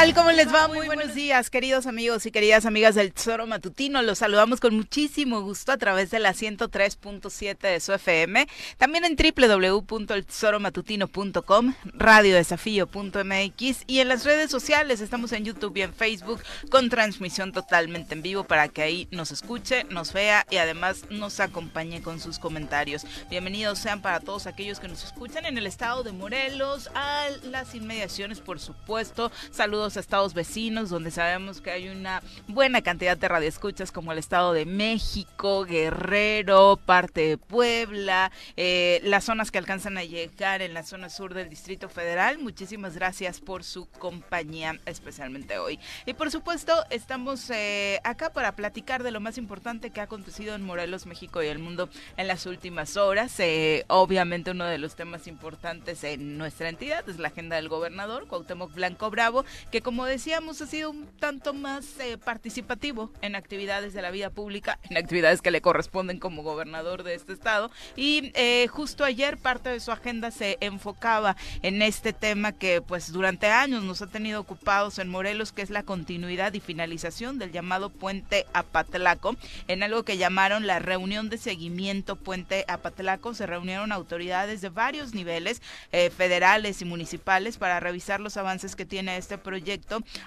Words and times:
tal? 0.00 0.14
¿Cómo 0.14 0.32
les 0.32 0.52
va? 0.52 0.66
Muy 0.66 0.86
buenos 0.86 1.14
días, 1.14 1.50
queridos 1.50 1.86
amigos 1.86 2.24
y 2.24 2.30
queridas 2.30 2.64
amigas 2.64 2.94
del 2.94 3.12
Tesoro 3.12 3.46
Matutino. 3.46 4.00
Los 4.00 4.16
saludamos 4.18 4.58
con 4.58 4.74
muchísimo 4.74 5.42
gusto 5.42 5.72
a 5.72 5.76
través 5.76 6.10
de 6.10 6.20
la 6.20 6.32
103.7 6.32 7.58
de 7.58 7.80
su 7.80 7.92
FM, 7.92 8.48
también 8.78 9.04
en 9.04 9.14
www.eltesoromatutino.com, 9.14 11.74
radiodesafío.mx 11.92 13.84
y 13.86 14.00
en 14.00 14.08
las 14.08 14.24
redes 14.24 14.50
sociales. 14.50 15.02
Estamos 15.02 15.32
en 15.32 15.44
YouTube 15.44 15.76
y 15.76 15.82
en 15.82 15.92
Facebook 15.92 16.40
con 16.70 16.88
transmisión 16.88 17.52
totalmente 17.52 18.14
en 18.14 18.22
vivo 18.22 18.44
para 18.44 18.68
que 18.68 18.80
ahí 18.80 19.06
nos 19.10 19.32
escuche, 19.32 19.84
nos 19.84 20.14
vea 20.14 20.46
y 20.50 20.56
además 20.56 21.04
nos 21.10 21.40
acompañe 21.40 22.00
con 22.00 22.20
sus 22.20 22.38
comentarios. 22.38 23.04
Bienvenidos 23.28 23.78
sean 23.78 24.00
para 24.00 24.20
todos 24.20 24.46
aquellos 24.46 24.80
que 24.80 24.88
nos 24.88 25.04
escuchan 25.04 25.44
en 25.44 25.58
el 25.58 25.66
estado 25.66 26.04
de 26.04 26.12
Morelos, 26.12 26.88
a 26.94 27.26
las 27.42 27.74
inmediaciones, 27.74 28.40
por 28.40 28.60
supuesto. 28.60 29.30
Saludos 29.50 29.89
estados 29.96 30.34
vecinos, 30.34 30.90
donde 30.90 31.10
sabemos 31.10 31.60
que 31.60 31.70
hay 31.70 31.88
una 31.88 32.22
buena 32.48 32.82
cantidad 32.82 33.16
de 33.16 33.28
radioescuchas, 33.28 33.92
como 33.92 34.12
el 34.12 34.18
Estado 34.18 34.52
de 34.52 34.66
México, 34.66 35.64
Guerrero, 35.64 36.78
parte 36.84 37.28
de 37.28 37.38
Puebla, 37.38 38.30
eh, 38.56 39.00
las 39.04 39.24
zonas 39.24 39.50
que 39.50 39.58
alcanzan 39.58 39.98
a 39.98 40.04
llegar 40.04 40.62
en 40.62 40.74
la 40.74 40.82
zona 40.82 41.10
sur 41.10 41.34
del 41.34 41.48
Distrito 41.48 41.88
Federal. 41.88 42.38
Muchísimas 42.38 42.94
gracias 42.94 43.40
por 43.40 43.64
su 43.64 43.86
compañía, 43.86 44.78
especialmente 44.86 45.58
hoy. 45.58 45.78
Y 46.06 46.14
por 46.14 46.30
supuesto, 46.30 46.72
estamos 46.90 47.50
eh, 47.50 48.00
acá 48.04 48.32
para 48.32 48.56
platicar 48.56 49.02
de 49.02 49.10
lo 49.10 49.20
más 49.20 49.38
importante 49.38 49.90
que 49.90 50.00
ha 50.00 50.04
acontecido 50.04 50.54
en 50.54 50.62
Morelos, 50.62 51.06
México 51.06 51.42
y 51.42 51.46
el 51.46 51.58
mundo 51.58 51.88
en 52.16 52.28
las 52.28 52.46
últimas 52.46 52.96
horas. 52.96 53.38
Eh, 53.40 53.84
obviamente 53.88 54.50
uno 54.50 54.64
de 54.64 54.78
los 54.78 54.96
temas 54.96 55.26
importantes 55.26 56.04
en 56.04 56.38
nuestra 56.38 56.68
entidad 56.68 57.08
es 57.08 57.18
la 57.18 57.28
agenda 57.28 57.56
del 57.56 57.68
gobernador, 57.68 58.26
Cuauhtémoc 58.26 58.72
Blanco 58.72 59.10
Bravo, 59.10 59.44
que 59.70 59.79
como 59.80 60.04
decíamos 60.04 60.60
ha 60.60 60.66
sido 60.66 60.90
un 60.90 61.06
tanto 61.18 61.54
más 61.54 61.98
eh, 62.00 62.18
participativo 62.18 63.12
en 63.22 63.34
actividades 63.34 63.94
de 63.94 64.02
la 64.02 64.10
vida 64.10 64.30
pública, 64.30 64.78
en 64.88 64.96
actividades 64.96 65.42
que 65.42 65.50
le 65.50 65.60
corresponden 65.60 66.18
como 66.18 66.42
gobernador 66.42 67.02
de 67.02 67.14
este 67.14 67.32
estado. 67.32 67.70
Y 67.96 68.32
eh, 68.34 68.66
justo 68.68 69.04
ayer 69.04 69.38
parte 69.38 69.70
de 69.70 69.80
su 69.80 69.92
agenda 69.92 70.30
se 70.30 70.58
enfocaba 70.60 71.36
en 71.62 71.82
este 71.82 72.12
tema 72.12 72.52
que 72.52 72.82
pues 72.82 73.12
durante 73.12 73.46
años 73.46 73.82
nos 73.82 74.02
ha 74.02 74.06
tenido 74.06 74.40
ocupados 74.40 74.98
en 74.98 75.08
Morelos, 75.08 75.52
que 75.52 75.62
es 75.62 75.70
la 75.70 75.82
continuidad 75.82 76.52
y 76.54 76.60
finalización 76.60 77.38
del 77.38 77.52
llamado 77.52 77.90
puente 77.90 78.46
Apatlaco, 78.52 79.36
en 79.68 79.82
algo 79.82 80.04
que 80.04 80.18
llamaron 80.18 80.66
la 80.66 80.78
reunión 80.78 81.30
de 81.30 81.38
seguimiento 81.38 82.16
puente 82.16 82.64
Apatlaco. 82.68 83.34
Se 83.34 83.46
reunieron 83.46 83.92
autoridades 83.92 84.60
de 84.60 84.68
varios 84.68 85.14
niveles, 85.14 85.62
eh, 85.92 86.10
federales 86.10 86.82
y 86.82 86.84
municipales, 86.84 87.56
para 87.56 87.80
revisar 87.80 88.20
los 88.20 88.36
avances 88.36 88.76
que 88.76 88.84
tiene 88.84 89.16
este 89.16 89.38
proyecto 89.38 89.69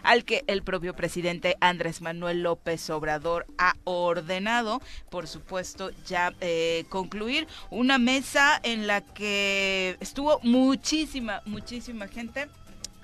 al 0.04 0.26
que 0.26 0.44
el 0.48 0.64
propio 0.64 0.96
presidente 0.96 1.58
Andrés 1.60 2.02
Manuel 2.02 2.44
López 2.44 2.90
Obrador 2.90 3.46
ha 3.58 3.76
ordenado, 3.84 4.82
por 5.10 5.28
supuesto, 5.28 5.92
ya 6.06 6.34
eh, 6.42 6.86
concluir 6.90 7.48
una 7.70 7.98
mesa 7.98 8.60
en 8.64 8.88
la 8.88 9.02
que 9.02 9.98
estuvo 10.00 10.40
muchísima, 10.44 11.42
muchísima 11.46 12.08
gente. 12.08 12.48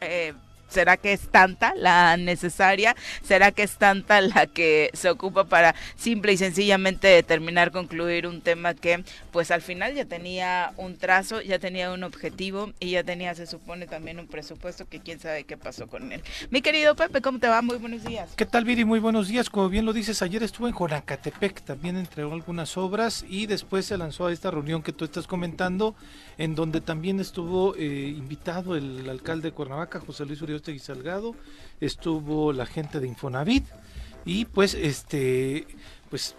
Eh, 0.02 0.34
¿Será 0.70 0.98
que 0.98 1.14
es 1.14 1.28
tanta 1.30 1.74
la 1.76 2.16
necesaria? 2.18 2.96
¿Será 3.24 3.52
que 3.52 3.64
es 3.64 3.78
tanta 3.78 4.22
la 4.22 4.48
que 4.48 4.90
se 4.94 5.10
ocupa 5.10 5.46
para 5.46 5.76
simple 5.96 6.34
y 6.34 6.38
sencillamente 6.38 7.08
determinar, 7.08 7.72
concluir 7.72 8.28
un 8.28 8.42
tema 8.42 8.74
que 8.74 9.04
pues 9.32 9.52
al 9.52 9.62
final 9.62 9.94
ya 9.94 10.06
tenía 10.06 10.74
un 10.78 10.98
trazo, 10.98 11.42
ya 11.42 11.60
tenía 11.60 11.92
un 11.92 12.04
objetivo 12.04 12.72
y 12.80 12.92
ya 12.92 13.04
tenía, 13.04 13.36
se 13.36 13.48
supone, 13.48 13.88
también 13.88 14.20
un 14.20 14.28
presupuesto 14.28 14.88
que 14.88 15.00
quién 15.00 15.20
sabe 15.20 15.44
qué 15.44 15.58
pasó 15.58 15.88
con 15.88 16.12
él. 16.12 16.22
Mi 16.50 16.62
querido 16.62 16.96
Pepe, 16.96 17.22
¿cómo 17.22 17.40
te 17.40 17.48
va? 17.48 17.62
Muy 17.62 17.78
buenos 17.78 18.04
días. 18.04 18.30
¿Qué 18.36 18.46
tal, 18.46 18.66
Viri? 18.66 18.86
Muy 18.86 19.00
buenos 19.00 19.28
días. 19.28 19.50
Como 19.50 19.70
bien 19.70 19.86
lo 19.86 19.94
dices, 19.94 20.22
ayer 20.22 20.44
estuvo 20.44 20.68
en 20.68 20.74
Jonacatepec, 20.74 21.62
también 21.62 21.98
entregó 21.98 22.34
algunas 22.34 22.78
obras 22.78 23.26
y 23.28 23.46
después 23.48 23.86
se 23.86 23.98
lanzó 23.98 24.28
a 24.28 24.32
esta 24.32 24.52
reunión 24.52 24.82
que 24.82 24.94
tú 24.94 25.06
estás 25.06 25.28
comentando, 25.28 25.96
en 26.38 26.56
donde 26.56 26.82
también 26.82 27.20
estuvo 27.20 27.76
eh, 27.76 28.14
invitado 28.16 28.76
el, 28.76 29.10
alcalde 29.10 29.50
de 29.50 29.52
Cuernavaca, 29.54 30.00
José 30.00 30.26
Luis 30.26 30.42
Uribe 30.42 30.59
y 30.68 30.80
Salgado, 30.80 31.36
estuvo 31.80 32.54
la 32.54 32.66
gente 32.66 33.00
de 33.00 33.08
Infonavit 33.08 33.66
y 34.26 34.46
pues 34.46 34.74
este 34.74 35.66
pues 36.10 36.36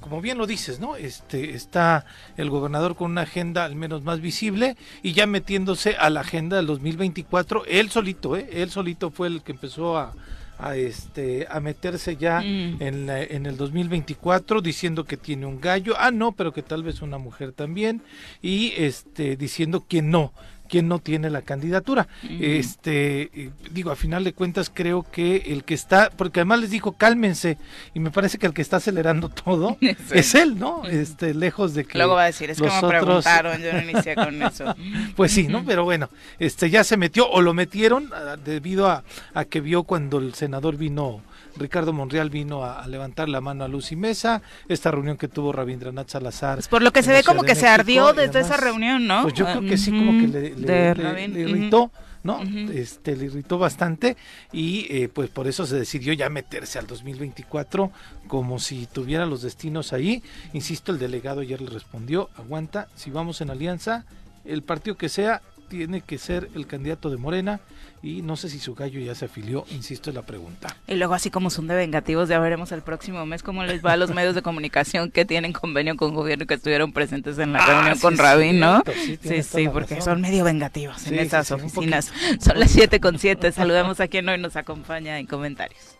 como 0.00 0.20
bien 0.20 0.36
lo 0.36 0.46
dices, 0.46 0.80
¿no? 0.80 0.96
Este 0.96 1.54
está 1.54 2.04
el 2.36 2.50
gobernador 2.50 2.96
con 2.96 3.12
una 3.12 3.22
agenda 3.22 3.64
al 3.64 3.76
menos 3.76 4.02
más 4.02 4.20
visible 4.20 4.76
y 5.02 5.12
ya 5.12 5.26
metiéndose 5.26 5.94
a 5.96 6.10
la 6.10 6.20
agenda 6.20 6.56
del 6.56 6.66
2024, 6.66 7.64
él 7.66 7.90
solito, 7.90 8.36
¿eh? 8.36 8.48
Él 8.52 8.70
solito 8.70 9.10
fue 9.10 9.28
el 9.28 9.42
que 9.42 9.52
empezó 9.52 9.96
a, 9.96 10.12
a 10.58 10.76
este 10.76 11.46
a 11.48 11.60
meterse 11.60 12.16
ya 12.16 12.40
mm. 12.40 12.82
en, 12.82 13.10
en 13.10 13.46
el 13.46 13.56
2024 13.56 14.60
diciendo 14.60 15.04
que 15.04 15.16
tiene 15.16 15.46
un 15.46 15.60
gallo, 15.60 15.94
ah 15.98 16.10
no, 16.10 16.32
pero 16.32 16.52
que 16.52 16.62
tal 16.62 16.82
vez 16.82 17.00
una 17.00 17.18
mujer 17.18 17.52
también 17.52 18.02
y 18.42 18.72
este 18.76 19.36
diciendo 19.36 19.86
que 19.88 20.02
no, 20.02 20.32
quién 20.70 20.88
no 20.88 21.00
tiene 21.00 21.28
la 21.28 21.42
candidatura. 21.42 22.06
Este, 22.40 23.50
digo, 23.70 23.90
a 23.90 23.96
final 23.96 24.24
de 24.24 24.32
cuentas 24.32 24.70
creo 24.72 25.02
que 25.02 25.36
el 25.48 25.64
que 25.64 25.74
está, 25.74 26.10
porque 26.10 26.40
además 26.40 26.60
les 26.60 26.70
dijo 26.70 26.92
cálmense 26.92 27.58
y 27.92 28.00
me 28.00 28.10
parece 28.10 28.38
que 28.38 28.46
el 28.46 28.54
que 28.54 28.62
está 28.62 28.76
acelerando 28.76 29.28
todo 29.44 29.76
es 29.80 30.34
él, 30.34 30.58
¿no? 30.58 30.86
Este, 30.86 31.34
lejos 31.34 31.74
de 31.74 31.84
que 31.84 31.98
luego 31.98 32.14
va 32.14 32.22
a 32.22 32.26
decir, 32.26 32.50
es 32.50 32.60
que 32.60 32.68
me 32.68 32.88
preguntaron, 32.88 33.60
yo 33.60 33.72
no 33.72 33.82
inicié 33.82 34.14
con 34.14 34.40
eso. 34.42 34.74
pues 35.16 35.32
sí, 35.32 35.48
¿no? 35.48 35.64
Pero 35.64 35.84
bueno, 35.84 36.08
este 36.38 36.70
ya 36.70 36.84
se 36.84 36.96
metió 36.96 37.28
o 37.28 37.42
lo 37.42 37.52
metieron 37.52 38.10
ah, 38.14 38.36
debido 38.36 38.88
a, 38.88 39.02
a 39.34 39.44
que 39.44 39.60
vio 39.60 39.82
cuando 39.82 40.18
el 40.18 40.34
senador 40.34 40.76
vino 40.76 41.20
Ricardo 41.56 41.92
Monreal 41.92 42.30
vino 42.30 42.64
a, 42.64 42.86
levantar 42.86 43.28
la 43.28 43.40
mano 43.40 43.64
a 43.64 43.68
Luz 43.68 43.92
y 43.92 43.96
Mesa, 43.96 44.42
esta 44.68 44.90
reunión 44.90 45.16
que 45.16 45.28
tuvo 45.28 45.52
Rabindranath 45.52 46.08
Salazar. 46.08 46.56
Pues 46.56 46.68
por 46.68 46.82
lo 46.82 46.92
que 46.92 47.02
se 47.02 47.12
ve 47.12 47.22
como 47.22 47.42
que 47.42 47.54
se 47.54 47.68
ardió 47.68 48.12
desde 48.12 48.40
esa 48.40 48.56
reunión, 48.56 49.06
¿no? 49.06 49.22
Pues 49.22 49.34
yo 49.34 49.44
creo 49.44 49.60
que 49.60 49.76
sí, 49.76 49.90
como 49.90 50.12
que 50.20 50.54
le, 50.56 51.40
irritó. 51.40 51.90
¿no? 52.22 52.42
Este 52.74 53.16
le 53.16 53.26
irritó 53.26 53.58
bastante 53.58 54.16
y 54.52 54.86
eh, 54.90 55.08
pues 55.08 55.30
por 55.30 55.48
eso 55.48 55.64
se 55.64 55.76
decidió 55.76 56.12
ya 56.12 56.28
meterse 56.28 56.78
al 56.78 56.86
2024 56.86 57.90
como 58.28 58.58
si 58.58 58.86
tuviera 58.86 59.24
los 59.24 59.40
destinos 59.40 59.94
ahí. 59.94 60.22
Insisto, 60.52 60.92
el 60.92 60.98
delegado 60.98 61.40
ayer 61.40 61.62
le 61.62 61.70
respondió, 61.70 62.28
aguanta, 62.36 62.88
si 62.94 63.10
vamos 63.10 63.40
en 63.40 63.48
alianza, 63.48 64.04
el 64.44 64.62
partido 64.62 64.96
que 64.96 65.08
sea 65.08 65.42
tiene 65.70 66.00
que 66.00 66.18
ser 66.18 66.50
el 66.54 66.66
candidato 66.66 67.10
de 67.10 67.16
Morena 67.16 67.60
y 68.02 68.22
no 68.22 68.36
sé 68.36 68.50
si 68.50 68.58
su 68.58 68.74
gallo 68.74 68.98
ya 68.98 69.14
se 69.14 69.26
afilió, 69.26 69.64
insisto 69.70 70.10
en 70.10 70.16
la 70.16 70.22
pregunta. 70.22 70.76
Y 70.88 70.96
luego 70.96 71.14
así 71.14 71.30
como 71.30 71.48
son 71.48 71.68
de 71.68 71.76
vengativos, 71.76 72.28
ya 72.28 72.40
veremos 72.40 72.72
el 72.72 72.82
próximo 72.82 73.24
mes 73.24 73.42
cómo 73.42 73.62
les 73.62 73.84
va 73.84 73.92
a 73.92 73.96
los 73.96 74.10
medios 74.12 74.34
de 74.34 74.42
comunicación 74.42 75.12
que 75.12 75.24
tienen 75.24 75.52
convenio 75.52 75.96
con 75.96 76.12
gobierno 76.12 76.46
que 76.46 76.54
estuvieron 76.54 76.92
presentes 76.92 77.38
en 77.38 77.52
la 77.52 77.60
ah, 77.60 77.66
reunión 77.66 77.98
con 78.00 78.18
Rabín, 78.18 78.58
¿no? 78.58 78.82
Sí, 79.22 79.42
sí, 79.42 79.68
porque 79.68 80.00
son 80.00 80.20
medio 80.20 80.44
vengativos 80.44 81.06
en 81.06 81.20
esas 81.20 81.50
oficinas. 81.52 82.12
Son 82.40 82.58
las 82.58 82.72
7 82.72 82.98
con 82.98 83.18
7, 83.18 83.52
saludamos 83.52 84.00
a 84.00 84.08
quien 84.08 84.28
hoy 84.28 84.38
nos 84.38 84.56
acompaña 84.56 85.18
en 85.18 85.26
comentarios. 85.26 85.99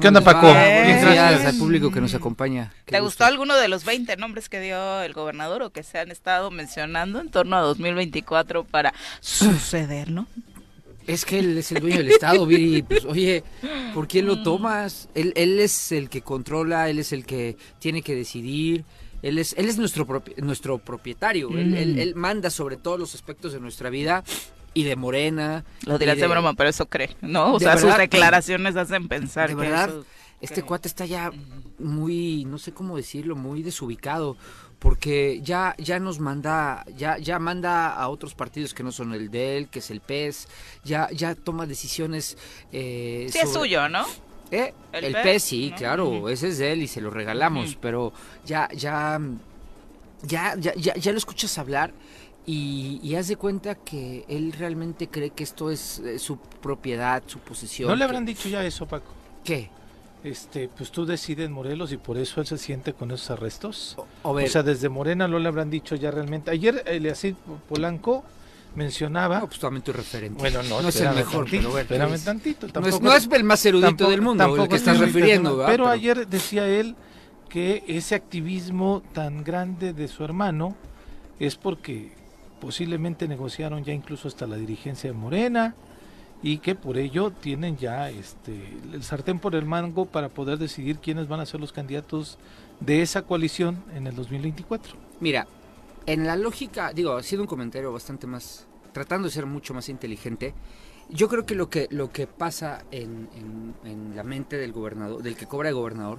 ¿Qué 0.00 0.08
onda, 0.08 0.20
Paco? 0.20 0.48
Gracias 0.48 1.44
al 1.44 1.58
público 1.58 1.90
que 1.90 2.00
nos 2.00 2.14
acompaña. 2.14 2.72
¿Te 2.84 3.00
gustó 3.00 3.24
alguno 3.24 3.54
de 3.56 3.68
los 3.68 3.84
20 3.84 4.16
nombres 4.16 4.48
que 4.48 4.60
dio 4.60 5.02
el 5.02 5.12
gobernador 5.12 5.62
o 5.62 5.70
que 5.70 5.82
se 5.82 5.98
han 5.98 6.10
estado 6.10 6.50
mencionando 6.50 7.20
en 7.20 7.30
torno 7.30 7.56
a 7.56 7.60
2024 7.60 8.64
para 8.64 8.92
suceder, 9.20 10.10
no? 10.10 10.26
Es 11.06 11.24
que 11.24 11.38
él 11.38 11.58
es 11.58 11.70
el 11.70 11.80
dueño 11.80 11.98
del 11.98 12.08
Estado, 12.08 12.46
Viri. 12.46 12.82
Pues, 12.82 13.04
oye, 13.04 13.44
¿por 13.92 14.08
quién 14.08 14.26
lo 14.26 14.42
tomas? 14.42 15.08
Él, 15.14 15.32
él 15.36 15.60
es 15.60 15.92
el 15.92 16.08
que 16.08 16.22
controla, 16.22 16.88
él 16.88 16.98
es 16.98 17.12
el 17.12 17.26
que 17.26 17.56
tiene 17.78 18.02
que 18.02 18.14
decidir. 18.14 18.84
Él 19.22 19.38
es, 19.38 19.54
él 19.56 19.68
es 19.68 19.78
nuestro, 19.78 20.06
nuestro 20.38 20.78
propietario. 20.78 21.50
él, 21.50 21.98
él, 21.98 22.14
manda 22.14 22.50
sobre 22.50 22.76
todos 22.76 22.98
los 22.98 23.14
aspectos 23.14 23.52
de 23.52 23.60
nuestra 23.60 23.90
vida 23.90 24.24
y 24.74 24.82
de 24.84 24.96
Morena. 24.96 25.64
Lo 25.86 25.98
dirás 25.98 26.18
de... 26.18 26.26
broma, 26.26 26.54
pero 26.54 26.68
eso 26.68 26.86
cree, 26.86 27.16
¿no? 27.22 27.54
O 27.54 27.60
sea, 27.60 27.78
sus 27.78 27.96
declaraciones 27.96 28.76
hacen 28.76 29.08
pensar 29.08 29.48
de 29.48 29.54
verdad, 29.54 29.94
este 30.40 30.62
cuate 30.62 30.88
está 30.88 31.06
ya 31.06 31.30
muy, 31.78 32.44
no 32.44 32.58
sé 32.58 32.72
cómo 32.72 32.96
decirlo, 32.96 33.36
muy 33.36 33.62
desubicado, 33.62 34.36
porque 34.78 35.40
ya, 35.42 35.74
ya 35.78 35.98
nos 35.98 36.20
manda, 36.20 36.84
ya, 36.96 37.16
ya 37.16 37.38
manda 37.38 37.94
a 37.94 38.08
otros 38.08 38.34
partidos 38.34 38.74
que 38.74 38.82
no 38.82 38.92
son 38.92 39.14
el 39.14 39.30
de 39.30 39.56
él, 39.56 39.68
que 39.68 39.78
es 39.78 39.90
el 39.90 40.00
PES, 40.00 40.48
ya, 40.84 41.08
ya 41.10 41.34
toma 41.34 41.66
decisiones. 41.66 42.36
Eh, 42.72 43.28
sí, 43.30 43.38
es 43.38 43.52
suyo, 43.52 43.88
¿no? 43.88 44.04
¿Eh? 44.50 44.74
El, 44.92 45.14
PES, 45.14 45.42
sí, 45.42 45.72
claro, 45.76 46.28
ese 46.28 46.48
es 46.48 46.58
de 46.58 46.72
él 46.72 46.82
y 46.82 46.88
se 46.88 47.00
lo 47.00 47.10
regalamos, 47.10 47.76
pero 47.80 48.12
ya, 48.44 48.68
ya, 48.74 49.18
ya, 50.22 50.54
ya, 50.56 50.74
ya, 50.74 51.12
lo 51.12 51.18
escuchas 51.18 51.56
hablar. 51.58 51.92
Y, 52.46 53.00
y, 53.02 53.14
haz 53.14 53.28
de 53.28 53.36
cuenta 53.36 53.74
que 53.74 54.26
él 54.28 54.52
realmente 54.52 55.08
cree 55.08 55.30
que 55.30 55.44
esto 55.44 55.70
es 55.70 56.00
eh, 56.00 56.18
su 56.18 56.36
propiedad, 56.36 57.22
su 57.26 57.38
posesión. 57.38 57.88
¿No 57.88 57.96
le 57.96 58.04
habrán 58.04 58.26
dicho 58.26 58.50
ya 58.50 58.64
eso, 58.66 58.84
Paco? 58.86 59.12
¿Qué? 59.42 59.70
este, 60.24 60.68
pues 60.74 60.90
tú 60.90 61.04
decides 61.04 61.50
Morelos 61.50 61.92
y 61.92 61.98
por 61.98 62.16
eso 62.16 62.40
él 62.40 62.46
se 62.46 62.56
siente 62.56 62.94
con 62.94 63.10
esos 63.10 63.30
arrestos. 63.30 63.96
O, 64.22 64.40
sea, 64.48 64.62
desde 64.62 64.88
Morena 64.88 65.28
no 65.28 65.38
le 65.38 65.48
habrán 65.48 65.70
dicho 65.70 65.94
ya 65.94 66.10
realmente. 66.10 66.50
Ayer 66.50 66.82
Eliasir 66.86 67.36
Polanco 67.68 68.24
mencionaba. 68.74 69.40
No, 69.40 69.46
pues 69.46 69.60
totalmente 69.60 69.92
referente. 69.92 70.40
Bueno, 70.40 70.62
no, 70.62 70.80
no 70.80 70.88
es 70.88 71.00
el 71.00 71.14
mejor, 71.14 71.46
pero 71.50 71.78
espérame 71.78 72.18
tantito. 72.18 72.66
no, 72.80 73.14
es, 73.14 73.28
el 73.30 73.44
más 73.44 73.64
erudito 73.66 74.08
del 74.08 74.22
mundo 74.22 74.56
el 74.56 74.68
que 74.68 74.76
estás 74.76 74.98
refiriendo. 74.98 75.62
Pero, 75.66 75.86
ayer 75.88 76.26
decía 76.26 76.66
él 76.66 76.96
que 77.50 77.84
ese 77.86 78.14
activismo 78.14 79.02
tan 79.12 79.44
grande 79.44 79.92
de 79.92 80.08
su 80.08 80.24
hermano 80.24 80.74
es 81.38 81.56
porque 81.56 82.12
posiblemente 82.64 83.28
negociaron 83.28 83.84
ya 83.84 83.92
incluso 83.92 84.26
hasta 84.26 84.46
la 84.46 84.56
dirigencia 84.56 85.10
de 85.10 85.14
Morena 85.14 85.74
y 86.42 86.58
que 86.58 86.74
por 86.74 86.96
ello 86.96 87.30
tienen 87.30 87.76
ya 87.76 88.08
este 88.08 88.78
el 88.90 89.02
sartén 89.02 89.38
por 89.38 89.54
el 89.54 89.66
mango 89.66 90.06
para 90.06 90.30
poder 90.30 90.56
decidir 90.56 90.96
quiénes 90.96 91.28
van 91.28 91.40
a 91.40 91.46
ser 91.46 91.60
los 91.60 91.74
candidatos 91.74 92.38
de 92.80 93.02
esa 93.02 93.20
coalición 93.20 93.84
en 93.94 94.06
el 94.06 94.16
2024. 94.16 94.96
Mira, 95.20 95.46
en 96.06 96.26
la 96.26 96.36
lógica, 96.36 96.94
digo, 96.94 97.12
ha 97.12 97.22
sido 97.22 97.42
un 97.42 97.48
comentario 97.48 97.92
bastante 97.92 98.26
más, 98.26 98.66
tratando 98.92 99.28
de 99.28 99.34
ser 99.34 99.44
mucho 99.44 99.74
más 99.74 99.90
inteligente. 99.90 100.54
Yo 101.10 101.28
creo 101.28 101.44
que 101.44 101.54
lo 101.54 101.68
que 101.68 101.86
lo 101.90 102.10
que 102.10 102.26
pasa 102.26 102.82
en, 102.90 103.28
en 103.84 104.16
la 104.16 104.24
mente 104.24 104.56
del 104.56 104.72
gobernador, 104.72 105.22
del 105.22 105.36
que 105.36 105.44
cobra 105.44 105.68
de 105.68 105.74
gobernador, 105.74 106.18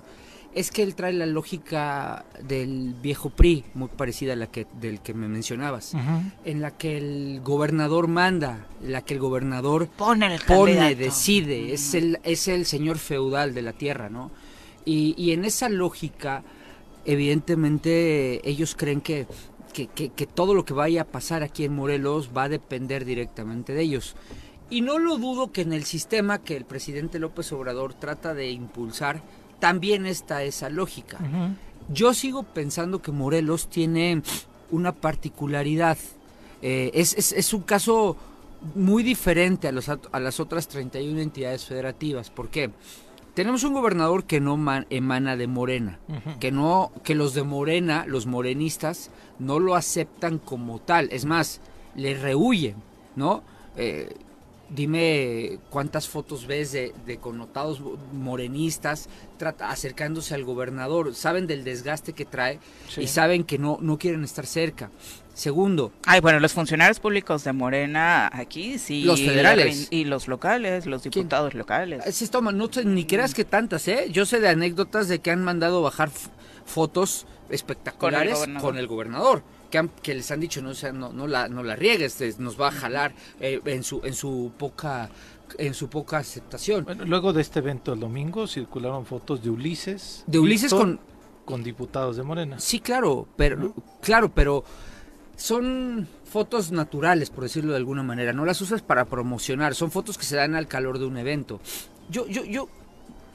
es 0.56 0.72
que 0.72 0.84
él 0.84 0.96
trae 0.96 1.12
la 1.12 1.25
lógica 1.25 2.25
del 2.42 2.96
viejo 3.02 3.30
PRI, 3.30 3.66
muy 3.74 3.90
parecida 3.90 4.34
a 4.34 4.36
la 4.38 4.48
que 4.48 4.66
del 4.80 5.02
que 5.02 5.13
me 5.13 5.28
mencionabas, 5.28 5.94
en 6.46 6.62
la 6.62 6.72
que 6.72 6.98
el 6.98 7.42
gobernador 7.44 8.07
manda, 8.07 8.66
en 8.81 8.94
la 8.94 9.02
que 9.02 9.16
el 9.16 9.19
gobernador 9.19 9.90
pone, 9.90 10.40
pone 10.48 10.96
decide, 10.96 11.74
es 11.74 11.94
el 11.94 12.19
es 12.24 12.48
el 12.48 12.66
señor 12.66 12.98
feudal 12.98 13.54
de 13.54 13.62
la 13.63 13.74
tierra, 13.74 14.10
¿no? 14.10 14.31
Y, 14.86 15.13
y 15.18 15.34
en 15.34 15.44
esa 15.44 15.68
lógica, 15.68 16.44
evidentemente, 17.04 18.48
ellos 18.50 18.75
creen 18.75 19.02
que 19.02 19.28
que, 19.74 19.88
que, 19.88 20.07
que 20.07 20.25
todo 20.25 20.54
lo 20.54 20.63
que 20.63 20.74
vaya 20.74 21.02
a 21.02 21.06
pasar 21.06 21.44
aquí 21.44 21.66
en 21.66 21.75
Morelos 21.75 22.30
va 22.36 22.44
a 22.44 22.50
depender 22.50 23.04
directamente 23.04 23.74
de 23.74 23.81
ellos. 23.81 24.16
Y 24.69 24.80
no 24.80 25.00
lo 25.00 25.18
dudo 25.18 25.52
que 25.52 25.62
en 25.62 25.74
el 25.74 25.84
sistema 25.84 26.42
que 26.42 26.56
el 26.56 26.63
presidente 26.63 27.19
López 27.19 27.52
Obrador 27.52 27.94
trata 27.94 28.34
de 28.34 28.52
impulsar, 28.52 29.22
también 29.66 30.06
está 30.06 30.44
esa 30.44 30.70
lógica. 30.70 31.18
Yo 31.90 32.14
sigo 32.14 32.44
pensando 32.44 33.02
que 33.02 33.12
Morelos 33.12 33.68
tiene 33.68 34.22
una 34.70 34.92
particularidad. 34.92 35.98
Eh, 36.62 36.92
es, 36.94 37.32
es, 37.32 37.52
un 37.52 37.64
caso 37.64 38.16
muy 38.76 39.02
diferente 39.02 39.68
a, 39.68 39.72
los, 39.72 39.90
a 39.90 40.20
las 40.20 40.40
otras 40.40 40.68
31 40.68 41.20
entidades 41.20 41.66
federativas. 41.66 42.30
¿Por 42.30 42.50
qué? 42.50 42.70
Tenemos 43.34 43.64
un 43.64 43.74
gobernador 43.74 44.26
que 44.26 44.40
no 44.40 44.54
emana 44.92 45.36
de 45.36 45.48
Morena, 45.48 45.98
que 46.40 46.52
no, 46.52 46.92
que 47.04 47.16
los 47.16 47.34
de 47.34 47.42
Morena, 47.42 48.06
los 48.08 48.28
morenistas, 48.28 49.10
no 49.40 49.58
lo 49.58 49.74
aceptan 49.74 50.38
como 50.38 50.78
tal. 50.78 51.10
Es 51.12 51.26
más, 51.26 51.60
le 51.96 52.14
rehuyen, 52.14 52.76
¿no? 53.16 53.42
Eh, 53.78 54.14
Dime 54.70 55.60
cuántas 55.70 56.08
fotos 56.08 56.48
ves 56.48 56.72
de, 56.72 57.18
connotados 57.22 57.82
morenistas 58.14 59.10
trata, 59.38 59.70
acercándose 59.70 60.34
al 60.34 60.44
gobernador. 60.44 61.14
Saben 61.14 61.46
del 61.46 61.64
desgaste 61.64 62.14
que 62.14 62.26
trae 62.26 62.60
y 62.98 63.08
saben 63.08 63.44
que 63.44 63.60
no, 63.60 63.78
no 63.82 63.98
quieren 64.00 64.24
estar 64.24 64.46
cerca. 64.46 64.90
Segundo. 65.36 65.92
Ay, 66.06 66.22
bueno, 66.22 66.40
los 66.40 66.54
funcionarios 66.54 67.00
públicos 67.00 67.44
de 67.44 67.54
Morena 67.54 68.30
aquí 68.34 68.80
sí. 68.80 69.04
Los 69.04 69.20
federales. 69.22 69.88
Y 69.92 70.06
los 70.06 70.28
locales, 70.28 70.86
los 70.86 71.04
diputados 71.04 71.54
locales. 71.54 72.04
Sí, 72.16 72.28
toma, 72.28 72.52
no, 72.52 72.70
ni 72.86 73.06
creas 73.06 73.34
que 73.34 73.44
tantas, 73.44 73.88
¿eh? 73.88 74.08
Yo 74.12 74.26
sé 74.26 74.40
de 74.40 74.50
anécdotas 74.50 75.08
de 75.10 75.20
que 75.20 75.32
han 75.32 75.44
mandado 75.44 75.82
bajar 75.82 76.10
fotos 76.66 77.28
espectaculares 77.50 78.40
con 78.62 78.78
el 78.78 78.88
gobernador 78.88 79.44
que, 80.01 80.13
les 80.13 80.30
han 80.31 80.39
dicho 80.39 80.62
no, 80.62 80.74
sea, 80.74 80.92
no, 80.92 81.12
no, 81.12 81.27
la, 81.27 81.48
no 81.48 81.63
la 81.63 81.75
riegues, 81.75 82.39
nos 82.39 82.60
va 82.60 82.69
a 82.69 82.72
jalar 82.72 83.13
eh, 83.39 83.60
en, 83.66 83.83
su, 83.83 84.01
en 84.04 84.13
su 84.13 84.51
poca 84.57 85.10
en 85.60 85.75
su 85.75 85.89
poca 85.89 86.18
aceptación. 86.18 86.86
Bueno, 86.86 87.06
luego 87.06 87.31
de 87.31 87.42
este 87.42 87.60
evento 87.60 87.94
el 87.94 88.00
domingo 88.00 88.48
circularon 88.48 89.06
fotos 89.06 89.44
de 89.44 89.51
Ulises. 89.51 90.24
De 90.25 90.39
Ulises 90.39 90.74
con 90.74 91.00
con 91.45 91.63
diputados 91.63 92.18
de 92.18 92.24
Morena. 92.24 92.60
Sí, 92.60 92.80
claro, 92.80 93.27
pero 93.38 93.74
claro, 94.01 94.33
pero 94.33 94.66
son 95.38 96.07
fotos 96.25 96.71
naturales, 96.71 97.30
por 97.30 97.44
decirlo 97.44 97.71
de 97.71 97.78
alguna 97.78 98.04
manera. 98.04 98.33
No 98.33 98.45
las 98.45 98.60
usas 98.62 98.81
para 98.81 99.06
promocionar, 99.06 99.75
son 99.75 99.92
fotos 99.92 100.18
que 100.18 100.25
se 100.25 100.36
dan 100.36 100.56
al 100.56 100.68
calor 100.68 101.00
de 101.00 101.06
un 101.06 101.18
evento. 101.18 101.62
Yo 102.10 102.28
yo 102.28 102.44
yo 102.44 102.68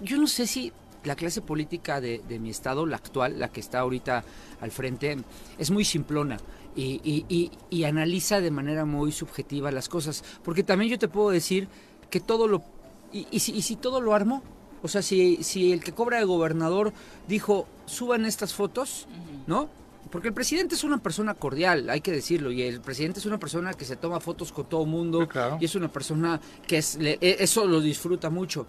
yo 0.02 0.19
no 0.19 0.26
sé 0.26 0.46
si 0.46 0.72
la 1.05 1.17
clase 1.17 1.41
política 1.41 2.00
de, 2.00 2.20
mi 2.41 2.50
estado, 2.50 2.87
la 2.87 2.97
actual, 2.97 3.38
la 3.38 3.49
que 3.49 3.61
está 3.61 3.81
ahorita 3.81 4.25
al 4.61 4.70
frente, 4.70 5.17
es 5.58 5.70
muy 5.70 5.85
simplona. 5.85 6.38
Y, 6.76 7.85
analiza 7.85 8.41
de 8.41 8.50
manera 8.50 8.85
muy 8.85 9.12
subjetiva 9.12 9.70
las 9.70 9.88
cosas. 9.88 10.25
Porque 10.43 10.62
también 10.62 10.91
yo 10.91 10.99
te 10.99 11.08
puedo 11.08 11.31
decir 11.31 11.69
que 12.11 12.20
todo 12.20 12.49
lo... 12.49 12.62
¿Y, 13.12 13.41
si, 13.41 13.61
si, 13.62 13.76
todo 13.76 14.00
lo 14.00 14.14
armó? 14.14 14.43
O 14.82 14.88
sea, 14.88 15.02
si, 15.02 15.43
si 15.43 15.73
el 15.73 15.82
que 15.82 15.93
cobra 15.93 16.19
de 16.19 16.25
gobernador 16.25 16.93
dijo, 17.29 17.67
suban 17.87 18.25
estas 18.25 18.55
fotos, 18.55 19.08
¿no? 19.46 19.69
Porque 20.11 20.29
el 20.29 20.35
presidente 20.35 20.75
es 20.75 20.85
una 20.85 20.99
persona 20.99 21.35
cordial, 21.35 21.91
hay 21.91 22.00
que 22.00 22.11
decirlo, 22.11 22.50
y 22.50 22.62
el 22.62 22.81
presidente 22.81 23.20
es 23.20 23.26
una 23.26 23.38
persona 23.38 23.75
que 23.75 23.85
se 23.85 23.96
toma 23.96 24.19
fotos 24.19 24.50
con 24.53 24.67
todo 24.67 24.82
el 24.82 24.88
mundo, 24.88 25.29
y 25.61 25.64
es 25.64 25.75
una 25.75 25.88
persona 25.88 26.41
que 26.67 26.79
es, 26.79 26.96
e, 27.00 27.19
eso 27.20 27.67
lo 27.67 27.81
disfruta 27.81 28.31
mucho 28.31 28.67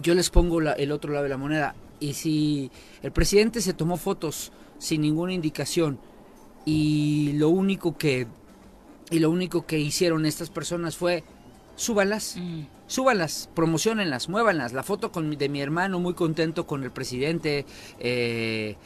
yo 0.00 0.14
les 0.14 0.30
pongo 0.30 0.60
el 0.60 0.92
otro 0.92 1.12
lado 1.12 1.24
de 1.24 1.28
la 1.28 1.36
moneda. 1.36 1.74
Y 2.00 2.14
si 2.14 2.70
el 3.02 3.12
presidente 3.12 3.60
se 3.60 3.74
tomó 3.74 3.96
fotos 3.96 4.52
sin 4.78 5.02
ninguna 5.02 5.32
indicación 5.32 5.98
y 6.64 7.32
lo 7.34 7.48
único 7.48 7.96
que 7.96 8.26
y 9.10 9.18
lo 9.18 9.30
único 9.30 9.66
que 9.66 9.78
hicieron 9.78 10.24
estas 10.24 10.48
personas 10.48 10.96
fue 10.96 11.22
súbanlas, 11.76 12.36
mm. 12.38 12.62
súbanlas, 12.86 13.50
promocionenlas, 13.54 14.28
muévanlas. 14.28 14.72
La 14.72 14.82
foto 14.82 15.12
con, 15.12 15.36
de 15.36 15.48
mi 15.48 15.60
hermano 15.60 15.98
muy 16.00 16.14
contento 16.14 16.66
con 16.66 16.82
el 16.82 16.90
presidente. 16.90 17.66
Eh, 17.98 18.76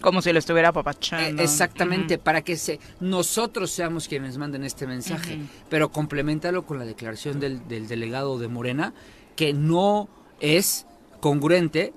Como 0.00 0.20
si 0.20 0.32
lo 0.32 0.38
estuviera 0.38 0.70
apapachando. 0.70 1.40
Eh, 1.40 1.44
exactamente, 1.44 2.18
para 2.18 2.42
que 2.42 2.56
se, 2.56 2.80
nosotros 3.00 3.70
seamos 3.70 4.08
quienes 4.08 4.36
manden 4.36 4.64
este 4.64 4.86
mensaje. 4.86 5.38
Pero 5.68 5.90
complementalo 5.90 6.66
con 6.66 6.78
la 6.78 6.84
declaración 6.84 7.38
del, 7.38 7.66
del 7.68 7.86
delegado 7.86 8.38
de 8.38 8.48
Morena, 8.48 8.94
que 9.36 9.52
no 9.52 10.08
es 10.40 10.86
congruente 11.20 11.92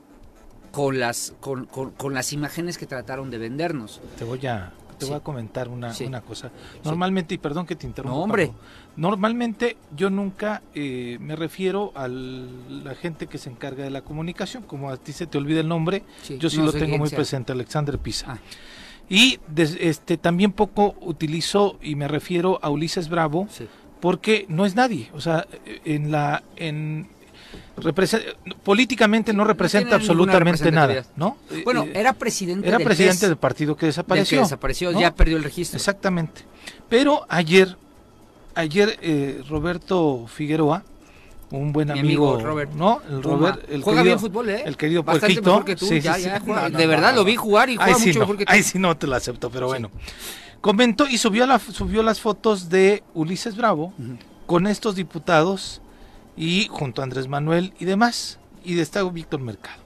con 0.71 0.99
las, 0.99 1.33
con, 1.39 1.65
con, 1.65 2.13
las 2.13 2.33
imágenes 2.33 2.77
que 2.77 2.85
trataron 2.85 3.29
de 3.29 3.37
vendernos. 3.37 4.01
Te 4.17 4.23
voy 4.23 4.45
a, 4.47 4.71
te 4.97 5.05
voy 5.05 5.15
a 5.15 5.19
comentar 5.19 5.67
una, 5.67 5.93
una 6.05 6.21
cosa. 6.21 6.51
Normalmente, 6.83 7.35
y 7.35 7.37
perdón 7.37 7.65
que 7.65 7.75
te 7.75 7.85
interrumpa. 7.85 8.15
No, 8.15 8.23
hombre. 8.23 8.51
normalmente 8.95 9.77
yo 9.95 10.09
nunca 10.09 10.61
eh, 10.73 11.17
me 11.19 11.35
refiero 11.35 11.91
a 11.95 12.07
la 12.07 12.95
gente 12.95 13.27
que 13.27 13.37
se 13.37 13.49
encarga 13.49 13.83
de 13.83 13.89
la 13.89 14.01
comunicación, 14.01 14.63
como 14.63 14.89
a 14.89 14.97
ti 14.97 15.11
se 15.11 15.27
te 15.27 15.37
olvida 15.37 15.59
el 15.59 15.67
nombre, 15.67 16.03
yo 16.39 16.49
sí 16.49 16.57
lo 16.57 16.71
tengo 16.71 16.97
muy 16.97 17.09
presente, 17.09 17.51
Alexander 17.51 17.99
Pisa. 17.99 18.27
Ah. 18.29 18.39
Y 19.09 19.39
este 19.57 20.15
también 20.15 20.53
poco 20.53 20.95
utilizo 21.01 21.77
y 21.81 21.95
me 21.95 22.07
refiero 22.07 22.59
a 22.61 22.69
Ulises 22.69 23.09
Bravo, 23.09 23.45
porque 23.99 24.45
no 24.47 24.65
es 24.65 24.75
nadie. 24.75 25.09
O 25.13 25.19
sea, 25.19 25.45
en 25.83 26.11
la 26.11 26.43
en 26.55 27.09
políticamente 28.63 29.33
no 29.33 29.43
representa 29.43 29.95
absolutamente 29.95 30.71
nada, 30.71 31.05
¿no? 31.15 31.37
Bueno, 31.63 31.83
eh, 31.83 31.93
era 31.95 32.13
presidente 32.13 32.67
era 32.67 32.79
presidente 32.79 33.27
del 33.27 33.37
partido 33.37 33.75
que 33.75 33.87
desapareció, 33.87 34.41
desapareció, 34.41 34.91
ya 34.91 35.13
perdió 35.13 35.37
el 35.37 35.43
registro. 35.43 35.77
Exactamente. 35.77 36.43
Pero 36.89 37.25
ayer 37.29 37.77
ayer 38.55 38.97
eh, 39.01 39.41
Roberto 39.47 40.27
Figueroa 40.27 40.83
un 41.51 41.73
buen 41.73 41.91
amigo, 41.91 42.39
Robert. 42.39 42.71
¿no? 42.73 43.01
El 43.09 43.23
Robert, 43.23 43.63
el 43.69 43.81
juega 43.81 44.03
bien 44.03 44.19
fútbol, 44.19 44.49
¿eh? 44.49 44.63
El 44.65 44.77
querido 44.77 45.03
Bastante 45.03 45.41
mejor 45.41 45.65
que 45.65 45.75
tú, 45.75 45.87
ya, 45.93 46.17
ya, 46.17 46.39
de 46.39 46.87
verdad 46.87 47.13
lo 47.13 47.23
vi 47.23 47.35
jugar 47.35 47.69
y 47.69 47.75
juega 47.75 47.97
mucho 47.97 48.19
mejor 48.19 48.37
que 48.37 48.45
tú. 48.45 48.51
Ahí 48.51 48.63
sí 48.63 48.79
no 48.79 48.95
te 48.95 49.07
lo 49.07 49.15
acepto, 49.15 49.49
pero 49.49 49.67
bueno. 49.67 49.91
Comentó 50.61 51.07
y 51.07 51.17
subió 51.17 51.45
la 51.45 51.59
subió 51.59 52.03
las 52.03 52.21
fotos 52.21 52.69
de 52.69 53.03
Ulises 53.13 53.57
Bravo 53.57 53.93
con 54.45 54.67
estos 54.67 54.95
diputados 54.95 55.81
y 56.41 56.67
junto 56.71 57.01
a 57.01 57.03
Andrés 57.03 57.27
Manuel 57.27 57.71
y 57.79 57.85
demás. 57.85 58.39
y 58.65 58.79
está 58.79 59.03
Víctor 59.03 59.41
Mercado. 59.41 59.83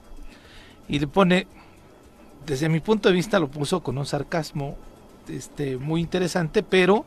Y 0.88 0.98
le 0.98 1.06
pone, 1.06 1.46
desde 2.46 2.70
mi 2.70 2.80
punto 2.80 3.10
de 3.10 3.14
vista 3.14 3.38
lo 3.38 3.48
puso 3.48 3.82
con 3.82 3.98
un 3.98 4.06
sarcasmo 4.06 4.78
este, 5.28 5.76
muy 5.76 6.00
interesante, 6.00 6.62
pero 6.62 7.04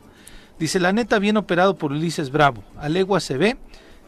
dice, 0.60 0.78
la 0.78 0.92
neta 0.92 1.18
bien 1.18 1.36
operado 1.36 1.74
por 1.74 1.90
Ulises 1.90 2.30
Bravo. 2.30 2.62
A 2.78 2.88
legua 2.88 3.18
se 3.18 3.38
ve 3.38 3.56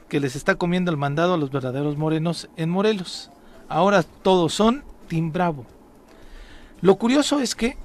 que 0.09 0.21
les 0.21 0.37
está 0.37 0.55
comiendo 0.55 0.93
el 0.93 0.97
mandado 0.97 1.35
a 1.35 1.39
los 1.39 1.51
verdaderos 1.51 1.97
morenos 1.97 2.49
en 2.57 2.71
Morelos. 2.71 3.33
Ahora 3.69 4.05
todos 4.05 4.55
son 4.55 4.85
Team 5.09 5.33
Bravo. 5.33 5.67
Lo 6.83 6.95
curioso 6.99 7.41
es 7.41 7.57
que, 7.57 7.77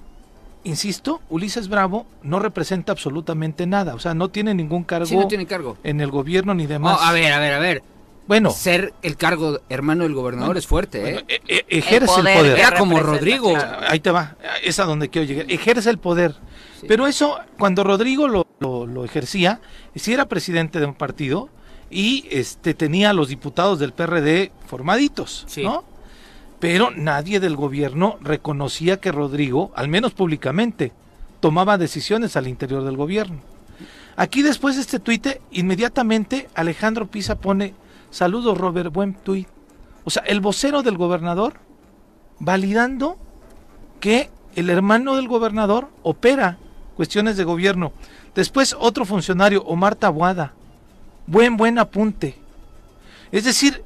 insisto, 0.67 1.21
Ulises 1.29 1.67
Bravo 1.69 2.05
no 2.23 2.39
representa 2.39 2.91
absolutamente 2.91 3.65
nada, 3.65 3.95
o 3.95 3.99
sea, 3.99 4.13
no 4.13 4.29
tiene 4.29 4.53
ningún 4.53 4.83
cargo, 4.83 5.05
Sí, 5.05 5.15
no 5.15 5.27
tiene 5.27 5.45
cargo. 5.45 5.77
en 5.83 6.01
el 6.01 6.11
gobierno 6.11 6.53
ni 6.53 6.63
No, 6.63 6.69
demás. 6.69 6.99
a 7.01 7.11
ver, 7.13 7.31
a 7.33 7.39
ver, 7.39 7.53
a 7.53 7.59
ver. 7.59 7.83
bueno, 8.27 8.51
Ser 8.51 8.93
el 9.01 9.15
cargo 9.17 9.59
hermano 9.69 10.03
del 10.03 10.13
gobernador 10.13 10.57
es 10.57 10.67
fuerte, 10.67 10.99
bueno, 11.01 11.19
¿eh? 11.19 11.25
e- 11.47 11.55
e- 11.57 11.65
ejerce 11.77 12.19
el 12.19 12.23
poder 12.37 12.59
Era 12.59 12.77
como 12.77 12.99
Rodrigo. 12.99 13.53
claro. 13.53 13.87
Ahí 13.87 13.99
te 13.99 14.11
va, 14.11 14.35
es 14.63 14.79
a 14.79 14.85
donde 14.85 15.09
quiero 15.09 15.25
llegar. 15.27 15.45
Ejerce 15.49 15.89
el 15.89 15.97
poder. 15.97 16.35
Pero 16.87 17.07
eso, 17.07 17.39
cuando 17.57 17.83
Rodrigo 17.83 18.27
lo, 18.27 18.45
lo- 18.59 18.85
lo 18.85 19.03
ejercía, 19.05 19.61
si 19.95 20.13
era 20.13 20.25
presidente 20.27 20.79
de 20.79 20.85
un 20.85 20.93
partido 20.93 21.49
y 21.89 22.25
este 22.29 22.73
tenía 22.73 23.09
a 23.11 23.13
los 23.13 23.29
diputados 23.29 23.79
del 23.79 23.93
PRD 23.93 24.51
formaditos, 24.67 25.45
Sí. 25.47 25.63
¿no? 25.63 25.83
Pero 26.59 26.91
nadie 26.91 27.39
del 27.39 27.55
gobierno 27.55 28.17
reconocía 28.21 28.99
que 28.99 29.11
Rodrigo, 29.11 29.71
al 29.75 29.87
menos 29.87 30.13
públicamente, 30.13 30.91
tomaba 31.39 31.77
decisiones 31.77 32.35
al 32.35 32.47
interior 32.47 32.83
del 32.83 32.97
gobierno. 32.97 33.39
Aquí 34.15 34.41
después 34.41 34.75
de 34.75 34.81
este 34.81 34.99
tuite, 34.99 35.41
inmediatamente 35.51 36.49
Alejandro 36.55 37.05
Pisa 37.05 37.39
pone, 37.39 37.75
saludos 38.09 38.57
Robert, 38.57 38.91
buen 38.91 39.13
tuit. 39.13 39.47
O 40.03 40.09
sea, 40.09 40.23
el 40.23 40.41
vocero 40.41 40.81
del 40.81 40.97
gobernador 40.97 41.59
validando 42.39 43.17
que 43.99 44.31
el 44.55 44.69
hermano 44.71 45.15
del 45.15 45.27
gobernador 45.27 45.89
opera 46.01 46.57
cuestiones 46.95 47.37
de 47.37 47.43
gobierno. 47.43 47.91
Después 48.33 48.75
otro 48.79 49.05
funcionario, 49.05 49.63
Omar 49.63 49.95
Tabuada. 49.95 50.53
Buen, 51.27 51.57
buen 51.57 51.77
apunte. 51.77 52.35
Es 53.31 53.43
decir, 53.43 53.83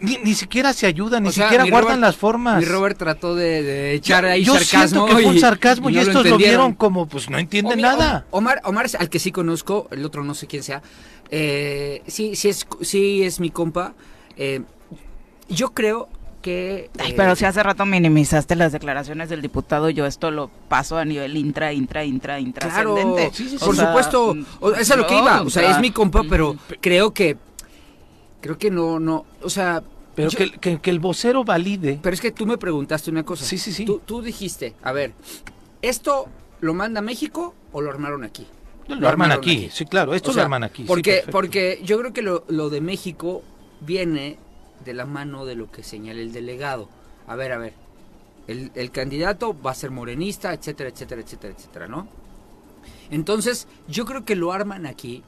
ni, 0.00 0.18
ni 0.22 0.34
siquiera 0.34 0.72
se 0.72 0.86
ayudan, 0.86 1.22
ni 1.22 1.28
O 1.30 1.32
sea, 1.32 1.44
siquiera 1.46 1.64
guardan 1.64 1.82
Robert- 1.82 2.00
las 2.02 2.16
formas. 2.16 2.58
Mi 2.58 2.64
Robert 2.66 2.98
trató 2.98 3.34
de, 3.34 3.62
de 3.62 3.94
echar 3.94 4.24
ahí 4.26 4.44
Yo 4.44 4.54
sarcasmo. 4.54 4.78
siento 4.88 5.06
que 5.06 5.12
fue 5.12 5.26
un 5.26 5.36
y- 5.36 5.40
sarcasmo 5.40 5.90
y, 5.90 5.94
no 5.94 6.00
estos 6.02 6.26
lo, 6.26 6.36
vieron 6.36 6.74
como, 6.74 7.06
pues 7.06 7.30
no 7.30 7.38
entiende 7.38 7.74
Omi- 7.74 7.82
nada. 7.82 8.26
Om- 8.30 8.38
Omar, 8.44 8.60
Omar, 8.64 8.86
al 8.98 9.08
que 9.08 9.18
sí 9.18 9.32
conozco, 9.32 9.88
el 9.90 10.04
otro 10.04 10.22
no 10.24 10.34
sé 10.34 10.46
quién 10.46 10.62
sea. 10.62 10.82
eh, 11.30 12.02
sí, 12.06 12.34
sí 12.36 12.48
es, 12.48 12.66
sí 12.82 13.22
es 13.22 13.40
mi 13.40 13.50
compa. 13.50 13.94
eh, 14.36 14.60
yo 15.48 15.70
creo 15.74 16.08
que. 16.42 16.90
Ay, 16.98 17.10
eh, 17.12 17.14
pero 17.16 17.34
si 17.36 17.44
hace 17.44 17.62
rato 17.62 17.84
minimizaste 17.86 18.56
las 18.56 18.72
declaraciones 18.72 19.28
del 19.28 19.42
diputado, 19.42 19.90
yo 19.90 20.06
esto 20.06 20.30
lo 20.30 20.48
paso 20.68 20.96
a 20.96 21.04
nivel 21.04 21.36
intra, 21.36 21.72
intra, 21.72 22.04
intra, 22.04 22.38
Claro, 22.38 22.46
intrascendente. 22.46 23.30
Sí, 23.36 23.44
sí, 23.44 23.50
sí. 23.50 23.56
O 23.60 23.66
por 23.66 23.76
sea, 23.76 23.86
supuesto, 23.88 24.36
o- 24.60 24.70
eso 24.72 24.80
es 24.80 24.90
a 24.90 24.96
lo 24.96 25.06
que 25.06 25.18
iba. 25.18 25.42
O 25.42 25.50
sea, 25.50 25.70
es 25.70 25.80
mi 25.80 25.90
compa, 25.90 26.22
pero 26.28 26.56
creo 26.80 27.12
que. 27.12 27.36
Creo 28.40 28.58
que 28.58 28.70
no, 28.70 28.98
no. 29.00 29.24
O 29.42 29.50
sea. 29.50 29.82
Pero 30.14 30.30
yo- 30.30 30.38
que, 30.38 30.50
que- 30.58 30.80
que 30.80 30.90
el 30.90 30.98
vocero 30.98 31.44
valide. 31.44 31.98
Pero 32.02 32.14
es 32.14 32.20
que 32.20 32.32
tú 32.32 32.46
me 32.46 32.58
preguntaste 32.58 33.10
una 33.10 33.22
cosa. 33.24 33.44
Sí, 33.44 33.58
sí, 33.58 33.72
sí. 33.72 33.84
Tú, 33.84 34.00
tú 34.04 34.22
dijiste, 34.22 34.74
a 34.82 34.92
ver, 34.92 35.12
¿esto 35.82 36.26
lo 36.60 36.74
manda 36.74 37.00
México 37.00 37.54
o 37.72 37.80
lo 37.80 37.90
armaron 37.90 38.24
aquí? 38.24 38.46
Lo, 38.88 39.08
arman 39.08 39.30
aquí. 39.30 39.68
sí, 39.72 39.84
claro, 39.84 40.14
esto 40.14 40.30
O 40.30 40.34
sea, 40.34 40.42
lo 40.42 40.46
arman 40.46 40.64
aquí. 40.64 40.82
Porque, 40.82 41.22
porque 41.30 41.80
yo 41.84 41.96
creo 42.00 42.12
que 42.12 42.22
lo, 42.22 42.44
lo 42.48 42.70
de 42.70 42.80
México 42.80 43.42
viene 43.80 44.36
de 44.84 44.94
la 44.94 45.06
mano 45.06 45.44
de 45.46 45.54
lo 45.54 45.70
que 45.70 45.84
señala 45.84 46.20
el 46.20 46.32
delegado. 46.32 46.88
A 47.28 47.36
ver, 47.36 47.52
a 47.52 47.58
ver. 47.58 47.74
El, 48.48 48.72
el 48.74 48.90
candidato 48.90 49.54
va 49.62 49.70
a 49.70 49.74
ser 49.74 49.92
morenista, 49.92 50.52
etcétera, 50.52 50.90
etcétera, 50.90 51.20
etcétera, 51.20 51.54
etcétera, 51.56 51.86
¿no? 51.86 52.08
Entonces, 53.10 53.68
yo 53.88 54.04
creo 54.04 54.24
que 54.24 54.34
lo 54.36 54.52
arman 54.52 54.86
aquí. 54.86 55.22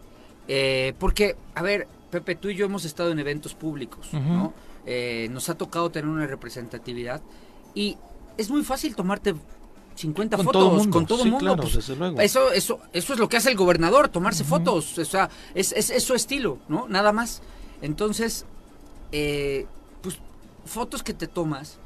eh, 0.49 0.95
porque, 0.99 1.37
a 1.55 1.63
ver, 1.63 1.87
Pepe, 2.13 2.37
tú 2.37 2.49
y 2.51 2.55
yo 2.55 2.67
hemos 2.67 2.85
estado 2.85 3.11
en 3.11 3.19
eventos 3.19 3.55
públicos. 3.55 4.07
¿no? 4.13 4.53
Eh, 4.87 5.27
nos 5.33 5.49
ha 5.49 5.57
tocado 5.57 5.91
tener 5.91 6.09
una 6.09 6.27
representatividad. 6.27 7.21
Y 7.75 7.97
es 8.37 8.51
muy 8.51 8.63
fácil 8.63 8.95
tomarte 8.95 9.35
50 9.97 10.37
Con 10.37 10.45
fotos 10.47 10.63
todo 10.63 10.75
mundo, 10.77 10.91
con 10.93 11.07
todo 11.07 11.23
sí, 11.23 11.31
mundo. 11.31 11.39
claro, 11.47 11.63
pues, 11.63 11.75
desde 11.75 11.97
luego. 11.97 12.21
eso, 12.21 12.53
eso, 12.53 12.81
eso 12.93 13.13
es 13.15 13.19
lo 13.19 13.29
que 13.29 13.39
hace 13.39 13.51
el 13.51 13.57
gobernador, 13.57 14.09
tomarse 14.09 14.45
fotos. 14.45 14.99
O 14.99 15.05
sea, 15.07 15.31
es, 15.55 15.73
es, 15.73 15.89
es 15.91 16.03
su 16.05 16.15
estilo, 16.15 16.59
¿no? 16.69 16.87
Nada 16.87 17.13
más. 17.13 17.41
Entonces, 17.81 18.45
eh, 19.11 19.67
pues, 20.03 20.19
fotos 20.67 21.03
que 21.03 21.15
te 21.15 21.27
tomas 21.27 21.79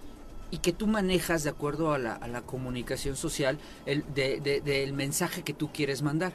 y 0.51 0.59
que 0.59 0.73
tú 0.73 0.87
manejas 0.89 1.45
de 1.45 1.51
acuerdo 1.51 1.93
a 1.93 1.99
la, 1.99 2.15
a 2.15 2.27
la 2.29 2.43
comunicación 2.43 3.17
social 3.17 3.59
el, 3.87 4.05
de, 4.15 4.41
de- 4.41 4.61
del 4.61 4.93
mensaje 4.93 5.43
que 5.43 5.53
tú 5.53 5.71
quieres 5.73 6.03
mandar. 6.03 6.33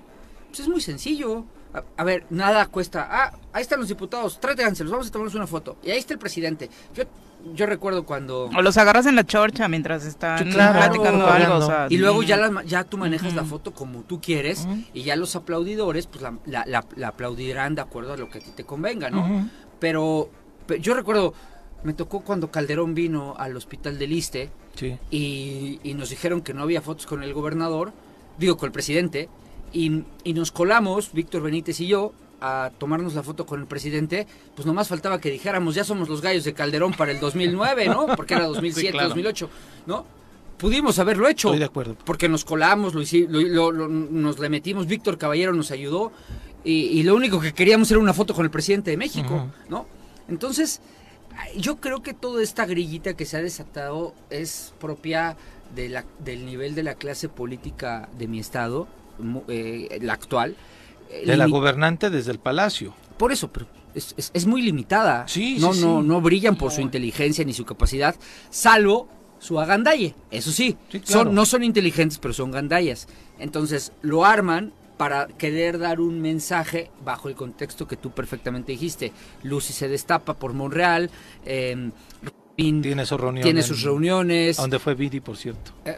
Pues 0.48 0.62
es 0.62 0.68
muy 0.70 0.82
sencillo. 0.82 1.46
A, 1.74 1.84
a 1.98 2.04
ver, 2.04 2.26
nada 2.30 2.66
cuesta. 2.68 3.08
Ah, 3.10 3.38
ahí 3.54 3.62
están 3.62 3.80
los 3.80 3.88
diputados, 3.90 4.40
tráiganselos, 4.40 4.92
vamos 4.92 5.08
a 5.08 5.12
tomarnos 5.12 5.36
una 5.36 5.48
foto. 5.48 5.78
Y 5.84 5.92
ahí 5.92 6.00
está 6.00 6.14
el 6.14 6.20
presidente. 6.20 6.70
Yo, 6.94 7.04
yo 7.56 7.66
recuerdo 7.66 8.04
cuando... 8.06 8.46
O 8.56 8.62
los 8.62 8.78
agarras 8.78 9.06
en 9.06 9.16
la 9.16 9.24
chorcha 9.26 9.68
mientras 9.68 10.06
están 10.06 10.52
claro, 10.52 10.80
platicando 10.80 11.26
algo. 11.28 11.56
o 11.56 11.66
sea, 11.66 11.88
Y 11.90 11.98
luego 11.98 12.24
ya, 12.24 12.38
la- 12.38 12.64
ya 12.64 12.84
tú 12.84 12.98
manejas 12.98 13.34
la 13.34 13.44
foto 13.46 13.74
como 13.74 14.02
tú 14.02 14.20
quieres 14.22 14.68
y 14.94 15.04
ya 15.04 15.16
los 15.16 15.36
aplaudidores 15.36 16.08
pues 16.08 16.22
la, 16.22 16.34
la- 16.46 16.66
la- 16.68 16.86
la 16.96 17.08
aplaudirán 17.08 17.74
de 17.76 17.82
acuerdo 17.82 18.14
a 18.14 18.18
lo 18.18 18.30
que 18.30 18.40
a 18.40 18.42
ti 18.42 18.52
te 18.56 18.64
convenga, 18.66 19.10
¿no? 19.10 19.50
Pero, 19.80 20.30
pe- 20.68 20.80
yo 20.82 20.94
recuerdo, 20.94 21.34
me 21.84 21.94
tocó 21.94 22.20
cuando 22.22 22.52
Calderón 22.52 22.94
vino 22.94 23.34
al 23.38 23.56
hospital 23.56 23.98
del 23.98 24.12
Iste 24.12 24.52
Sí. 24.76 24.98
y, 25.10 25.80
y 25.84 25.94
nos 25.96 26.10
dijeron 26.12 26.42
que 26.42 26.54
no 26.54 26.62
había 26.64 26.82
fotos 26.82 27.06
con 27.08 27.24
el 27.24 27.34
gobernador, 27.34 27.92
digo, 28.38 28.56
con 28.58 28.68
el 28.68 28.72
presidente, 28.74 29.30
y, 29.74 30.04
y 30.24 30.34
nos 30.34 30.52
colamos, 30.52 31.12
Víctor 31.14 31.42
Benítez 31.44 31.80
y 31.80 31.88
yo, 31.88 32.14
a 32.42 32.72
tomarnos 32.80 33.14
la 33.14 33.22
foto 33.24 33.46
con 33.46 33.60
el 33.62 33.68
presidente, 33.68 34.26
pues 34.56 34.66
nomás 34.66 34.88
faltaba 34.88 35.20
que 35.22 35.30
dijéramos, 35.30 35.76
ya 35.76 35.84
somos 35.84 36.10
los 36.10 36.22
gallos 36.22 36.44
de 36.44 36.54
Calderón 36.54 36.92
para 36.94 37.12
el 37.12 37.20
2009, 37.20 37.88
¿no? 37.88 38.08
Porque 38.16 38.34
era 38.34 38.46
2007, 38.48 38.88
Sí, 38.88 38.92
claro. 38.92 39.10
2008, 39.10 39.50
¿no? 39.86 40.06
Pudimos 40.58 40.98
haberlo 41.00 41.28
hecho. 41.28 41.50
Estoy 41.50 41.60
de 41.60 41.66
acuerdo. 41.66 41.96
Porque 42.06 42.30
nos 42.30 42.44
colamos, 42.46 42.94
lo, 42.94 43.02
lo- 43.30 43.72
lo- 43.72 43.88
nos 43.88 44.40
le 44.40 44.50
metimos, 44.50 44.86
Víctor 44.88 45.18
Caballero 45.18 45.54
nos 45.54 45.72
ayudó 45.72 46.12
y, 46.64 46.72
y 47.00 47.04
lo 47.04 47.16
único 47.16 47.40
que 47.40 47.54
queríamos 47.54 47.90
era 47.92 48.00
una 48.00 48.14
foto 48.14 48.34
con 48.36 48.46
el 48.46 48.52
presidente 48.52 48.92
de 48.92 48.98
México. 48.98 49.48
¿no? 49.70 49.86
Entonces, 50.28 50.82
yo 51.58 51.78
creo 51.78 52.02
que 52.04 52.14
toda 52.14 52.44
esta 52.44 52.66
grillita 52.66 53.16
que 53.16 53.26
se 53.26 53.38
ha 53.38 53.42
desatado 53.42 54.14
es 54.30 54.74
propia 54.80 55.36
de 55.76 55.90
la, 55.90 56.06
del 56.20 56.46
nivel 56.46 56.76
de 56.76 56.84
la 56.84 56.96
clase 56.96 57.28
política 57.30 58.10
de 58.20 58.28
mi 58.28 58.40
estado, 58.40 58.88
eh, 59.48 60.00
la 60.02 60.14
actual. 60.14 60.56
Eh, 61.10 61.24
De 61.26 61.38
la 61.38 61.48
gobernante 61.48 62.10
desde 62.10 62.32
el 62.32 62.40
palacio. 62.40 62.94
por 63.18 63.32
eso, 63.32 63.52
pero 63.52 63.68
es, 63.94 64.14
es- 64.18 64.32
es 64.34 64.46
muy 64.46 64.62
limitada. 64.62 65.28
Sí, 65.28 65.58
no, 65.60 65.74
sí, 65.74 65.82
no, 65.82 66.02
sí. 66.02 66.08
no 66.08 66.22
brillan 66.22 66.56
por 66.56 66.70
No. 66.72 66.76
su 66.76 66.82
inteligencia 66.82 67.44
ni 67.46 67.54
su 67.54 67.66
capacidad, 67.66 68.16
salvo 68.50 69.08
su 69.40 69.60
agandalle. 69.60 70.16
Eso 70.32 70.52
sí, 70.52 70.78
Sí, 70.92 71.00
claro. 71.02 71.26
son, 71.26 71.36
no 71.36 71.46
son 71.46 71.64
inteligentes, 71.64 72.18
pero 72.18 72.34
son 72.34 72.52
gandallas. 72.52 73.08
Entonces 73.40 73.92
lo 74.02 74.24
arman 74.26 74.72
para 74.98 75.28
querer 75.28 75.80
dar 75.80 76.00
un 76.00 76.22
mensaje 76.22 76.92
bajo 77.04 77.28
el 77.28 77.36
contexto 77.36 77.88
que 77.88 77.98
tú 77.98 78.12
perfectamente 78.12 78.72
dijiste. 78.72 79.12
Lucy 79.44 79.74
se 79.74 79.88
destapa 79.88 80.36
por 80.36 80.54
Monreal, 80.54 81.10
eh, 81.46 81.90
Tiene 82.82 83.06
sus 83.06 83.20
reuniones. 83.20 83.44
tiene 83.44 83.62
sus 83.64 83.82
reuniones 83.84 84.58
Donde 84.58 84.80
fue 84.80 84.96
Vidi, 84.96 85.20
por 85.20 85.38
cierto. 85.38 85.72
eh, 85.86 85.98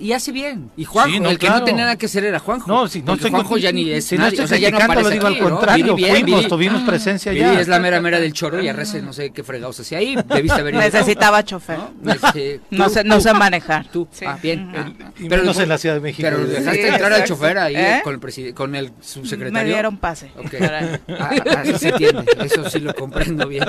y 0.00 0.12
hace 0.12 0.32
bien. 0.32 0.70
Y 0.76 0.84
Juanjo, 0.84 1.12
Sí, 1.14 1.20
no, 1.20 1.30
el 1.30 1.38
que 1.38 1.46
claro. 1.46 1.60
no 1.60 1.64
tenía 1.66 1.82
nada 1.84 1.96
que 1.96 2.06
hacer 2.06 2.24
era 2.24 2.38
Juanjo. 2.38 2.66
No, 2.70 2.88
sí, 2.88 3.02
no 3.06 3.14
estoy 3.14 3.30
Juanjo 3.30 3.50
con- 3.50 3.60
ya 3.60 3.72
ni 3.72 3.90
es 3.90 4.10
no 4.12 4.18
nadie, 4.18 4.30
estoy 4.30 4.44
o 4.44 4.48
sea, 4.48 4.58
ya 4.58 4.70
no 4.70 4.94
lo 5.02 5.08
digo 5.10 5.26
aquí, 5.26 5.36
al 5.38 5.42
¿no? 5.44 5.50
contrario, 5.50 5.94
Viri 5.94 6.08
bien, 6.10 6.20
fuimos, 6.22 6.48
tuvimos 6.48 6.82
presencia 6.82 7.32
Viri 7.32 7.44
ya. 7.44 7.60
es 7.60 7.68
la 7.68 7.78
mera 7.78 8.00
mera 8.00 8.18
del 8.20 8.32
choro 8.32 8.60
y 8.62 8.68
Arrece 8.68 9.00
no 9.02 9.12
sé 9.12 9.30
qué 9.30 9.42
fregados 9.44 9.78
hacía 9.80 9.98
ahí. 9.98 10.16
Debiste 10.26 10.60
haber 10.60 10.74
ido. 10.74 10.82
Necesitaba 10.82 11.42
chofer. 11.44 11.78
¿no? 12.02 12.12
Este, 12.12 12.60
No 12.70 12.84
tú- 12.86 12.90
sé, 12.94 13.04
no 13.04 13.20
sé 13.20 13.32
manejar. 13.34 13.86
Tú, 13.90 14.06
Sí. 14.10 14.24
ah, 14.26 14.38
bien. 14.42 14.72
Ah, 14.76 14.92
Y 15.18 15.28
pero 15.28 15.42
menos 15.42 15.56
lo- 15.56 15.62
en 15.62 15.68
la 15.68 15.78
Ciudad 15.78 15.94
de 15.94 16.00
México. 16.00 16.28
Pero 16.30 16.44
dejaste 16.44 16.82
Sí, 16.82 16.88
entrar 16.88 17.12
al 17.12 17.24
chofer 17.24 17.58
ahí 17.58 17.76
¿Eh? 17.76 18.00
con, 18.02 18.14
el 18.14 18.54
con 18.54 18.74
el 18.74 18.86
Me 18.90 18.92
subsecretario. 19.00 19.72
dieron 19.72 19.96
pase. 19.98 20.30
Ok. 20.36 20.50
Caray. 20.58 20.98
Ah, 21.08 21.30
ah, 21.46 21.60
Así 21.60 21.78
se 21.78 21.88
entiende, 21.90 22.24
eso 22.44 22.68
sí 22.68 22.80
lo 22.80 22.94
comprendo 22.94 23.46
bien. 23.48 23.64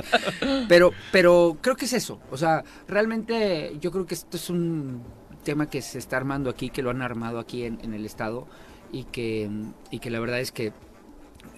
Pero, 0.67 0.91
pero 1.12 1.58
creo 1.62 1.75
que 1.75 1.86
es 1.86 1.94
eso. 1.94 2.14
O 2.31 2.38
sea, 2.38 2.63
realmente 2.88 3.77
yo 3.79 3.91
creo 3.91 4.05
que 4.05 4.15
esto 4.15 4.38
es 4.38 4.50
un 4.50 5.03
tema 5.43 5.69
que 5.69 5.81
se 5.81 6.00
está 6.00 6.17
armando 6.17 6.50
aquí, 6.50 6.69
que 6.69 6.81
lo 6.81 6.89
han 6.89 7.01
armado 7.01 7.39
aquí 7.39 7.63
en, 7.63 7.79
en 7.81 7.93
el 7.93 8.05
estado 8.05 8.48
y 8.91 9.03
que, 9.05 9.50
y 9.91 10.00
que 10.00 10.10
la 10.10 10.19
verdad 10.19 10.39
es 10.39 10.51
que 10.51 10.72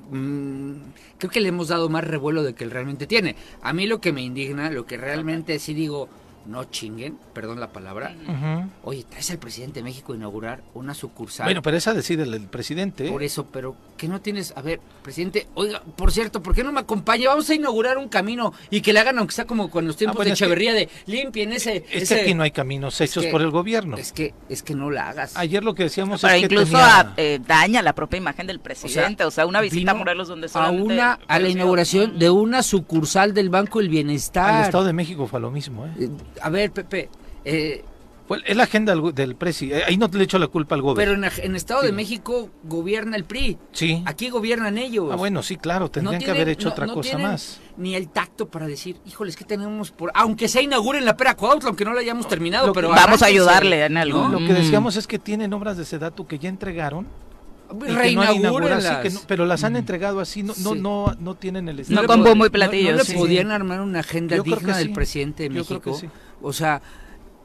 mm, 0.10 0.74
creo 1.18 1.32
que 1.32 1.40
le 1.40 1.50
hemos 1.50 1.70
dado 1.70 1.90
más 1.90 2.04
revuelo 2.04 2.44
de 2.44 2.54
que 2.54 2.64
él 2.64 2.72
realmente 2.72 3.08
tiene. 3.08 3.36
A 3.62 3.74
mí 3.74 3.88
lo 3.88 4.02
que 4.02 4.14
me 4.14 4.22
indigna, 4.22 4.70
lo 4.70 4.86
que 4.86 4.98
realmente 4.98 5.60
sí 5.60 5.74
digo, 5.74 6.10
no 6.48 6.64
chinguen, 6.66 7.18
perdón 7.34 7.60
la 7.60 7.72
palabra. 7.72 8.16
Oye, 8.84 9.04
traes 9.10 9.30
al 9.32 9.38
presidente 9.38 9.80
de 9.80 9.84
México 9.84 10.14
a 10.14 10.16
inaugurar 10.16 10.62
una 10.74 10.94
sucursal. 10.94 11.46
Bueno, 11.46 11.62
pero 11.62 11.78
esa 11.78 11.94
decide 11.94 12.24
el, 12.24 12.34
el 12.34 12.48
presidente. 12.48 13.08
¿eh? 13.08 13.12
Por 13.12 13.24
eso, 13.24 13.46
pero 13.52 13.76
que 13.98 14.08
no 14.08 14.22
tienes, 14.22 14.54
a 14.56 14.62
ver, 14.62 14.80
presidente, 15.04 15.48
oiga, 15.56 15.82
por 15.96 16.12
cierto, 16.12 16.42
¿por 16.42 16.54
qué 16.56 16.64
no 16.64 16.72
me 16.72 16.80
acompaña? 16.80 17.30
Vamos 17.30 17.50
a 17.50 17.56
inaugurar 17.56 17.98
un 17.98 18.08
camino 18.10 18.54
y 18.70 18.82
que 18.82 18.94
le 18.94 19.00
hagan, 19.00 19.18
aunque 19.20 19.34
sea 19.34 19.46
como 19.46 19.70
con 19.70 19.88
los 19.88 19.98
tiempos 19.98 20.16
Ah, 20.16 20.20
bueno, 20.20 20.30
de 20.32 20.38
que- 20.38 20.44
Echeverría, 20.44 20.74
de 20.74 20.90
limpien 21.06 21.52
ese... 21.54 21.86
Es 21.92 22.04
ese- 22.04 22.16
que 22.16 22.22
aquí 22.22 22.34
no 22.34 22.44
hay 22.44 22.52
caminos 22.52 23.00
hechos 23.02 23.24
que- 23.26 23.32
por 23.32 23.42
el 23.42 23.52
gobierno. 23.52 23.98
Es 23.98 24.12
que, 24.14 24.34
es 24.50 24.64
que 24.64 24.76
no 24.76 24.90
la 24.92 25.10
hagas. 25.10 25.36
Ayer 25.36 25.64
lo 25.64 25.74
que 25.76 25.84
decíamos 25.84 26.22
Pero 26.22 26.34
es 26.34 26.40
que 26.40 26.46
incluso 26.46 26.72
tenía- 26.74 27.00
a- 27.00 27.14
eh, 27.18 27.40
daña 27.46 27.82
la 27.82 27.94
propia 27.94 28.18
imagen 28.18 28.48
del 28.48 28.60
presidente. 28.60 29.24
O 29.26 29.32
sea, 29.32 29.46
una 29.46 29.62
visita 29.62 29.92
a 29.92 29.96
Morelos 29.96 30.28
donde 30.28 30.46
a 30.46 30.50
solamente... 30.50 30.84
una 30.94 31.20
a 31.28 31.40
la 31.40 31.50
inauguración 31.50 32.18
de 32.20 32.30
una 32.30 32.64
sucursal 32.64 33.34
del 33.34 33.50
Banco 33.50 33.80
del 33.80 33.90
Bienestar. 33.90 34.50
al 34.54 34.64
Estado 34.66 34.86
de 34.86 34.94
México 34.94 35.28
fue 35.28 35.40
lo 35.40 35.52
mismo. 35.52 35.86
¿eh? 35.88 35.92
Eh, 36.00 36.10
A 36.42 36.50
ver, 36.50 36.72
Pepe, 36.72 37.10
eh, 37.46 37.84
Fue- 38.28 38.42
es 38.46 38.58
la 38.58 38.64
agenda 38.64 38.94
del, 38.94 39.16
del 39.16 39.36
presi. 39.38 39.72
eh, 39.72 39.84
Ahí 39.88 39.96
no 39.96 40.10
le 40.12 40.24
echo 40.26 40.38
la 40.38 40.48
culpa 40.48 40.76
al 40.76 40.82
gobierno. 40.82 41.14
pero 41.22 41.28
en, 41.44 41.46
en 41.50 41.56
Estado 41.56 41.82
de. 41.84 41.94
México 41.94 42.50
gobierna 42.66 43.16
el 43.16 43.24
PRI. 43.24 43.58
sí. 43.72 44.04
Aquí 44.06 44.30
gobiernan 44.30 44.78
ellos. 44.78 45.08
Ah, 45.12 45.16
bueno, 45.16 45.42
sí, 45.44 45.56
claro. 45.56 45.90
Tendrían 45.90 46.22
que 46.22 46.32
haber 46.32 46.50
hecho 46.50 46.68
no- 46.68 46.72
otra 46.74 46.86
no 46.88 46.96
cosa 46.96 47.18
más. 47.18 47.62
Ni 47.78 47.96
el 47.96 48.10
tacto 48.10 48.50
para 48.50 48.68
decir, 48.68 48.98
híjoles, 49.06 49.38
que 49.38 49.46
tenemos 49.46 49.92
por. 49.92 50.12
Aunque 50.14 50.50
se 50.50 50.62
inaugure 50.62 51.00
en 51.00 51.06
la 51.06 51.16
Pera 51.16 51.36
Cuautla, 51.38 51.70
aunque 51.70 51.86
no 51.86 51.94
la 51.94 52.02
hayamos 52.02 52.28
terminado, 52.28 52.68
que- 52.68 52.74
pero. 52.74 52.90
Vamos 52.90 53.22
a 53.22 53.28
ayudarle 53.28 53.86
en 53.86 53.96
algo. 53.96 54.24
¿no? 54.28 54.30
Lo 54.30 54.38
que 54.40 54.52
Mm. 54.52 54.56
decíamos 54.58 54.98
es 54.98 55.08
que 55.08 55.20
tienen 55.20 55.54
obras 55.54 55.78
de 55.78 55.86
Sedatu 55.86 56.28
que 56.28 56.38
ya 56.38 56.50
entregaron. 56.50 57.08
que 57.70 57.92
no 57.92 57.98
Reinaugúrenlas. 57.98 58.98
que 59.02 59.10
no- 59.10 59.20
pero 59.28 59.46
las 59.46 59.64
han 59.66 59.76
entregado 59.76 60.22
así, 60.22 60.42
no, 60.42 60.54
no, 60.60 60.74
Sí. 60.74 60.80
no, 60.80 61.16
no 61.20 61.36
tienen 61.36 61.68
el 61.68 61.76
No 61.76 61.82
estilo. 61.82 62.06
con 62.08 62.20
le 62.20 62.26
pod- 62.26 62.30
bombo 62.30 62.46
y 62.46 62.48
no- 62.48 62.52
platillo, 62.54 62.92
No, 62.92 62.98
le 63.00 63.04
sí. 63.04 63.14
podían 63.14 63.52
armar 63.52 63.82
una 63.82 64.00
agenda 64.00 64.38
Yo 64.38 64.44
creo 64.44 64.56
digna 64.56 64.72
que 64.74 64.80
del 64.80 64.88
sí. 64.88 64.94
presidente 64.94 65.44
de 65.44 65.50
Yo 65.56 65.66
creo 65.66 65.80
México. 65.80 66.00
que 66.00 66.08
sí. 66.08 66.14
O 66.42 66.54
sea, 66.54 66.82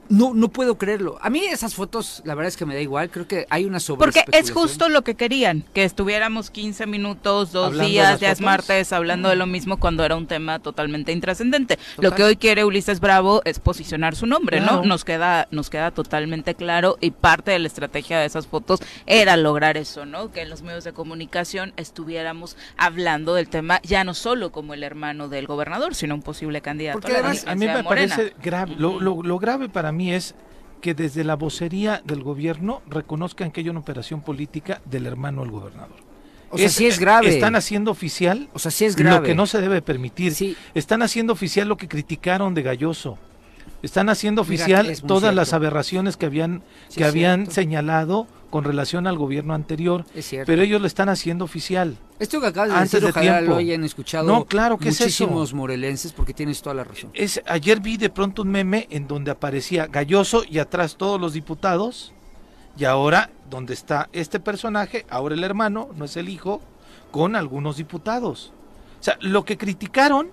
no, 0.09 0.35
no 0.35 0.49
puedo 0.49 0.76
creerlo. 0.76 1.18
A 1.23 1.30
mí 1.30 1.40
esas 1.44 1.75
fotos, 1.75 2.23
la 2.25 2.35
verdad 2.35 2.49
es 2.49 2.56
que 2.56 2.66
me 2.66 2.75
da 2.75 2.80
igual. 2.80 3.11
Creo 3.11 3.26
que 3.26 3.47
hay 3.50 3.64
una 3.64 3.80
sobre 3.80 3.99
Porque 4.00 4.25
es 4.32 4.50
justo 4.50 4.88
lo 4.88 5.02
que 5.02 5.14
querían, 5.14 5.64
que 5.73 5.85
estuviéramos 5.85 6.50
15 6.50 6.87
minutos, 6.87 7.52
dos 7.52 7.66
Hablando 7.68 7.88
días, 7.88 8.21
ya 8.21 8.30
es 8.30 8.40
martes, 8.40 8.92
hablando 8.92 9.28
de 9.28 9.37
lo 9.37 9.47
mismo 9.47 9.78
cuando 9.78 10.04
era 10.04 10.16
un 10.16 10.26
tema 10.26 10.59
totalmente 10.59 11.12
intrascendente. 11.12 11.76
Total. 11.76 12.11
Lo 12.11 12.14
que 12.16 12.25
hoy 12.25 12.37
quiere 12.37 12.64
Ulises 12.64 13.00
Bravo 13.00 13.42
es 13.44 13.59
posicionar 13.59 14.14
su 14.16 14.26
nombre, 14.26 14.59
Claro. 14.59 14.76
¿no? 14.76 14.85
Nos 14.85 15.04
queda, 15.04 15.49
nos 15.50 15.71
queda 15.71 15.90
totalmente 15.92 16.54
claro 16.54 16.99
y 17.00 17.11
parte 17.12 17.50
de 17.52 17.59
la 17.59 17.68
estrategia 17.68 18.18
de 18.18 18.26
esas 18.26 18.47
fotos 18.47 18.80
era 19.06 19.37
lograr 19.37 19.76
eso, 19.76 20.04
¿no? 20.04 20.30
Que 20.32 20.42
en 20.42 20.50
los 20.50 20.62
medios 20.62 20.85
de 20.85 20.92
comunicación 20.92 21.73
estuviéramos 21.76 22.56
hablando 22.76 23.35
del 23.35 23.49
tema 23.49 23.80
ya 23.82 24.04
no 24.04 24.14
solo 24.14 24.50
como 24.52 24.75
el 24.75 24.82
hermano 24.82 25.28
del 25.28 25.47
gobernador, 25.47 25.94
sino 25.94 26.14
un 26.14 26.23
posible 26.23 26.61
candidato 26.61 26.99
Porque 27.00 27.12
a 27.16 27.21
la 27.23 27.28
además, 27.28 27.44
A 27.47 27.54
mí 27.54 27.66
me 27.66 27.82
Morena. 27.82 28.14
parece 28.16 28.35
grave. 28.42 28.75
Lo, 28.78 28.99
lo- 29.00 29.23
lo 29.23 29.38
grave 29.38 29.68
para 29.68 29.91
mí 29.92 30.12
es 30.12 30.34
que 30.80 30.94
desde 30.94 31.22
la 31.25 31.37
vocería 31.37 32.02
del 32.04 32.22
gobierno 32.22 32.82
reconozcan 32.88 33.50
que 33.52 33.61
hay 33.61 33.68
una 33.68 33.80
operación 33.80 34.20
política 34.22 34.80
del 34.84 35.06
hermano 35.06 35.42
del 35.42 35.50
gobernador. 35.52 35.96
O 36.50 36.58
sea, 36.58 36.68
sí 36.68 36.87
es 36.87 36.99
grave. 36.99 37.28
Están 37.28 37.54
haciendo 37.56 37.90
oficial 37.90 38.50
O 38.52 38.58
sea, 38.58 38.70
sí 38.70 38.84
es 38.84 38.94
grave. 38.96 39.16
lo 39.18 39.22
que 39.22 39.34
no 39.34 39.46
se 39.46 39.61
debe 39.61 39.80
permitir. 39.80 40.34
Sí. 40.34 40.56
Están 40.75 41.00
haciendo 41.02 41.32
oficial 41.32 41.66
lo 41.68 41.76
que 41.78 41.88
criticaron 41.88 42.52
de 42.54 42.62
Galloso. 42.62 43.16
Están 43.82 44.08
haciendo 44.11 44.42
oficial 44.42 44.90
es 44.90 45.00
todas 45.02 45.22
cierto. 45.22 45.37
las 45.37 45.52
aberraciones 45.54 46.16
que 46.16 46.26
habían 46.26 46.62
Sí, 46.88 46.96
que 46.99 47.04
es 47.04 47.08
habían 47.08 47.40
cierto. 47.40 47.54
señalado 47.54 48.26
con 48.52 48.64
relación 48.64 49.06
al 49.06 49.16
gobierno 49.16 49.54
anterior. 49.54 50.04
Es 50.14 50.26
cierto. 50.26 50.47
Pero 50.47 50.61
ellos 50.61 50.78
lo 50.78 50.87
están 50.87 51.09
haciendo 51.09 51.47
oficial. 51.47 51.97
Esto 52.18 52.38
que 52.38 52.49
acabas 52.49 52.68
de 52.68 52.75
antes 52.75 52.92
decir, 52.92 53.04
de 53.04 53.11
ojalá 53.11 53.38
tiempo. 53.38 53.50
lo 53.52 53.56
hayan 53.56 53.82
escuchado 53.82 54.28
No, 54.28 54.44
claro, 54.44 54.76
¿qué 54.76 54.90
es 54.90 54.97
eso? 54.97 55.04
muchísimos 55.04 55.54
morelenses, 55.54 56.12
porque 56.12 56.35
tienes 56.35 56.61
toda 56.61 56.75
la 56.75 56.85
razón. 56.85 57.11
Es, 57.14 57.40
ayer 57.47 57.80
vi 57.80 57.97
de 57.97 58.11
pronto 58.11 58.42
un 58.42 58.50
meme 58.50 58.88
en 58.90 59.09
donde 59.09 59.30
aparecía 59.30 59.87
Galloso 59.87 60.44
y 60.47 60.59
atrás 60.59 60.97
todos 60.99 61.18
los 61.18 61.32
diputados. 61.32 62.12
Y 62.76 62.85
ahora, 62.85 63.30
donde 63.49 63.73
está 63.73 64.11
este 64.12 64.38
personaje, 64.38 65.06
ahora 65.09 65.35
el 65.35 65.44
hermano, 65.44 65.88
no 65.97 66.04
es 66.04 66.18
el 66.18 66.28
hijo, 66.28 66.61
con 67.11 67.37
algunos 67.37 67.78
diputados. 67.78 68.52
O 69.00 69.02
sea, 69.02 69.16
lo 69.23 69.47
que 69.47 69.56
criticaron, 69.56 70.28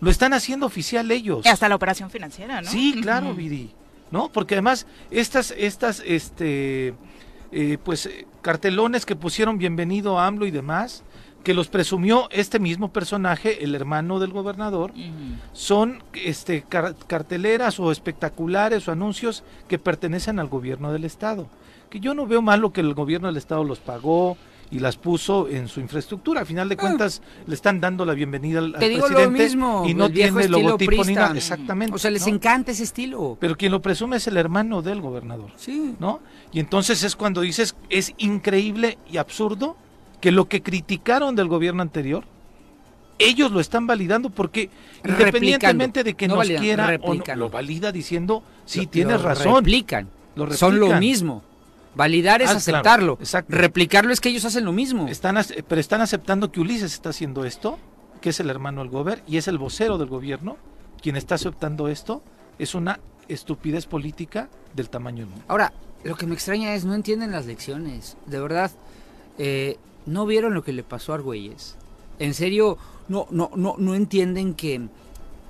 lo 0.00 0.10
están 0.10 0.32
haciendo 0.32 0.64
oficial 0.64 1.10
ellos. 1.10 1.44
Y 1.44 1.50
hasta 1.50 1.68
la 1.68 1.74
operación 1.74 2.08
financiera, 2.08 2.62
¿no? 2.62 2.70
Sí, 2.70 3.00
claro. 3.02 3.34
Viri. 3.34 3.70
¿No? 4.10 4.30
Porque 4.30 4.54
además, 4.54 4.86
estas, 5.10 5.50
estas, 5.50 6.02
este, 6.06 6.94
eh, 7.54 7.78
pues, 7.82 8.06
eh, 8.06 8.26
cartelones 8.42 9.06
que 9.06 9.16
pusieron 9.16 9.56
bienvenido 9.58 10.18
a 10.18 10.26
AMLO 10.26 10.44
y 10.46 10.50
demás, 10.50 11.02
que 11.44 11.54
los 11.54 11.68
presumió 11.68 12.28
este 12.30 12.58
mismo 12.58 12.92
personaje, 12.92 13.62
el 13.64 13.74
hermano 13.74 14.18
del 14.18 14.32
gobernador, 14.32 14.92
son 15.52 16.02
este 16.14 16.62
car- 16.68 16.94
carteleras 17.06 17.78
o 17.80 17.92
espectaculares 17.92 18.88
o 18.88 18.92
anuncios 18.92 19.44
que 19.68 19.78
pertenecen 19.78 20.38
al 20.38 20.48
gobierno 20.48 20.92
del 20.92 21.04
estado. 21.04 21.46
Que 21.90 22.00
yo 22.00 22.14
no 22.14 22.26
veo 22.26 22.42
malo 22.42 22.72
que 22.72 22.80
el 22.80 22.94
gobierno 22.94 23.28
del 23.28 23.36
estado 23.36 23.62
los 23.62 23.78
pagó 23.78 24.36
y 24.70 24.78
las 24.78 24.96
puso 24.96 25.46
en 25.46 25.68
su 25.68 25.80
infraestructura. 25.80 26.40
A 26.40 26.44
final 26.46 26.68
de 26.68 26.76
cuentas 26.78 27.20
le 27.46 27.54
están 27.54 27.78
dando 27.78 28.04
la 28.06 28.14
bienvenida 28.14 28.58
al, 28.60 28.74
Ah. 28.74 28.78
Lo 28.80 29.04
presidente 29.06 29.42
mismo, 29.44 29.84
y 29.86 29.94
no 29.94 30.10
tiene 30.10 30.48
logotipo 30.48 30.90
ni 30.90 30.96
prista. 30.96 31.12
nada. 31.20 31.36
Exactamente. 31.36 31.94
O 31.94 31.98
sea, 31.98 32.10
les 32.10 32.26
¿no? 32.26 32.32
encanta 32.34 32.72
ese 32.72 32.82
estilo. 32.84 33.36
Pero 33.38 33.54
quien 33.56 33.70
lo 33.70 33.80
presume 33.82 34.16
es 34.16 34.26
el 34.26 34.38
hermano 34.38 34.80
del 34.82 35.00
gobernador. 35.02 35.50
Sí. 35.56 35.94
¿no? 36.00 36.20
Y 36.54 36.60
entonces 36.60 37.02
es 37.02 37.16
cuando 37.16 37.42
dices, 37.42 37.74
es 37.90 38.14
increíble 38.16 38.96
y 39.10 39.18
absurdo 39.18 39.76
que 40.22 40.30
lo 40.32 40.48
que 40.48 40.62
criticaron 40.62 41.34
del 41.36 41.48
gobierno 41.48 41.82
anterior, 41.82 42.24
ellos 43.18 43.50
lo 43.52 43.60
están 43.60 43.86
validando 43.86 44.30
porque 44.30 44.70
Replicando. 45.02 45.18
independientemente 45.22 46.04
de 46.04 46.14
que 46.14 46.26
No 46.28 46.34
nos 46.36 46.44
validan, 46.44 46.62
quiera 46.62 46.84
o 46.84 46.86
no, 46.86 46.92
replican. 46.96 47.38
lo 47.38 47.50
valida 47.50 47.92
diciendo, 47.92 48.42
sí, 48.64 48.82
Lo- 48.82 48.88
tienes 48.88 49.20
lo 49.20 49.28
razón. 49.28 49.54
Replican. 49.56 50.08
Lo 50.36 50.50
Son 50.52 50.74
lo 50.76 50.86
replican. 50.86 51.00
mismo. 51.00 51.42
Validar 51.96 52.42
es 52.42 52.50
Ah, 52.50 52.54
aceptarlo. 52.56 53.18
Replicarlo 53.48 54.12
es 54.12 54.20
que 54.20 54.28
ellos 54.30 54.44
hacen 54.44 54.64
lo 54.64 54.72
mismo. 54.72 55.06
Están, 55.08 55.36
pero 55.68 55.80
están 55.80 56.00
aceptando 56.00 56.50
que 56.50 56.60
Ulises 56.60 56.92
está 56.92 57.10
haciendo 57.10 57.44
esto, 57.44 57.78
que 58.20 58.30
es 58.30 58.40
el 58.40 58.50
hermano 58.50 58.80
del 58.80 58.90
gobierno 58.90 59.22
y 59.28 59.36
es 59.36 59.46
el 59.46 59.58
vocero 59.58 59.96
del 59.98 60.08
gobierno, 60.08 60.56
quien 61.00 61.14
está 61.16 61.36
aceptando 61.36 61.86
esto, 61.88 62.22
es 62.58 62.74
una 62.74 62.98
estupidez 63.28 63.86
política 63.86 64.48
del 64.74 64.88
tamaño 64.90 65.18
del 65.18 65.26
mundo. 65.28 65.44
Ahora, 65.48 65.72
lo 66.04 66.16
que 66.16 66.26
me 66.26 66.34
extraña 66.34 66.74
es 66.74 66.84
no 66.84 66.94
entienden 66.94 67.32
las 67.32 67.46
lecciones. 67.46 68.16
De 68.26 68.40
verdad, 68.40 68.70
eh, 69.38 69.78
no 70.06 70.26
vieron 70.26 70.54
lo 70.54 70.62
que 70.62 70.72
le 70.72 70.82
pasó 70.82 71.12
a 71.12 71.16
Argüelles. 71.16 71.76
En 72.18 72.34
serio, 72.34 72.78
no, 73.08 73.26
no, 73.30 73.50
no, 73.56 73.74
no 73.78 73.94
entienden 73.94 74.54
que 74.54 74.88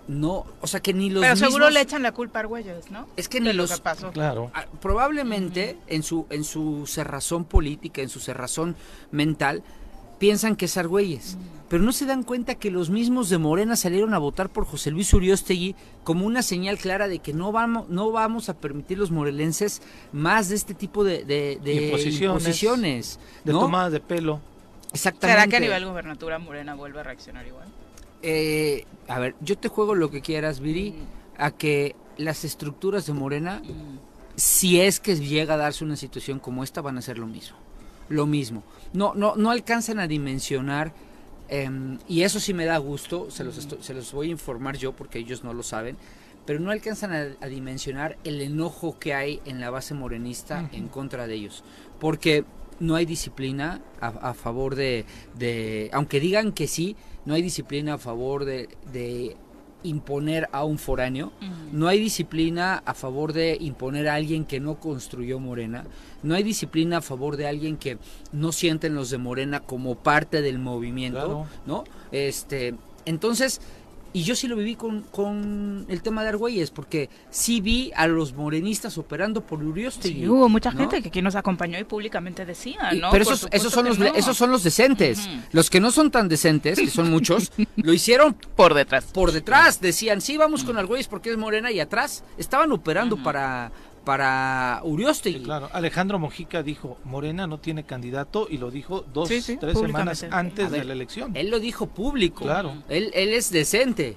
no, 0.06 0.44
o 0.60 0.66
sea 0.66 0.80
que 0.80 0.92
ni 0.92 1.08
los 1.10 1.22
Pero 1.22 1.34
seguro 1.36 1.66
mismos- 1.66 1.72
le 1.72 1.80
echan 1.80 2.02
la 2.02 2.12
culpa 2.12 2.38
a 2.38 2.42
Argüelles, 2.42 2.90
¿no? 2.90 3.06
Es 3.16 3.28
que 3.28 3.38
De 3.40 3.46
ni 3.48 3.52
lo 3.54 3.62
los 3.62 3.72
que 3.72 3.82
pasó. 3.82 4.10
Claro. 4.12 4.50
Ah, 4.54 4.66
probablemente 4.80 5.78
en 5.86 6.02
su 6.02 6.26
en 6.30 6.44
su 6.44 6.86
cerrazón 6.86 7.44
política, 7.44 8.02
en 8.02 8.08
su 8.10 8.20
cerrazón 8.20 8.76
mental, 9.12 9.62
piensan 10.18 10.56
que 10.56 10.64
es 10.66 10.76
Argüelles, 10.76 11.36
pero 11.68 11.82
no 11.82 11.92
se 11.92 12.06
dan 12.06 12.22
cuenta 12.22 12.54
que 12.54 12.70
los 12.70 12.90
mismos 12.90 13.28
de 13.30 13.38
Morena 13.38 13.74
salieron 13.76 14.14
a 14.14 14.18
votar 14.18 14.48
por 14.50 14.64
José 14.66 14.90
Luis 14.90 15.12
Uriostegui 15.12 15.74
como 16.04 16.26
una 16.26 16.42
señal 16.42 16.78
clara 16.78 17.08
de 17.08 17.18
que 17.18 17.32
no 17.32 17.52
vamos 17.52 17.88
no 17.88 18.10
vamos 18.12 18.48
a 18.48 18.54
permitir 18.54 18.98
los 18.98 19.10
morelenses 19.10 19.82
más 20.12 20.48
de 20.48 20.56
este 20.56 20.74
tipo 20.74 21.02
de, 21.04 21.24
de, 21.24 21.58
de 21.62 21.86
Imposiciones, 21.86 22.42
imposiciones, 22.42 23.18
De 23.44 23.52
¿no? 23.52 23.60
tomadas 23.60 23.92
de 23.92 24.00
pelo. 24.00 24.40
Exactamente. 24.92 25.40
¿Será 25.40 25.50
que 25.50 25.56
a 25.56 25.60
nivel 25.60 25.84
gobernatura 25.86 26.38
Morena 26.38 26.74
vuelve 26.74 27.00
a 27.00 27.02
reaccionar 27.02 27.46
igual? 27.46 27.66
Eh, 28.22 28.86
a 29.08 29.18
ver, 29.18 29.34
yo 29.40 29.58
te 29.58 29.68
juego 29.68 29.94
lo 29.94 30.10
que 30.10 30.20
quieras, 30.20 30.60
Viri, 30.60 30.94
a 31.36 31.50
que 31.50 31.96
las 32.16 32.44
estructuras 32.44 33.04
de 33.06 33.12
Morena 33.12 33.60
Mm. 33.64 33.98
si 34.36 34.80
es 34.80 35.00
que 35.00 35.16
llega 35.16 35.54
a 35.54 35.56
darse 35.56 35.82
una 35.84 35.96
situación 35.96 36.38
como 36.38 36.62
esta, 36.62 36.80
van 36.80 36.96
a 36.96 37.00
hacer 37.00 37.18
lo 37.18 37.26
mismo. 37.26 37.56
Lo 38.08 38.26
mismo. 38.26 38.62
No, 38.92 39.14
no, 39.14 39.34
no 39.36 39.50
alcanzan 39.50 39.98
a 39.98 40.06
dimensionar, 40.06 40.92
em, 41.48 41.98
y 42.08 42.22
eso 42.22 42.40
sí 42.40 42.54
me 42.54 42.64
da 42.64 42.78
gusto, 42.78 43.30
se 43.30 43.44
los, 43.44 43.58
esto- 43.58 43.82
se 43.82 43.94
los 43.94 44.12
voy 44.12 44.28
a 44.28 44.32
informar 44.32 44.76
yo 44.76 44.92
porque 44.92 45.18
ellos 45.18 45.44
no 45.44 45.52
lo 45.52 45.62
saben, 45.62 45.96
pero 46.46 46.60
no 46.60 46.70
alcanzan 46.70 47.12
a, 47.12 47.26
a 47.40 47.46
dimensionar 47.48 48.18
el 48.24 48.40
enojo 48.40 48.98
que 48.98 49.14
hay 49.14 49.40
en 49.46 49.60
la 49.60 49.70
base 49.70 49.94
morenista 49.94 50.68
en 50.72 50.88
contra 50.88 51.26
de 51.26 51.34
ellos. 51.34 51.64
Porque 52.00 52.44
no 52.80 52.96
hay 52.96 53.06
disciplina 53.06 53.80
a, 54.00 54.08
a 54.08 54.34
favor 54.34 54.74
de, 54.74 55.06
de, 55.38 55.88
aunque 55.92 56.20
digan 56.20 56.52
que 56.52 56.66
sí, 56.66 56.96
no 57.24 57.32
hay 57.34 57.40
disciplina 57.42 57.94
a 57.94 57.98
favor 57.98 58.44
de, 58.44 58.68
de 58.92 59.36
imponer 59.84 60.48
a 60.50 60.64
un 60.64 60.78
foráneo, 60.78 61.30
no 61.72 61.86
hay 61.86 62.00
disciplina 62.00 62.82
a 62.84 62.94
favor 62.94 63.32
de 63.32 63.56
imponer 63.60 64.08
a 64.08 64.14
alguien 64.16 64.44
que 64.44 64.58
no 64.58 64.80
construyó 64.80 65.38
Morena, 65.38 65.84
no 66.22 66.34
hay 66.34 66.42
disciplina 66.42 66.96
a 66.98 67.02
favor 67.02 67.36
de 67.36 67.46
alguien 67.46 67.76
que 67.76 67.98
no 68.32 68.50
sienten 68.50 68.94
los 68.96 69.10
de 69.10 69.18
Morena 69.18 69.60
como 69.60 69.94
parte 69.94 70.42
del 70.42 70.58
movimiento, 70.58 71.18
Claro. 71.18 71.46
¿no? 71.66 71.84
Este, 72.10 72.74
entonces 73.04 73.60
Y 74.16 74.22
yo 74.22 74.36
sí 74.36 74.46
lo 74.46 74.54
viví 74.54 74.76
con, 74.76 75.02
con 75.10 75.84
el 75.88 76.00
tema 76.00 76.22
de 76.22 76.28
Argüelles, 76.30 76.70
porque 76.70 77.10
sí 77.30 77.60
vi 77.60 77.90
a 77.96 78.06
los 78.06 78.32
morenistas 78.32 78.96
operando 78.96 79.40
por 79.40 79.62
Uriostegui. 79.62 80.20
Sí, 80.20 80.28
hubo 80.28 80.48
mucha 80.48 80.70
¿no? 80.70 80.78
gente 80.78 81.02
que 81.02 81.08
aquí 81.08 81.20
nos 81.20 81.34
acompañó 81.34 81.78
y 81.80 81.84
públicamente 81.84 82.46
decía, 82.46 82.94
Y- 82.94 83.00
¿no? 83.00 83.10
pero 83.10 83.24
Por 83.24 83.34
esos, 83.34 83.48
esos, 83.50 83.72
son 83.72 83.86
los, 83.86 83.98
no. 83.98 84.06
esos 84.06 84.36
son 84.36 84.52
los 84.52 84.62
decentes. 84.62 85.28
Los 85.50 85.68
que 85.68 85.80
no 85.80 85.90
son 85.90 86.12
tan 86.12 86.28
decentes, 86.28 86.78
que 86.78 86.88
son 86.90 87.10
muchos, 87.10 87.50
lo 87.76 87.92
hicieron 87.92 88.34
por 88.54 88.72
detrás. 88.74 89.04
por 89.06 89.32
detrás. 89.32 89.80
Decían, 89.80 90.20
sí, 90.20 90.36
vamos 90.36 90.62
con 90.62 90.78
Argüelles 90.78 91.08
porque 91.08 91.30
es 91.32 91.36
morena 91.36 91.72
y 91.72 91.80
atrás 91.80 92.22
estaban 92.38 92.70
operando 92.70 93.20
para, 93.20 93.72
para 94.04 94.80
Uriostegui. 94.84 95.38
Sí, 95.38 95.44
claro. 95.44 95.68
Alejandro 95.72 96.18
Mojica 96.18 96.62
dijo, 96.62 96.98
Morena 97.04 97.46
no 97.46 97.58
tiene 97.58 97.84
candidato 97.84 98.46
y 98.50 98.58
lo 98.58 98.70
dijo 98.70 99.04
dos, 99.12 99.28
Sí, 99.28 99.40
sí, 99.40 99.56
tres 99.56 99.78
semanas 99.78 100.24
antes 100.30 100.66
A 100.66 100.68
ver, 100.68 100.80
de 100.80 100.86
la 100.86 100.92
elección. 100.92 101.36
Él 101.36 101.50
lo 101.50 101.58
dijo 101.60 101.86
público. 101.86 102.44
Claro. 102.44 102.74
Él, 102.88 103.10
él 103.14 103.32
es 103.32 103.50
decente. 103.50 104.16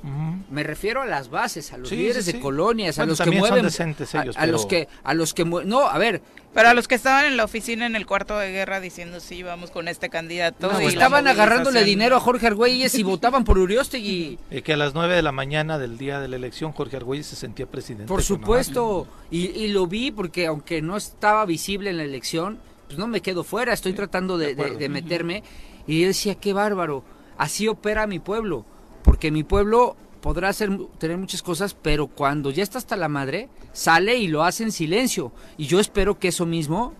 Me 0.51 0.63
refiero 0.63 1.01
a 1.01 1.05
las 1.05 1.29
bases, 1.29 1.71
a 1.73 1.77
los 1.77 1.91
líderes 1.91 2.25
de 2.25 2.39
colonias, 2.39 2.99
a 2.99 3.05
los 3.05 3.17
que 3.17 3.23
también 3.23 3.41
son 3.43 3.49
mueven. 3.49 3.65
decentes 3.65 4.13
a- 4.15 4.23
ellos, 4.23 4.37
a, 4.37 4.45
los 4.45 4.65
pero- 4.65 4.87
que, 4.87 4.89
a 5.03 5.13
los 5.13 5.33
que 5.33 5.45
no, 5.45 5.81
a 5.87 5.97
ver, 5.97 6.21
Pero 6.57 6.69
a 6.69 6.73
los 6.73 6.87
que 6.87 6.95
estaban 6.95 7.25
en 7.25 7.37
la 7.37 7.43
oficina 7.43 7.85
en 7.85 7.95
el 7.95 8.07
cuarto 8.07 8.35
de 8.39 8.51
guerra 8.51 8.79
diciendo 8.79 9.19
sí, 9.19 9.43
vamos 9.43 9.69
con 9.69 9.87
este 9.87 10.09
candidato. 10.09 10.71
No, 10.71 10.81
y 10.81 10.85
la 10.85 10.89
estaban 10.89 11.27
agarrándole 11.27 11.83
dinero 11.83 12.15
a 12.15 12.19
Jorge 12.19 12.47
Argüelles 12.47 12.95
y 12.95 13.03
votaban 13.03 13.43
por 13.43 13.59
Uriostegui. 13.59 14.39
Eh, 14.49 14.63
que 14.63 14.73
a 14.73 14.77
las 14.77 14.95
9 14.95 15.13
de 15.15 15.21
la 15.21 15.31
mañana 15.31 15.77
del 15.77 15.99
día 15.99 16.19
de 16.19 16.27
la 16.27 16.35
elección 16.35 16.71
Jorge 16.71 16.97
Argüelles 16.97 17.27
se 17.27 17.35
sentía 17.35 17.67
presidente. 17.67 18.07
Por 18.07 18.23
supuesto, 18.23 19.07
y, 19.29 19.49
y 19.51 19.67
lo 19.67 19.85
vi 19.85 20.09
porque 20.09 20.47
aunque 20.47 20.81
no 20.81 20.97
estaba 20.97 21.45
visible 21.45 21.91
en 21.91 21.97
la 21.97 22.03
elección, 22.03 22.57
pues 22.87 22.97
no 22.97 23.05
me 23.07 23.21
quedo 23.21 23.43
fuera, 23.43 23.71
estoy 23.71 23.93
tratando 23.93 24.39
de- 24.39 24.55
de 24.55 24.89
meterme. 24.89 25.43
Y 25.85 26.01
yo 26.01 26.07
decía, 26.07 26.33
qué 26.33 26.53
bárbaro, 26.53 27.03
así 27.37 27.67
opera 27.67 28.07
mi 28.07 28.17
pueblo, 28.17 28.65
porque 29.03 29.29
mi 29.29 29.43
pueblo 29.43 29.95
podrá 30.21 30.49
hacer, 30.49 30.69
tener 30.97 31.17
muchas 31.17 31.41
cosas, 31.41 31.73
pero 31.73 32.07
cuando 32.07 32.51
ya 32.51 32.63
está 32.63 32.77
hasta 32.77 32.95
la 32.95 33.07
madre, 33.07 33.49
sale 33.73 34.17
y 34.17 34.27
lo 34.27 34.43
hace 34.43 34.63
en 34.63 34.71
silencio. 34.71 35.31
Y 35.57 35.65
yo 35.65 35.79
espero 35.79 36.19
que 36.19 36.29
eso 36.29 36.45
mismo 36.45 36.93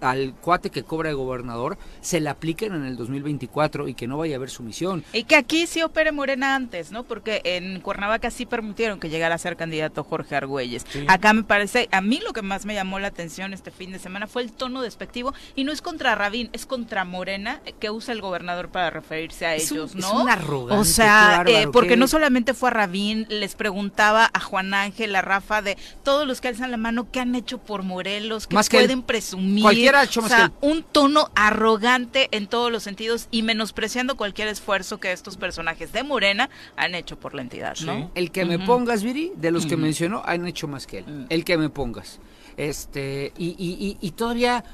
al 0.00 0.34
cuate 0.40 0.70
que 0.70 0.82
cobra 0.82 1.08
de 1.10 1.14
gobernador 1.14 1.78
se 2.00 2.20
le 2.20 2.28
apliquen 2.30 2.74
en 2.74 2.84
el 2.84 2.96
2024 2.96 3.88
y 3.88 3.94
que 3.94 4.06
no 4.06 4.18
vaya 4.18 4.34
a 4.34 4.38
haber 4.38 4.50
sumisión. 4.50 5.04
Y 5.12 5.24
que 5.24 5.36
aquí 5.36 5.66
sí 5.66 5.82
opere 5.82 6.12
Morena 6.12 6.54
antes, 6.54 6.90
¿no? 6.92 7.04
Porque 7.04 7.40
en 7.44 7.80
Cuernavaca 7.80 8.30
sí 8.30 8.46
permitieron 8.46 8.98
que 9.00 9.08
llegara 9.10 9.34
a 9.34 9.38
ser 9.38 9.56
candidato 9.56 10.04
Jorge 10.04 10.36
Argüelles. 10.36 10.84
Sí. 10.90 11.04
Acá 11.08 11.32
me 11.32 11.42
parece, 11.44 11.88
a 11.92 12.00
mí 12.00 12.20
lo 12.24 12.32
que 12.32 12.42
más 12.42 12.66
me 12.66 12.74
llamó 12.74 12.98
la 12.98 13.08
atención 13.08 13.52
este 13.52 13.70
fin 13.70 13.92
de 13.92 13.98
semana 13.98 14.26
fue 14.26 14.42
el 14.42 14.52
tono 14.52 14.82
despectivo 14.82 15.34
y 15.56 15.64
no 15.64 15.72
es 15.72 15.82
contra 15.82 16.14
Rabín, 16.14 16.50
es 16.52 16.66
contra 16.66 17.04
Morena 17.04 17.60
eh, 17.66 17.74
que 17.78 17.90
usa 17.90 18.12
el 18.14 18.20
gobernador 18.20 18.68
para 18.70 18.90
referirse 18.90 19.46
a 19.46 19.54
Es 19.54 19.70
un- 19.70 19.76
ellos, 19.78 19.90
es 19.94 20.00
¿no? 20.00 20.22
un 20.22 20.28
arrogante, 20.28 20.80
O 20.80 20.84
sea, 20.84 21.44
eh, 21.46 21.68
porque 21.72 21.90
qué- 21.90 21.96
no 21.96 22.08
solamente 22.08 22.54
fue 22.54 22.68
a 22.70 22.72
Rabín, 22.72 23.26
les 23.28 23.54
preguntaba 23.54 24.30
a 24.32 24.40
Juan 24.40 24.74
Ángel, 24.74 25.14
a 25.16 25.22
Rafa, 25.22 25.62
de 25.62 25.76
todos 26.02 26.26
los 26.26 26.40
que 26.40 26.48
alzan 26.48 26.70
la 26.70 26.76
mano, 26.76 27.10
¿qué 27.10 27.20
han 27.20 27.34
hecho 27.34 27.58
por 27.58 27.82
Morelos? 27.82 28.46
¿Qué 28.46 28.54
Más 28.54 28.68
que 28.68 28.78
él. 28.78 28.84
pueden 28.84 29.02
presumir? 29.02 29.64
O 29.94 30.28
sea, 30.28 30.48
que 30.60 30.66
un 30.66 30.82
tono 30.82 31.30
arrogante 31.34 32.28
en 32.32 32.46
todos 32.46 32.70
los 32.72 32.82
sentidos 32.82 33.28
y 33.30 33.42
menospreciando 33.42 34.16
cualquier 34.16 34.48
esfuerzo 34.48 34.98
que 34.98 35.12
estos 35.12 35.36
personajes 35.36 35.92
de 35.92 36.02
Morena 36.02 36.50
han 36.76 36.94
hecho 36.94 37.18
por 37.18 37.34
la 37.34 37.42
entidad, 37.42 37.76
¿no? 37.84 37.94
Sí. 37.96 38.04
El 38.14 38.30
que 38.30 38.44
me 38.44 38.56
Ujú. 38.56 38.66
pongas, 38.66 39.02
Viri, 39.02 39.32
de 39.36 39.50
los 39.50 39.66
que 39.66 39.74
Ujú. 39.74 39.82
mencionó, 39.82 40.22
han 40.24 40.46
hecho 40.46 40.68
más 40.68 40.86
que 40.86 40.98
él. 40.98 41.06
Mm. 41.06 41.26
El 41.28 41.44
que 41.44 41.58
me 41.58 41.68
pongas. 41.70 42.18
Este, 42.56 43.32
y, 43.38 43.48
y, 43.58 43.76
y, 43.86 43.98
y 44.00 44.10
todavía 44.12 44.64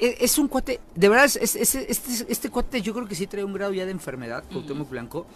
e- 0.00 0.16
es 0.20 0.38
un 0.38 0.48
cuate, 0.48 0.80
de 0.94 1.08
verdad, 1.08 1.26
es, 1.26 1.36
es- 1.36 1.56
es- 1.56 1.74
este, 1.74 2.32
este 2.32 2.50
cuate 2.50 2.80
yo 2.82 2.94
creo 2.94 3.06
que 3.06 3.14
sí 3.14 3.26
trae 3.26 3.44
un 3.44 3.52
grado 3.52 3.72
ya 3.72 3.84
de 3.84 3.90
enfermedad, 3.92 4.44
Cuauhtémoc 4.50 4.88
Blanco, 4.88 5.26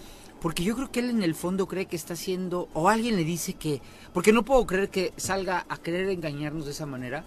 porque 0.40 0.64
yo 0.64 0.74
creo 0.74 0.90
que 0.90 1.00
él 1.00 1.10
en 1.10 1.22
el 1.22 1.34
fondo 1.34 1.66
cree 1.68 1.86
que 1.86 1.96
está 1.96 2.14
haciendo, 2.14 2.68
o 2.74 2.88
alguien 2.88 3.16
le 3.16 3.24
dice 3.24 3.54
que, 3.54 3.80
porque 4.12 4.32
no 4.32 4.42
puedo 4.44 4.66
creer 4.66 4.88
que 4.88 5.12
salga 5.16 5.66
a 5.68 5.76
querer 5.76 6.08
engañarnos 6.08 6.64
de 6.64 6.70
esa 6.72 6.86
manera, 6.86 7.24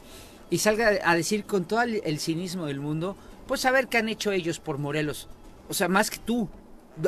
y 0.50 0.60
salga 0.60 1.00
a 1.04 1.16
decir 1.16 1.46
con 1.46 1.66
todo 1.66 1.82
el, 1.82 2.20
cinismo 2.20 2.66
del 2.66 2.80
mundo, 2.80 3.16
pues 3.48 3.66
a 3.66 3.72
ver 3.72 3.88
qué 3.88 3.98
han 3.98 4.10
hecho 4.10 4.32
ellos 4.32 4.60
por 4.60 4.78
Morelos, 4.78 5.28
o 5.70 5.74
sea, 5.74 5.88
más 5.88 6.10
que 6.10 6.18
tú. 6.18 6.50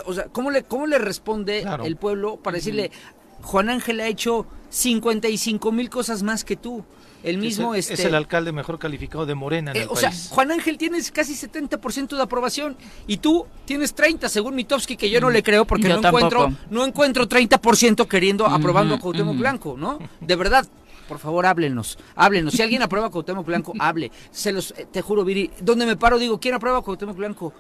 O 0.05 0.13
sea, 0.13 0.25
¿cómo 0.25 0.51
le, 0.51 0.63
cómo 0.63 0.85
le 0.85 0.97
responde 0.97 1.61
Claro. 1.61 1.85
el 1.85 1.95
pueblo 1.95 2.37
para 2.37 2.55
decirle, 2.55 2.91
Juan 3.41 3.69
Ángel 3.69 4.01
ha 4.01 4.07
hecho 4.07 4.45
55 4.69 5.71
mil 5.71 5.89
cosas 5.89 6.23
más 6.23 6.43
que 6.43 6.57
tú? 6.57 6.83
El 7.23 7.39
mismo, 7.39 7.73
es, 7.73 7.87
el, 7.87 7.93
este... 7.93 8.03
es 8.03 8.09
el 8.09 8.15
alcalde 8.15 8.51
mejor 8.51 8.77
calificado 8.77 9.25
de 9.25 9.33
Morena 9.33 9.71
en 9.71 9.77
eh, 9.77 9.81
el 9.83 9.89
o 9.89 9.95
sea. 9.95 10.11
Juan 10.29 10.51
Ángel 10.51 10.77
tienes 10.77 11.11
casi 11.11 11.33
70% 11.33 12.15
de 12.15 12.21
aprobación 12.21 12.77
y 13.07 13.17
tú 13.17 13.45
tienes 13.65 13.95
30 13.95 14.29
según 14.29 14.55
Mitowski 14.55 14.95
que 14.95 15.09
yo 15.09 15.19
no 15.19 15.29
le 15.29 15.41
creo 15.41 15.65
porque 15.65 15.89
Yo 15.89 15.95
no 15.95 16.01
tampoco. 16.01 16.25
encuentro 16.25 16.65
no 16.69 16.85
encuentro 16.85 17.27
30% 17.27 18.07
queriendo 18.07 18.45
aprobando 18.45 18.95
a 18.95 18.99
Cuauhtémoc. 18.99 19.35
Blanco, 19.37 19.75
¿no? 19.77 19.99
De 20.21 20.35
verdad. 20.35 20.67
Por 21.07 21.19
favor, 21.19 21.45
háblenos, 21.45 21.97
háblenos. 22.15 22.53
Si 22.53 22.61
alguien 22.61 22.81
aprueba 22.81 23.09
Cuauhtémoc 23.09 23.45
Blanco, 23.45 23.73
hable. 23.79 24.11
Se 24.31 24.51
los, 24.51 24.71
eh, 24.71 24.87
te 24.91 25.01
juro, 25.01 25.23
Viri, 25.23 25.51
¿dónde 25.61 25.85
me 25.85 25.95
paro? 25.95 26.19
Digo, 26.19 26.39
¿quién 26.39 26.55
aprueba 26.55 26.81
Cuauhtémoc 26.81 27.15
Blanco? 27.15 27.53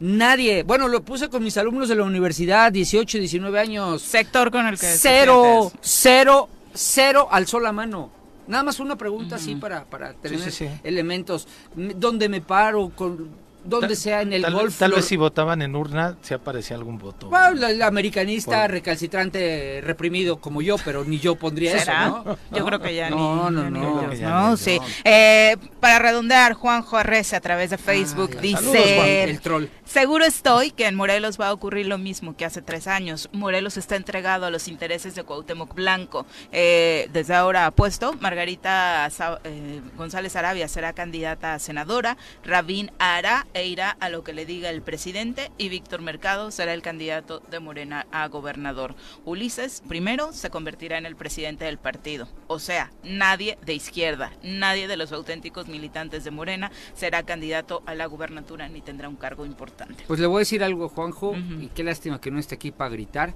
Nadie. 0.00 0.62
Bueno, 0.62 0.88
lo 0.88 1.02
puse 1.02 1.28
con 1.28 1.44
mis 1.44 1.56
alumnos 1.58 1.88
de 1.88 1.94
la 1.94 2.04
universidad, 2.04 2.72
18, 2.72 3.18
19 3.18 3.60
años. 3.60 4.02
Sector 4.02 4.50
con 4.50 4.66
el 4.66 4.78
que... 4.78 4.86
Cero, 4.86 5.70
cero, 5.80 6.48
cero 6.72 7.28
alzó 7.30 7.60
la 7.60 7.72
mano. 7.72 8.10
Nada 8.46 8.64
más 8.64 8.80
una 8.80 8.96
pregunta 8.96 9.36
así 9.36 9.54
para, 9.54 9.84
para 9.84 10.14
tener 10.14 10.40
sí, 10.40 10.50
sí. 10.50 10.68
elementos. 10.82 11.46
¿Dónde 11.74 12.28
me 12.28 12.40
paro? 12.40 12.90
Con, 12.96 13.28
donde 13.64 13.88
Ta- 13.88 13.94
sea 13.96 14.22
en 14.22 14.32
el 14.32 14.42
tal, 14.42 14.52
golf. 14.54 14.78
Tal 14.78 14.92
vez 14.92 15.04
si 15.04 15.16
votaban 15.16 15.62
en 15.62 15.74
urna, 15.76 16.16
se 16.22 16.34
aparecía 16.34 16.76
algún 16.76 16.98
voto. 16.98 17.28
Bueno, 17.28 17.66
el 17.66 17.82
americanista 17.82 18.62
Por- 18.62 18.70
recalcitrante 18.72 19.80
reprimido 19.84 20.38
como 20.40 20.62
yo, 20.62 20.76
pero 20.84 21.04
ni 21.04 21.18
yo 21.18 21.34
pondría 21.36 21.78
¿Será? 21.78 22.06
eso, 22.06 22.22
¿no? 22.24 22.38
Yo 22.52 22.58
¿No? 22.60 22.66
creo 22.66 22.80
que 22.80 22.94
ya 22.94 23.10
no, 23.10 23.50
ni, 23.50 23.56
no, 23.56 23.70
ni 23.70 23.78
no. 23.80 24.12
ellos, 24.12 24.20
¿no? 24.20 24.56
Sí. 24.56 24.78
Eh, 25.04 25.56
para 25.80 25.98
redondear, 25.98 26.54
Juanjo 26.54 26.96
Arrece 26.96 27.36
a 27.36 27.40
través 27.40 27.70
de 27.70 27.78
Facebook 27.78 28.30
Ay, 28.34 28.40
dice... 28.40 28.56
saludos, 28.62 28.92
Juan, 28.96 29.08
el 29.08 29.40
troll. 29.40 29.64
Seguro 29.84 30.24
estoy 30.24 30.70
que 30.70 30.86
en 30.86 30.94
Morelos 30.94 31.40
va 31.40 31.48
a 31.48 31.52
ocurrir 31.52 31.86
lo 31.86 31.98
mismo 31.98 32.36
que 32.36 32.44
hace 32.44 32.62
tres 32.62 32.86
años. 32.86 33.28
Morelos 33.32 33.76
está 33.76 33.96
entregado 33.96 34.46
a 34.46 34.50
los 34.50 34.68
intereses 34.68 35.14
de 35.16 35.24
Cuauhtémoc 35.24 35.74
Blanco. 35.74 36.26
Eh, 36.52 37.08
desde 37.12 37.34
ahora 37.34 37.66
apuesto, 37.66 38.12
Margarita 38.20 39.08
Sa- 39.10 39.40
eh, 39.44 39.80
González 39.96 40.36
Arabia 40.36 40.68
será 40.68 40.92
candidata 40.92 41.54
a 41.54 41.58
senadora, 41.58 42.16
Rabín 42.44 42.92
hará 43.00 43.46
e 43.54 43.66
irá 43.66 43.90
a 44.00 44.08
lo 44.08 44.24
que 44.24 44.32
le 44.32 44.46
diga 44.46 44.70
el 44.70 44.82
presidente 44.82 45.50
y 45.58 45.68
Víctor 45.68 46.02
Mercado 46.02 46.50
será 46.50 46.74
el 46.74 46.82
candidato 46.82 47.40
de 47.50 47.60
Morena 47.60 48.06
a 48.12 48.28
gobernador. 48.28 48.94
Ulises 49.24 49.82
primero 49.88 50.32
se 50.32 50.50
convertirá 50.50 50.98
en 50.98 51.06
el 51.06 51.16
presidente 51.16 51.64
del 51.64 51.78
partido. 51.78 52.28
O 52.46 52.58
sea, 52.58 52.90
nadie 53.02 53.58
de 53.64 53.74
izquierda, 53.74 54.32
nadie 54.42 54.88
de 54.88 54.96
los 54.96 55.12
auténticos 55.12 55.68
militantes 55.68 56.24
de 56.24 56.30
Morena 56.30 56.70
será 56.94 57.22
candidato 57.22 57.82
a 57.86 57.94
la 57.94 58.06
gubernatura 58.06 58.68
ni 58.68 58.80
tendrá 58.80 59.08
un 59.08 59.16
cargo 59.16 59.46
importante. 59.46 60.04
Pues 60.06 60.20
le 60.20 60.26
voy 60.26 60.38
a 60.38 60.38
decir 60.40 60.64
algo, 60.64 60.88
Juanjo, 60.88 61.36
y 61.60 61.68
qué 61.68 61.84
lástima 61.84 62.20
que 62.20 62.30
no 62.30 62.38
esté 62.38 62.54
aquí 62.56 62.70
para 62.70 62.90
gritar. 62.90 63.34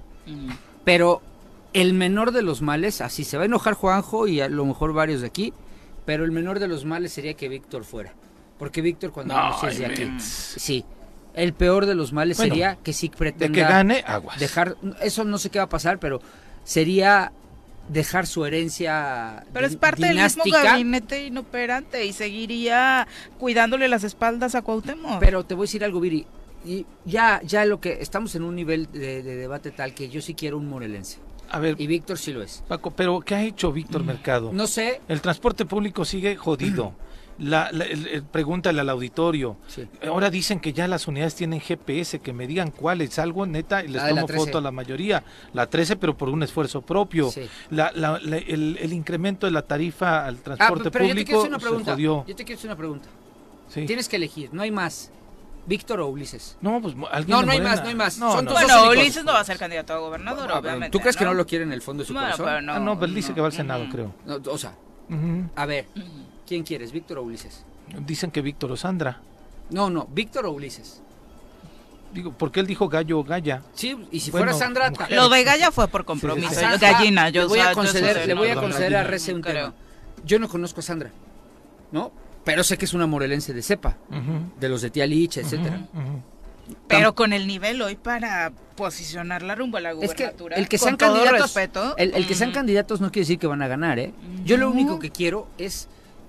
Pero 0.83 1.21
el 1.73 1.93
menor 1.93 2.31
de 2.31 2.41
los 2.41 2.61
males, 2.61 3.01
así 3.01 3.23
se 3.23 3.37
va 3.37 3.43
a 3.43 3.47
enojar 3.47 3.73
Juanjo 3.73 4.27
y 4.27 4.41
a 4.41 4.47
lo 4.47 4.65
mejor 4.65 4.93
varios 4.93 5.21
de 5.21 5.27
aquí, 5.27 5.53
pero 6.05 6.23
el 6.23 6.31
menor 6.31 6.59
de 6.59 6.67
los 6.67 6.85
males 6.85 7.11
sería 7.11 7.33
que 7.33 7.49
Víctor 7.49 7.83
fuera. 7.83 8.13
Porque 8.57 8.81
Víctor 8.81 9.11
cuando 9.11 9.33
No, 9.33 9.67
es 9.67 9.77
de 9.79 9.85
aquí. 9.85 10.09
Sí. 10.19 10.85
El 11.33 11.53
peor 11.53 11.85
de 11.85 11.95
los 11.95 12.13
males 12.13 12.37
Bueno, 12.37 12.53
sería 12.53 12.77
que 12.77 12.93
sí 12.93 13.09
De 13.09 13.15
pretenda 13.17 13.53
que 13.53 13.61
gane, 13.61 14.03
aguas. 14.07 14.39
dejar, 14.39 14.77
eso 15.01 15.25
no 15.25 15.37
sé 15.37 15.49
qué 15.49 15.59
va 15.59 15.65
a 15.65 15.69
pasar, 15.69 15.99
pero 15.99 16.21
sería 16.63 17.33
dejar 17.89 18.25
su 18.25 18.45
herencia 18.45 19.45
Pero 19.53 19.67
es 19.67 19.75
parte 19.75 20.07
del 20.07 20.17
mismo 20.17 20.43
gabinete 20.49 21.25
inoperante 21.25 22.05
y 22.05 22.13
seguiría 22.13 23.07
cuidándole 23.37 23.87
las 23.89 24.03
espaldas 24.03 24.55
a 24.55 24.61
Cuauhtémoc. 24.61 25.19
Pero 25.19 25.43
te 25.43 25.55
voy 25.55 25.63
a 25.63 25.67
decir 25.67 25.83
algo, 25.83 25.99
Viri. 25.99 26.25
Y 26.65 26.85
ya, 27.05 27.41
ya 27.43 27.63
lo 27.65 27.79
que 27.79 27.97
estamos 28.01 28.33
en 28.35 28.43
un 28.43 28.55
nivel 28.55 28.89
de, 28.91 29.21
de 29.21 29.35
debate 29.35 29.71
tal 29.71 29.93
que 29.93 30.09
yo 30.09 30.21
sí 30.21 30.33
quiero 30.33 30.57
un 30.57 30.67
morelense. 30.67 31.19
A 31.51 31.59
ver, 31.59 31.75
Y 31.77 31.85
Víctor 31.85 32.17
sí 32.17 32.33
lo 32.33 32.41
es. 32.41 32.63
Paco, 32.67 32.91
pero 32.91 33.19
¿qué 33.19 33.35
ha 33.35 33.43
hecho 33.43 33.71
Víctor 33.71 34.03
Mercado? 34.03 34.51
No 34.51 34.65
sé. 34.67 35.01
El 35.07 35.21
transporte 35.21 35.65
público 35.65 36.03
sigue 36.05 36.35
jodido. 36.35 36.93
La, 37.37 37.69
la- 37.73 37.83
el- 37.83 38.07
el- 38.07 38.23
pregúntale 38.23 38.79
al 38.79 38.89
auditorio. 38.89 39.57
Sí. 39.67 39.85
Ahora 40.07 40.29
dicen 40.29 40.59
que 40.61 40.71
ya 40.71 40.87
las 40.87 41.07
unidades 41.07 41.35
tienen 41.35 41.59
GPS, 41.59 42.19
que 42.19 42.31
me 42.31 42.47
digan 42.47 42.71
cuáles. 42.71 43.19
Algo 43.19 43.45
neta 43.45 43.83
y 43.83 43.87
les 43.89 43.97
La 44.01 44.03
la 44.03 44.09
tomo 44.21 44.25
13. 44.27 44.45
foto 44.45 44.57
a 44.59 44.61
la 44.61 44.71
mayoría. 44.71 45.23
La 45.53 45.67
13, 45.69 45.97
pero 45.97 46.15
por 46.17 46.29
un 46.29 46.43
esfuerzo 46.43 46.81
propio. 46.81 47.29
Sí. 47.31 47.41
La- 47.71 47.91
la- 47.93 48.19
la- 48.21 48.37
el, 48.37 48.77
el 48.81 48.93
incremento 48.93 49.47
de 49.47 49.51
la 49.51 49.63
tarifa 49.63 50.25
al 50.25 50.35
Ah, 50.35 50.43
transporte 50.43 50.91
pero 50.91 51.05
yo 51.05 51.15
te 51.15 51.25
quiero 51.25 51.39
público 51.39 51.39
hacer 51.41 51.49
una 51.49 51.59
se 51.59 51.65
pregunta. 51.65 51.91
jodió. 51.91 52.25
Yo 52.25 52.35
te 52.35 52.45
quiero 52.45 52.57
hacer 52.59 52.69
una 52.69 52.77
pregunta. 52.77 53.09
Sí. 53.69 53.85
Tienes 53.85 54.07
que 54.07 54.15
elegir, 54.15 54.49
no 54.53 54.61
hay 54.61 54.71
más. 54.71 55.11
Víctor 55.67 55.99
o 55.99 56.07
Ulises. 56.07 56.57
No, 56.61 56.79
pues 56.79 56.93
alguien 57.11 57.35
No, 57.37 57.43
no 57.43 57.51
hay 57.51 57.59
más, 57.59 57.81
no 57.81 57.89
hay 57.89 57.95
más. 57.95 58.19
No, 58.19 58.31
Son 58.33 58.45
no. 58.45 58.51
bueno, 58.51 58.81
únicos. 58.83 58.97
Ulises 58.97 59.23
no 59.25 59.33
va 59.33 59.39
a 59.39 59.43
ser 59.43 59.57
candidato 59.57 59.93
a 59.93 59.97
gobernador, 59.97 60.51
Ah, 60.53 60.59
obviamente. 60.59 60.91
¿Tú 60.91 60.99
crees 60.99 61.17
que 61.17 61.25
no 61.25 61.33
lo 61.33 61.45
quiere 61.47 61.65
en 61.65 61.73
el 61.73 61.81
fondo 61.81 62.03
de 62.03 62.07
su 62.07 62.13
Bueno, 62.13 62.27
corazón? 62.27 62.45
pero 62.45 62.61
no, 62.61 62.73
Ah, 62.73 62.79
no, 62.79 62.93
pero 62.99 63.07
él 63.07 63.15
dice 63.15 63.29
no. 63.29 63.35
que 63.35 63.41
va 63.41 63.47
al 63.47 63.53
Senado, 63.53 63.81
Ujú. 63.83 63.91
creo. 63.91 64.13
No, 64.27 64.39
o 64.51 64.57
sea, 64.59 64.75
a 65.55 65.65
ver, 65.65 65.87
¿quién 66.47 66.63
quieres, 66.63 66.91
Víctor 66.91 67.17
o 67.19 67.23
Ulises? 67.23 67.63
Dicen 68.05 68.31
que 68.31 68.41
Víctor 68.41 68.71
o 68.71 68.77
Sandra. 68.77 69.21
No, 69.69 69.89
no, 69.89 70.07
Víctor 70.11 70.45
o 70.45 70.51
Ulises. 70.51 71.01
Digo, 72.13 72.31
porque 72.31 72.61
él 72.61 72.67
dijo 72.67 72.87
gallo 72.87 73.19
o 73.19 73.23
galla. 73.23 73.61
Sí, 73.73 73.97
y 74.11 74.19
si 74.21 74.31
Bueno, 74.31 74.45
fuera 74.51 74.57
Sandra... 74.57 74.89
mujer. 74.89 75.11
Lo 75.11 75.27
de 75.27 75.43
Galla 75.43 75.69
fue 75.71 75.87
por 75.89 76.05
compromiso. 76.05 76.47
Sí, 76.49 76.55
sí, 76.55 76.61
sí. 76.61 76.61
Yo- 76.61 76.69
Sandra 76.71 76.91
Gallina, 76.93 77.29
yo 77.29 77.41
le 77.41 77.47
voy 77.47 77.59
a 77.59 77.73
conceder, 77.73 78.25
le 78.27 78.33
voy 78.33 78.47
a 78.49 78.55
conceder 78.55 78.95
a. 78.95 79.03
Rece 79.03 79.33
un 79.33 79.41
tema. 79.41 79.73
Yo 80.25 80.39
no 80.39 80.47
conozco 80.47 80.79
a 80.79 80.83
Sandra, 80.83 81.11
¿no? 81.91 82.11
Pero 82.45 82.63
sé 82.63 82.77
que 82.77 82.85
es 82.85 82.93
una 82.93 83.05
morelense 83.05 83.53
de 83.53 83.61
cepa, 83.61 83.97
de 84.59 84.69
los 84.69 84.81
de 84.81 84.91
tía 84.91 85.05
Licha, 85.05 85.41
etcétera. 85.41 85.81
Pero 86.87 87.13
con 87.15 87.33
el 87.33 87.47
nivel 87.47 87.81
hoy 87.81 87.95
para 87.95 88.51
posicionarla 88.75 89.53
rumbo 89.55 89.77
a 89.77 89.81
la 89.81 89.91
Es 89.91 90.13
que 90.13 90.23
gubernatura. 90.23 90.55
el 90.57 90.67
que 90.67 90.77
sean 90.77 90.95
candidatos, 90.97 91.41
respeto, 91.41 91.95
el, 91.97 92.13
el 92.15 92.25
que 92.27 92.33
sean 92.33 92.51
candidatos 92.51 93.01
no 93.01 93.11
quiere 93.11 93.21
decir 93.23 93.39
que 93.39 93.47
van 93.47 93.61
a 93.61 93.67
ganar, 93.67 93.99
¿eh? 93.99 94.13
Yo 94.45 94.57
lo 94.57 94.69
único 94.69 94.99
que 94.99 95.11
quiero 95.11 95.47
es 95.57 95.87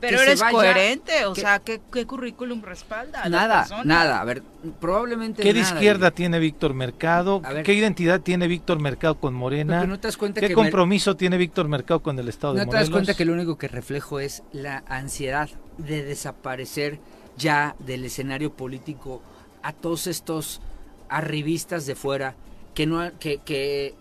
Pero 0.08 0.18
que 0.18 0.24
se 0.24 0.30
eres 0.30 0.40
vaya- 0.40 0.52
coherente, 0.52 1.24
o 1.26 1.32
que- 1.34 1.40
sea, 1.40 1.58
¿qué, 1.60 1.80
qué 1.92 2.06
currículum 2.06 2.62
respalda? 2.62 3.22
a 3.22 3.28
Nada, 3.28 3.66
nada. 3.84 4.20
A 4.20 4.24
ver, 4.24 4.42
probablemente 4.80 5.42
¿Qué 5.42 5.52
de 5.52 5.60
nada, 5.60 5.74
izquierda 5.74 6.10
tiene 6.10 6.38
Víctor 6.38 6.74
Mercado? 6.74 7.40
Ver. 7.40 7.62
¿Qué 7.62 7.74
identidad 7.74 8.20
tiene 8.20 8.46
Víctor 8.48 8.80
Mercado 8.80 9.14
con 9.20 9.34
Morena? 9.34 9.84
No 9.86 9.98
te 9.98 10.08
das 10.08 10.16
cuenta 10.16 10.40
¿Qué 10.40 10.48
que 10.48 10.56
Mer- 10.56 10.64
compromiso 10.64 11.16
tiene 11.16 11.36
Víctor 11.36 11.68
Mercado 11.68 12.00
con 12.02 12.18
el 12.18 12.28
Estado 12.28 12.54
de 12.54 12.60
no 12.60 12.64
te 12.64 12.66
Morelos? 12.66 12.88
das 12.88 12.92
cuenta 12.92 13.14
que 13.14 13.24
lo 13.24 13.32
único 13.32 13.58
que 13.58 13.68
reflejo 13.68 14.20
es 14.20 14.42
la 14.52 14.82
ansiedad 14.88 15.48
de 15.78 16.02
desaparecer 16.04 16.98
ya 17.36 17.76
del 17.80 18.04
escenario 18.04 18.52
político 18.52 19.22
a 19.62 19.72
todos 19.72 20.06
estos 20.06 20.60
arribistas 21.08 21.86
de 21.86 21.94
fuera 21.94 22.34
que 22.74 22.86
no 22.86 23.10
que, 23.18 23.38
que 23.38 23.94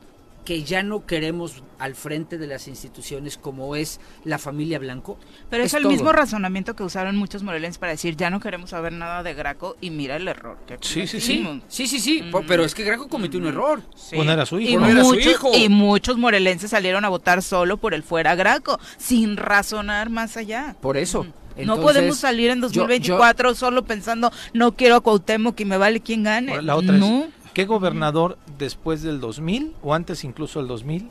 que 0.45 0.63
ya 0.63 0.83
no 0.83 1.05
queremos 1.05 1.63
al 1.79 1.95
frente 1.95 2.37
de 2.37 2.47
las 2.47 2.67
instituciones 2.69 3.37
como 3.37 3.75
es 3.75 3.99
la 4.23 4.37
familia 4.37 4.79
Blanco. 4.79 5.17
Pero 5.49 5.63
es, 5.63 5.71
Es 5.71 5.73
el 5.73 5.83
todo. 5.83 5.91
mismo 5.91 6.11
razonamiento 6.13 6.75
que 6.75 6.83
usaron 6.83 7.17
muchos 7.17 7.43
morelenses 7.43 7.79
para 7.79 7.91
decir, 7.91 8.15
ya 8.15 8.29
no 8.29 8.39
queremos 8.39 8.69
saber 8.69 8.93
nada 8.93 9.23
de 9.23 9.33
Graco 9.33 9.75
y 9.81 9.89
mira 9.89 10.15
el 10.15 10.27
error 10.27 10.57
que 10.67 10.77
Sí, 10.81 11.07
sí, 11.07 11.19
sí. 11.19 11.61
Sí, 11.67 11.87
sí, 11.87 11.99
sí, 11.99 12.21
Mm. 12.21 12.45
pero 12.47 12.63
es 12.63 12.73
que 12.75 12.83
Graco 12.83 13.09
cometió 13.09 13.39
un 13.39 13.47
error. 13.47 13.81
Sí. 13.95 14.15
Poner 14.15 14.39
a 14.39 14.45
su 14.45 14.59
hijo. 14.59 14.71
Y 14.71 14.75
Poner 14.75 14.97
a 14.97 15.03
su 15.03 15.07
muchos, 15.13 15.25
hijo. 15.31 15.51
y 15.55 15.67
muchos 15.67 16.17
morelenses 16.17 16.69
salieron 16.69 17.03
a 17.03 17.09
votar 17.09 17.41
solo 17.41 17.77
por 17.77 17.93
el 17.93 18.03
fuera 18.03 18.35
Graco, 18.35 18.79
sin 18.97 19.35
razonar 19.37 20.09
más 20.09 20.37
allá. 20.37 20.75
Por 20.79 20.95
eso. 20.97 21.25
no 21.55 21.61
Entonces, 21.61 21.83
podemos 21.85 22.17
salir 22.17 22.49
en 22.51 22.57
yo- 22.57 22.67
2024 22.67 23.55
solo 23.55 23.83
pensando, 23.85 24.29
no 24.53 24.73
quiero 24.73 24.95
a 24.97 25.01
Cuauhtémoc 25.01 25.57
y 25.61 25.65
me 25.65 25.77
vale 25.77 26.01
quien 26.01 26.23
gane. 26.23 26.51
Ahora, 26.51 26.61
La 26.61 26.75
otra 26.75 26.97
no. 26.97 27.23
es, 27.23 27.29
¿qué 27.55 27.65
gobernador 27.65 28.37
después 28.59 29.01
del 29.01 29.19
2000 29.19 29.77
o 29.81 29.95
antes 29.95 30.23
incluso 30.23 30.59
del 30.59 30.67
2000 30.67 31.09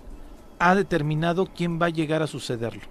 ha 0.61 0.74
determinado 0.76 1.46
quién 1.46 1.80
va 1.80 1.87
a 1.87 1.90
llegar 1.90 2.22
a 2.22 2.28
sucederlo? 2.28 2.83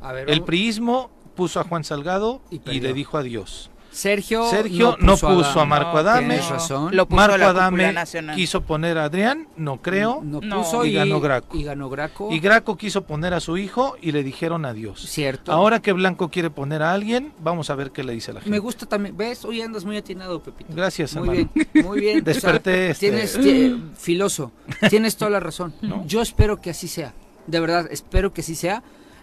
A 0.00 0.12
ver, 0.12 0.30
El 0.30 0.44
priismo 0.44 1.10
puso 1.34 1.60
a 1.60 1.64
Juan 1.64 1.84
Salgado 1.84 2.40
Y 2.50 2.80
le 2.80 2.94
dijo 2.94 3.18
adiós. 3.18 3.70
Sergio, 3.90 4.48
Sergio 4.48 4.96
no 5.00 5.16
puso 5.16 5.60
a. 5.60 5.64
Marco 5.64 5.92
No, 5.94 5.98
Adame. 5.98 6.28
Tienes 6.36 6.48
razón. 6.48 6.94
Lo 6.94 7.06
puso 7.06 7.16
Marco 7.16 7.44
Adame 7.46 7.92
nacional. 7.92 8.36
quiso 8.36 8.60
poner 8.62 8.98
a 8.98 9.04
Adrián, 9.04 9.48
no 9.56 9.82
creo. 9.82 10.20
No 10.22 10.40
No. 10.40 10.58
puso 10.62 10.84
Y 10.84 10.92
ganó 10.92 11.20
Graco. 11.20 11.56
Y 11.56 11.64
ganó 11.64 11.88
Graco. 11.90 12.28
Y 12.30 12.38
Graco 12.38 12.76
quiso 12.76 13.02
poner 13.04 13.34
a 13.34 13.40
su 13.40 13.56
hijo 13.56 13.96
y 14.00 14.12
le 14.12 14.22
dijeron 14.22 14.64
adiós. 14.64 15.00
Cierto. 15.08 15.50
Ahora 15.52 15.80
que 15.80 15.92
Blanco 15.92 16.28
quiere 16.28 16.50
poner 16.50 16.82
a 16.82 16.92
alguien, 16.92 17.32
vamos 17.40 17.70
a 17.70 17.74
ver 17.74 17.90
qué 17.90 18.04
le 18.04 18.12
dice 18.12 18.32
la 18.32 18.40
gente. 18.40 18.50
Me 18.50 18.58
gusta 18.58 18.86
también. 18.86 19.16
¿Ves? 19.16 19.44
Hoy 19.44 19.62
andas 19.62 19.84
muy 19.84 19.96
atinado, 19.96 20.40
Pepito. 20.42 20.72
Gracias, 20.74 21.16
Muy 21.16 21.28
bien, 21.30 21.50
muy 21.84 22.00
bien. 22.00 22.22
Desperté, 22.24 22.90
este- 22.90 23.08
Tienes, 23.10 23.38
tie- 23.40 23.94
filoso, 23.96 24.52
tienes 24.90 25.16
toda 25.16 25.30
la 25.30 25.40
razón. 25.40 25.74
¿No? 25.82 26.04
Yo 26.06 26.22
espero 26.22 26.60
que 26.60 26.70
así 26.70 26.88
sea. 26.88 27.14
De 27.46 27.58
verdad, 27.60 27.88
espero 27.90 28.32
que 28.32 28.42
así 28.42 28.54
sea. 28.54 28.82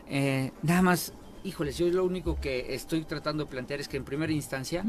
Eh, 0.10 0.52
nada 0.64 0.82
más, 0.82 1.14
híjoles, 1.46 1.78
yo 1.78 1.88
lo 1.88 2.04
único 2.04 2.40
que 2.40 2.74
estoy 2.74 3.04
tratando 3.04 3.46
de 3.46 3.52
plantear 3.52 3.80
es 3.80 3.88
que 3.88 3.98
en 3.98 4.04
primera 4.04 4.34
instancia, 4.34 4.84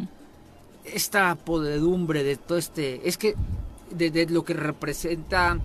esta 0.85 1.35
podedumbre 1.35 2.25
de 2.25 2.37
todo 2.37 2.59
este. 2.59 3.07
Es 3.07 3.19
que 3.19 3.35
de, 3.90 4.11
de 4.11 4.27
lo 4.27 4.45
que 4.45 4.55
representa 4.55 5.59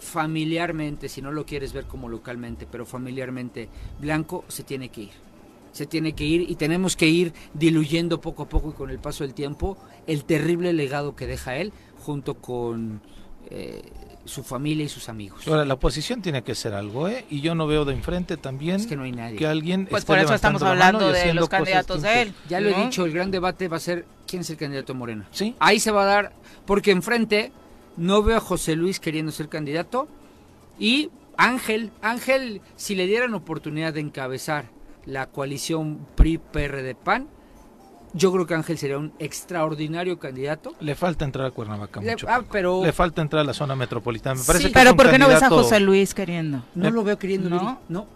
familiarmente, 0.00 1.08
si 1.08 1.20
no 1.20 1.30
lo 1.30 1.44
quieres 1.44 1.72
ver 1.72 1.84
como 1.84 2.08
localmente, 2.08 2.66
pero 2.70 2.86
familiarmente, 2.86 3.68
Blanco 4.00 4.44
se 4.48 4.64
tiene 4.64 4.88
que 4.88 5.02
ir. 5.02 5.30
Se 5.72 5.86
tiene 5.86 6.14
que 6.14 6.24
ir 6.24 6.50
y 6.50 6.56
tenemos 6.56 6.96
que 6.96 7.06
ir 7.06 7.32
diluyendo 7.54 8.20
poco 8.20 8.44
a 8.44 8.48
poco 8.48 8.70
y 8.70 8.72
con 8.72 8.90
el 8.90 8.98
paso 8.98 9.22
del 9.22 9.34
tiempo 9.34 9.76
el 10.08 10.24
terrible 10.24 10.72
legado 10.72 11.14
que 11.14 11.28
deja 11.28 11.56
él 11.56 11.72
junto 12.04 12.34
con 12.34 13.00
eh, 13.50 13.82
su 14.30 14.42
familia 14.42 14.84
y 14.84 14.88
sus 14.88 15.08
amigos. 15.08 15.46
Ahora, 15.46 15.64
la 15.64 15.74
oposición 15.74 16.22
tiene 16.22 16.42
que 16.42 16.52
hacer 16.52 16.72
algo, 16.72 17.08
¿eh? 17.08 17.26
Y 17.28 17.40
yo 17.40 17.54
no 17.54 17.66
veo 17.66 17.84
de 17.84 17.92
enfrente 17.92 18.36
también 18.36 18.76
Es 18.76 18.86
que 18.86 18.96
no 18.96 19.02
hay 19.02 19.12
nadie. 19.12 19.36
que 19.36 19.46
alguien 19.46 19.86
Pues 19.86 20.02
esté 20.02 20.12
por 20.12 20.18
eso 20.18 20.34
estamos 20.34 20.62
hablando 20.62 21.12
de 21.12 21.34
los 21.34 21.48
candidatos 21.48 22.02
de 22.02 22.22
él. 22.22 22.34
Ya 22.48 22.60
lo 22.60 22.70
he 22.70 22.84
dicho, 22.84 23.04
el 23.04 23.12
gran 23.12 23.30
debate 23.30 23.68
va 23.68 23.76
a 23.76 23.80
ser 23.80 24.06
quién 24.26 24.42
es 24.42 24.50
el 24.50 24.56
candidato 24.56 24.92
de 24.92 24.98
Morena. 24.98 25.28
Sí. 25.32 25.54
Ahí 25.58 25.80
se 25.80 25.90
va 25.90 26.02
a 26.04 26.06
dar, 26.06 26.32
porque 26.64 26.90
enfrente 26.92 27.52
no 27.96 28.22
veo 28.22 28.38
a 28.38 28.40
José 28.40 28.76
Luis 28.76 29.00
queriendo 29.00 29.32
ser 29.32 29.48
candidato 29.48 30.08
y 30.78 31.10
Ángel, 31.36 31.90
Ángel, 32.02 32.60
si 32.76 32.94
le 32.94 33.06
dieran 33.06 33.34
oportunidad 33.34 33.94
de 33.94 34.00
encabezar 34.00 34.66
la 35.06 35.26
coalición 35.26 36.06
PRI-PRD-PAN, 36.14 37.28
yo 38.12 38.32
creo 38.32 38.46
que 38.46 38.54
Ángel 38.54 38.78
sería 38.78 38.98
un 38.98 39.12
extraordinario 39.18 40.18
candidato. 40.18 40.74
Le 40.80 40.94
falta 40.94 41.24
entrar 41.24 41.46
a 41.46 41.50
Cuernavaca 41.50 42.00
Le- 42.00 42.12
mucho. 42.12 42.26
ah, 42.28 42.42
pero 42.50 42.82
Le 42.84 42.92
falta 42.92 43.22
entrar 43.22 43.40
a 43.42 43.44
la 43.44 43.54
zona 43.54 43.76
metropolitana. 43.76 44.38
Me 44.40 44.44
parece 44.46 44.66
Sí. 44.68 44.72
que 44.72 44.78
es 44.78 44.84
Pero 44.84 44.96
¿por 44.96 45.10
qué 45.10 45.18
no 45.18 45.28
ves 45.28 45.42
a 45.42 45.48
José 45.48 45.80
Luis 45.80 46.14
queriendo? 46.14 46.62
no 46.74 46.88
Eh, 46.88 46.90
lo 46.90 47.04
veo 47.04 47.18
queriendo, 47.18 47.48
¿no? 47.50 47.80
No. 47.88 48.06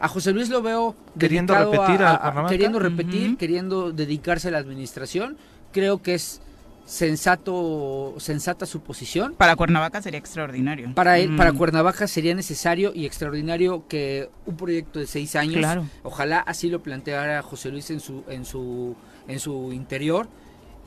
A 0.00 0.08
José 0.08 0.32
Luis 0.32 0.48
lo 0.48 0.62
veo 0.62 0.96
¿Queriendo 1.18 1.54
repetir 1.54 2.02
a- 2.02 2.10
a 2.10 2.14
a- 2.14 2.20
Cuernavaca? 2.20 2.48
queriendo 2.48 2.78
repetir, 2.80 3.36
queriendo 3.36 3.92
dedicarse 3.92 4.48
a 4.48 4.50
la 4.50 4.58
administración. 4.58 5.36
Creo 5.72 6.02
que 6.02 6.14
es 6.14 6.40
sensato, 6.84 8.14
sensata 8.18 8.66
su 8.66 8.80
posición. 8.80 9.34
Para 9.36 9.56
Cuernavaca 9.56 10.02
sería 10.02 10.18
extraordinario. 10.18 10.92
Para 10.94 11.18
él, 11.18 11.30
Mm. 11.30 11.36
para 11.36 11.52
Cuernavaca 11.52 12.06
sería 12.06 12.34
necesario 12.34 12.92
y 12.94 13.06
extraordinario 13.06 13.84
que 13.88 14.28
un 14.46 14.56
proyecto 14.56 14.98
de 14.98 15.06
seis 15.06 15.36
años, 15.36 15.56
Claro. 15.58 15.86
ojalá 16.02 16.40
así 16.40 16.68
lo 16.68 16.82
planteara 16.82 17.42
José 17.42 17.70
Luis 17.70 17.90
en 17.90 18.00
su, 18.00 18.24
en 18.28 18.44
su, 18.44 18.96
en 19.28 19.38
su 19.40 19.72
interior. 19.72 20.28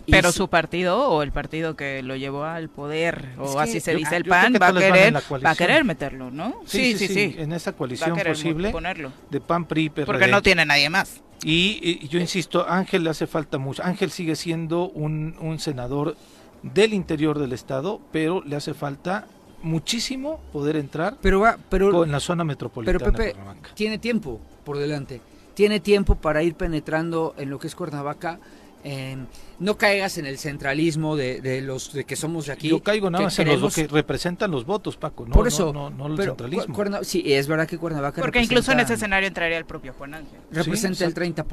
Pero 0.07 0.31
su 0.31 0.47
partido 0.49 1.09
o 1.09 1.23
el 1.23 1.31
partido 1.31 1.75
que 1.75 2.03
lo 2.03 2.15
llevó 2.15 2.43
al 2.43 2.69
poder 2.69 3.29
Es 3.33 3.39
o 3.39 3.55
que 3.55 3.61
así 3.63 3.79
se 3.79 3.93
yo- 3.93 3.97
dice 3.97 4.15
el 4.17 4.25
PAN 4.25 4.53
que 4.53 4.59
va 4.59 4.71
querer 4.71 5.15
va 5.15 5.49
a 5.49 5.55
querer 5.55 5.83
meterlo, 5.83 6.29
¿no? 6.29 6.61
Sí, 6.67 6.95
sí, 6.95 7.07
sí, 7.07 7.35
En 7.39 7.51
esa 7.53 7.71
coalición 7.73 8.15
posible 8.15 8.69
ponerlo. 8.69 9.11
de 9.31 9.41
PAN, 9.41 9.65
PRI, 9.65 9.89
PRD. 9.89 10.05
Porque 10.05 10.27
no 10.27 10.43
tiene 10.43 10.63
nadie 10.63 10.91
más. 10.91 11.21
Y, 11.47 11.99
y 12.01 12.07
yo 12.07 12.19
insisto, 12.19 12.67
Ángel 12.67 13.03
le 13.03 13.11
hace 13.11 13.27
falta 13.27 13.59
mucho. 13.59 13.83
Ángel 13.83 14.09
sigue 14.09 14.35
siendo 14.35 14.89
un, 14.89 15.35
un 15.39 15.59
senador 15.59 16.15
del 16.63 16.95
interior 16.95 17.37
del 17.37 17.53
estado, 17.53 18.01
pero 18.11 18.41
le 18.43 18.55
hace 18.55 18.73
falta 18.73 19.27
muchísimo 19.61 20.39
poder 20.51 20.75
entrar 20.75 21.17
pero 21.21 21.39
va, 21.39 21.57
pero 21.69 21.91
con 21.91 22.11
la 22.11 22.19
zona 22.19 22.43
metropolitana 22.43 22.99
Pero 22.99 23.11
Pepe 23.11 23.33
de 23.33 23.55
tiene 23.75 23.99
tiempo 23.99 24.39
por 24.63 24.77
delante. 24.79 25.21
Tiene 25.53 25.79
tiempo 25.79 26.15
para 26.15 26.41
ir 26.41 26.55
penetrando 26.55 27.35
en 27.37 27.51
lo 27.51 27.59
que 27.59 27.67
es 27.67 27.75
Cuernavaca. 27.75 28.39
Eh, 28.87 29.17
no 29.59 29.77
caigas 29.79 30.19
en 30.19 30.27
el 30.27 30.37
centralismo 30.37 31.15
de, 31.15 31.41
de 31.41 31.61
los 31.61 31.91
de 31.91 32.03
que 32.03 32.15
somos 32.15 32.45
de 32.45 32.51
aquí. 32.53 32.69
Yo 32.69 32.83
caigo 32.83 33.09
nada 33.09 33.23
más 33.23 33.39
en 33.39 33.59
los 33.59 33.73
que 33.73 33.87
representan 33.87 34.51
los 34.51 34.63
votos, 34.65 34.95
Paco, 34.95 35.25
no, 35.25 35.31
por 35.33 35.47
eso, 35.47 35.73
no, 35.73 35.89
no, 35.89 36.05
el 36.05 36.15
pero 36.15 36.33
centralismo. 36.33 36.75
Cuerna- 36.75 37.03
sí, 37.03 37.23
es 37.25 37.47
verdad 37.47 37.67
que 37.67 37.79
Cuernavaca 37.79 38.21
Porque 38.21 38.41
incluso 38.43 38.71
en 38.73 38.81
ese 38.81 38.93
escenario 38.93 39.27
entraría 39.27 39.57
el 39.57 39.65
propio 39.65 39.91
Juan 39.93 40.13
Ángel. 40.13 40.37
representa 40.51 40.97
Sí, 40.97 41.03
el 41.03 41.09
exacto. 41.09 41.43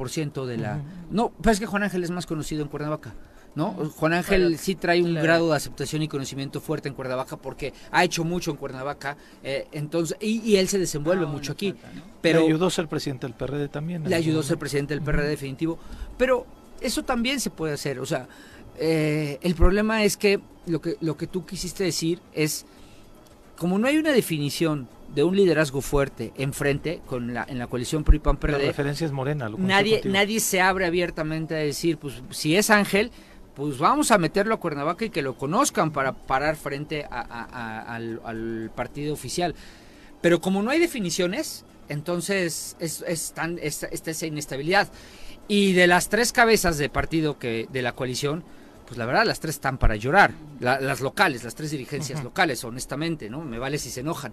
30% 0.43 0.45
de 0.45 0.57
la... 0.59 0.79
No, 1.11 1.33
pero 1.41 1.53
es 1.53 1.61
que 1.61 1.65
Juan 1.67 1.85
Ángel 1.85 2.05
es 2.05 2.11
más 2.11 2.27
conocido 2.27 2.61
en 2.63 2.69
Cuernavaca, 2.69 3.15
¿no? 3.55 3.71
Juan 3.97 4.13
Ángel 4.13 4.49
Pero- 4.49 4.59
sí 4.59 4.75
trae 4.75 5.01
un 5.03 5.13
claro. 5.13 5.25
grado 5.25 5.51
de 5.51 5.57
aceptación 5.57 6.03
y 6.03 6.09
conocimiento 6.09 6.61
fuerte 6.61 6.89
en 6.91 6.95
Cuernavaca 6.95 7.39
porque 7.39 7.73
ha 7.93 8.05
hecho 8.05 8.25
mucho 8.25 8.51
en 8.51 8.59
Cuernavaca, 8.59 9.17
eh, 9.43 9.69
entonces 9.73 10.19
y, 10.21 10.41
y 10.41 10.57
él 10.57 10.69
se 10.69 10.79
desenvuelve 10.79 11.25
Ah, 11.25 11.29
mucho 11.29 11.53
aquí, 11.53 11.73
falta, 11.73 11.93
¿no? 11.95 12.03
pero 12.21 12.41
le 12.41 12.47
ayudó 12.49 12.67
a 12.67 12.71
ser 12.71 12.89
presidente 12.89 13.27
del 13.27 13.35
PRD 13.35 13.69
también. 13.69 14.05
le 14.07 14.15
ayudó 14.17 14.41
a 14.41 14.43
ser 14.43 14.59
presidente 14.59 14.93
del 14.93 15.03
PRD 15.03 15.29
definitivo, 15.29 15.79
pero 16.19 16.47
eso 16.85 17.03
también 17.05 17.41
se 17.41 17.51
puede 17.51 17.75
hacer, 17.75 17.99
o 18.01 18.07
sea, 18.07 18.29
eh, 18.79 19.39
el 19.43 19.55
problema 19.55 20.05
es 20.05 20.17
que 20.17 20.41
lo 20.67 20.81
que 20.81 20.97
lo 21.01 21.17
que 21.17 21.27
tú 21.27 21.45
quisiste 21.45 21.85
decir 21.85 22.21
es 22.33 22.65
como 23.57 23.79
no 23.79 23.87
hay 23.87 23.99
una 23.99 24.13
definición 24.13 24.89
de 25.15 25.25
un 25.25 25.37
liderazgo 25.37 25.81
fuerte 25.83 26.33
enfrente 26.37 27.01
con 27.07 27.35
la 27.35 27.45
en 27.49 27.59
la 27.59 27.67
coalición 27.67 28.03
PRI 28.03 28.19
PAN 28.21 28.39
La 28.43 28.59
referencia 28.59 29.05
es 29.05 29.13
morena. 29.13 29.49
Lo 29.49 29.59
nadie 29.59 29.97
contigo. 29.97 30.13
nadie 30.15 30.41
se 30.41 30.61
abre 30.63 30.87
abiertamente 30.87 31.55
a 31.55 31.59
decir 31.59 31.99
pues 31.99 32.23
si 32.31 32.57
es 32.57 32.71
Ángel 32.71 33.11
pues 33.55 33.77
vamos 33.77 34.11
a 34.11 34.17
meterlo 34.17 34.55
a 34.55 34.61
Cuernavaca 34.61 35.05
y 35.05 35.11
que 35.11 35.21
lo 35.21 35.37
conozcan 35.37 35.91
para 35.93 36.13
parar 36.15 36.57
frente 36.57 37.05
a- 37.05 37.21
a- 37.21 37.45
a- 37.53 37.95
al, 37.95 38.21
al 38.25 38.71
partido 38.75 39.13
oficial 39.13 39.55
pero 40.23 40.41
como 40.41 40.63
no 40.63 40.71
hay 40.71 40.79
definiciones 40.81 41.65
entonces 41.91 42.75
es, 42.81 43.05
es 43.07 43.33
tan- 43.33 43.59
es- 43.61 43.83
está 43.83 44.13
esa 44.13 44.27
inestabilidad 44.27 44.91
y 45.49 45.73
de 45.73 45.87
las 45.87 46.09
tres 46.09 46.33
cabezas 46.33 46.79
de 46.79 46.89
partido 46.89 47.39
que 47.39 47.67
de 47.71 47.83
la 47.83 47.93
coalición 47.93 48.45
pues 48.87 48.99
la 48.99 49.07
verdad 49.07 49.25
las 49.25 49.41
tres 49.41 49.55
están 49.57 49.79
para 49.79 49.97
llorar 49.97 50.33
La- 50.61 50.81
las 50.81 51.01
locales 51.01 51.45
las 51.45 51.55
tres 51.55 51.71
dirigencias 51.71 52.23
locales 52.23 52.63
honestamente 52.65 53.29
no 53.31 53.41
me 53.43 53.59
vale 53.59 53.79
si 53.79 53.91
se 53.91 54.01
enojan 54.01 54.33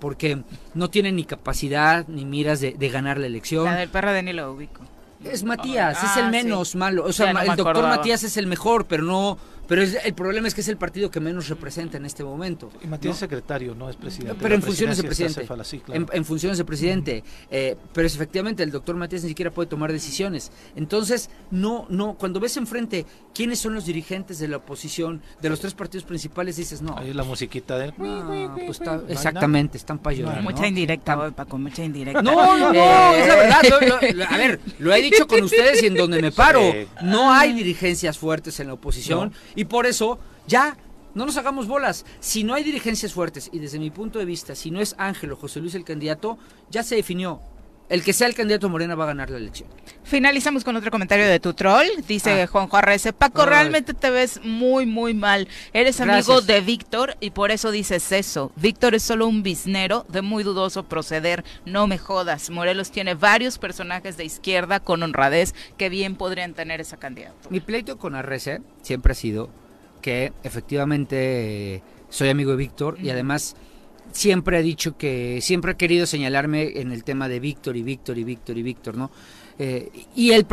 porque 0.00 0.38
no 0.74 0.90
tienen 0.90 1.16
ni 1.16 1.24
capacidad 1.24 2.06
ni 2.08 2.24
miras 2.24 2.60
de, 2.60 2.72
de 2.72 2.88
ganar 2.88 3.18
la 3.18 3.26
elección 3.26 3.64
La 3.64 3.74
del 3.76 3.88
PRD 3.88 4.22
ni 4.22 4.32
lo 4.32 4.52
ubico. 4.52 4.82
es 5.24 5.42
Matías, 5.42 5.98
Ah, 6.00 6.06
es 6.12 6.16
el 6.18 6.24
sí. 6.26 6.30
menos 6.30 6.76
malo. 6.76 7.04
O 7.04 7.12
sea, 7.12 7.32
no 7.32 7.40
el 7.40 7.46
doctor 7.48 7.70
acordaba. 7.70 7.96
Matías 7.96 8.22
es 8.22 8.36
el 8.36 8.46
mejor, 8.46 8.86
pero 8.86 9.02
no, 9.02 9.36
Pero 9.68 9.82
es- 9.82 9.98
el 10.04 10.14
problema 10.14 10.48
es 10.48 10.54
que 10.54 10.62
es 10.62 10.68
el 10.68 10.76
partido 10.78 11.10
que 11.10 11.20
menos 11.20 11.48
representa 11.48 11.96
en 11.98 12.06
este 12.06 12.24
momento. 12.24 12.70
Y 12.82 12.86
Matías 12.86 13.10
¿no? 13.10 13.12
es 13.12 13.18
secretario, 13.18 13.74
no 13.74 13.88
es 13.90 13.96
presidente. 13.96 14.38
Pero 14.40 14.54
en 14.54 14.62
funciones 14.62 14.96
de 14.96 15.04
presidente. 15.04 15.32
está 15.32 15.42
Cefala, 15.42 15.64
sí, 15.64 15.78
claro. 15.80 16.00
en, 16.00 16.08
en 16.16 16.24
funciones 16.24 16.58
de 16.58 16.64
presidente. 16.64 17.22
Eh, 17.50 17.76
pero 17.92 18.06
es 18.06 18.14
efectivamente 18.14 18.62
el 18.62 18.70
doctor 18.70 18.96
Matías 18.96 19.22
ni 19.22 19.28
siquiera 19.28 19.50
puede 19.50 19.68
tomar 19.68 19.92
decisiones. 19.92 20.50
Entonces, 20.74 21.28
no, 21.50 21.86
no, 21.90 22.14
cuando 22.14 22.40
ves 22.40 22.56
enfrente 22.56 23.04
quiénes 23.34 23.58
son 23.58 23.74
los 23.74 23.84
dirigentes 23.86 24.38
de 24.38 24.48
la 24.48 24.56
oposición, 24.56 25.20
de 25.40 25.48
los 25.50 25.60
tres 25.60 25.74
partidos 25.74 26.04
principales, 26.04 26.56
dices, 26.56 26.80
no. 26.82 26.96
Ahí 26.96 27.12
la 27.12 27.24
musiquita 27.24 27.76
de... 27.78 27.88
no, 27.98 28.54
pues 28.56 28.80
está- 28.80 28.96
¿No 28.96 29.06
hay 29.06 29.12
exactamente, 29.12 29.76
están 29.76 29.98
para 29.98 30.16
llorar, 30.16 30.42
Mucha 30.42 30.62
¿no? 30.62 30.66
indirecta 30.68 31.18
hoy, 31.18 31.30
Paco, 31.32 31.58
mucha 31.58 31.84
indirecta. 31.84 32.22
No, 32.22 32.56
no, 32.58 32.72
no, 32.72 32.74
Eh, 32.74 33.20
es 33.20 33.28
la 33.28 33.36
verdad. 33.36 33.62
lo- 34.14 34.24
a 34.24 34.36
ver, 34.38 34.60
lo 34.78 34.94
he 34.94 35.02
dicho 35.02 35.26
con 35.26 35.42
ustedes 35.42 35.82
y 35.82 35.86
en 35.86 35.94
donde 35.94 36.22
me 36.22 36.32
paro. 36.32 36.60
Sí. 36.72 36.86
No 37.02 37.32
hay 37.32 37.52
dirigencias 37.52 38.18
fuertes 38.18 38.58
en 38.60 38.66
la 38.68 38.74
oposición 38.74 39.32
y 39.58 39.64
por 39.64 39.86
eso 39.86 40.20
ya 40.46 40.76
no 41.14 41.26
nos 41.26 41.36
hagamos 41.36 41.66
bolas. 41.66 42.06
Si 42.20 42.44
no 42.44 42.54
hay 42.54 42.62
dirigencias 42.62 43.12
fuertes 43.12 43.50
y 43.52 43.58
desde 43.58 43.80
mi 43.80 43.90
punto 43.90 44.20
de 44.20 44.24
vista, 44.24 44.54
si 44.54 44.70
no 44.70 44.80
es 44.80 44.94
Ángel 44.98 45.32
o 45.32 45.36
José 45.36 45.58
Luis 45.58 45.74
el 45.74 45.82
candidato, 45.82 46.38
ya 46.70 46.84
se 46.84 46.94
definió. 46.94 47.40
El 47.88 48.02
que 48.04 48.12
sea 48.12 48.26
el 48.26 48.34
candidato 48.34 48.68
Morena 48.68 48.94
va 48.94 49.04
a 49.04 49.06
ganar 49.08 49.30
la 49.30 49.38
elección. 49.38 49.68
Finalizamos 50.04 50.62
con 50.64 50.76
otro 50.76 50.90
comentario 50.90 51.26
de 51.26 51.40
tu 51.40 51.54
troll. 51.54 51.86
Dice 52.06 52.42
Ah. 52.42 52.46
Juanjo 52.46 52.76
Arrece, 52.76 53.12
Paco, 53.14 53.42
Ay. 53.42 53.48
realmente 53.48 53.94
te 53.94 54.10
ves 54.10 54.40
muy, 54.44 54.84
muy 54.86 55.14
mal. 55.14 55.48
Eres 55.72 56.00
amigo 56.00 56.40
de 56.42 56.60
Víctor 56.60 57.16
y 57.20 57.30
por 57.30 57.50
eso 57.50 57.70
dices 57.70 58.12
eso. 58.12 58.52
Víctor 58.56 58.94
es 58.94 59.02
solo 59.02 59.26
un 59.26 59.42
biznero 59.42 60.04
de 60.08 60.20
muy 60.22 60.44
dudoso 60.44 60.84
proceder. 60.84 61.44
No 61.64 61.86
me 61.86 61.96
jodas. 61.98 62.50
Morelos 62.50 62.90
tiene 62.90 63.14
varios 63.14 63.58
personajes 63.58 64.16
de 64.18 64.24
izquierda 64.24 64.80
con 64.80 65.02
honradez 65.02 65.54
que 65.78 65.88
bien 65.88 66.14
podrían 66.16 66.52
tener 66.54 66.80
esa 66.82 66.98
candidatura. 66.98 67.48
Mi 67.50 67.60
pleito 67.60 67.96
con 67.96 68.14
Arrece 68.14 68.60
siempre 68.82 69.12
ha 69.12 69.16
sido 69.16 69.48
que 70.02 70.32
efectivamente 70.42 71.82
soy 72.08 72.28
amigo 72.28 72.50
de 72.52 72.56
Víctor 72.56 72.98
y 73.02 73.10
además 73.10 73.56
siempre 74.18 74.58
ha 74.58 74.62
dicho 74.62 74.96
que 74.96 75.38
siempre 75.40 75.72
ha 75.72 75.76
querido 75.76 76.04
señalarme 76.04 76.80
en 76.80 76.90
el 76.90 77.04
tema 77.04 77.28
de 77.28 77.38
Víctor 77.38 77.76
y 77.76 77.82
Víctor 77.84 78.18
y 78.18 78.24
Víctor 78.24 78.58
y 78.58 78.62
Víctor, 78.64 78.96
¿no? 78.96 79.12
Eh, 79.60 79.90
y 80.16 80.32
el, 80.32 80.44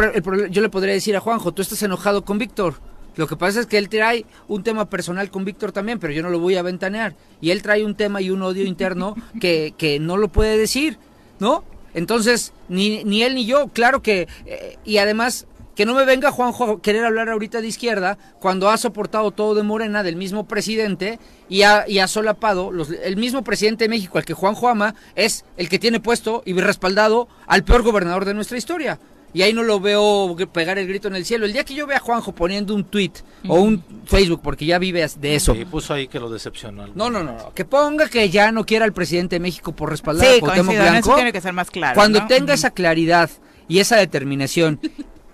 yo 0.51 0.61
le 0.61 0.69
podría 0.69 0.93
decir 0.93 1.15
a 1.15 1.19
Juanjo, 1.19 1.51
tú 1.51 1.63
estás 1.63 1.81
enojado 1.81 2.23
con 2.23 2.37
Víctor. 2.37 2.75
Lo 3.15 3.27
que 3.27 3.35
pasa 3.35 3.61
es 3.61 3.65
que 3.65 3.79
él 3.79 3.89
trae 3.89 4.25
un 4.47 4.61
tema 4.61 4.87
personal 4.87 5.31
con 5.31 5.45
Víctor 5.45 5.71
también, 5.71 5.97
pero 5.97 6.13
yo 6.13 6.21
no 6.21 6.29
lo 6.29 6.39
voy 6.39 6.55
a 6.57 6.61
ventanear. 6.61 7.15
Y 7.41 7.49
él 7.49 7.63
trae 7.63 7.83
un 7.83 7.95
tema 7.95 8.21
y 8.21 8.29
un 8.29 8.43
odio 8.43 8.65
interno 8.65 9.15
que, 9.41 9.73
que 9.77 9.99
no 9.99 10.15
lo 10.17 10.27
puede 10.27 10.57
decir, 10.57 10.99
¿no? 11.39 11.63
Entonces, 11.95 12.53
ni, 12.69 13.03
ni 13.03 13.23
él 13.23 13.33
ni 13.33 13.45
yo, 13.45 13.69
claro 13.69 14.03
que... 14.03 14.27
eh, 14.45 14.77
y 14.85 14.97
además, 14.97 15.47
que 15.75 15.85
no 15.85 15.93
me 15.93 16.05
venga 16.05 16.31
Juanjo 16.31 16.63
a 16.71 16.81
querer 16.81 17.03
hablar 17.05 17.29
ahorita 17.29 17.61
de 17.61 17.67
izquierda 17.67 18.17
cuando 18.39 18.69
ha 18.69 18.77
soportado 18.77 19.31
todo 19.31 19.55
de 19.55 19.63
Morena, 19.63 20.03
del 20.03 20.15
mismo 20.15 20.47
presidente, 20.47 21.19
y 21.49 21.63
ha, 21.63 21.85
y 21.87 21.99
ha 21.99 22.07
solapado, 22.07 22.71
los- 22.71 22.89
el 22.91 23.17
mismo 23.17 23.43
presidente 23.43 23.83
de 23.85 23.89
México, 23.89 24.17
al 24.17 24.25
que 24.25 24.33
Juanjo 24.33 24.69
ama, 24.69 24.95
es 25.15 25.43
el 25.57 25.67
que 25.69 25.77
tiene 25.79 25.99
puesto 25.99 26.41
y 26.45 26.53
respaldado 26.53 27.27
al 27.47 27.63
peor 27.63 27.83
gobernador 27.83 28.25
de 28.25 28.33
nuestra 28.33 28.57
historia. 28.57 28.99
Y 29.33 29.41
ahí 29.41 29.51
no 29.51 29.63
lo 29.63 29.81
veo 29.81 30.33
pegar 30.53 30.77
el 30.79 30.87
grito 30.87 31.09
en 31.09 31.15
el 31.17 31.25
cielo. 31.25 31.45
El 31.45 31.51
día 31.51 31.65
que 31.65 31.73
yo 31.75 31.85
vea 31.85 31.97
a 31.97 31.99
Juanjo 31.99 32.31
poniendo 32.33 32.73
un 32.73 32.85
tweet 32.85 33.11
o 33.49 33.55
un 33.55 33.83
Facebook, 34.05 34.39
porque 34.41 34.65
ya 34.65 34.79
vive 34.79 35.05
de 35.19 35.35
eso. 35.35 35.53
Sí, 35.53 35.65
puso 35.65 35.93
ahí 35.93 36.07
que 36.07 36.21
lo 36.21 36.29
decepcionó. 36.29 36.87
No, 36.95 37.09
no, 37.09 37.21
no, 37.21 37.33
no, 37.33 37.53
que 37.53 37.65
ponga 37.65 38.07
que 38.07 38.29
ya 38.29 38.53
no 38.53 38.65
quiera 38.65 38.85
al 38.85 38.93
presidente 38.93 39.35
de 39.35 39.41
México 39.41 39.75
por 39.75 39.89
respaldar 39.89 40.25
Sí, 40.25 40.37
a 40.37 40.39
Cuauhtémoc 40.39 40.73
en 40.75 40.81
eso 40.81 40.89
Blanco. 40.89 41.15
tiene 41.15 41.33
que 41.33 41.41
ser 41.41 41.51
más 41.51 41.69
claro. 41.69 41.95
Cuando 41.95 42.21
¿no? 42.21 42.27
tenga 42.27 42.53
esa 42.53 42.69
claridad 42.71 43.29
y 43.67 43.79
esa 43.79 43.97
determinación 43.97 44.79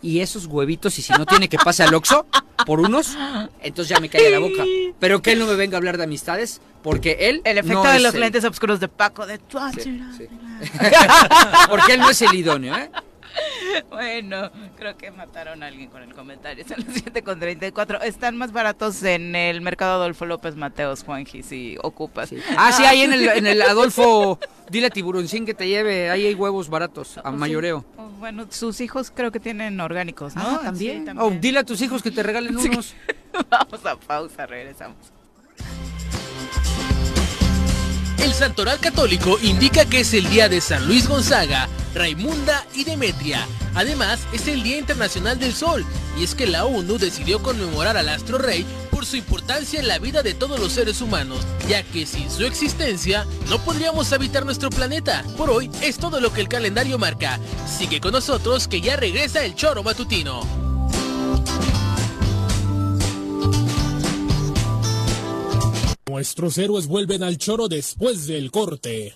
y 0.02 0.20
esos 0.20 0.46
huevitos, 0.46 0.98
y 1.00 1.02
si 1.02 1.14
no 1.14 1.26
tiene 1.26 1.48
que 1.48 1.58
pase 1.58 1.84
al 1.84 1.94
Oxxo 1.94 2.26
por 2.66 2.80
unos, 2.80 3.18
entonces 3.62 3.90
ya 3.90 4.00
me 4.00 4.10
cae 4.10 4.30
la 4.30 4.40
boca. 4.40 4.64
Pero 5.00 5.22
que 5.22 5.34
él 5.34 5.40
no 5.40 5.48
me 5.48 5.56
venga 5.56 5.78
a 5.78 5.80
hablar 5.80 5.98
de 5.98 6.04
amistades, 6.04 6.62
porque 6.84 7.18
él 7.22 7.42
El 7.44 7.58
efecto 7.58 7.84
no 7.84 7.92
de 7.92 8.00
los 8.00 8.14
lentes 8.16 8.44
oscuros 8.44 8.80
de 8.80 8.88
Paco 8.88 9.26
de 9.26 9.40
Sí, 9.78 10.02
sí. 10.18 10.28
porque 11.70 11.94
él 11.94 12.00
no 12.00 12.10
es 12.10 12.22
el 12.22 12.34
idóneo, 12.34 12.76
¿eh? 12.76 12.90
Bueno, 13.90 14.52
creo 14.78 14.98
que 14.98 15.12
mataron 15.12 15.64
a 15.64 15.68
alguien 15.68 15.90
con 15.90 16.02
el 16.04 16.14
comentario. 16.14 16.66
Son 16.68 16.78
las 16.86 16.94
7 16.96 17.24
con 17.24 17.40
34. 17.40 18.02
Están 18.02 18.38
más 18.38 18.52
baratos 18.52 19.04
en 19.04 19.36
el 19.36 19.62
mercado 19.62 19.94
Adolfo 19.94 20.26
López 20.26 20.56
Mateos, 20.56 21.04
Juanji, 21.04 21.44
si 21.44 21.78
ocupas. 21.82 22.30
Sí. 22.30 22.38
Ah, 22.58 22.72
sí, 22.72 22.84
ahí 22.84 23.02
en 23.02 23.14
el, 23.14 23.28
en 23.30 23.48
el 23.48 23.62
Adolfo, 23.62 24.40
dile 24.70 24.88
a 24.88 24.90
Tiburoncín 24.90 25.46
que 25.46 25.54
te 25.54 25.68
lleve, 25.68 26.10
ahí 26.10 26.26
hay 26.26 26.34
huevos 26.36 26.70
baratos, 26.70 27.18
a 27.24 27.32
mayoreo. 27.32 27.86
Oh, 27.98 28.08
Bueno, 28.20 28.46
sus 28.50 28.82
hijos 28.82 29.12
creo 29.14 29.32
que 29.32 29.40
tienen 29.40 29.80
orgánicos, 29.80 30.36
¿no? 30.36 30.44
Ah, 30.46 30.60
¿también? 30.64 31.06
Sí, 31.06 31.12
Oh, 31.18 31.32
dile 31.32 31.60
a 31.60 31.64
tus 31.64 31.82
hijos 31.82 32.02
que 32.02 32.12
te 32.12 32.24
regalen 32.24 32.58
unos. 32.58 32.96
Vamos 33.50 33.86
a 33.86 33.96
pausa, 33.96 34.46
regresamos. 34.46 34.98
El 38.22 38.36
Santoral 38.36 38.80
Católico 38.80 39.40
indica 39.42 39.84
que 39.86 40.02
es 40.02 40.14
el 40.14 40.30
día 40.30 40.48
de 40.48 40.62
San 40.62 40.86
Luis 40.86 41.08
Gonzaga, 41.08 41.68
Raimunda 41.96 42.68
y 42.76 42.84
Demetria. 42.84 43.48
Además, 43.74 44.20
es 44.32 44.48
el 44.48 44.62
Día 44.62 44.78
Internacional 44.78 45.40
del 45.40 45.56
Sol, 45.56 45.84
y 46.20 46.24
es 46.24 46.36
que 46.36 46.46
la 46.46 46.66
ONU 46.66 47.00
decidió 47.00 47.42
conmemorar 47.42 47.98
al 47.98 48.10
astro 48.10 48.38
rey 48.38 48.64
por 48.92 49.08
su 49.08 49.16
importancia 49.16 49.80
en 49.80 49.88
la 49.88 49.98
vida 49.98 50.22
de 50.22 50.36
todos 50.36 50.60
los 50.60 50.72
seres 50.72 51.02
humanos, 51.02 51.40
ya 51.68 51.82
que 51.82 52.06
sin 52.06 52.30
su 52.30 52.46
existencia 52.46 53.26
no 53.50 53.58
podríamos 53.58 54.14
habitar 54.14 54.46
nuestro 54.46 54.70
planeta. 54.70 55.24
Por 55.36 55.50
hoy 55.50 55.72
es 55.82 55.98
todo 55.98 56.20
lo 56.20 56.32
que 56.32 56.42
el 56.42 56.48
calendario 56.48 57.00
marca. 57.00 57.40
Sigue 57.66 58.00
con 58.00 58.12
nosotros 58.12 58.68
que 58.68 58.82
ya 58.82 58.98
regresa 58.98 59.44
el 59.44 59.56
choro 59.56 59.82
matutino. 59.82 60.46
Nuestros 66.12 66.58
héroes 66.58 66.88
vuelven 66.88 67.24
al 67.24 67.38
choro 67.38 67.70
después 67.70 68.28
del 68.28 68.52
corte. 68.52 69.14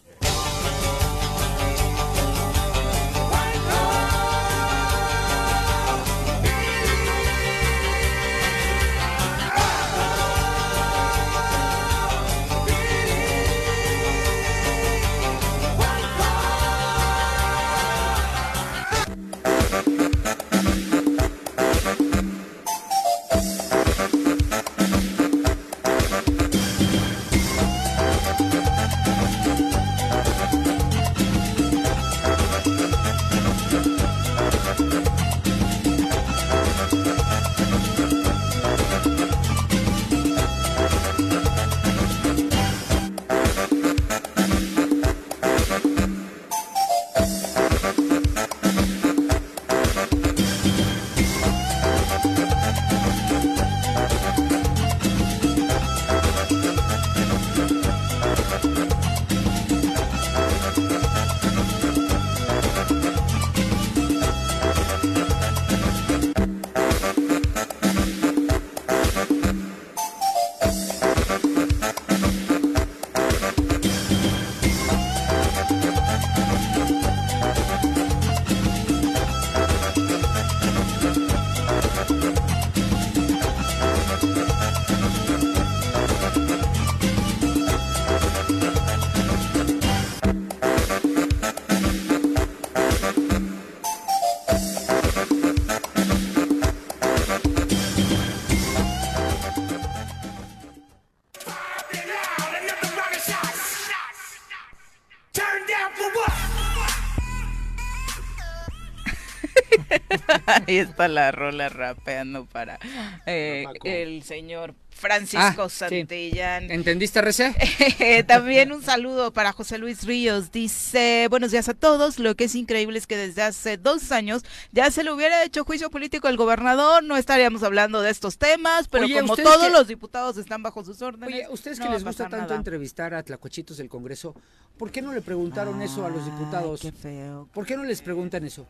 Ahí 110.68 110.78
está 110.78 111.08
la 111.08 111.32
rola 111.32 111.70
rapeando 111.70 112.46
para 112.46 112.80
eh, 113.26 113.66
el 113.84 114.24
señor 114.24 114.76
Francisco 114.89 115.64
Ah, 115.64 115.70
sí. 115.70 115.76
Santillán. 115.78 116.72
¿Entendiste, 116.72 117.20
RC? 117.20 118.24
También 118.28 118.72
un 118.72 118.82
saludo 118.82 119.34
para 119.34 119.52
José 119.52 119.78
Luis 119.78 120.04
Ríos. 120.06 120.52
Dice, 120.54 121.28
buenos 121.30 121.52
días 121.52 121.68
a 121.68 121.74
todos. 121.74 122.18
Lo 122.18 122.36
que 122.36 122.46
es 122.46 122.56
increíble 122.56 122.98
es 122.98 123.06
que 123.06 123.18
desde 123.18 123.41
hace 123.41 123.76
dos 123.78 124.14
años 124.14 124.43
ya 124.72 124.89
se 124.91 125.04
le 125.04 125.12
hubiera 125.12 125.43
hecho 125.43 125.66
juicio 125.66 125.89
político 125.89 126.30
al 126.30 126.38
gobernador. 126.38 127.04
No 127.04 127.18
estaríamos 127.18 127.62
hablando 127.64 128.02
de 128.02 128.10
estos 128.10 128.38
temas, 128.38 128.88
pero 128.88 129.04
Oye, 129.04 129.20
como 129.20 129.34
¿ustedes 129.34 129.50
todos 129.52 129.70
los 129.72 129.88
diputados 129.88 130.38
están 130.38 130.64
bajo 130.64 130.84
sus 130.86 131.02
órdenes. 131.02 131.28
Oye, 131.28 131.48
ustedes 131.50 131.78
que 131.80 131.89
les 131.89 132.04
gusta 132.04 132.30
tanto 132.30 132.38
nada. 132.46 132.56
entrevistar 132.56 133.14
a 133.14 133.22
tlacuachitos 133.24 133.76
del 133.78 133.89
Congreso, 133.89 134.34
¿por 134.78 134.91
qué 134.91 135.02
no 135.02 135.12
le 135.12 135.22
preguntaron 135.22 135.82
eso 135.82 136.06
a 136.06 136.10
los 136.10 136.24
diputados? 136.24 136.80
qué 136.80 136.93
feo. 136.93 137.50
¿Por 137.54 137.66
qué 137.66 137.76
no 137.76 137.84
les 137.84 138.02
preguntan 138.02 138.46
eso? 138.46 138.66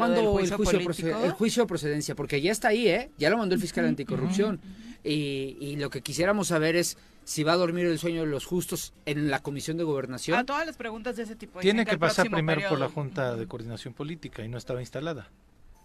¿Cuándo 0.00 0.20
el 0.40 0.50
juicio 0.50 0.80
proced- 0.80 1.24
el 1.24 1.32
juicio 1.32 1.62
de 1.62 1.66
procedencia? 1.66 2.14
Porque 2.14 2.40
ya 2.40 2.52
está 2.52 2.68
ahí, 2.68 2.88
¿eh? 2.88 3.10
Ya 3.18 3.30
lo 3.30 3.38
mandó 3.38 3.54
el 3.54 3.60
fiscal 3.60 3.84
anticorrupción. 3.86 4.60
Y, 5.04 5.56
y 5.60 5.76
lo 5.76 5.88
que 5.90 6.02
quisiéramos 6.02 6.48
saber 6.48 6.76
es 6.76 6.98
si 7.24 7.42
va 7.44 7.52
a 7.52 7.56
dormir 7.56 7.86
el 7.86 7.98
sueño 7.98 8.20
de 8.22 8.26
los 8.26 8.44
justos 8.44 8.92
en 9.06 9.30
la 9.30 9.40
Comisión 9.40 9.76
de 9.76 9.84
Gobernación. 9.84 10.38
A 10.38 10.44
todas 10.44 10.66
las 10.66 10.76
preguntas 10.76 11.16
de 11.16 11.22
ese 11.22 11.36
tipo. 11.36 11.60
Tiene 11.60 11.86
que 11.86 11.96
pasar 11.96 12.28
primero 12.30 12.68
por 12.68 12.78
la 12.78 12.88
Junta 12.88 13.36
de 13.36 13.46
Coordinación 13.46 13.94
Política 13.94 14.44
y 14.44 14.48
no 14.48 14.58
estaba 14.58 14.80
instalada. 14.80 15.28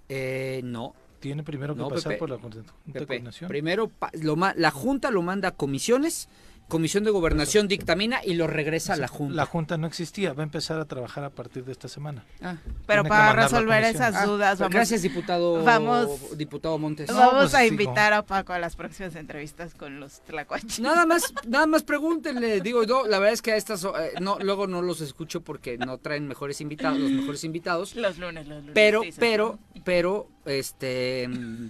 Eh, 0.10 0.62
no, 0.64 0.94
Tiene 1.20 1.44
primero 1.44 1.74
que 1.76 1.82
No, 1.82 1.88
pasar 1.90 2.12
Pepe. 2.14 2.20
por 2.20 2.30
la 2.30 2.38
Junta 2.38 2.58
de 2.60 2.64
Pepe. 2.94 3.06
Coordinación. 3.08 3.48
Primero, 3.48 3.88
pa- 3.88 4.12
lo 4.22 4.36
ma- 4.36 4.54
la 4.56 4.70
Junta 4.72 5.10
lo 5.12 5.22
manda 5.22 5.50
a 5.50 5.52
comisiones, 5.56 6.28
Comisión 6.68 7.04
de 7.04 7.12
Gobernación 7.12 7.68
dictamina 7.68 8.22
y 8.24 8.34
lo 8.34 8.48
regresa 8.48 8.94
a 8.94 8.98
la 8.98 9.08
Junta. 9.08 9.36
La 9.36 9.46
Junta 9.46 9.78
no 9.78 9.86
existía, 9.86 10.34
va 10.34 10.42
a 10.42 10.46
empezar 10.46 10.80
a 10.80 10.86
trabajar 10.86 11.24
a 11.24 11.30
partir 11.30 11.64
de 11.64 11.72
esta 11.72 11.88
semana. 11.88 12.26
Ah. 12.42 12.56
Pero 12.88 13.04
Tiene 13.04 13.10
para 13.10 13.34
resolver 13.34 13.84
esas 13.84 14.16
Ah, 14.16 14.26
dudas, 14.26 14.60
vamos, 14.60 14.74
Gracias, 14.74 15.04
diputado, 15.04 15.64
vamos- 15.64 16.36
diputado 16.38 16.78
Montes. 16.80 17.10
No, 17.10 17.18
vamos 17.18 17.52
pues, 17.52 17.54
a 17.56 17.66
invitar 17.66 18.14
a 18.14 18.24
Paco 18.24 18.54
a 18.54 18.60
las 18.60 18.76
próximas 18.76 19.16
entrevistas 19.16 19.76
con 19.76 20.00
los 20.00 20.22
tlacuaches. 20.22 20.80
Nada 20.80 21.06
más, 21.06 21.24
nada 21.48 21.68
más 21.68 21.84
pregúntenle. 21.84 22.62
Digo, 22.62 22.84
yo, 22.84 23.06
la 23.06 23.20
verdad 23.20 23.34
es 23.34 23.42
que 23.44 23.52
a 23.52 23.58
estas, 23.58 23.84
eh, 23.84 24.14
no, 24.20 24.40
luego 24.40 24.66
no 24.66 24.82
los 24.82 25.02
escucho 25.02 25.42
porque 25.42 25.78
no 25.78 26.00
traen 26.00 26.28
mejores 26.28 26.62
invitados, 26.62 27.00
los 27.00 27.12
mejores 27.12 27.44
invitados. 27.44 27.96
Los 27.96 28.18
lunes, 28.18 28.48
los 28.48 28.58
lunes. 28.60 28.72
Pero, 28.74 29.04
sí, 29.04 29.14
pero, 29.20 29.60
pero, 29.84 30.30
este, 30.46 31.28
mm, 31.28 31.70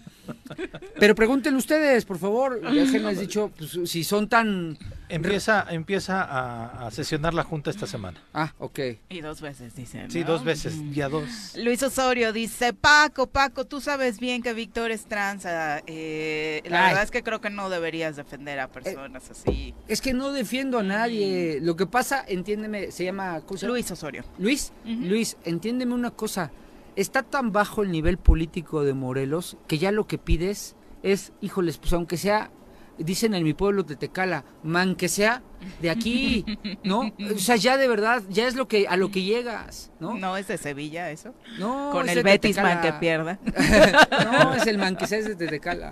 pero 1.00 1.16
pregúntenle 1.16 1.58
ustedes, 1.58 2.06
por 2.06 2.18
favor. 2.18 2.62
Ya 2.74 2.86
se 2.86 3.00
me 3.00 3.10
has 3.10 3.20
dicho, 3.20 3.52
pues, 3.58 3.78
si 3.90 4.04
son 4.04 4.28
tan, 4.28 4.78
Empieza, 5.08 5.66
empieza 5.70 6.24
a, 6.24 6.88
a 6.88 6.92
sesionar 6.92 7.34
la 7.36 7.44
Junta 7.44 7.70
esta 7.70 7.86
semana. 7.86 8.20
ah, 8.34 8.54
ok. 8.58 8.80
Y 9.10 9.22
dos 9.22 9.40
veces, 9.42 9.76
dicen. 9.76 10.10
Sí, 10.10 10.22
¿no? 10.22 10.28
dos 10.28 10.44
veces, 10.44 10.74
ya 10.94 11.10
dos. 11.10 11.54
Luis 11.58 11.82
Osorio 11.84 12.34
dice, 12.34 12.74
Paco, 12.74 13.28
Paco, 13.28 13.66
tú 13.66 13.82
sabes 13.82 14.20
bien 14.20 14.42
que 14.42 14.54
Víctor 14.54 14.90
es 14.92 15.06
tranza. 15.06 15.82
eh, 15.86 16.62
la 16.66 16.82
Ay. 16.82 16.88
verdad 16.90 17.04
es 17.04 17.12
que 17.12 17.22
creo 17.24 17.40
que 17.42 17.50
no 17.52 17.70
deberías 17.70 18.16
defender 18.16 18.60
a 18.60 18.68
personas 18.68 19.30
así. 19.30 19.74
Es 19.88 20.02
que 20.02 20.14
no 20.14 20.32
defiendo 20.32 20.80
a 20.80 20.84
nadie. 20.84 21.60
Lo 21.62 21.76
que 21.76 21.86
pasa, 21.86 22.26
entiéndeme, 22.28 22.92
se 22.92 23.06
llama, 23.06 23.42
¿cómo 23.42 23.58
se 23.58 23.66
llama? 23.68 23.74
Luis 23.74 23.92
Osorio. 23.92 24.24
Luis. 24.40 24.72
Luis, 24.86 25.38
entiéndeme 25.46 25.94
una 25.94 26.12
cosa. 26.12 26.52
Está 26.96 27.24
tan 27.24 27.52
bajo 27.52 27.84
el 27.84 27.92
nivel 27.92 28.18
político 28.18 28.84
de 28.86 28.94
Morelos 28.94 29.58
que 29.68 29.78
ya 29.78 29.92
lo 29.92 30.08
que 30.08 30.18
pides 30.18 30.78
es, 31.04 31.34
híjoles, 31.42 31.78
pues 31.78 31.92
aunque 31.92 32.16
sea, 32.16 32.52
dicen 32.98 33.34
en 33.34 33.44
mi 33.44 33.54
pueblo 33.54 33.84
de 33.84 33.98
Tecala, 33.98 34.46
man 34.64 34.96
que 34.96 35.10
sea 35.10 35.44
de 35.82 35.90
aquí, 35.90 36.46
¿no? 36.84 37.12
O 37.34 37.38
sea, 37.38 37.56
ya 37.56 37.78
de 37.78 37.88
verdad, 37.88 38.24
ya 38.30 38.48
es 38.48 38.56
lo 38.56 38.68
que 38.68 38.88
a 38.88 38.98
lo 38.98 39.12
que 39.12 39.24
llegas, 39.24 39.92
¿no? 40.00 40.16
¿No 40.16 40.38
es 40.38 40.48
de 40.48 40.58
Sevilla 40.58 41.12
eso? 41.12 41.34
No, 41.60 41.90
Con 41.92 42.10
es 42.10 42.18
el 42.18 42.24
Betis 42.24 42.56
Tecala. 42.56 42.76
man 42.76 42.84
que 42.84 42.94
pierda. 42.94 43.40
no, 44.26 44.54
es 44.54 44.68
el 44.68 44.78
man 44.78 44.96
que 44.96 45.08
sea 45.08 45.20
es 45.20 45.38
de 45.38 45.48
Tecala. 45.48 45.92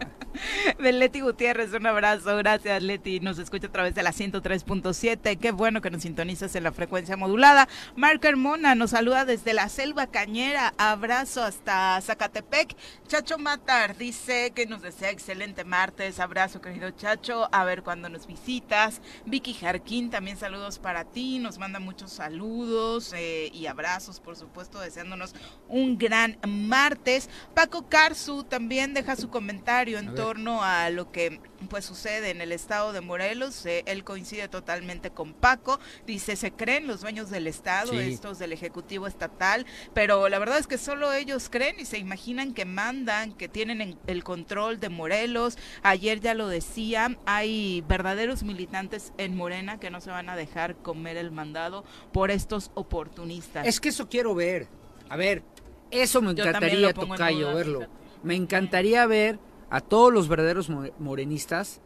De 0.80 0.92
Leti 0.92 1.20
Gutiérrez, 1.22 1.74
un 1.74 1.86
abrazo. 1.86 2.36
Gracias, 2.38 2.82
Leti. 2.82 3.20
Nos 3.20 3.38
escucha 3.40 3.68
a 3.68 3.72
través 3.72 3.94
de 3.96 4.04
la 4.04 4.12
103.7. 4.12 5.38
Qué 5.38 5.52
bueno 5.52 5.82
que 5.82 5.90
nos 5.92 6.02
sintonizas 6.02 6.56
en 6.56 6.64
la 6.64 6.72
frecuencia 6.72 7.18
modulada. 7.18 7.68
Marca 7.96 8.30
Hermona 8.30 8.76
nos 8.76 8.92
saluda 8.92 9.26
desde 9.26 9.54
la 9.54 9.70
Selva 9.70 10.08
Cañera. 10.08 10.74
Abrazo 10.78 11.44
hasta 11.44 12.00
Zacatepec. 12.02 12.76
Chacho 13.08 13.38
Matar 13.38 13.96
dice 13.98 14.52
que 14.56 14.66
nos 14.66 14.82
desea 14.82 15.12
excelente 15.12 15.64
martes. 15.64 16.20
Abrazo, 16.20 16.62
querido 16.62 16.92
Chacho. 16.92 17.48
A 17.52 17.64
ver 17.64 17.84
cuándo 17.84 18.10
nos 18.10 18.28
visitas. 18.28 19.02
Vicky 19.26 19.54
Jarquín, 19.64 20.10
también 20.10 20.38
saludos 20.38 20.78
para 20.78 21.06
ti. 21.06 21.40
Nos 21.40 21.58
manda 21.58 21.80
muchos 21.80 22.12
saludos 22.12 23.14
eh, 23.16 23.50
y 23.54 23.66
abrazos, 23.68 24.20
por 24.20 24.36
supuesto, 24.36 24.80
deseándonos 24.80 25.34
un 25.70 25.98
gran 25.98 26.38
martes. 26.46 27.30
Paco 27.54 27.88
Carzu 27.88 28.44
también 28.44 28.94
deja 28.94 29.16
su 29.16 29.30
comentario 29.30 29.98
en 30.00 30.10
A 30.10 30.16
torno 30.16 30.64
a 30.64 30.90
lo 30.90 31.12
que 31.12 31.40
pues 31.68 31.86
sucede 31.86 32.30
en 32.30 32.42
el 32.42 32.52
estado 32.52 32.94
de 32.94 33.02
Morelos. 33.02 33.66
Eh, 33.66 33.84
él 33.86 34.04
coincide 34.04 34.48
totalmente 34.48 35.12
con 35.12 35.34
Paco. 35.34 35.80
Dice, 36.06 36.36
se 36.36 36.52
creen 36.52 36.88
los 36.88 37.02
dueños 37.02 37.30
del 37.30 37.48
estado, 37.48 37.92
Sí. 37.94 38.00
estos 38.00 38.40
del 38.40 38.54
Ejecutivo 38.54 39.08
Estatal, 39.08 39.66
pero 39.94 40.30
la 40.30 40.40
verdad 40.40 40.58
es 40.60 40.68
que 40.68 40.78
solo 40.78 41.14
ellos 41.14 41.50
creen 41.50 41.80
y 41.80 41.86
se 41.86 41.98
imaginan 41.98 42.54
que 42.54 42.66
mandan, 42.66 43.34
que 43.34 43.48
tienen 43.48 43.82
en- 43.82 44.00
el 44.08 44.24
control 44.24 44.80
de 44.80 44.90
Morelos. 44.90 45.58
Ayer 45.84 46.20
ya 46.20 46.34
lo 46.34 46.48
decía, 46.48 47.18
hay 47.26 47.84
verdaderos 47.88 48.44
militantes 48.44 49.14
en 49.18 49.36
Morena 49.36 49.80
que 49.80 49.90
no 49.90 50.02
se 50.02 50.10
van 50.12 50.30
a 50.30 50.36
dejar 50.36 50.76
comer 50.78 51.18
el 51.18 51.32
mandado 51.32 51.84
por 52.12 52.32
estos 52.32 52.72
oportunistas. 52.74 53.68
Es 53.68 53.80
que 53.80 53.90
eso 53.90 54.08
quiero 54.10 54.36
ver. 54.36 54.68
A 55.10 55.16
ver, 55.18 55.44
eso 55.92 56.22
me 56.22 56.32
encantaría, 56.32 56.94
Tocayo, 56.94 57.54
verlo. 57.54 57.88
Me 58.24 58.36
encantaría 58.36 59.06
ver 59.06 59.38
a 59.74 59.82
todos 59.82 60.14
los 60.14 60.28
verdaderos 60.28 60.70
mo- 60.70 60.86
morenistas 61.00 61.82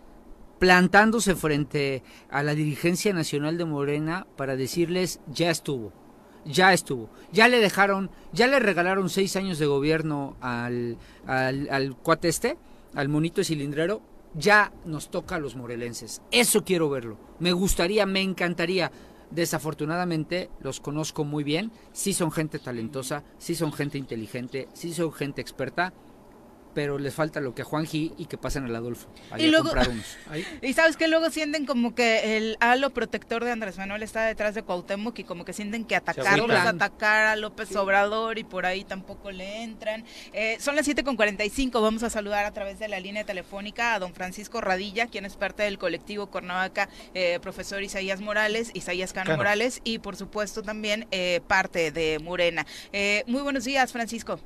plantándose 0.59 1.35
frente 1.35 2.03
a 2.29 2.43
la 2.43 2.53
dirigencia 2.53 3.13
nacional 3.13 3.57
de 3.57 3.65
Morena 3.65 4.27
para 4.35 4.55
decirles 4.55 5.19
ya 5.27 5.49
estuvo, 5.51 5.93
ya 6.45 6.73
estuvo, 6.73 7.09
ya 7.31 7.47
le 7.47 7.59
dejaron, 7.59 8.09
ya 8.33 8.47
le 8.47 8.59
regalaron 8.59 9.09
seis 9.09 9.35
años 9.35 9.57
de 9.57 9.67
gobierno 9.67 10.35
al, 10.41 10.97
al, 11.25 11.69
al 11.69 11.95
cuate 11.95 12.27
este, 12.27 12.57
al 12.93 13.07
monito 13.07 13.43
cilindrero, 13.43 14.01
ya 14.33 14.73
nos 14.85 15.09
toca 15.09 15.35
a 15.35 15.39
los 15.39 15.55
morelenses. 15.55 16.21
Eso 16.31 16.63
quiero 16.63 16.89
verlo. 16.89 17.17
Me 17.39 17.53
gustaría, 17.53 18.05
me 18.05 18.21
encantaría. 18.21 18.91
Desafortunadamente 19.31 20.49
los 20.61 20.79
conozco 20.79 21.23
muy 21.23 21.43
bien, 21.43 21.71
sí 21.91 22.13
son 22.13 22.31
gente 22.31 22.59
talentosa, 22.59 23.23
sí 23.37 23.55
son 23.55 23.73
gente 23.73 23.97
inteligente, 23.97 24.67
sí 24.73 24.93
son 24.93 25.11
gente 25.11 25.41
experta, 25.41 25.93
pero 26.77 26.99
les 26.99 27.15
falta 27.15 27.39
lo 27.39 27.55
que 27.55 27.63
a 27.63 27.65
Juanji 27.65 28.13
y 28.19 28.27
que 28.27 28.37
pasen 28.37 28.65
al 28.65 28.75
Adolfo. 28.75 29.09
ahí 29.31 29.45
Y 29.45 29.47
luego-. 29.49 29.71
Ahí. 30.29 30.45
Y 30.61 30.73
sabes 30.73 30.95
que 30.95 31.07
luego 31.07 31.31
sienten 31.31 31.65
como 31.65 31.95
que 31.95 32.37
el 32.37 32.55
halo 32.59 32.91
protector 32.91 33.43
de 33.43 33.49
Andrés 33.49 33.79
Manuel 33.79 34.03
está 34.03 34.25
detrás 34.25 34.53
de 34.53 34.61
Cuauhtémoc 34.61 35.17
y 35.17 35.23
como 35.23 35.43
que 35.43 35.53
sienten 35.53 35.85
que 35.85 35.95
atacarlos, 35.95 36.51
atacar 36.51 37.25
a 37.25 37.35
López 37.35 37.75
Obrador 37.75 38.37
y 38.37 38.43
por 38.43 38.67
ahí 38.67 38.83
tampoco 38.83 39.31
le 39.31 39.63
entran. 39.63 40.05
Eh, 40.33 40.57
son 40.59 40.75
las 40.75 40.87
7.45, 40.87 41.81
vamos 41.81 42.03
a 42.03 42.11
saludar 42.11 42.45
a 42.45 42.53
través 42.53 42.77
de 42.77 42.87
la 42.87 42.99
línea 42.99 43.25
telefónica 43.25 43.95
a 43.95 43.99
don 43.99 44.13
Francisco 44.13 44.61
Radilla, 44.61 45.07
quien 45.07 45.25
es 45.25 45.35
parte 45.35 45.63
del 45.63 45.79
colectivo 45.79 46.27
Cuernavaca, 46.27 46.89
eh, 47.15 47.39
profesor 47.41 47.81
Isaías 47.81 48.21
Morales, 48.21 48.69
Isaías 48.75 49.13
Cano, 49.13 49.31
Cano. 49.31 49.37
Morales 49.37 49.81
y 49.83 49.97
por 49.97 50.15
supuesto 50.15 50.61
también 50.61 51.07
eh, 51.09 51.41
parte 51.47 51.89
de 51.89 52.19
Morena. 52.19 52.67
Eh, 52.93 53.23
muy 53.25 53.41
buenos 53.41 53.63
días, 53.63 53.91
Francisco. 53.91 54.39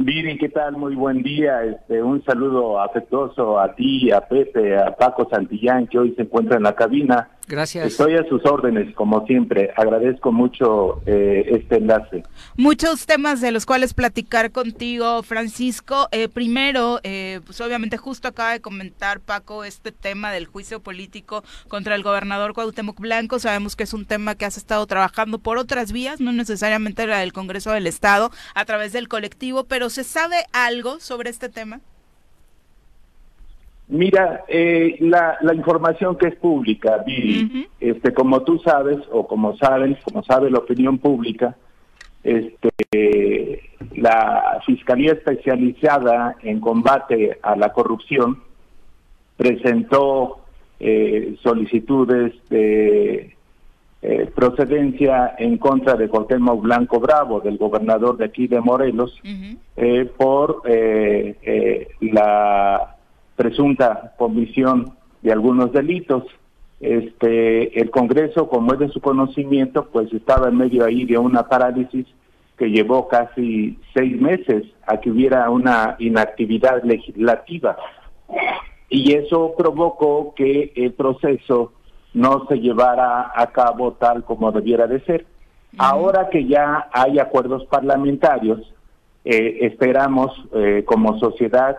Viri, 0.00 0.38
¿qué 0.38 0.48
tal? 0.48 0.76
Muy 0.76 0.94
buen 0.94 1.24
día. 1.24 1.64
Este, 1.64 2.00
un 2.00 2.22
saludo 2.22 2.80
afectuoso 2.80 3.58
a 3.58 3.74
ti, 3.74 4.12
a 4.12 4.20
Pepe, 4.20 4.78
a 4.78 4.94
Paco 4.94 5.28
Santillán, 5.28 5.88
que 5.88 5.98
hoy 5.98 6.14
se 6.14 6.22
encuentra 6.22 6.56
en 6.56 6.62
la 6.62 6.76
cabina. 6.76 7.30
Gracias. 7.48 7.86
Estoy 7.86 8.14
a 8.14 8.28
sus 8.28 8.44
órdenes, 8.44 8.94
como 8.94 9.26
siempre. 9.26 9.70
Agradezco 9.74 10.32
mucho 10.32 11.00
eh, 11.06 11.46
este 11.48 11.76
enlace. 11.76 12.22
Muchos 12.56 13.06
temas 13.06 13.40
de 13.40 13.52
los 13.52 13.64
cuales 13.64 13.94
platicar 13.94 14.52
contigo, 14.52 15.22
Francisco. 15.22 16.08
Eh, 16.12 16.28
primero, 16.28 17.00
eh, 17.04 17.40
pues 17.46 17.58
obviamente 17.62 17.96
justo 17.96 18.28
acaba 18.28 18.52
de 18.52 18.60
comentar 18.60 19.20
Paco 19.20 19.64
este 19.64 19.92
tema 19.92 20.30
del 20.30 20.44
juicio 20.46 20.80
político 20.80 21.42
contra 21.68 21.94
el 21.94 22.02
gobernador 22.02 22.52
Cuauhtémoc 22.52 23.00
Blanco. 23.00 23.38
Sabemos 23.38 23.76
que 23.76 23.84
es 23.84 23.94
un 23.94 24.04
tema 24.04 24.34
que 24.34 24.44
has 24.44 24.58
estado 24.58 24.86
trabajando 24.86 25.38
por 25.38 25.56
otras 25.56 25.90
vías, 25.90 26.20
no 26.20 26.32
necesariamente 26.32 27.06
la 27.06 27.20
del 27.20 27.32
Congreso 27.32 27.72
del 27.72 27.86
Estado, 27.86 28.30
a 28.54 28.66
través 28.66 28.92
del 28.92 29.08
colectivo, 29.08 29.64
pero 29.64 29.88
¿se 29.88 30.04
sabe 30.04 30.36
algo 30.52 31.00
sobre 31.00 31.30
este 31.30 31.48
tema? 31.48 31.80
Mira, 33.88 34.44
eh, 34.48 34.96
la, 35.00 35.38
la 35.40 35.54
información 35.54 36.16
que 36.18 36.28
es 36.28 36.36
pública, 36.36 37.02
Viri, 37.06 37.68
este, 37.80 38.12
como 38.12 38.42
tú 38.42 38.58
sabes, 38.58 38.98
o 39.10 39.26
como 39.26 39.56
saben, 39.56 39.96
como 40.04 40.22
sabe 40.24 40.50
la 40.50 40.58
opinión 40.58 40.98
pública, 40.98 41.56
este, 42.22 43.62
la 43.94 44.60
Fiscalía 44.66 45.12
Especializada 45.12 46.36
en 46.42 46.60
Combate 46.60 47.38
a 47.42 47.56
la 47.56 47.72
Corrupción 47.72 48.42
presentó 49.36 50.40
eh, 50.80 51.36
solicitudes 51.42 52.34
de 52.50 53.36
eh, 54.00 54.30
procedencia 54.34 55.34
en 55.38 55.58
contra 55.58 55.94
de 55.94 56.08
Cuauhtémoc 56.08 56.62
Blanco 56.62 57.00
Bravo, 57.00 57.40
del 57.40 57.56
gobernador 57.56 58.16
de 58.16 58.26
aquí 58.26 58.46
de 58.46 58.60
Morelos, 58.60 59.18
eh, 59.76 60.04
por 60.16 60.62
eh, 60.66 61.88
la 62.00 62.97
presunta 63.38 64.14
comisión 64.18 64.92
de 65.22 65.32
algunos 65.32 65.72
delitos. 65.72 66.24
Este, 66.80 67.80
el 67.80 67.90
Congreso, 67.90 68.48
como 68.48 68.74
es 68.74 68.80
de 68.80 68.88
su 68.88 69.00
conocimiento, 69.00 69.86
pues 69.90 70.12
estaba 70.12 70.48
en 70.48 70.56
medio 70.56 70.84
ahí 70.84 71.04
de 71.04 71.16
una 71.16 71.48
parálisis 71.48 72.06
que 72.56 72.70
llevó 72.70 73.06
casi 73.08 73.78
seis 73.94 74.20
meses 74.20 74.64
a 74.86 74.98
que 74.98 75.10
hubiera 75.10 75.48
una 75.48 75.94
inactividad 76.00 76.82
legislativa. 76.82 77.76
Y 78.90 79.14
eso 79.14 79.54
provocó 79.56 80.34
que 80.34 80.72
el 80.74 80.92
proceso 80.92 81.72
no 82.14 82.46
se 82.48 82.56
llevara 82.56 83.30
a 83.34 83.46
cabo 83.52 83.92
tal 83.92 84.24
como 84.24 84.50
debiera 84.50 84.88
de 84.88 85.00
ser. 85.04 85.26
Ahora 85.78 86.28
que 86.30 86.46
ya 86.46 86.88
hay 86.92 87.20
acuerdos 87.20 87.64
parlamentarios, 87.66 88.60
eh, 89.24 89.58
esperamos 89.60 90.32
eh, 90.54 90.82
como 90.84 91.18
sociedad 91.18 91.76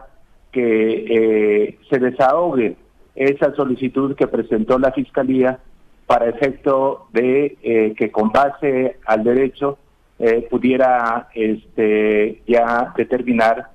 que 0.52 1.06
eh, 1.10 1.80
se 1.90 2.00
desahogue 2.00 2.76
esa 3.16 3.54
solicitud 3.56 4.16
que 4.16 4.28
presentó 4.28 4.80
la 4.80 4.92
Fiscalía 4.92 5.60
para 6.08 6.30
efecto 6.30 7.08
de 7.14 7.94
que 7.96 8.12
con 8.12 8.32
base 8.32 8.98
al 9.06 9.24
derecho 9.24 9.78
pudiera 10.50 11.30
este, 11.36 12.42
ya 12.48 12.94
determinar 12.98 13.70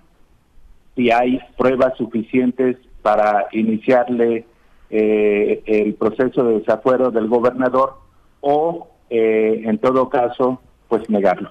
si 0.96 1.10
hay 1.10 1.38
pruebas 1.56 1.96
suficientes 1.96 2.76
para 3.02 3.46
iniciarle 3.52 4.46
eh, 4.90 5.62
el 5.66 5.94
proceso 5.94 6.44
de 6.44 6.60
desafuero 6.60 7.10
del 7.10 7.28
gobernador 7.28 7.94
o, 8.40 8.88
eh, 9.10 9.62
en 9.64 9.78
todo 9.78 10.08
caso, 10.08 10.60
pues 10.88 11.08
negarlo. 11.10 11.50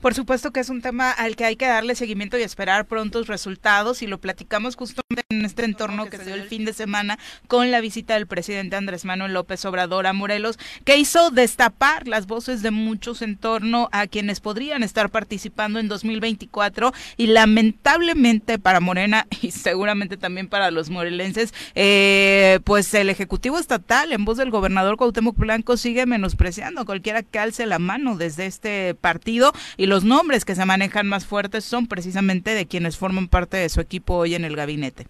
Por 0.00 0.14
supuesto 0.14 0.52
que 0.52 0.60
es 0.60 0.68
un 0.68 0.82
tema 0.82 1.10
al 1.10 1.36
que 1.36 1.44
hay 1.44 1.56
que 1.56 1.66
darle 1.66 1.94
seguimiento 1.94 2.38
y 2.38 2.42
esperar 2.42 2.86
prontos 2.86 3.26
resultados 3.26 4.02
y 4.02 4.06
lo 4.06 4.18
platicamos 4.18 4.76
justamente 4.76 5.22
en 5.30 5.44
este 5.44 5.64
entorno 5.64 6.06
que 6.06 6.18
se 6.18 6.24
dio 6.24 6.34
el 6.34 6.48
fin 6.48 6.64
de 6.64 6.72
semana 6.72 7.18
con 7.48 7.70
la 7.70 7.80
visita 7.80 8.14
del 8.14 8.26
presidente 8.26 8.76
Andrés 8.76 9.04
Manuel 9.04 9.32
López 9.32 9.64
Obrador 9.64 10.06
a 10.06 10.12
Morelos, 10.12 10.58
que 10.84 10.96
hizo 10.96 11.30
destapar 11.30 12.08
las 12.08 12.26
voces 12.26 12.62
de 12.62 12.70
muchos 12.70 13.22
en 13.22 13.36
torno 13.36 13.88
a 13.92 14.06
quienes 14.06 14.40
podrían 14.40 14.82
estar 14.82 15.10
participando 15.10 15.78
en 15.78 15.88
2024 15.88 16.92
y 17.16 17.28
lamentablemente 17.28 18.58
para 18.58 18.80
Morena 18.80 19.26
y 19.42 19.50
seguramente 19.50 20.16
también 20.16 20.48
para 20.48 20.70
los 20.70 20.90
morelenses, 20.90 21.54
eh, 21.74 22.60
pues 22.64 22.92
el 22.94 23.08
Ejecutivo 23.08 23.58
Estatal 23.58 24.12
en 24.12 24.24
voz 24.24 24.36
del 24.36 24.50
gobernador 24.50 24.96
Cuauhtémoc 24.96 25.36
Blanco 25.36 25.76
sigue 25.76 26.06
menospreciando 26.06 26.82
a 26.82 26.84
cualquiera 26.84 27.22
que 27.22 27.38
alce 27.38 27.66
la 27.66 27.78
mano 27.78 28.16
desde 28.16 28.46
este 28.46 28.94
partido 28.94 29.52
y 29.76 29.85
los 29.86 30.04
nombres 30.04 30.44
que 30.44 30.54
se 30.54 30.64
manejan 30.64 31.08
más 31.08 31.26
fuertes 31.26 31.64
son 31.64 31.86
precisamente 31.86 32.54
de 32.54 32.66
quienes 32.66 32.98
forman 32.98 33.28
parte 33.28 33.56
de 33.56 33.68
su 33.68 33.80
equipo 33.80 34.14
hoy 34.14 34.34
en 34.34 34.44
el 34.44 34.56
gabinete. 34.56 35.06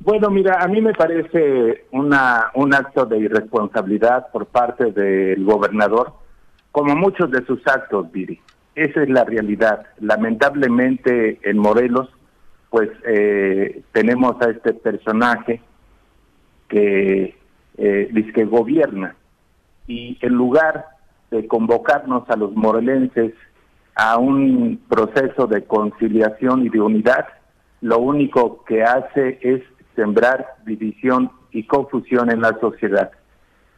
Bueno, 0.00 0.30
mira, 0.30 0.62
a 0.62 0.68
mí 0.68 0.80
me 0.80 0.92
parece 0.92 1.86
una, 1.90 2.50
un 2.54 2.74
acto 2.74 3.06
de 3.06 3.18
irresponsabilidad 3.18 4.30
por 4.30 4.46
parte 4.46 4.92
del 4.92 5.44
gobernador, 5.44 6.12
como 6.70 6.94
muchos 6.94 7.30
de 7.30 7.44
sus 7.46 7.66
actos, 7.66 8.10
Viri. 8.12 8.40
Esa 8.74 9.02
es 9.02 9.08
la 9.08 9.24
realidad. 9.24 9.86
Lamentablemente 10.00 11.40
en 11.42 11.58
Morelos, 11.58 12.08
pues 12.70 12.90
eh, 13.06 13.82
tenemos 13.92 14.40
a 14.42 14.50
este 14.50 14.74
personaje 14.74 15.62
que 16.68 17.36
eh, 17.78 18.44
gobierna 18.50 19.16
y 19.86 20.18
en 20.20 20.34
lugar 20.34 20.95
de 21.30 21.46
convocarnos 21.46 22.28
a 22.30 22.36
los 22.36 22.54
morelenses 22.54 23.34
a 23.96 24.18
un 24.18 24.80
proceso 24.88 25.46
de 25.46 25.64
conciliación 25.64 26.66
y 26.66 26.68
de 26.68 26.80
unidad, 26.80 27.26
lo 27.80 27.98
único 27.98 28.62
que 28.64 28.82
hace 28.82 29.38
es 29.40 29.62
sembrar 29.94 30.46
división 30.66 31.30
y 31.50 31.64
confusión 31.64 32.30
en 32.30 32.42
la 32.42 32.58
sociedad. 32.60 33.10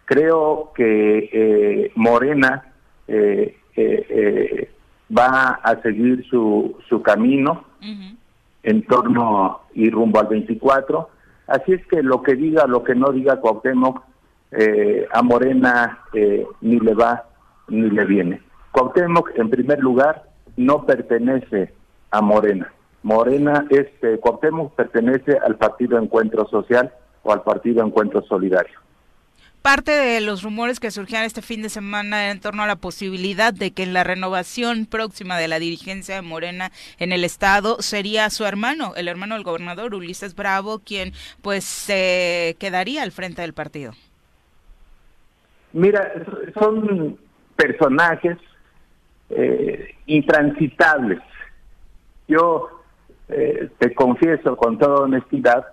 Creo 0.04 0.72
que 0.74 1.30
eh, 1.32 1.92
Morena 1.94 2.72
eh, 3.06 3.56
eh, 3.76 4.70
va 5.16 5.60
a 5.62 5.80
seguir 5.82 6.26
su, 6.28 6.76
su 6.88 7.00
camino 7.02 7.64
en 8.64 8.82
torno 8.86 9.60
y 9.74 9.88
rumbo 9.90 10.18
al 10.18 10.26
24. 10.26 11.08
Así 11.46 11.74
es 11.74 11.86
que 11.86 12.02
lo 12.02 12.22
que 12.22 12.34
diga, 12.34 12.66
lo 12.66 12.82
que 12.82 12.96
no 12.96 13.12
diga 13.12 13.40
Cuauhtémoc, 13.40 14.02
a 15.12 15.22
Morena 15.22 16.00
ni 16.60 16.80
le 16.80 16.94
va 16.94 17.27
ni 17.68 17.90
le 17.90 18.04
viene. 18.04 18.42
Cuauhtémoc, 18.72 19.30
en 19.36 19.50
primer 19.50 19.80
lugar, 19.80 20.24
no 20.56 20.84
pertenece 20.84 21.72
a 22.10 22.20
Morena. 22.20 22.72
Morena, 23.02 23.66
este, 23.70 24.18
Cuauhtémoc 24.18 24.74
pertenece 24.74 25.38
al 25.38 25.56
Partido 25.56 25.98
Encuentro 25.98 26.46
Social 26.48 26.92
o 27.22 27.32
al 27.32 27.42
Partido 27.42 27.84
Encuentro 27.84 28.22
Solidario. 28.22 28.78
Parte 29.62 29.90
de 29.90 30.20
los 30.20 30.42
rumores 30.42 30.78
que 30.78 30.90
surgían 30.90 31.24
este 31.24 31.42
fin 31.42 31.62
de 31.62 31.68
semana 31.68 32.30
en 32.30 32.40
torno 32.40 32.62
a 32.62 32.66
la 32.66 32.76
posibilidad 32.76 33.52
de 33.52 33.72
que 33.72 33.82
en 33.82 33.92
la 33.92 34.04
renovación 34.04 34.86
próxima 34.86 35.36
de 35.36 35.48
la 35.48 35.58
dirigencia 35.58 36.14
de 36.14 36.22
Morena 36.22 36.70
en 36.98 37.12
el 37.12 37.24
estado 37.24 37.82
sería 37.82 38.30
su 38.30 38.44
hermano, 38.44 38.94
el 38.96 39.08
hermano 39.08 39.34
del 39.34 39.44
gobernador 39.44 39.94
Ulises 39.94 40.34
Bravo, 40.34 40.78
quien 40.78 41.12
pues 41.42 41.64
se 41.64 42.56
quedaría 42.60 43.02
al 43.02 43.10
frente 43.10 43.42
del 43.42 43.52
partido. 43.52 43.92
Mira, 45.72 46.12
son 46.58 47.18
personajes 47.58 48.38
eh, 49.30 49.96
intransitables. 50.06 51.18
Yo 52.28 52.68
eh, 53.28 53.68
te 53.78 53.94
confieso 53.94 54.56
con 54.56 54.78
toda 54.78 55.00
honestidad, 55.00 55.66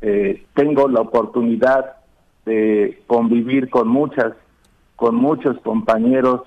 eh, 0.00 0.44
tengo 0.54 0.88
la 0.88 1.02
oportunidad 1.02 1.98
de 2.44 3.00
convivir 3.06 3.70
con 3.70 3.86
muchas, 3.86 4.32
con 4.96 5.14
muchos 5.14 5.56
compañeros 5.60 6.42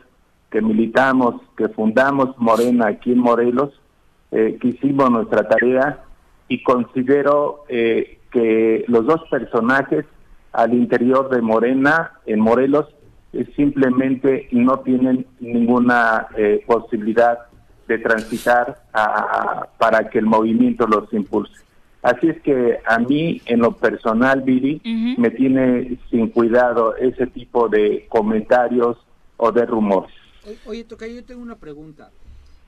que 0.51 0.61
militamos, 0.61 1.41
que 1.55 1.69
fundamos 1.69 2.38
Morena 2.38 2.88
aquí 2.88 3.13
en 3.13 3.19
Morelos, 3.19 3.81
que 4.31 4.59
hicimos 4.63 5.09
nuestra 5.11 5.47
tarea 5.47 6.03
y 6.49 6.61
considero 6.61 7.63
que 7.69 8.83
los 8.89 9.05
dos 9.05 9.21
personajes 9.29 10.05
al 10.51 10.73
interior 10.73 11.29
de 11.29 11.41
Morena, 11.41 12.19
en 12.25 12.41
Morelos, 12.41 12.94
simplemente 13.55 14.47
no 14.51 14.79
tienen 14.79 15.25
ninguna 15.39 16.27
eh, 16.38 16.63
posibilidad 16.65 17.39
de 17.88 17.99
transitar 17.99 18.81
para 19.77 20.09
que 20.09 20.19
el 20.19 20.25
movimiento 20.25 20.88
los 20.88 21.11
impulse. 21.13 21.53
Así 22.01 22.29
es 22.29 22.41
que 22.41 22.79
a 22.86 22.99
mí, 22.99 23.41
en 23.45 23.59
lo 23.59 23.71
personal, 23.71 24.41
Viri, 24.41 24.81
me 25.17 25.31
tiene 25.31 25.97
sin 26.09 26.29
cuidado 26.29 26.95
ese 26.95 27.27
tipo 27.27 27.67
de 27.67 28.05
comentarios 28.09 28.97
o 29.38 29.51
de 29.51 29.65
rumores. 29.65 30.13
Oye, 30.65 30.83
Toca, 30.83 31.07
yo 31.07 31.23
tengo 31.23 31.41
una 31.41 31.55
pregunta. 31.55 32.09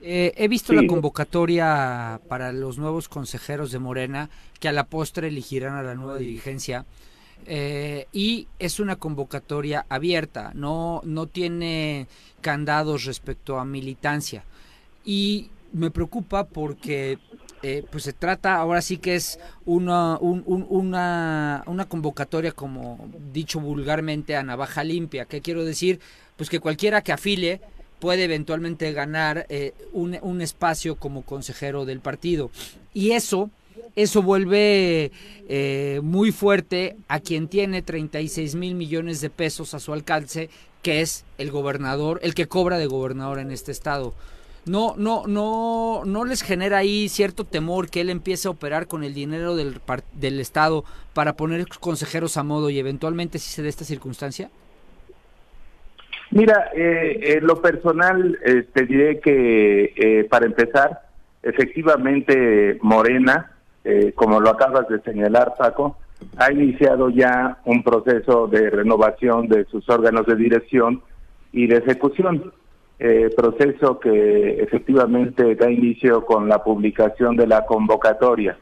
Eh, 0.02 0.34
he 0.38 0.48
visto 0.48 0.74
la 0.74 0.86
convocatoria 0.86 2.20
para 2.28 2.52
los 2.52 2.78
nuevos 2.78 3.10
consejeros 3.10 3.72
de 3.72 3.80
Morena 3.80 4.30
que 4.60 4.68
a 4.68 4.72
la 4.72 4.86
postre 4.86 5.28
elegirán 5.28 5.76
a 5.76 5.84
la 5.84 5.96
nueva 5.96 6.18
dirigencia. 6.18 6.86
Eh, 7.46 8.08
y 8.12 8.48
es 8.60 8.80
una 8.80 8.98
convocatoria 8.98 9.86
abierta, 9.88 10.52
no, 10.54 11.02
no 11.06 11.28
tiene 11.28 12.08
candados 12.42 13.06
respecto 13.06 13.58
a 13.60 13.66
militancia. 13.66 14.44
Y 15.06 15.50
me 15.72 15.92
preocupa 15.92 16.46
porque 16.46 17.20
eh, 17.64 17.84
pues 17.90 18.04
se 18.04 18.14
trata, 18.14 18.56
ahora 18.56 18.82
sí 18.82 18.98
que 18.98 19.16
es 19.16 19.40
una, 19.66 20.18
una, 20.20 21.64
una 21.66 21.86
convocatoria, 21.86 22.52
como 22.52 23.10
dicho 23.34 23.60
vulgarmente, 23.60 24.36
a 24.36 24.44
navaja 24.44 24.84
limpia. 24.84 25.26
¿Qué 25.26 25.42
quiero 25.42 25.66
decir? 25.66 26.00
Pues 26.36 26.50
que 26.50 26.60
cualquiera 26.60 27.02
que 27.02 27.14
afile 27.14 27.62
puede 28.00 28.26
eventualmente 28.26 28.92
ganar 28.94 29.48
eh, 29.50 29.74
un, 29.92 30.18
un 30.22 30.42
espacio 30.42 30.96
como 30.96 31.24
consejero 31.24 31.86
del 31.86 32.00
partido. 32.00 32.52
Y 32.94 33.12
eso 33.12 33.50
eso 33.98 34.22
vuelve 34.22 35.12
eh, 35.50 36.00
muy 36.04 36.32
fuerte 36.32 36.96
a 37.08 37.20
quien 37.20 37.48
tiene 37.48 37.82
36 37.82 38.54
mil 38.54 38.76
millones 38.76 39.22
de 39.22 39.32
pesos 39.32 39.74
a 39.74 39.80
su 39.80 39.92
alcance, 39.92 40.50
que 40.84 41.02
es 41.02 41.26
el 41.40 41.50
gobernador, 41.50 42.20
el 42.22 42.36
que 42.36 42.48
cobra 42.48 42.78
de 42.78 42.86
gobernador 42.86 43.40
en 43.40 43.52
este 43.52 43.72
estado. 43.72 44.14
No, 44.68 44.94
no, 44.98 45.24
no, 45.26 46.04
no 46.06 46.26
les 46.26 46.44
genera 46.44 46.78
ahí 46.78 47.10
cierto 47.10 47.44
temor 47.44 47.90
que 47.90 48.02
él 48.02 48.12
empiece 48.12 48.48
a 48.48 48.52
operar 48.52 48.86
con 48.86 49.04
el 49.04 49.16
dinero 49.16 49.56
del, 49.56 49.82
del 50.14 50.40
estado 50.40 50.86
para 51.16 51.34
poner 51.34 51.68
consejeros 51.80 52.38
a 52.38 52.44
modo 52.44 52.70
y 52.70 52.78
eventualmente 52.78 53.40
si 53.40 53.50
se 53.50 53.64
dé 53.64 53.70
esta 53.70 53.84
circunstancia. 53.84 54.52
Mira, 56.30 56.70
eh, 56.76 57.40
lo 57.42 57.64
personal 57.64 58.38
eh, 58.46 58.68
te 58.74 58.86
diré 58.86 59.20
que 59.22 59.94
eh, 59.96 60.28
para 60.30 60.46
empezar, 60.46 61.02
efectivamente 61.42 62.78
Morena 62.82 63.57
eh, 63.90 64.12
como 64.14 64.42
lo 64.42 64.50
acabas 64.50 64.86
de 64.90 65.00
señalar, 65.00 65.54
Paco, 65.58 65.96
ha 66.36 66.52
iniciado 66.52 67.10
ya 67.10 67.60
un 67.64 67.84
proceso 67.84 68.48
de 68.48 68.70
renovación 68.70 69.48
de 69.48 69.64
sus 69.64 69.88
órganos 69.90 70.26
de 70.26 70.36
dirección 70.36 71.02
y 71.54 71.68
de 71.68 71.78
ejecución, 71.78 72.52
eh, 73.00 73.30
proceso 73.34 73.98
que 73.98 74.62
efectivamente 74.62 75.56
da 75.56 75.72
inicio 75.72 76.26
con 76.26 76.50
la 76.50 76.66
publicación 76.66 77.38
de 77.38 77.48
la 77.48 77.66
convocatoria. 77.66 78.58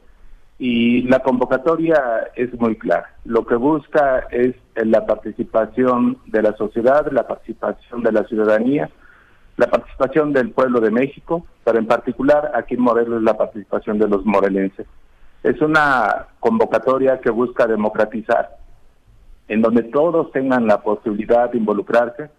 Y 0.59 1.01
la 1.07 1.21
convocatoria 1.21 2.29
es 2.35 2.53
muy 2.59 2.75
clara. 2.75 3.15
Lo 3.25 3.47
que 3.47 3.55
busca 3.55 4.27
es 4.29 4.53
la 4.75 5.07
participación 5.07 6.19
de 6.27 6.43
la 6.43 6.55
sociedad, 6.55 7.11
la 7.11 7.25
participación 7.25 8.03
de 8.03 8.11
la 8.11 8.25
ciudadanía, 8.25 8.91
la 9.57 9.71
participación 9.71 10.33
del 10.33 10.51
pueblo 10.51 10.81
de 10.81 10.91
México, 10.91 11.47
pero 11.63 11.79
en 11.79 11.87
particular 11.87 12.51
aquí 12.53 12.75
en 12.75 12.81
Morelos 12.81 13.23
la 13.23 13.35
participación 13.35 13.97
de 13.97 14.07
los 14.07 14.23
morelenses. 14.23 14.85
Es 15.45 15.61
una 15.61 16.25
convocatoria 16.39 17.21
que 17.21 17.29
busca 17.29 17.67
democratizar, 17.67 18.57
en 19.47 19.61
donde 19.61 19.83
todos 19.83 20.31
tengan 20.31 20.65
la 20.65 20.81
posibilidad 20.81 21.51
de 21.51 21.59
involucrarse, 21.59 22.31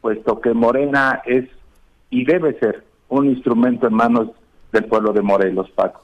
puesto 0.00 0.40
que 0.40 0.54
Morena 0.54 1.22
es 1.26 1.48
y 2.08 2.24
debe 2.24 2.56
ser 2.60 2.84
un 3.08 3.26
instrumento 3.26 3.88
en 3.88 3.94
manos 3.94 4.28
del 4.70 4.84
pueblo 4.84 5.12
de 5.12 5.22
Morelos, 5.22 5.68
Paco. 5.70 6.02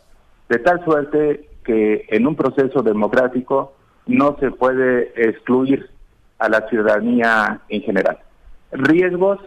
De 0.48 0.58
tal 0.58 0.84
suerte 0.84 1.48
que 1.62 2.06
en 2.08 2.26
un 2.26 2.34
proceso 2.34 2.82
democrático 2.82 3.74
no 4.06 4.36
se 4.40 4.50
puede 4.50 5.12
excluir 5.14 5.88
a 6.40 6.48
la 6.48 6.68
ciudadanía 6.68 7.60
en 7.68 7.82
general. 7.82 8.18
Riesgos 8.72 9.38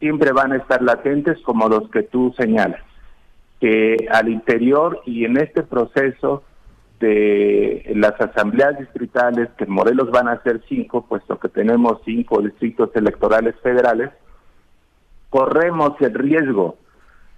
siempre 0.00 0.32
van 0.32 0.52
a 0.52 0.56
estar 0.56 0.80
latentes 0.80 1.38
como 1.42 1.68
los 1.68 1.90
que 1.90 2.04
tú 2.04 2.32
señalas 2.38 2.80
que 3.64 3.96
al 4.10 4.28
interior 4.28 5.00
y 5.06 5.24
en 5.24 5.38
este 5.38 5.62
proceso 5.62 6.42
de 7.00 7.92
las 7.94 8.12
asambleas 8.20 8.78
distritales, 8.78 9.48
que 9.56 9.64
en 9.64 9.70
Morelos 9.70 10.10
van 10.10 10.28
a 10.28 10.42
ser 10.42 10.60
cinco, 10.68 11.06
puesto 11.06 11.38
que 11.38 11.48
tenemos 11.48 11.98
cinco 12.04 12.42
distritos 12.42 12.90
electorales 12.94 13.54
federales, 13.62 14.10
corremos 15.30 15.98
el 16.00 16.12
riesgo 16.12 16.76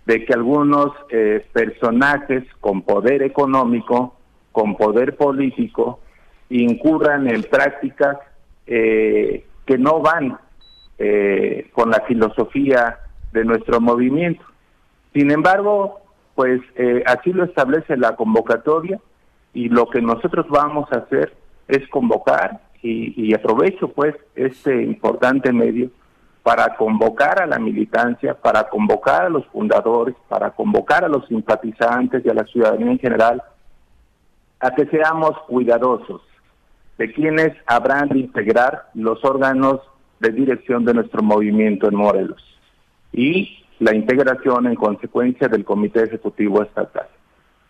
de 0.05 0.25
que 0.25 0.33
algunos 0.35 0.91
eh, 1.11 1.47
personajes 1.53 2.43
con 2.59 2.83
poder 2.83 3.23
económico, 3.23 4.17
con 4.51 4.77
poder 4.77 5.17
político, 5.17 6.01
incurran 6.51 7.29
en 7.29 7.45
prácticas 7.45 8.17
eh, 8.67 9.47
que 9.65 9.79
no 9.79 10.01
van 10.01 10.37
eh, 10.99 11.71
con 11.73 11.91
la 11.91 12.01
filosofía 12.01 12.99
de 13.33 13.45
nuestro 13.45 13.81
movimiento. 13.81 14.45
Sin 15.13 15.31
embargo, 15.31 16.01
pues 16.37 16.61
eh, 16.77 17.03
así 17.07 17.33
lo 17.33 17.45
establece 17.45 17.97
la 17.97 18.15
convocatoria 18.15 19.01
y 19.55 19.71
lo 19.71 19.89
que 19.89 20.03
nosotros 20.03 20.47
vamos 20.49 20.87
a 20.93 20.99
hacer 20.99 21.35
es 21.67 21.89
convocar 21.89 22.61
y, 22.83 23.35
aprovecho 23.35 23.89
pues 23.89 24.15
este 24.37 24.85
importante 24.85 25.53
medio 25.53 25.91
para 26.45 26.77
convocar 26.77 27.43
a 27.43 27.47
la 27.47 27.59
militancia, 27.59 28.35
para 28.35 28.69
convocar 28.69 29.25
a 29.25 29.29
los 29.29 29.45
fundadores, 29.47 30.15
para 30.29 30.51
convocar 30.51 31.05
a 31.05 31.09
los 31.09 31.27
simpatizantes 31.27 32.25
y 32.25 32.29
a 32.29 32.35
la 32.35 32.45
ciudadanía 32.45 32.93
en 32.93 32.99
general 33.01 33.43
a 34.61 34.71
que 34.71 34.87
seamos 34.87 35.33
cuidadosos 35.49 36.23
de 36.99 37.13
quienes 37.13 37.57
habrán 37.67 38.11
de 38.11 38.21
integrar 38.21 38.91
los 38.95 39.25
órganos 39.25 39.81
de 40.21 40.31
dirección 40.31 40.85
de 40.85 40.95
nuestro 40.95 41.23
movimiento 41.23 41.89
en 41.89 41.97
Morelos. 41.97 42.43
Y 43.13 43.66
la 43.79 43.95
integración 43.95 44.67
en 44.67 44.75
consecuencia 44.75 45.49
del 45.49 45.65
Comité 45.65 46.05
Ejecutivo 46.05 46.63
Estatal. 46.63 47.07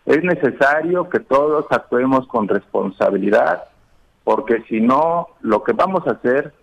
Es 0.05 0.23
necesario 0.23 1.09
que 1.09 1.19
todos 1.19 1.65
actuemos 1.69 2.27
con 2.27 2.47
responsabilidad, 2.47 3.65
porque 4.23 4.63
si 4.69 4.79
no, 4.79 5.27
lo 5.41 5.63
que 5.63 5.73
vamos 5.73 6.07
a 6.07 6.11
hacer, 6.11 6.53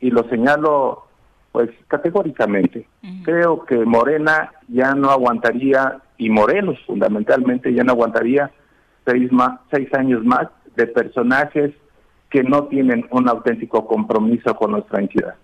y 0.00 0.10
lo 0.10 0.24
señalo 0.28 1.04
pues 1.52 1.70
categóricamente, 1.86 2.88
creo 3.22 3.64
que 3.64 3.76
Morena 3.84 4.50
ya 4.66 4.94
no 4.94 5.10
aguantaría, 5.10 6.00
y 6.18 6.28
Morelos 6.30 6.78
fundamentalmente 6.86 7.72
ya 7.72 7.84
no 7.84 7.92
aguantaría 7.92 8.50
seis, 9.04 9.30
más, 9.30 9.60
seis 9.70 9.92
años 9.94 10.24
más 10.24 10.48
de 10.74 10.86
personajes 10.86 11.72
que 12.30 12.42
no 12.42 12.64
tienen 12.64 13.06
un 13.10 13.28
auténtico 13.28 13.86
compromiso 13.86 14.56
con 14.56 14.72
nuestra 14.72 15.00
entidad 15.00 15.34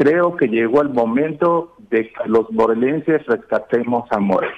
creo 0.00 0.34
que 0.34 0.48
llegó 0.48 0.80
el 0.80 0.88
momento 0.88 1.74
de 1.90 2.08
que 2.08 2.14
los 2.24 2.50
morelenses 2.52 3.26
rescatemos 3.26 4.10
a 4.10 4.18
Morelos. 4.18 4.56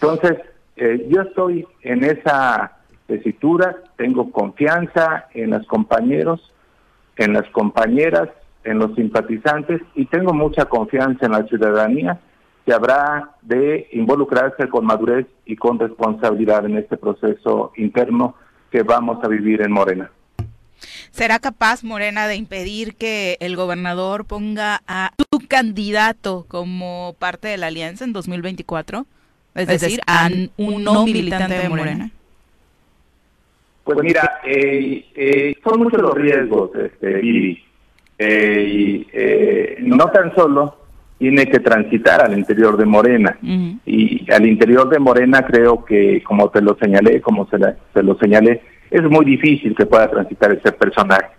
Entonces, 0.00 0.38
eh, 0.76 1.06
yo 1.10 1.20
estoy 1.20 1.66
en 1.82 2.02
esa 2.02 2.78
tesitura, 3.06 3.76
tengo 3.96 4.32
confianza 4.32 5.26
en 5.34 5.50
los 5.50 5.66
compañeros, 5.66 6.40
en 7.16 7.34
las 7.34 7.46
compañeras, 7.50 8.30
en 8.64 8.78
los 8.78 8.94
simpatizantes 8.94 9.82
y 9.94 10.06
tengo 10.06 10.32
mucha 10.32 10.64
confianza 10.64 11.26
en 11.26 11.32
la 11.32 11.42
ciudadanía 11.44 12.18
que 12.64 12.72
habrá 12.72 13.32
de 13.42 13.86
involucrarse 13.92 14.66
con 14.68 14.86
madurez 14.86 15.26
y 15.44 15.56
con 15.56 15.78
responsabilidad 15.78 16.64
en 16.64 16.78
este 16.78 16.96
proceso 16.96 17.72
interno 17.76 18.34
que 18.70 18.82
vamos 18.82 19.22
a 19.22 19.28
vivir 19.28 19.60
en 19.60 19.72
Morena. 19.72 20.10
¿Será 21.10 21.38
capaz 21.38 21.84
Morena 21.84 22.28
de 22.28 22.36
impedir 22.36 22.94
que 22.94 23.36
el 23.40 23.56
gobernador 23.56 24.24
ponga 24.24 24.82
a 24.86 25.12
su 25.32 25.46
candidato 25.46 26.44
como 26.48 27.16
parte 27.18 27.48
de 27.48 27.56
la 27.56 27.68
alianza 27.68 28.04
en 28.04 28.12
2024? 28.12 29.06
Es, 29.54 29.66
decir, 29.66 30.00
a 30.06 30.28
un 30.56 30.84
no 30.84 31.04
militante 31.04 31.54
de 31.54 31.68
Morena. 31.68 32.10
Pues 33.82 33.98
mira, 34.02 34.40
eh, 34.44 35.06
eh, 35.14 35.54
son 35.64 35.82
muchos 35.82 36.00
los 36.00 36.14
riesgos, 36.14 36.70
este, 36.76 37.20
eh, 38.18 38.64
y 38.64 39.06
eh, 39.12 39.76
no 39.80 40.06
tan 40.10 40.34
solo 40.34 40.76
tiene 41.18 41.46
que 41.46 41.58
transitar 41.60 42.24
al 42.24 42.36
interior 42.36 42.76
de 42.76 42.84
Morena. 42.84 43.38
Y 43.86 44.30
al 44.30 44.46
interior 44.46 44.88
de 44.88 45.00
Morena 45.00 45.44
creo 45.44 45.84
que, 45.84 46.22
como 46.22 46.50
te 46.50 46.60
lo 46.60 46.76
señalé, 46.78 47.20
como 47.20 47.48
se, 47.48 47.56
se 47.92 48.02
lo 48.02 48.16
señalé, 48.18 48.62
es 48.90 49.02
muy 49.02 49.24
difícil 49.24 49.74
que 49.74 49.86
pueda 49.86 50.10
transitar 50.10 50.52
ese 50.52 50.72
personaje. 50.72 51.30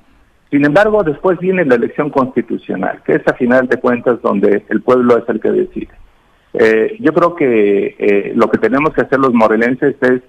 Sin 0.50 0.66
embargo, 0.66 1.04
después 1.04 1.38
viene 1.40 1.64
la 1.66 1.76
elección 1.76 2.10
constitucional, 2.10 3.02
que 3.06 3.14
es 3.14 3.28
a 3.28 3.34
final 3.34 3.68
de 3.68 3.78
cuentas 3.78 4.22
donde 4.22 4.64
el 4.68 4.82
pueblo 4.82 5.18
es 5.18 5.30
el 5.30 5.40
que 5.40 5.52
decide. 5.52 5.90
Eh, 6.54 6.98
yo 7.00 7.14
creo 7.14 7.36
que 7.36 7.96
eh, 8.00 8.34
lo 8.36 8.50
que 8.50 8.58
tenemos 8.58 8.94
que 8.94 9.02
hacer 9.02 9.20
los 9.20 9.34
morelenses 9.34 9.96
es 10.02 10.22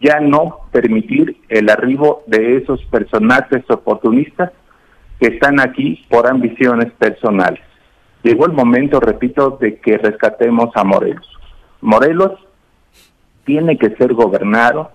ya 0.00 0.20
no 0.20 0.60
permitir 0.72 1.36
el 1.48 1.68
arribo 1.68 2.22
de 2.26 2.56
esos 2.56 2.82
personajes 2.86 3.64
oportunistas 3.68 4.52
que 5.20 5.28
están 5.28 5.60
aquí 5.60 6.04
por 6.08 6.26
ambiciones 6.26 6.92
personales. 6.92 7.60
Llegó 8.22 8.46
el 8.46 8.52
momento, 8.52 9.00
repito, 9.00 9.58
de 9.60 9.78
que 9.78 9.98
rescatemos 9.98 10.70
a 10.74 10.84
Morelos. 10.84 11.28
Morelos 11.80 12.32
tiene 13.44 13.78
que 13.78 13.90
ser 13.96 14.14
gobernado 14.14 14.90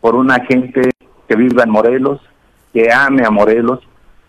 por 0.00 0.14
una 0.14 0.44
gente 0.44 0.90
que 1.28 1.36
viva 1.36 1.64
en 1.64 1.70
Morelos, 1.70 2.20
que 2.72 2.92
ame 2.92 3.24
a 3.24 3.30
Morelos, 3.30 3.80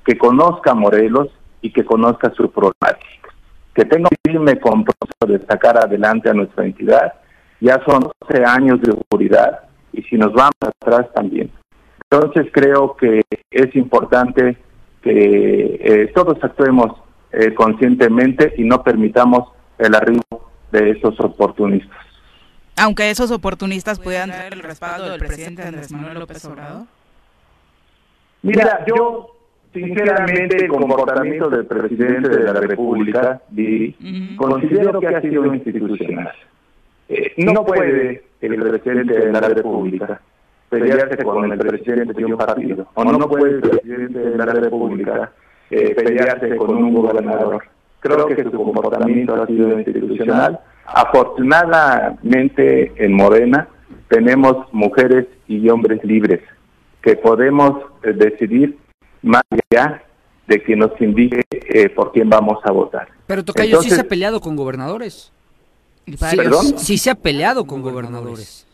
que 0.05 0.17
conozca 0.17 0.71
a 0.71 0.75
Morelos 0.75 1.29
y 1.61 1.71
que 1.71 1.83
conozca 1.83 2.31
su 2.31 2.49
problemática. 2.51 3.29
Que 3.73 3.85
tenga 3.85 4.09
un 4.09 4.31
firme 4.31 4.59
compromiso 4.59 5.27
de 5.27 5.45
sacar 5.45 5.77
adelante 5.77 6.29
a 6.29 6.33
nuestra 6.33 6.65
entidad. 6.65 7.13
Ya 7.59 7.81
son 7.85 8.09
12 8.27 8.43
años 8.45 8.81
de 8.81 8.91
oscuridad 8.91 9.61
y 9.91 10.01
si 10.03 10.15
nos 10.17 10.33
vamos 10.33 10.53
atrás 10.61 11.07
también. 11.13 11.51
Entonces 12.09 12.47
creo 12.53 12.95
que 12.95 13.21
es 13.51 13.75
importante 13.75 14.57
que 15.01 15.79
eh, 15.81 16.11
todos 16.15 16.37
actuemos 16.41 16.93
eh, 17.31 17.53
conscientemente 17.53 18.53
y 18.57 18.63
no 18.63 18.83
permitamos 18.83 19.49
el 19.77 19.93
arribo 19.93 20.23
de 20.71 20.91
esos 20.91 21.19
oportunistas. 21.19 22.06
Aunque 22.77 23.09
esos 23.09 23.31
oportunistas 23.31 23.99
puedan 23.99 24.29
tener 24.29 24.53
el 24.53 24.61
respaldo 24.61 25.09
del 25.09 25.19
presidente 25.19 25.63
Andrés 25.63 25.91
Manuel 25.91 26.19
López 26.19 26.45
Obrador. 26.45 26.85
Mira, 28.43 28.85
yo 28.87 29.35
sinceramente 29.73 30.57
el 30.57 30.69
comportamiento 30.69 31.49
del 31.49 31.65
presidente 31.65 32.29
de 32.29 32.43
la 32.43 32.53
República 32.53 33.41
considero 34.37 34.99
que 34.99 35.07
ha 35.07 35.21
sido 35.21 35.53
institucional. 35.53 36.31
Eh, 37.09 37.33
no 37.37 37.65
puede 37.65 38.23
el 38.41 38.55
presidente 38.55 39.19
de 39.19 39.31
la 39.31 39.41
República 39.41 40.21
pelearse 40.69 41.23
con 41.23 41.51
el 41.51 41.57
presidente 41.57 42.13
de 42.13 42.25
un 42.25 42.37
partido, 42.37 42.87
o 42.93 43.03
no 43.03 43.27
puede 43.27 43.55
el 43.55 43.61
presidente 43.61 44.19
de 44.19 44.37
la 44.37 44.45
República 44.45 45.31
eh, 45.71 45.95
pelearse 45.95 46.55
con 46.57 46.75
un 46.75 46.93
gobernador. 46.93 47.63
Creo 47.99 48.27
que 48.27 48.43
su 48.43 48.51
comportamiento 48.51 49.41
ha 49.41 49.47
sido 49.47 49.79
institucional 49.79 50.59
Afortunadamente 50.87 52.93
en 53.03 53.13
Morena 53.13 53.67
tenemos 54.07 54.71
mujeres 54.71 55.27
y 55.47 55.67
hombres 55.69 56.03
libres 56.03 56.41
que 57.01 57.15
podemos 57.15 57.81
eh, 58.03 58.13
decidir 58.13 58.77
más 59.21 59.43
allá 59.51 60.03
de 60.47 60.63
que 60.63 60.75
nos 60.75 60.99
indique 61.01 61.43
eh, 61.51 61.89
por 61.89 62.13
quién 62.13 62.29
vamos 62.29 62.59
a 62.63 62.71
votar. 62.71 63.09
Pero 63.27 63.43
Tocayo 63.43 63.81
sí 63.81 63.89
se 63.89 64.01
ha 64.01 64.07
peleado 64.07 64.39
con 64.39 64.55
gobernadores. 64.55 65.31
¿Perdón? 66.19 66.79
Sí 66.79 66.97
se 66.97 67.09
ha 67.09 67.15
peleado 67.15 67.65
con 67.65 67.81
gobernadores. 67.81 68.65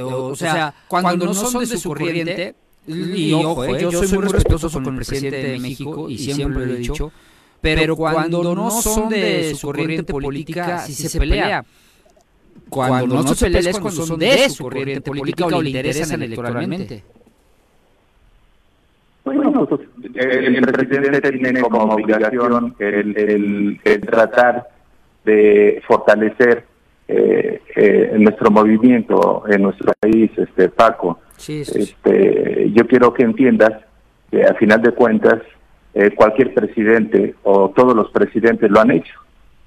O, 0.00 0.36
sea, 0.36 0.74
cuando, 0.86 1.26
no 1.26 1.34
son 1.34 1.60
de 1.60 1.76
su 1.76 1.88
corriente, 1.88 2.54
Y, 2.86 3.32
ojo, 3.34 3.64
eh, 3.64 3.80
yo, 3.80 3.92
soy 3.92 4.18
muy 4.18 4.28
respetuoso 4.28 4.70
con 4.70 4.86
el 4.86 4.96
presidente 4.96 5.36
de 5.36 5.58
México 5.58 6.08
y 6.08 6.18
siempre 6.18 6.64
lo 6.64 6.72
he 6.72 6.76
dicho, 6.76 7.12
pero 7.60 7.96
cuando 7.96 8.54
no 8.54 8.70
son 8.70 9.08
de 9.08 9.54
su 9.54 9.66
corriente 9.68 10.12
política, 10.12 10.78
si 10.78 10.92
se 10.92 11.18
pelea. 11.18 11.64
Cuando 12.68 13.22
no 13.22 13.34
se 13.34 13.46
pelea 13.46 13.70
es 13.70 13.78
cuando 13.78 14.02
son 14.02 14.18
de 14.18 14.48
su 14.50 14.64
corriente 14.64 15.00
política 15.00 15.46
o 15.46 15.62
le 15.62 15.70
interesan 15.70 16.22
electoralmente. 16.22 17.02
Bueno, 19.24 19.66
pues, 19.66 19.82
el, 20.14 20.62
presidente 20.62 21.32
tiene 21.32 21.60
como 21.60 21.80
obligación 21.94 22.74
el, 22.78 23.78
tratar 24.06 24.68
de 25.24 25.82
fortalecer 25.86 26.64
eh, 27.06 27.60
eh, 27.76 28.16
nuestro 28.18 28.50
movimiento 28.50 29.44
en 29.46 29.62
nuestro 29.62 29.92
país, 30.00 30.30
este 30.36 30.70
Paco. 30.70 31.18
Este, 31.46 32.70
yo 32.72 32.86
quiero 32.86 33.12
que 33.12 33.22
entiendas 33.22 33.84
que 34.30 34.44
a 34.44 34.54
final 34.54 34.80
de 34.80 34.92
cuentas 34.92 35.42
eh, 35.98 36.14
cualquier 36.14 36.54
presidente 36.54 37.34
o 37.42 37.70
todos 37.70 37.92
los 37.92 38.08
presidentes 38.12 38.70
lo 38.70 38.78
han 38.80 38.92
hecho. 38.92 39.14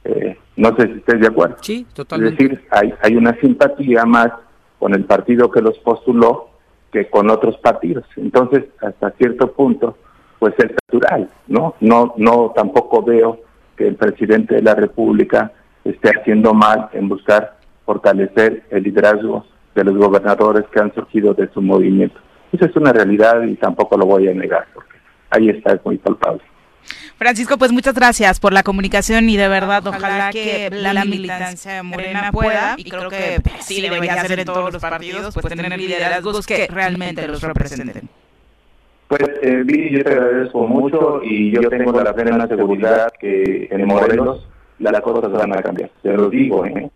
Eh, 0.05 0.37
no 0.55 0.73
sé 0.77 0.87
si 0.87 0.93
estés 0.99 1.19
de 1.19 1.27
acuerdo. 1.27 1.57
Sí, 1.59 1.85
totalmente. 1.93 2.41
Es 2.41 2.49
decir, 2.49 2.67
hay, 2.71 2.93
hay 3.03 3.17
una 3.17 3.37
simpatía 3.41 4.05
más 4.05 4.31
con 4.79 4.93
el 4.93 5.03
partido 5.03 5.51
que 5.51 5.61
los 5.61 5.77
postuló 5.79 6.47
que 6.89 7.09
con 7.09 7.29
otros 7.29 7.57
partidos. 7.57 8.05
Entonces, 8.15 8.63
hasta 8.81 9.11
cierto 9.11 9.51
punto, 9.51 9.97
pues 10.39 10.53
es 10.57 10.71
natural, 10.87 11.29
¿no? 11.47 11.75
No, 11.81 12.13
no 12.15 12.53
tampoco 12.55 13.03
veo 13.03 13.41
que 13.75 13.89
el 13.89 13.95
presidente 13.95 14.55
de 14.55 14.61
la 14.61 14.75
República 14.75 15.51
esté 15.83 16.11
haciendo 16.17 16.53
mal 16.53 16.87
en 16.93 17.09
buscar 17.09 17.57
fortalecer 17.85 18.63
el 18.69 18.83
liderazgo 18.83 19.45
de 19.75 19.83
los 19.83 19.97
gobernadores 19.97 20.63
que 20.71 20.79
han 20.79 20.93
surgido 20.93 21.33
de 21.33 21.49
su 21.49 21.61
movimiento. 21.61 22.21
Esa 22.53 22.67
es 22.67 22.75
una 22.77 22.93
realidad 22.93 23.43
y 23.43 23.55
tampoco 23.55 23.97
lo 23.97 24.05
voy 24.05 24.29
a 24.29 24.33
negar, 24.33 24.65
ahí 25.31 25.49
está, 25.49 25.73
es 25.73 25.85
muy 25.85 25.97
palpable. 25.97 26.41
Francisco, 27.17 27.57
pues 27.57 27.71
muchas 27.71 27.93
gracias 27.93 28.39
por 28.39 28.51
la 28.51 28.63
comunicación 28.63 29.29
y 29.29 29.37
de 29.37 29.47
verdad 29.47 29.85
ojalá, 29.85 30.31
que 30.31 30.69
la 30.71 31.05
militancia 31.05 31.83
morena 31.83 32.31
pueda, 32.31 32.75
y 32.77 32.89
creo 32.89 33.09
que 33.09 33.41
sí 33.59 33.81
debería 33.81 34.23
ser 34.25 34.39
en 34.39 34.45
todos 34.45 34.73
los 34.73 34.81
partidos, 34.81 35.33
pues 35.33 35.45
tener 35.47 35.77
liderazgos 35.77 36.45
que 36.45 36.67
realmente 36.67 37.27
los 37.27 37.41
representen. 37.41 38.09
Pues, 39.07 39.21
eh, 39.43 39.63
yo 39.91 40.03
te 40.03 40.09
agradezco 40.09 40.65
mucho 40.67 41.21
y 41.21 41.51
yo 41.51 41.69
tengo 41.69 41.91
la 42.01 42.13
plena 42.13 42.47
seguridad 42.47 43.09
que 43.19 43.67
en 43.69 43.85
Morelos 43.85 44.47
las 44.79 45.01
cosas 45.01 45.31
van 45.31 45.51
a 45.51 45.61
cambiar. 45.61 45.91
Te 46.01 46.13
lo 46.13 46.29
digo, 46.29 46.65
¿eh? 46.65 46.89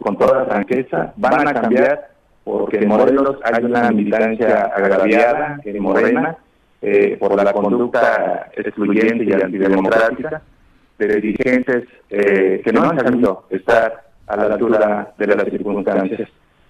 con 0.00 0.16
toda 0.16 0.46
franqueza, 0.46 1.12
van 1.16 1.46
a 1.46 1.54
cambiar 1.54 2.10
porque 2.42 2.78
en 2.78 2.88
Morelos 2.88 3.36
hay 3.44 3.64
una 3.64 3.90
militancia 3.90 4.70
agraviada 4.74 5.60
en 5.62 5.82
Morena 5.82 6.38
eh, 6.80 7.16
por 7.18 7.34
la 7.34 7.52
conducta 7.52 8.50
excluyente 8.54 9.24
y 9.24 9.32
antidemocrática 9.32 10.42
de 10.98 11.06
dirigentes 11.20 11.84
eh, 12.10 12.60
que 12.64 12.72
no 12.72 12.82
han 12.82 12.98
sabido 12.98 13.44
estar 13.50 14.04
a 14.26 14.36
la 14.36 14.44
altura 14.54 15.14
de 15.16 15.26
las 15.26 15.44
circunstancias 15.48 16.28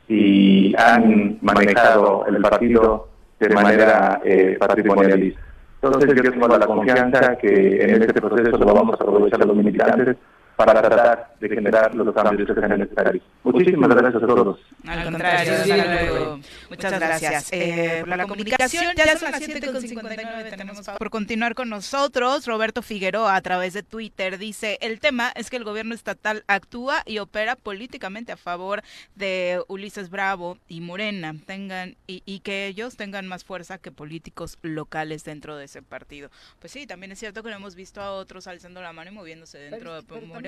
y 0.08 0.74
han 0.76 1.38
manejado 1.42 2.24
el 2.26 2.40
partido 2.40 3.08
de 3.38 3.48
manera 3.50 4.20
eh, 4.24 4.56
patrimonialista. 4.58 5.40
Entonces 5.82 6.14
yo 6.14 6.32
tengo 6.32 6.48
la 6.48 6.66
confianza 6.66 7.36
que 7.36 7.82
en 7.82 8.02
este 8.02 8.20
proceso 8.20 8.58
lo 8.58 8.74
vamos 8.74 9.00
a 9.00 9.04
aprovechar 9.04 9.44
los 9.46 9.56
militantes 9.56 10.16
para 10.58 10.82
tratar 10.82 11.36
de 11.38 11.48
generar 11.48 11.94
los 11.94 12.12
cambios 12.12 12.48
que 12.48 12.52
sean 12.52 12.80
necesarios. 12.80 13.24
Muchísimas 13.44 13.90
gracias 13.90 14.20
a 14.20 14.26
todos. 14.26 14.58
Al 14.88 15.04
contrario, 15.04 16.40
Muchas 16.68 16.92
gracias 16.98 17.52
eh, 17.52 17.98
por 18.00 18.16
la 18.16 18.26
comunicación. 18.26 18.92
Ya 18.96 19.16
son 19.16 19.30
las 19.30 19.40
7.59, 19.40 20.50
tenemos 20.50 20.80
por 20.98 21.10
continuar 21.10 21.54
con 21.54 21.68
nosotros. 21.68 22.44
Roberto 22.44 22.82
Figueroa 22.82 23.36
a 23.36 23.40
través 23.40 23.72
de 23.72 23.84
Twitter 23.84 24.36
dice, 24.36 24.78
el 24.80 24.98
tema 24.98 25.30
es 25.36 25.48
que 25.48 25.56
el 25.58 25.62
gobierno 25.62 25.94
estatal 25.94 26.42
actúa 26.48 27.04
y 27.06 27.20
opera 27.20 27.54
políticamente 27.54 28.32
a 28.32 28.36
favor 28.36 28.82
de 29.14 29.62
Ulises 29.68 30.10
Bravo 30.10 30.58
y 30.66 30.80
Morena, 30.80 31.36
tengan 31.46 31.94
y, 32.08 32.24
y 32.26 32.40
que 32.40 32.66
ellos 32.66 32.96
tengan 32.96 33.28
más 33.28 33.44
fuerza 33.44 33.78
que 33.78 33.92
políticos 33.92 34.58
locales 34.62 35.22
dentro 35.22 35.56
de 35.56 35.66
ese 35.66 35.82
partido. 35.82 36.30
Pues 36.58 36.72
sí, 36.72 36.88
también 36.88 37.12
es 37.12 37.20
cierto 37.20 37.44
que 37.44 37.50
lo 37.50 37.54
hemos 37.54 37.76
visto 37.76 38.00
a 38.00 38.10
otros 38.10 38.48
alzando 38.48 38.82
la 38.82 38.92
mano 38.92 39.12
y 39.12 39.14
moviéndose 39.14 39.58
dentro 39.58 40.02
de 40.02 40.26
Morena 40.26 40.47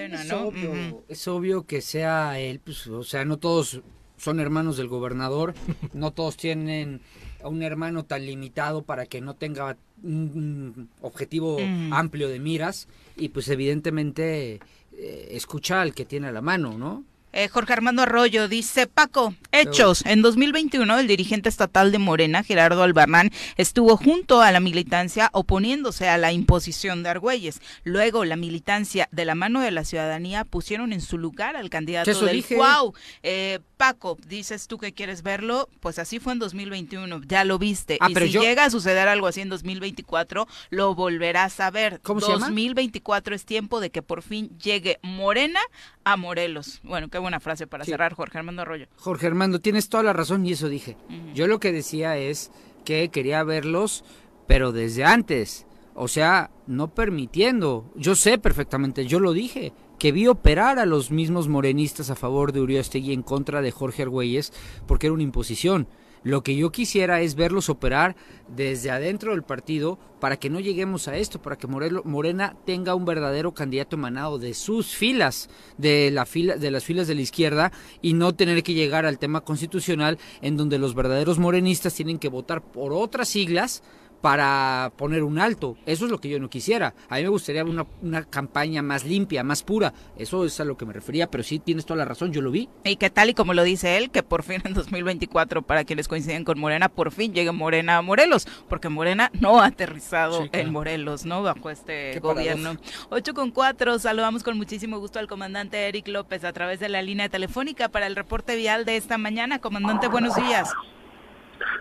es 1.08 1.28
Obvio, 1.28 1.66
que 1.66 1.80
sea 1.80 2.38
él, 2.38 2.60
pues, 2.60 2.86
o 2.86 3.04
sea, 3.04 3.24
no 3.24 3.38
todos 3.38 3.80
son 4.16 4.40
hermanos 4.40 4.76
del 4.76 4.88
gobernador, 4.88 5.54
no 5.92 6.12
todos 6.12 6.36
tienen 6.36 7.00
a 7.42 7.48
un 7.48 7.62
hermano 7.62 8.04
tan 8.04 8.26
limitado 8.26 8.82
para 8.82 9.06
que 9.06 9.20
no 9.20 9.34
tenga 9.34 9.76
un 10.02 10.88
objetivo 11.00 11.58
amplio 11.90 12.28
de 12.28 12.38
miras 12.38 12.88
y 13.16 13.30
pues 13.30 13.48
evidentemente 13.48 14.60
eh, 14.96 15.28
escucha 15.30 15.80
al 15.80 15.94
que 15.94 16.04
tiene 16.04 16.28
a 16.28 16.32
la 16.32 16.42
mano, 16.42 16.76
¿no? 16.76 17.04
Eh, 17.32 17.48
Jorge 17.48 17.72
Armando 17.72 18.02
Arroyo 18.02 18.48
dice, 18.48 18.86
Paco, 18.86 19.34
hechos. 19.52 20.04
En 20.04 20.22
2021 20.22 20.98
el 20.98 21.06
dirigente 21.06 21.48
estatal 21.48 21.92
de 21.92 21.98
Morena, 21.98 22.42
Gerardo 22.42 22.82
Albarrán, 22.82 23.30
estuvo 23.56 23.96
junto 23.96 24.42
a 24.42 24.50
la 24.50 24.60
militancia 24.60 25.30
oponiéndose 25.32 26.08
a 26.08 26.18
la 26.18 26.32
imposición 26.32 27.02
de 27.02 27.10
Argüelles. 27.10 27.60
Luego 27.84 28.24
la 28.24 28.36
militancia 28.36 29.08
de 29.12 29.24
la 29.24 29.34
mano 29.34 29.60
de 29.60 29.70
la 29.70 29.84
ciudadanía 29.84 30.44
pusieron 30.44 30.92
en 30.92 31.00
su 31.00 31.18
lugar 31.18 31.56
al 31.56 31.70
candidato 31.70 32.10
del 32.10 32.44
Wow. 32.50 32.94
Eh, 33.22 33.60
Paco, 33.76 34.18
dices 34.26 34.66
tú 34.66 34.78
que 34.78 34.92
quieres 34.92 35.22
verlo, 35.22 35.68
pues 35.80 35.98
así 35.98 36.18
fue 36.18 36.34
en 36.34 36.38
2021, 36.38 37.22
ya 37.26 37.44
lo 37.44 37.58
viste. 37.58 37.96
Ah, 38.00 38.08
y 38.10 38.14
si 38.14 38.38
llega 38.38 38.64
a 38.64 38.70
suceder 38.70 39.08
algo 39.08 39.26
así 39.26 39.40
en 39.40 39.48
2024, 39.48 40.46
lo 40.68 40.94
volverás 40.94 41.60
a 41.60 41.70
ver. 41.70 42.00
¿Cómo 42.02 42.20
2024 42.20 43.34
es 43.34 43.44
tiempo 43.46 43.80
de 43.80 43.90
que 43.90 44.02
por 44.02 44.22
fin 44.22 44.50
llegue 44.58 44.98
Morena 45.02 45.60
a 46.04 46.16
Morelos. 46.16 46.80
Bueno, 46.82 47.08
qué 47.08 47.18
buena 47.20 47.40
frase 47.40 47.66
para 47.66 47.84
cerrar, 47.84 48.14
Jorge 48.14 48.38
Armando 48.38 48.62
Arroyo. 48.62 48.86
Jorge 48.96 49.26
Armando, 49.26 49.60
tienes 49.60 49.88
toda 49.88 50.02
la 50.02 50.12
razón 50.12 50.44
y 50.44 50.52
eso 50.52 50.68
dije. 50.68 50.96
Yo 51.34 51.46
lo 51.46 51.60
que 51.60 51.72
decía 51.72 52.16
es 52.16 52.50
que 52.84 53.10
quería 53.10 53.44
verlos, 53.44 54.04
pero 54.46 54.72
desde 54.72 55.04
antes. 55.04 55.66
O 55.94 56.08
sea, 56.08 56.50
no 56.66 56.94
permitiendo. 56.94 57.90
Yo 57.94 58.14
sé 58.14 58.38
perfectamente, 58.38 59.06
yo 59.06 59.20
lo 59.20 59.32
dije, 59.32 59.72
que 59.98 60.12
vi 60.12 60.26
operar 60.28 60.78
a 60.78 60.86
los 60.86 61.10
mismos 61.10 61.48
morenistas 61.48 62.10
a 62.10 62.16
favor 62.16 62.52
de 62.52 62.60
Uriostegui 62.60 63.12
en 63.12 63.22
contra 63.22 63.60
de 63.60 63.70
Jorge 63.70 64.02
Argüelles 64.02 64.52
porque 64.86 65.08
era 65.08 65.14
una 65.14 65.22
imposición. 65.22 65.88
Lo 66.22 66.42
que 66.42 66.54
yo 66.54 66.70
quisiera 66.70 67.22
es 67.22 67.34
verlos 67.34 67.70
operar 67.70 68.14
desde 68.48 68.90
adentro 68.90 69.32
del 69.32 69.42
partido 69.42 69.98
para 70.20 70.36
que 70.36 70.50
no 70.50 70.60
lleguemos 70.60 71.08
a 71.08 71.16
esto, 71.16 71.40
para 71.40 71.56
que 71.56 71.66
Morena 71.66 72.56
tenga 72.66 72.94
un 72.94 73.06
verdadero 73.06 73.52
candidato 73.54 73.96
emanado 73.96 74.38
de 74.38 74.52
sus 74.52 74.94
filas, 74.94 75.48
de, 75.78 76.10
la 76.10 76.26
fila, 76.26 76.56
de 76.56 76.70
las 76.70 76.84
filas 76.84 77.08
de 77.08 77.14
la 77.14 77.22
izquierda, 77.22 77.72
y 78.02 78.12
no 78.12 78.34
tener 78.34 78.62
que 78.62 78.74
llegar 78.74 79.06
al 79.06 79.18
tema 79.18 79.40
constitucional 79.40 80.18
en 80.42 80.58
donde 80.58 80.78
los 80.78 80.94
verdaderos 80.94 81.38
morenistas 81.38 81.94
tienen 81.94 82.18
que 82.18 82.28
votar 82.28 82.62
por 82.62 82.92
otras 82.92 83.28
siglas 83.28 83.82
para 84.20 84.92
poner 84.96 85.22
un 85.22 85.38
alto. 85.38 85.76
Eso 85.86 86.04
es 86.04 86.10
lo 86.10 86.20
que 86.20 86.28
yo 86.28 86.38
no 86.38 86.50
quisiera. 86.50 86.94
A 87.08 87.16
mí 87.16 87.22
me 87.22 87.28
gustaría 87.28 87.64
una, 87.64 87.86
una 88.02 88.24
campaña 88.24 88.82
más 88.82 89.04
limpia, 89.04 89.42
más 89.42 89.62
pura. 89.62 89.92
Eso 90.16 90.44
es 90.44 90.60
a 90.60 90.64
lo 90.64 90.76
que 90.76 90.86
me 90.86 90.92
refería, 90.92 91.30
pero 91.30 91.42
sí 91.42 91.58
tienes 91.58 91.86
toda 91.86 91.98
la 91.98 92.04
razón, 92.04 92.32
yo 92.32 92.42
lo 92.42 92.50
vi. 92.50 92.68
Y 92.84 92.96
que 92.96 93.10
tal 93.10 93.30
y 93.30 93.34
como 93.34 93.54
lo 93.54 93.62
dice 93.62 93.96
él, 93.96 94.10
que 94.10 94.22
por 94.22 94.42
fin 94.42 94.62
en 94.64 94.74
2024, 94.74 95.62
para 95.62 95.84
quienes 95.84 96.08
coinciden 96.08 96.44
con 96.44 96.58
Morena, 96.58 96.88
por 96.88 97.12
fin 97.12 97.32
llegue 97.32 97.52
Morena 97.52 97.98
a 97.98 98.02
Morelos, 98.02 98.46
porque 98.68 98.88
Morena 98.88 99.30
no 99.40 99.60
ha 99.60 99.66
aterrizado 99.66 100.48
en 100.52 100.72
Morelos, 100.72 101.24
¿no? 101.24 101.42
Bajo 101.42 101.70
este 101.70 102.18
gobierno. 102.20 102.76
8 103.10 103.34
con 103.34 103.50
4, 103.50 103.98
saludamos 103.98 104.42
con 104.42 104.56
muchísimo 104.56 104.98
gusto 104.98 105.18
al 105.18 105.28
comandante 105.28 105.88
Eric 105.88 106.08
López 106.08 106.44
a 106.44 106.52
través 106.52 106.80
de 106.80 106.88
la 106.88 107.02
línea 107.02 107.28
telefónica 107.28 107.88
para 107.88 108.06
el 108.06 108.16
reporte 108.16 108.56
vial 108.56 108.84
de 108.84 108.96
esta 108.96 109.18
mañana. 109.18 109.58
Comandante, 109.58 110.08
buenos 110.08 110.36
días. 110.36 110.70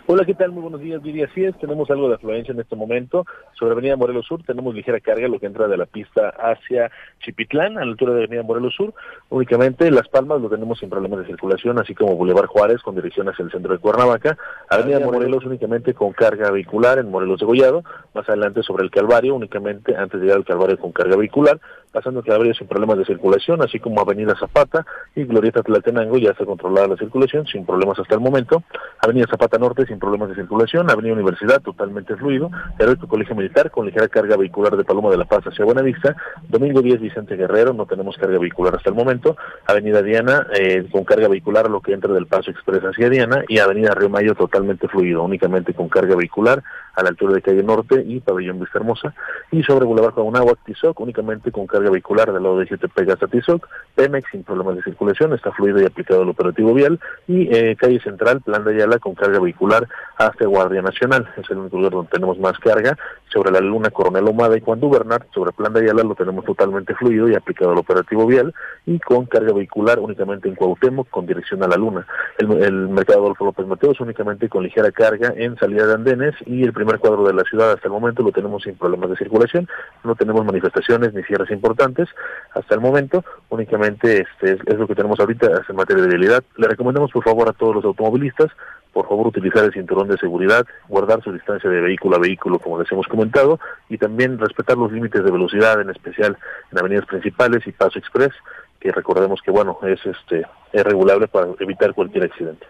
Hola, 0.07 0.25
¿qué 0.25 0.33
tal? 0.33 0.51
Muy 0.51 0.61
buenos 0.61 0.81
días, 0.81 1.01
Vivi. 1.01 1.23
Así 1.23 1.43
es, 1.43 1.57
tenemos 1.59 1.89
algo 1.91 2.09
de 2.09 2.15
afluencia 2.15 2.51
en 2.51 2.59
este 2.59 2.75
momento. 2.75 3.25
Sobre 3.57 3.73
Avenida 3.73 3.95
Morelos 3.95 4.25
Sur 4.25 4.41
tenemos 4.43 4.73
ligera 4.73 4.99
carga, 4.99 5.27
lo 5.27 5.39
que 5.39 5.45
entra 5.45 5.67
de 5.67 5.77
la 5.77 5.85
pista 5.85 6.29
hacia 6.29 6.91
Chipitlán, 7.19 7.77
a 7.77 7.85
la 7.85 7.91
altura 7.91 8.13
de 8.13 8.23
Avenida 8.23 8.43
Morelos 8.43 8.75
Sur. 8.75 8.93
Únicamente 9.29 9.91
Las 9.91 10.07
Palmas 10.07 10.41
lo 10.41 10.49
tenemos 10.49 10.79
sin 10.79 10.89
problemas 10.89 11.19
de 11.19 11.27
circulación, 11.27 11.79
así 11.79 11.93
como 11.93 12.15
Boulevard 12.15 12.47
Juárez 12.47 12.81
con 12.81 12.95
dirección 12.95 13.29
hacia 13.29 13.43
el 13.43 13.51
centro 13.51 13.73
de 13.73 13.79
Cuernavaca. 13.79 14.37
Avenida 14.69 14.99
Morelos 14.99 15.45
únicamente 15.45 15.93
con 15.93 16.13
carga 16.13 16.51
vehicular 16.51 16.99
en 16.99 17.09
Morelos 17.09 17.39
de 17.39 17.45
Gollado. 17.45 17.83
Más 18.13 18.27
adelante 18.27 18.63
sobre 18.63 18.83
el 18.83 18.91
Calvario, 18.91 19.35
únicamente 19.35 19.95
antes 19.95 20.19
de 20.19 20.25
llegar 20.25 20.37
al 20.37 20.45
Calvario 20.45 20.77
con 20.79 20.91
carga 20.91 21.15
vehicular. 21.15 21.59
Pasando 21.91 22.21
Clavería 22.21 22.53
sin 22.53 22.67
problemas 22.67 22.97
de 22.97 23.05
circulación, 23.05 23.61
así 23.61 23.79
como 23.79 24.01
Avenida 24.01 24.35
Zapata 24.39 24.85
y 25.15 25.23
Glorieta 25.23 25.63
Tlatenango 25.63 26.17
ya 26.17 26.31
está 26.31 26.45
controlada 26.45 26.87
la 26.87 26.97
circulación 26.97 27.45
sin 27.47 27.65
problemas 27.65 27.99
hasta 27.99 28.15
el 28.15 28.21
momento. 28.21 28.63
Avenida 29.01 29.25
Zapata 29.29 29.57
Norte 29.57 29.85
sin 29.85 29.99
problemas 29.99 30.29
de 30.29 30.35
circulación, 30.35 30.89
Avenida 30.89 31.13
Universidad 31.13 31.61
totalmente 31.61 32.15
fluido, 32.15 32.51
Heroico 32.77 33.07
Colegio 33.07 33.35
Militar 33.35 33.71
con 33.71 33.85
ligera 33.85 34.07
carga 34.07 34.37
vehicular 34.37 34.75
de 34.77 34.83
Paloma 34.83 35.09
de 35.09 35.17
la 35.17 35.25
Paz 35.25 35.43
hacia 35.45 35.65
Buenavista, 35.65 36.15
Domingo 36.47 36.81
10 36.81 37.01
Vicente 37.01 37.35
Guerrero, 37.35 37.73
no 37.73 37.85
tenemos 37.85 38.17
carga 38.17 38.37
vehicular 38.39 38.75
hasta 38.75 38.89
el 38.89 38.95
momento, 38.95 39.35
Avenida 39.65 40.01
Diana 40.01 40.47
eh, 40.53 40.87
con 40.91 41.03
carga 41.03 41.27
vehicular 41.27 41.69
lo 41.69 41.81
que 41.81 41.93
entra 41.93 42.13
del 42.13 42.27
Paso 42.27 42.51
Express 42.51 42.83
hacia 42.83 43.09
Diana. 43.09 43.43
Y 43.47 43.59
Avenida 43.59 43.93
Río 43.93 44.09
Mayo 44.09 44.35
totalmente 44.35 44.87
fluido, 44.87 45.23
únicamente 45.23 45.73
con 45.73 45.89
carga 45.89 46.15
vehicular 46.15 46.63
a 46.99 47.03
la 47.03 47.09
altura 47.09 47.33
de 47.33 47.41
Calle 47.41 47.63
Norte 47.63 48.03
y 48.05 48.19
Pabellón 48.19 48.59
Vista 48.59 48.79
Hermosa 48.79 49.13
y 49.51 49.63
sobre 49.63 49.85
Boulevard 49.85 50.13
Agua 50.17 50.53
Tizoc 50.65 50.99
únicamente 50.99 51.51
con 51.51 51.67
carga 51.67 51.89
vehicular 51.89 52.31
del 52.31 52.43
lado 52.43 52.59
de 52.59 52.65
GTP 52.65 53.09
hasta 53.09 53.27
Tizoc, 53.27 53.67
Pemex 53.95 54.29
sin 54.31 54.43
problemas 54.43 54.75
de 54.75 54.83
circulación, 54.83 55.33
está 55.33 55.51
fluido 55.51 55.81
y 55.81 55.85
aplicado 55.85 56.23
el 56.23 56.29
operativo 56.29 56.73
vial 56.73 56.99
y 57.27 57.53
eh, 57.55 57.75
Calle 57.75 57.99
Central, 58.01 58.41
Plan 58.41 58.63
de 58.63 58.75
Ayala 58.75 58.99
con 58.99 59.15
carga 59.15 59.39
vehicular 59.39 59.87
hasta 60.17 60.45
Guardia 60.45 60.81
Nacional, 60.81 61.29
es 61.37 61.49
el 61.49 61.57
único 61.57 61.77
lugar 61.77 61.93
donde 61.93 62.11
tenemos 62.11 62.37
más 62.39 62.57
carga, 62.59 62.97
sobre 63.31 63.51
la 63.51 63.59
Luna 63.59 63.89
Coronel 63.91 64.27
Omada 64.27 64.57
y 64.57 64.61
Juan 64.61 64.79
Bernard, 64.81 65.23
sobre 65.33 65.51
Plan 65.51 65.73
de 65.73 65.81
Ayala 65.81 66.03
lo 66.03 66.15
tenemos 66.15 66.43
totalmente 66.45 66.95
fluido 66.95 67.29
y 67.29 67.35
aplicado 67.35 67.73
el 67.73 67.77
operativo 67.77 68.25
vial 68.25 68.53
y 68.85 68.99
con 68.99 69.25
carga 69.25 69.53
vehicular 69.53 69.99
únicamente 69.99 70.49
en 70.49 70.55
Cuauhtémoc 70.55 71.09
con 71.09 71.25
dirección 71.25 71.63
a 71.63 71.67
la 71.67 71.77
Luna. 71.77 72.07
El, 72.37 72.51
el 72.63 72.89
mercado 72.89 73.19
Adolfo 73.19 73.45
López 73.45 73.67
Mateos 73.67 73.99
únicamente 73.99 74.49
con 74.49 74.63
ligera 74.63 74.91
carga 74.91 75.33
en 75.35 75.57
salida 75.57 75.85
de 75.85 75.93
andenes 75.93 76.35
y 76.45 76.63
el 76.63 76.73
primer 76.73 76.88
cuadro 76.97 77.23
de 77.25 77.33
la 77.33 77.43
ciudad 77.43 77.71
hasta 77.71 77.87
el 77.87 77.91
momento 77.91 78.23
lo 78.23 78.31
tenemos 78.31 78.63
sin 78.63 78.75
problemas 78.75 79.11
de 79.11 79.17
circulación, 79.17 79.67
no 80.03 80.15
tenemos 80.15 80.43
manifestaciones 80.43 81.13
ni 81.13 81.23
cierres 81.23 81.51
importantes 81.51 82.09
hasta 82.55 82.73
el 82.73 82.81
momento, 82.81 83.23
únicamente 83.49 84.21
este 84.21 84.53
es, 84.53 84.77
lo 84.79 84.87
que 84.87 84.95
tenemos 84.95 85.19
ahorita 85.19 85.61
en 85.69 85.75
materia 85.75 86.03
de 86.03 86.09
vialidad. 86.09 86.43
Le 86.57 86.67
recomendamos 86.67 87.11
por 87.11 87.23
favor 87.23 87.47
a 87.49 87.53
todos 87.53 87.75
los 87.75 87.85
automovilistas 87.85 88.49
por 88.93 89.07
favor 89.07 89.27
utilizar 89.27 89.63
el 89.63 89.71
cinturón 89.71 90.07
de 90.07 90.17
seguridad, 90.17 90.65
guardar 90.87 91.23
su 91.23 91.31
distancia 91.31 91.69
de 91.69 91.79
vehículo 91.79 92.15
a 92.15 92.19
vehículo 92.19 92.59
como 92.59 92.79
les 92.79 92.91
hemos 92.91 93.07
comentado 93.07 93.59
y 93.87 93.97
también 93.97 94.39
respetar 94.39 94.77
los 94.77 94.91
límites 94.91 95.23
de 95.23 95.31
velocidad, 95.31 95.79
en 95.79 95.89
especial 95.89 96.37
en 96.71 96.79
avenidas 96.79 97.05
principales 97.05 97.65
y 97.67 97.71
paso 97.71 97.99
express, 97.99 98.33
que 98.79 98.91
recordemos 98.91 99.41
que 99.41 99.51
bueno, 99.51 99.77
es 99.83 100.03
este 100.05 100.45
es 100.73 100.83
regulable 100.83 101.27
para 101.27 101.47
evitar 101.59 101.93
cualquier 101.93 102.25
accidente. 102.25 102.65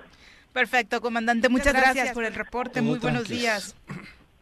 Perfecto, 0.54 1.02
comandante, 1.02 1.48
muchas, 1.50 1.74
gracias, 1.74 2.12
por 2.14 2.24
el 2.26 2.34
reporte, 2.34 2.82
muy 2.82 3.00
buenos 3.00 3.28
días. 3.28 3.76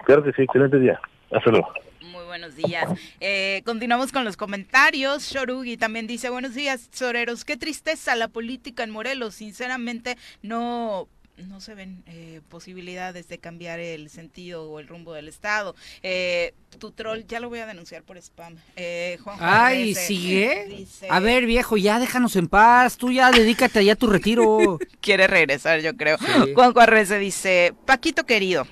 Claro 0.05 0.23
que 0.23 0.31
sí, 0.33 0.43
excelente 0.43 0.79
día. 0.79 0.99
Hasta 1.31 1.51
luego. 1.51 1.67
Muy 2.01 2.23
buenos 2.25 2.55
días. 2.55 2.89
Eh, 3.19 3.61
continuamos 3.65 4.11
con 4.13 4.23
los 4.23 4.37
comentarios. 4.37 5.23
Shorugi 5.23 5.75
también 5.75 6.07
dice, 6.07 6.29
buenos 6.29 6.55
días, 6.55 6.89
Soreros. 6.91 7.43
Qué 7.43 7.57
tristeza 7.57 8.15
la 8.15 8.29
política 8.29 8.83
en 8.83 8.91
Morelos. 8.91 9.35
Sinceramente, 9.35 10.17
no 10.41 11.09
no 11.45 11.61
se 11.61 11.75
ven 11.75 12.03
eh, 12.07 12.41
posibilidades 12.49 13.27
de 13.27 13.37
cambiar 13.37 13.79
el 13.79 14.09
sentido 14.09 14.69
o 14.69 14.79
el 14.79 14.87
rumbo 14.87 15.13
del 15.13 15.27
Estado. 15.27 15.75
Eh, 16.03 16.53
tu 16.79 16.91
troll, 16.91 17.21
ya 17.27 17.39
lo 17.39 17.49
voy 17.49 17.59
a 17.59 17.65
denunciar 17.65 18.03
por 18.03 18.17
spam. 18.17 18.55
Eh, 18.75 19.17
Juan 19.23 19.37
Ay, 19.39 19.95
¿sigue? 19.95 20.87
a 21.09 21.19
ver, 21.19 21.45
viejo, 21.45 21.77
ya 21.77 21.99
déjanos 21.99 22.35
en 22.35 22.47
paz. 22.47 22.97
Tú 22.97 23.11
ya 23.11 23.31
dedícate 23.31 23.79
allá 23.79 23.93
a 23.93 23.95
tu 23.95 24.07
retiro. 24.07 24.79
Quiere 25.01 25.27
regresar, 25.27 25.81
yo 25.81 25.95
creo. 25.95 26.17
Juan 26.55 26.73
Juárez 26.73 27.09
dice, 27.19 27.73
Paquito 27.85 28.25
querido, 28.25 28.67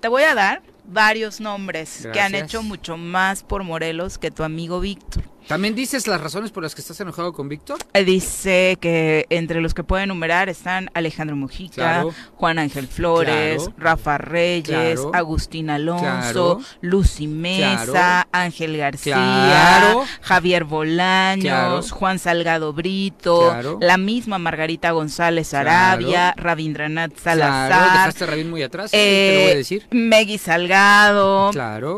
te 0.00 0.08
voy 0.08 0.22
a 0.24 0.34
dar 0.34 0.62
varios 0.84 1.40
nombres 1.40 2.08
que 2.12 2.20
han 2.20 2.34
hecho 2.34 2.62
mucho 2.62 2.96
más 2.96 3.42
por 3.42 3.64
Morelos 3.64 4.18
que 4.18 4.30
tu 4.30 4.42
amigo 4.42 4.80
Víctor. 4.80 5.31
¿También 5.48 5.74
dices 5.74 6.06
las 6.06 6.20
razones 6.20 6.50
por 6.50 6.62
las 6.62 6.74
que 6.74 6.80
estás 6.80 7.00
enojado 7.00 7.32
con 7.32 7.48
Víctor? 7.48 7.78
Eh, 7.92 8.04
dice 8.04 8.78
que 8.80 9.26
entre 9.30 9.60
los 9.60 9.74
que 9.74 9.84
puede 9.84 10.04
enumerar 10.04 10.48
están 10.48 10.90
Alejandro 10.94 11.36
Mujica, 11.36 12.04
Juan 12.36 12.58
Ángel 12.58 12.86
Flores, 12.86 13.68
Rafa 13.76 14.18
Reyes, 14.18 15.00
Agustín 15.12 15.70
Alonso, 15.70 16.60
Lucy 16.80 17.26
Mesa, 17.26 18.28
Ángel 18.32 18.76
García, 18.76 20.04
Javier 20.20 20.64
Bolaños, 20.64 21.90
Juan 21.90 22.18
Salgado 22.18 22.72
Brito, 22.72 23.54
la 23.80 23.96
misma 23.96 24.38
Margarita 24.38 24.92
González 24.92 25.54
Arabia, 25.54 26.34
Rabindranath 26.36 27.16
Salazar. 27.18 27.92
dejaste 27.92 28.24
a 28.24 28.26
Rabin 28.28 28.50
muy 28.50 28.62
atrás, 28.62 28.90
te 28.90 28.96
lo 28.96 29.02
voy 29.02 29.48
a 29.48 29.52
eh, 29.52 29.56
decir. 29.56 29.86
Megui 29.90 30.38
Salgado, 30.38 31.50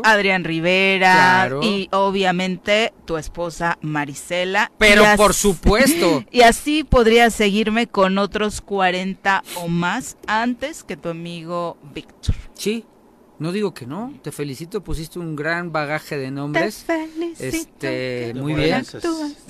Adrián 0.03 0.43
Rivera 0.43 1.49
y 1.61 1.87
obviamente 1.91 2.93
tu 3.05 3.17
esposa 3.17 3.34
esposa 3.35 3.77
Marisela. 3.81 4.71
Pero 4.77 5.03
por 5.17 5.33
supuesto. 5.33 6.23
Y 6.31 6.41
así 6.41 6.83
podría 6.83 7.29
seguirme 7.29 7.87
con 7.87 8.17
otros 8.17 8.61
40 8.61 9.43
o 9.57 9.67
más 9.67 10.17
antes 10.27 10.83
que 10.83 10.95
tu 10.95 11.09
amigo 11.09 11.77
Víctor. 11.93 12.35
Sí, 12.53 12.85
no 13.39 13.51
digo 13.51 13.73
que 13.73 13.85
no, 13.85 14.13
te 14.21 14.31
felicito, 14.31 14.81
pusiste 14.81 15.19
un 15.19 15.35
gran 15.35 15.71
bagaje 15.71 16.17
de 16.17 16.31
nombres. 16.31 16.85
Te 16.85 17.07
felicito. 17.07 17.43
Este, 17.43 18.33
muy 18.35 18.53
bien. 18.53 18.85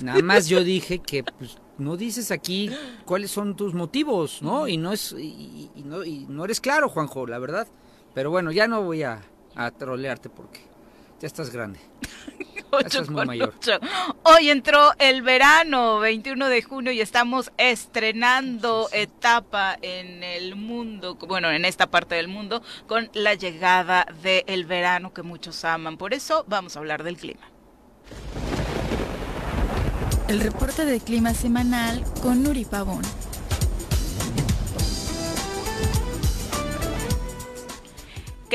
Nada 0.02 0.20
más 0.22 0.48
yo 0.48 0.64
dije 0.64 0.98
que 0.98 1.22
pues, 1.22 1.58
no 1.78 1.96
dices 1.96 2.30
aquí 2.30 2.70
cuáles 3.04 3.30
son 3.30 3.56
tus 3.56 3.74
motivos, 3.74 4.42
¿no? 4.42 4.66
Y 4.66 4.76
no 4.76 4.92
es 4.92 5.12
y, 5.12 5.70
no, 5.84 6.04
y 6.04 6.26
no 6.28 6.44
eres 6.44 6.60
claro, 6.60 6.88
Juanjo, 6.88 7.26
la 7.26 7.38
verdad. 7.38 7.68
Pero 8.14 8.30
bueno, 8.30 8.50
ya 8.50 8.66
no 8.66 8.82
voy 8.82 9.02
a, 9.02 9.22
a 9.54 9.70
trolearte 9.70 10.28
porque 10.28 10.60
ya 11.20 11.26
estás 11.26 11.50
grande. 11.50 11.80
Hoy 14.22 14.50
entró 14.50 14.92
el 14.98 15.22
verano, 15.22 15.98
21 16.00 16.48
de 16.48 16.62
junio, 16.62 16.92
y 16.92 17.00
estamos 17.00 17.50
estrenando 17.56 18.88
etapa 18.92 19.78
en 19.80 20.22
el 20.22 20.56
mundo, 20.56 21.14
bueno, 21.14 21.50
en 21.50 21.64
esta 21.64 21.86
parte 21.86 22.16
del 22.16 22.28
mundo, 22.28 22.62
con 22.86 23.08
la 23.14 23.34
llegada 23.34 24.06
del 24.22 24.66
verano 24.66 25.14
que 25.14 25.22
muchos 25.22 25.64
aman. 25.64 25.96
Por 25.96 26.12
eso 26.12 26.44
vamos 26.48 26.76
a 26.76 26.80
hablar 26.80 27.02
del 27.02 27.16
clima. 27.16 27.48
El 30.28 30.40
reporte 30.40 30.84
de 30.84 31.00
clima 31.00 31.34
semanal 31.34 32.02
con 32.20 32.42
Nuri 32.42 32.64
Pavón. 32.64 33.02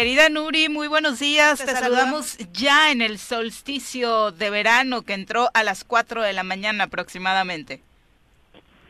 Querida 0.01 0.29
Nuri, 0.29 0.67
muy 0.67 0.87
buenos 0.87 1.19
días. 1.19 1.63
Te, 1.63 1.73
saludamos 1.73 2.35
ya 2.51 2.91
en 2.91 3.03
el 3.03 3.19
solsticio 3.19 4.31
de 4.31 4.49
verano 4.49 5.03
que 5.03 5.13
entró 5.13 5.49
a 5.53 5.61
las 5.61 5.83
4 5.83 6.23
de 6.23 6.33
la 6.33 6.41
mañana 6.41 6.85
aproximadamente. 6.85 7.83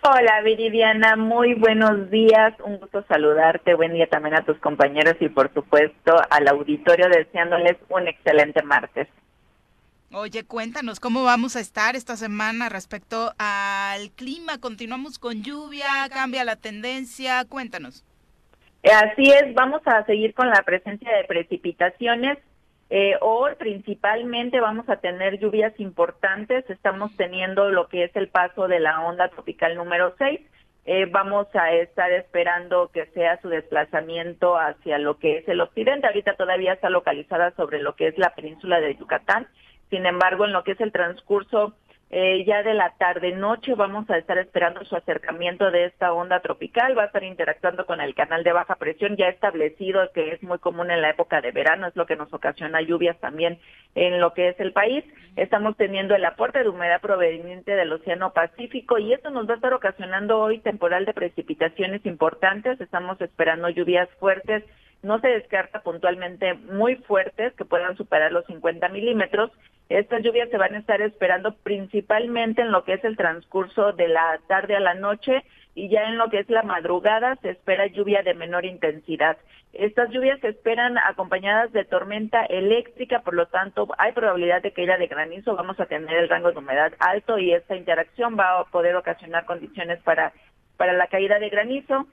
Hola 0.03 0.41
Viridiana, 0.41 1.17
muy 1.17 1.53
buenos 1.53 2.09
días, 2.09 2.53
un 2.63 2.77
gusto 2.77 3.03
saludarte, 3.09 3.75
buen 3.75 3.91
día 3.93 4.07
también 4.07 4.35
a 4.35 4.45
tus 4.45 4.57
compañeros 4.59 5.17
y 5.19 5.27
por 5.27 5.53
supuesto 5.53 6.15
al 6.29 6.47
auditorio 6.47 7.09
deseándoles 7.09 7.75
un 7.89 8.07
excelente 8.07 8.63
martes. 8.63 9.09
Oye, 10.13 10.45
cuéntanos 10.45 11.01
cómo 11.01 11.25
vamos 11.25 11.57
a 11.57 11.59
estar 11.59 11.97
esta 11.97 12.15
semana 12.15 12.69
respecto 12.69 13.33
al 13.37 14.11
clima, 14.11 14.59
continuamos 14.59 15.19
con 15.19 15.43
lluvia, 15.43 16.07
cambia 16.09 16.45
la 16.45 16.55
tendencia, 16.55 17.43
cuéntanos. 17.43 18.05
Así 18.83 19.29
es, 19.31 19.53
vamos 19.53 19.81
a 19.85 20.03
seguir 20.05 20.33
con 20.33 20.49
la 20.49 20.63
presencia 20.63 21.15
de 21.15 21.25
precipitaciones. 21.25 22.39
Eh, 22.89 23.15
hoy 23.21 23.53
principalmente 23.57 24.59
vamos 24.59 24.89
a 24.89 24.97
tener 24.97 25.39
lluvias 25.39 25.79
importantes. 25.79 26.67
Estamos 26.69 27.15
teniendo 27.15 27.69
lo 27.69 27.87
que 27.87 28.05
es 28.05 28.15
el 28.15 28.27
paso 28.27 28.67
de 28.67 28.79
la 28.79 29.01
onda 29.01 29.29
tropical 29.29 29.75
número 29.75 30.15
6. 30.17 30.41
Eh, 30.85 31.05
vamos 31.05 31.47
a 31.53 31.71
estar 31.73 32.11
esperando 32.11 32.89
que 32.91 33.05
sea 33.07 33.39
su 33.41 33.49
desplazamiento 33.49 34.57
hacia 34.57 34.97
lo 34.97 35.19
que 35.19 35.37
es 35.37 35.47
el 35.47 35.61
occidente. 35.61 36.07
Ahorita 36.07 36.33
todavía 36.33 36.73
está 36.73 36.89
localizada 36.89 37.51
sobre 37.51 37.81
lo 37.81 37.95
que 37.95 38.07
es 38.07 38.17
la 38.17 38.33
península 38.33 38.81
de 38.81 38.95
Yucatán. 38.95 39.47
Sin 39.91 40.07
embargo, 40.07 40.45
en 40.45 40.53
lo 40.53 40.63
que 40.63 40.71
es 40.71 40.81
el 40.81 40.91
transcurso 40.91 41.75
eh, 42.13 42.43
ya 42.45 42.61
de 42.61 42.73
la 42.73 42.89
tarde-noche 42.97 43.73
vamos 43.73 44.09
a 44.09 44.17
estar 44.17 44.37
esperando 44.37 44.83
su 44.83 44.97
acercamiento 44.97 45.71
de 45.71 45.85
esta 45.85 46.11
onda 46.11 46.41
tropical, 46.41 46.97
va 46.97 47.03
a 47.03 47.05
estar 47.05 47.23
interactuando 47.23 47.85
con 47.85 48.01
el 48.01 48.13
canal 48.13 48.43
de 48.43 48.51
baja 48.51 48.75
presión 48.75 49.15
ya 49.15 49.29
establecido, 49.29 50.11
que 50.13 50.33
es 50.33 50.43
muy 50.43 50.59
común 50.59 50.91
en 50.91 51.01
la 51.01 51.11
época 51.11 51.39
de 51.39 51.51
verano, 51.51 51.87
es 51.87 51.95
lo 51.95 52.05
que 52.05 52.17
nos 52.17 52.33
ocasiona 52.33 52.81
lluvias 52.81 53.17
también 53.21 53.59
en 53.95 54.19
lo 54.19 54.33
que 54.33 54.49
es 54.49 54.59
el 54.59 54.73
país. 54.73 55.05
Estamos 55.37 55.77
teniendo 55.77 56.13
el 56.13 56.25
aporte 56.25 56.61
de 56.61 56.67
humedad 56.67 56.99
proveniente 56.99 57.71
del 57.71 57.93
Océano 57.93 58.33
Pacífico 58.33 58.97
y 58.97 59.13
esto 59.13 59.29
nos 59.29 59.47
va 59.47 59.53
a 59.53 59.55
estar 59.55 59.73
ocasionando 59.73 60.37
hoy 60.37 60.59
temporal 60.59 61.05
de 61.05 61.13
precipitaciones 61.13 62.05
importantes, 62.05 62.81
estamos 62.81 63.21
esperando 63.21 63.69
lluvias 63.69 64.09
fuertes 64.19 64.65
no 65.03 65.19
se 65.19 65.29
descarta 65.29 65.81
puntualmente 65.81 66.53
muy 66.53 66.95
fuertes 66.95 67.53
que 67.53 67.65
puedan 67.65 67.97
superar 67.97 68.31
los 68.31 68.45
50 68.45 68.87
milímetros. 68.89 69.51
Estas 69.91 70.23
lluvias 70.23 70.49
se 70.49 70.57
van 70.57 70.73
a 70.73 70.79
estar 70.79 71.01
esperando 71.01 71.53
principalmente 71.53 72.61
en 72.61 72.71
lo 72.71 72.85
que 72.85 72.93
es 72.93 73.03
el 73.03 73.17
transcurso 73.17 73.91
de 73.91 74.07
la 74.07 74.39
tarde 74.47 74.77
a 74.77 74.79
la 74.79 74.93
noche 74.93 75.43
y 75.75 75.89
ya 75.89 76.03
en 76.03 76.17
lo 76.17 76.29
que 76.29 76.39
es 76.39 76.49
la 76.49 76.63
madrugada 76.63 77.35
se 77.41 77.49
espera 77.49 77.87
lluvia 77.87 78.23
de 78.23 78.33
menor 78.33 78.63
intensidad. 78.63 79.35
Estas 79.73 80.09
lluvias 80.11 80.39
se 80.39 80.47
esperan 80.47 80.97
acompañadas 80.97 81.73
de 81.73 81.83
tormenta 81.83 82.45
eléctrica, 82.45 83.19
por 83.19 83.33
lo 83.33 83.47
tanto 83.47 83.89
hay 83.97 84.13
probabilidad 84.13 84.61
de 84.61 84.71
caída 84.71 84.97
de 84.97 85.07
granizo, 85.07 85.57
vamos 85.57 85.77
a 85.81 85.87
tener 85.87 86.15
el 86.15 86.29
rango 86.29 86.53
de 86.53 86.59
humedad 86.59 86.93
alto 86.99 87.37
y 87.37 87.51
esta 87.51 87.75
interacción 87.75 88.39
va 88.39 88.61
a 88.61 88.63
poder 88.63 88.95
ocasionar 88.95 89.43
condiciones 89.43 90.01
para, 90.03 90.31
para 90.77 90.93
la 90.93 91.07
caída 91.07 91.37
de 91.37 91.49
granizo. 91.49 92.07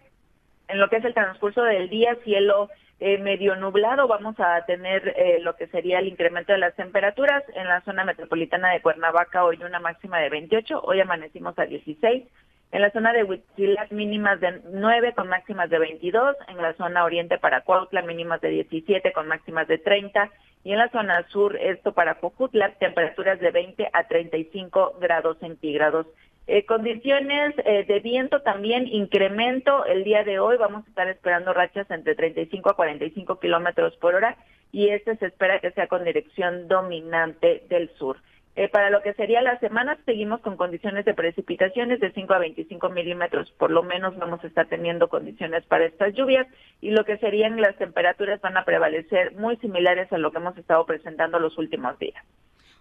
En 0.68 0.78
lo 0.78 0.88
que 0.88 0.96
es 0.96 1.04
el 1.04 1.14
transcurso 1.14 1.62
del 1.62 1.88
día, 1.88 2.16
cielo 2.24 2.68
eh, 3.00 3.18
medio 3.18 3.56
nublado, 3.56 4.06
vamos 4.06 4.38
a 4.38 4.64
tener 4.66 5.14
eh, 5.16 5.38
lo 5.40 5.56
que 5.56 5.66
sería 5.68 5.98
el 5.98 6.08
incremento 6.08 6.52
de 6.52 6.58
las 6.58 6.74
temperaturas 6.76 7.42
en 7.54 7.66
la 7.66 7.80
zona 7.82 8.04
metropolitana 8.04 8.72
de 8.72 8.82
Cuernavaca, 8.82 9.44
hoy 9.44 9.58
una 9.64 9.80
máxima 9.80 10.18
de 10.18 10.28
28, 10.28 10.80
hoy 10.82 11.00
amanecimos 11.00 11.58
a 11.58 11.64
16 11.64 12.24
en 12.70 12.82
la 12.82 12.90
zona 12.90 13.12
de 13.12 13.24
Huitzilac 13.24 13.90
mínimas 13.92 14.40
de 14.40 14.60
9 14.72 15.14
con 15.14 15.28
máximas 15.28 15.70
de 15.70 15.78
22, 15.78 16.36
en 16.48 16.58
la 16.58 16.74
zona 16.74 17.04
oriente 17.04 17.38
para 17.38 17.62
Cuautla 17.62 18.02
mínimas 18.02 18.40
de 18.40 18.50
17 18.50 19.12
con 19.12 19.26
máximas 19.26 19.66
de 19.68 19.78
30 19.78 20.30
y 20.64 20.72
en 20.72 20.78
la 20.78 20.90
zona 20.90 21.26
sur, 21.28 21.56
esto 21.56 21.92
para 21.92 22.16
Cojutla, 22.16 22.74
temperaturas 22.74 23.40
de 23.40 23.50
20 23.50 23.88
a 23.92 24.06
35 24.06 24.98
grados 25.00 25.38
centígrados. 25.38 26.06
Eh, 26.50 26.64
condiciones 26.64 27.54
eh, 27.66 27.84
de 27.86 28.00
viento 28.00 28.40
también 28.40 28.86
incremento 28.86 29.84
el 29.84 30.02
día 30.02 30.24
de 30.24 30.38
hoy, 30.38 30.56
vamos 30.56 30.86
a 30.86 30.88
estar 30.88 31.06
esperando 31.06 31.52
rachas 31.52 31.90
entre 31.90 32.14
35 32.14 32.70
a 32.70 32.74
45 32.74 33.38
kilómetros 33.38 33.94
por 33.98 34.14
hora 34.14 34.34
y 34.72 34.88
este 34.88 35.14
se 35.18 35.26
espera 35.26 35.60
que 35.60 35.72
sea 35.72 35.88
con 35.88 36.04
dirección 36.04 36.66
dominante 36.66 37.64
del 37.68 37.90
sur. 37.98 38.16
Eh, 38.56 38.70
para 38.70 38.88
lo 38.88 39.02
que 39.02 39.12
sería 39.12 39.42
la 39.42 39.60
semana, 39.60 39.98
seguimos 40.06 40.40
con 40.40 40.56
condiciones 40.56 41.04
de 41.04 41.12
precipitaciones 41.12 42.00
de 42.00 42.12
5 42.12 42.32
a 42.32 42.38
25 42.38 42.88
milímetros, 42.88 43.50
por 43.58 43.70
lo 43.70 43.82
menos 43.82 44.16
vamos 44.16 44.42
a 44.42 44.46
estar 44.46 44.66
teniendo 44.68 45.08
condiciones 45.08 45.66
para 45.66 45.84
estas 45.84 46.14
lluvias 46.14 46.46
y 46.80 46.92
lo 46.92 47.04
que 47.04 47.18
serían 47.18 47.60
las 47.60 47.76
temperaturas 47.76 48.40
van 48.40 48.56
a 48.56 48.64
prevalecer 48.64 49.32
muy 49.32 49.58
similares 49.58 50.10
a 50.14 50.16
lo 50.16 50.30
que 50.30 50.38
hemos 50.38 50.56
estado 50.56 50.86
presentando 50.86 51.38
los 51.38 51.58
últimos 51.58 51.98
días. 51.98 52.24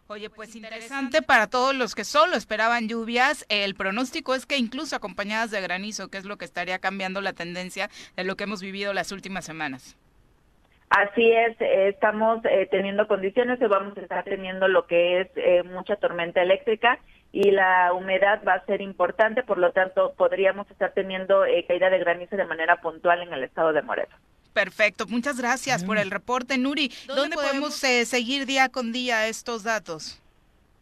Oye, 0.09 0.29
pues 0.29 0.55
interesante 0.55 1.21
para 1.21 1.47
todos 1.47 1.75
los 1.75 1.93
que 1.93 2.05
solo 2.05 2.37
esperaban 2.37 2.87
lluvias. 2.87 3.45
El 3.49 3.75
pronóstico 3.75 4.35
es 4.35 4.45
que 4.45 4.57
incluso 4.57 4.95
acompañadas 4.95 5.51
de 5.51 5.59
granizo, 5.59 6.07
que 6.09 6.17
es 6.17 6.23
lo 6.23 6.37
que 6.37 6.45
estaría 6.45 6.79
cambiando 6.79 7.19
la 7.19 7.33
tendencia 7.33 7.89
de 8.15 8.23
lo 8.23 8.37
que 8.37 8.45
hemos 8.45 8.61
vivido 8.61 8.93
las 8.93 9.11
últimas 9.11 9.43
semanas. 9.43 9.97
Así 10.89 11.29
es, 11.29 11.59
eh, 11.59 11.89
estamos 11.89 12.39
eh, 12.45 12.65
teniendo 12.71 13.07
condiciones 13.09 13.59
y 13.59 13.65
vamos 13.65 13.97
a 13.97 14.01
estar 14.01 14.23
teniendo 14.23 14.69
lo 14.69 14.87
que 14.87 15.19
es 15.19 15.27
eh, 15.35 15.63
mucha 15.63 15.97
tormenta 15.97 16.41
eléctrica 16.41 16.99
y 17.33 17.51
la 17.51 17.91
humedad 17.91 18.41
va 18.47 18.53
a 18.53 18.65
ser 18.65 18.79
importante, 18.79 19.43
por 19.43 19.57
lo 19.57 19.73
tanto 19.73 20.13
podríamos 20.15 20.71
estar 20.71 20.93
teniendo 20.93 21.41
caída 21.67 21.89
de 21.89 21.99
granizo 21.99 22.37
de 22.37 22.45
manera 22.45 22.77
puntual 22.77 23.21
en 23.21 23.33
el 23.33 23.43
estado 23.43 23.73
de 23.73 23.81
Morelos. 23.81 24.17
Perfecto, 24.57 25.05
muchas 25.05 25.37
gracias 25.37 25.83
por 25.83 25.99
el 25.99 26.09
reporte, 26.09 26.57
Nuri. 26.57 26.91
¿Dónde, 27.05 27.35
podemos 27.35 27.75
seguir 27.75 28.47
día 28.47 28.69
con 28.69 28.91
día 28.91 29.27
estos 29.27 29.61
datos? 29.61 30.19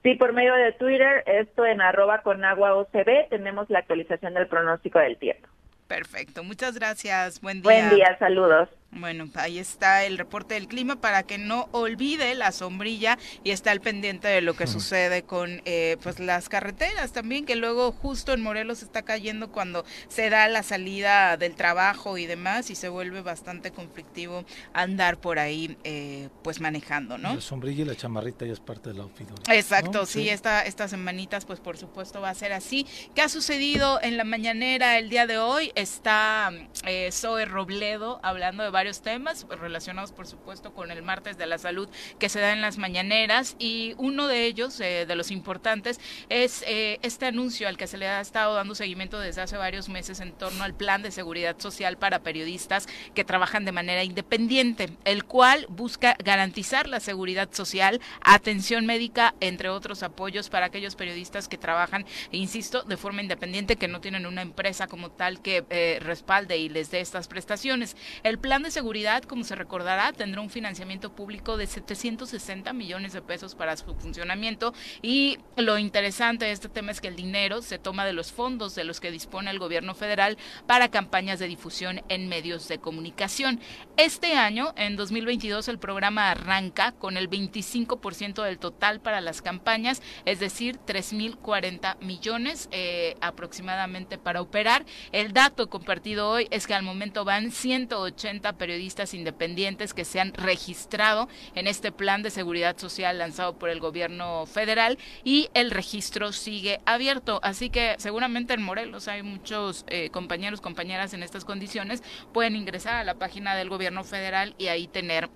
Sí, 0.02 0.16
por 0.16 0.32
medio 0.32 0.54
de 0.54 0.72
Twitter, 0.72 1.26
esto 1.26 1.66
en 1.66 1.82
arroba 1.82 2.22
con 2.22 2.46
agua 2.46 2.74
OCB, 2.74 3.28
tenemos 3.30 3.70
la 3.70 3.80
actualización 3.80 4.34
del 4.34 4.48
pronóstico 4.48 5.00
del 5.00 5.18
tiempo. 5.18 5.50
Perfecto, 5.90 6.42
muchas 6.42 6.76
gracias. 6.76 7.42
Buen 7.42 7.62
día. 7.62 7.70
Buen 7.70 7.90
día, 7.90 8.16
saludos. 8.18 8.70
Bueno, 8.96 9.28
ahí 9.36 9.60
está 9.60 10.06
el 10.06 10.18
reporte 10.18 10.54
del 10.54 10.70
clima 10.70 10.96
para 10.96 11.24
que 11.24 11.38
no 11.38 11.68
olvide 11.74 12.34
la 12.34 12.54
sombrilla 12.54 13.18
y 13.44 13.52
está 13.52 13.72
al 13.72 13.82
pendiente 13.82 14.30
de 14.30 14.40
lo 14.40 14.56
que 14.56 14.68
sucede 14.68 15.24
con 15.24 15.62
eh, 15.66 15.98
pues 16.02 16.20
las 16.20 16.48
carreteras 16.48 17.12
también, 17.12 17.46
que 17.46 17.58
luego 17.58 17.92
justo 17.92 18.32
en 18.32 18.42
Morelos 18.42 18.84
está 18.84 19.02
cayendo 19.02 19.52
cuando 19.52 19.84
se 20.08 20.30
da 20.30 20.48
la 20.48 20.64
salida 20.64 21.36
del 21.36 21.56
trabajo 21.56 22.18
y 22.18 22.26
demás 22.26 22.70
y 22.70 22.76
se 22.76 22.88
vuelve 22.88 23.22
bastante 23.22 23.72
conflictivo 23.72 24.46
andar 24.72 25.20
por 25.20 25.40
ahí 25.40 25.78
eh, 25.84 26.30
pues 26.42 26.62
manejando, 26.62 27.18
¿no? 27.18 27.36
La 27.36 27.42
sombrilla 27.42 27.82
y 27.82 27.86
la 27.86 27.96
chamarrita 27.96 28.46
ya 28.46 28.54
es 28.54 28.62
parte 28.62 28.92
de 28.92 28.96
la 28.96 29.04
outfit. 29.04 29.28
Exacto, 29.50 30.06
sí, 30.06 30.30
Esta, 30.30 30.62
estas 30.62 30.92
semanitas 30.92 31.44
pues 31.44 31.60
por 31.60 31.78
supuesto 31.78 32.22
va 32.22 32.30
a 32.30 32.34
ser 32.34 32.54
así. 32.54 32.88
¿Qué 33.14 33.22
ha 33.22 33.28
sucedido 33.30 34.00
en 34.02 34.16
la 34.16 34.24
mañanera 34.24 34.98
el 34.98 35.10
día 35.10 35.28
de 35.28 35.38
hoy? 35.38 35.74
Está 35.76 36.54
eh, 36.86 37.10
Zoe 37.12 37.44
Robledo 37.44 38.22
hablando 38.24 38.64
de 38.64 38.70
varios 38.70 38.85
temas 38.94 39.46
relacionados, 39.50 40.12
por 40.12 40.28
supuesto, 40.28 40.74
con 40.74 40.92
el 40.92 41.02
martes 41.02 41.38
de 41.38 41.46
la 41.46 41.58
salud 41.58 41.90
que 42.20 42.30
se 42.30 42.40
da 42.40 42.54
en 42.54 42.62
las 42.62 42.78
mañaneras 42.78 43.56
y 43.60 43.96
uno 43.98 44.28
de 44.28 44.46
ellos, 44.46 44.80
eh, 44.80 45.06
de 45.08 45.16
los 45.16 45.32
importantes, 45.32 46.00
es 46.30 46.64
eh, 46.68 47.00
este 47.02 47.26
anuncio 47.26 47.68
al 47.68 47.78
que 47.78 47.88
se 47.88 47.98
le 47.98 48.08
ha 48.08 48.22
estado 48.22 48.54
dando 48.54 48.76
seguimiento 48.76 49.20
desde 49.20 49.42
hace 49.42 49.58
varios 49.58 49.90
meses 49.90 50.20
en 50.20 50.34
torno 50.34 50.64
al 50.64 50.76
plan 50.76 51.02
de 51.02 51.12
seguridad 51.12 51.60
social 51.60 51.98
para 51.98 52.20
periodistas 52.20 52.88
que 53.14 53.26
trabajan 53.26 53.66
de 53.66 53.72
manera 53.72 54.04
independiente, 54.04 54.90
el 55.06 55.26
cual 55.26 55.66
busca 55.70 56.16
garantizar 56.24 56.88
la 56.88 57.00
seguridad 57.00 57.50
social, 57.52 58.02
atención 58.22 58.86
médica, 58.86 59.36
entre 59.40 59.70
otros 59.70 60.04
apoyos 60.04 60.50
para 60.50 60.68
aquellos 60.68 60.96
periodistas 60.96 61.48
que 61.48 61.58
trabajan, 61.58 62.06
insisto, 62.32 62.84
de 62.84 62.98
forma 62.98 63.22
independiente, 63.22 63.76
que 63.76 63.88
no 63.88 64.02
tienen 64.02 64.26
una 64.26 64.42
empresa 64.42 64.88
como 64.88 65.12
tal 65.12 65.42
que 65.42 65.66
eh, 65.70 66.00
respalde 66.02 66.58
y 66.58 66.70
les 66.70 66.92
dé 66.92 67.00
estas 67.00 67.28
prestaciones. 67.28 67.96
El 68.24 68.40
plan 68.40 68.65
de 68.66 68.72
seguridad, 68.72 69.24
como 69.24 69.44
se 69.44 69.56
recordará, 69.56 70.12
tendrá 70.12 70.42
un 70.42 70.50
financiamiento 70.50 71.14
público 71.14 71.56
de 71.56 71.68
760 71.68 72.74
millones 72.74 73.14
de 73.14 73.22
pesos 73.22 73.54
para 73.54 73.78
su 73.78 73.94
funcionamiento 73.96 74.74
y 75.02 75.38
lo 75.56 75.78
interesante 75.78 76.46
de 76.46 76.52
este 76.52 76.68
tema 76.68 76.92
es 76.92 77.00
que 77.00 77.08
el 77.08 77.16
dinero 77.16 77.62
se 77.62 77.78
toma 77.78 78.06
de 78.06 78.14
los 78.14 78.32
fondos 78.32 78.74
de 78.74 78.84
los 78.84 79.00
que 79.00 79.12
dispone 79.12 79.52
el 79.52 79.60
gobierno 79.60 79.94
federal 79.94 80.38
para 80.66 80.90
campañas 80.90 81.38
de 81.38 81.48
difusión 81.48 82.02
en 82.10 82.28
medios 82.28 82.68
de 82.68 82.80
comunicación. 82.80 83.60
Este 83.98 84.34
año, 84.34 84.74
en 84.78 84.96
2022, 84.96 85.68
el 85.68 85.78
programa 85.78 86.32
arranca 86.32 86.92
con 86.92 87.18
el 87.18 87.30
25% 87.30 88.44
del 88.44 88.58
total 88.58 89.00
para 89.00 89.22
las 89.22 89.44
campañas, 89.44 90.02
es 90.26 90.40
decir, 90.40 90.80
3.040 90.88 92.00
millones 92.00 92.68
eh, 92.72 93.16
aproximadamente 93.22 94.18
para 94.18 94.42
operar. 94.42 94.86
El 95.12 95.34
dato 95.34 95.70
compartido 95.70 96.30
hoy 96.30 96.48
es 96.50 96.66
que 96.66 96.74
al 96.74 96.84
momento 96.84 97.26
van 97.26 97.52
180 97.52 98.55
periodistas 98.56 99.14
independientes 99.14 99.94
que 99.94 100.06
se 100.06 100.20
han 100.20 100.34
registrado 100.34 101.28
en 101.54 101.68
este 101.68 101.92
plan 101.92 102.24
de 102.24 102.30
seguridad 102.30 102.78
social 102.78 103.18
lanzado 103.18 103.58
por 103.58 103.70
el 103.70 103.80
gobierno 103.80 104.46
federal 104.46 104.98
y 105.24 105.50
el 105.54 105.72
registro 105.72 106.32
sigue 106.32 106.82
abierto. 106.86 107.40
Así 107.44 107.70
que 107.70 107.96
seguramente 107.98 108.54
en 108.54 108.62
Morelos 108.62 109.08
hay 109.08 109.24
muchos 109.24 109.86
eh, 109.88 110.10
compañeros, 110.10 110.62
compañeras 110.62 111.14
en 111.14 111.24
estas 111.24 111.46
condiciones, 111.46 112.04
pueden 112.34 112.56
ingresar 112.56 112.96
a 112.96 113.04
la 113.04 113.16
página 113.16 113.56
del 113.56 113.70
gobierno 113.70 114.04
federal 114.04 114.56
y 114.58 114.68
ahí 114.68 114.88
tener 114.88 115.30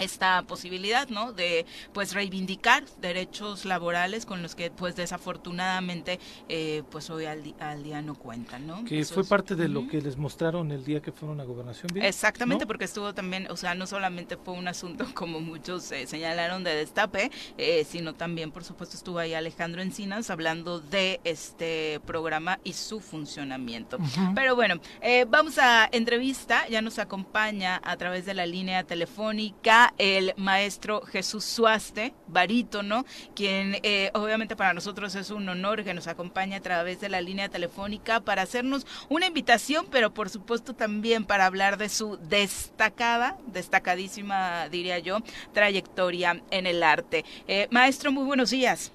esta 0.00 0.42
posibilidad, 0.42 1.08
¿no? 1.08 1.32
De 1.32 1.66
pues 1.92 2.14
reivindicar 2.14 2.84
derechos 3.00 3.64
laborales 3.64 4.26
con 4.26 4.42
los 4.42 4.54
que 4.54 4.70
pues 4.70 4.96
desafortunadamente 4.96 6.18
eh, 6.48 6.82
pues 6.90 7.10
hoy 7.10 7.26
al, 7.26 7.42
día 7.82 8.02
no 8.02 8.14
cuentan, 8.14 8.66
¿no? 8.66 8.84
Que 8.84 9.04
fue 9.04 9.24
parte 9.24 9.54
de 9.54 9.68
lo 9.68 9.86
que 9.88 10.00
les 10.00 10.16
mostraron 10.16 10.70
el 10.72 10.84
día 10.84 11.00
que 11.00 11.12
fueron 11.12 11.40
a 11.40 11.44
gobernación. 11.44 11.90
Exactamente, 11.96 12.66
porque 12.66 12.84
estuvo 12.84 13.14
también, 13.14 13.50
o 13.50 13.56
sea, 13.56 13.74
no 13.74 13.86
solamente 13.86 14.36
fue 14.36 14.54
un 14.54 14.68
asunto 14.68 15.06
como 15.14 15.40
muchos 15.40 15.90
eh, 15.92 16.06
señalaron 16.06 16.64
de 16.64 16.74
destape, 16.74 17.30
eh, 17.58 17.84
sino 17.88 18.14
también 18.14 18.50
por 18.50 18.64
supuesto 18.64 18.96
estuvo 18.96 19.18
ahí 19.18 19.34
Alejandro 19.34 19.82
Encinas 19.82 20.30
hablando 20.30 20.80
de 20.80 21.20
este 21.24 22.00
programa 22.06 22.58
y 22.64 22.72
su 22.72 23.00
funcionamiento. 23.00 23.98
Pero 24.34 24.54
bueno, 24.56 24.80
vamos 25.28 25.58
a 25.58 25.88
entrevista, 25.92 26.66
ya 26.68 26.82
nos 26.82 26.98
acompaña 26.98 27.80
a 27.84 27.96
través 27.96 28.26
de 28.26 28.34
la 28.34 28.46
línea 28.46 28.84
telefónica 28.84 29.89
el 29.98 30.32
maestro 30.36 31.02
Jesús 31.02 31.44
Suaste, 31.44 32.12
barítono, 32.26 33.04
quien 33.34 33.76
eh, 33.82 34.10
obviamente 34.14 34.56
para 34.56 34.74
nosotros 34.74 35.14
es 35.14 35.30
un 35.30 35.48
honor 35.48 35.84
que 35.84 35.94
nos 35.94 36.06
acompañe 36.06 36.56
a 36.56 36.60
través 36.60 37.00
de 37.00 37.08
la 37.08 37.20
línea 37.20 37.48
telefónica 37.48 38.20
para 38.20 38.42
hacernos 38.42 38.86
una 39.08 39.26
invitación, 39.26 39.86
pero 39.90 40.12
por 40.12 40.28
supuesto 40.28 40.74
también 40.74 41.24
para 41.24 41.46
hablar 41.46 41.78
de 41.78 41.88
su 41.88 42.16
destacada, 42.28 43.36
destacadísima, 43.46 44.68
diría 44.68 44.98
yo, 44.98 45.18
trayectoria 45.52 46.42
en 46.50 46.66
el 46.66 46.82
arte. 46.82 47.24
Eh, 47.48 47.68
maestro, 47.70 48.12
muy 48.12 48.24
buenos 48.24 48.50
días. 48.50 48.92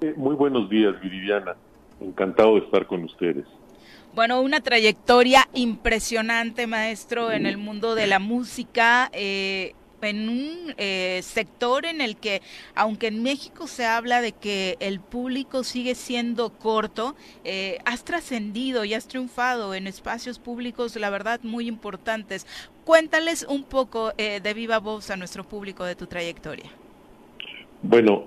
Eh, 0.00 0.14
muy 0.16 0.34
buenos 0.34 0.68
días, 0.68 1.00
Viridiana. 1.00 1.56
Encantado 2.00 2.54
de 2.54 2.60
estar 2.60 2.86
con 2.86 3.04
ustedes. 3.04 3.46
Bueno, 4.14 4.40
una 4.42 4.60
trayectoria 4.60 5.48
impresionante, 5.54 6.66
maestro, 6.66 7.32
en 7.32 7.46
el 7.46 7.56
mundo 7.56 7.94
de 7.94 8.06
la 8.06 8.20
música. 8.20 9.10
Eh, 9.12 9.74
en 10.04 10.28
un 10.28 10.74
eh, 10.78 11.20
sector 11.22 11.86
en 11.86 12.00
el 12.00 12.16
que, 12.16 12.42
aunque 12.74 13.08
en 13.08 13.22
México 13.22 13.66
se 13.66 13.84
habla 13.84 14.20
de 14.20 14.32
que 14.32 14.76
el 14.80 15.00
público 15.00 15.64
sigue 15.64 15.94
siendo 15.94 16.50
corto, 16.50 17.14
eh, 17.44 17.78
has 17.84 18.04
trascendido 18.04 18.84
y 18.84 18.94
has 18.94 19.08
triunfado 19.08 19.74
en 19.74 19.86
espacios 19.86 20.38
públicos, 20.38 20.96
la 20.96 21.10
verdad, 21.10 21.40
muy 21.42 21.68
importantes. 21.68 22.46
Cuéntales 22.84 23.46
un 23.48 23.64
poco 23.64 24.12
eh, 24.18 24.40
de 24.40 24.54
viva 24.54 24.78
voz 24.78 25.10
a 25.10 25.16
nuestro 25.16 25.44
público 25.44 25.84
de 25.84 25.94
tu 25.94 26.06
trayectoria. 26.06 26.70
Bueno, 27.82 28.26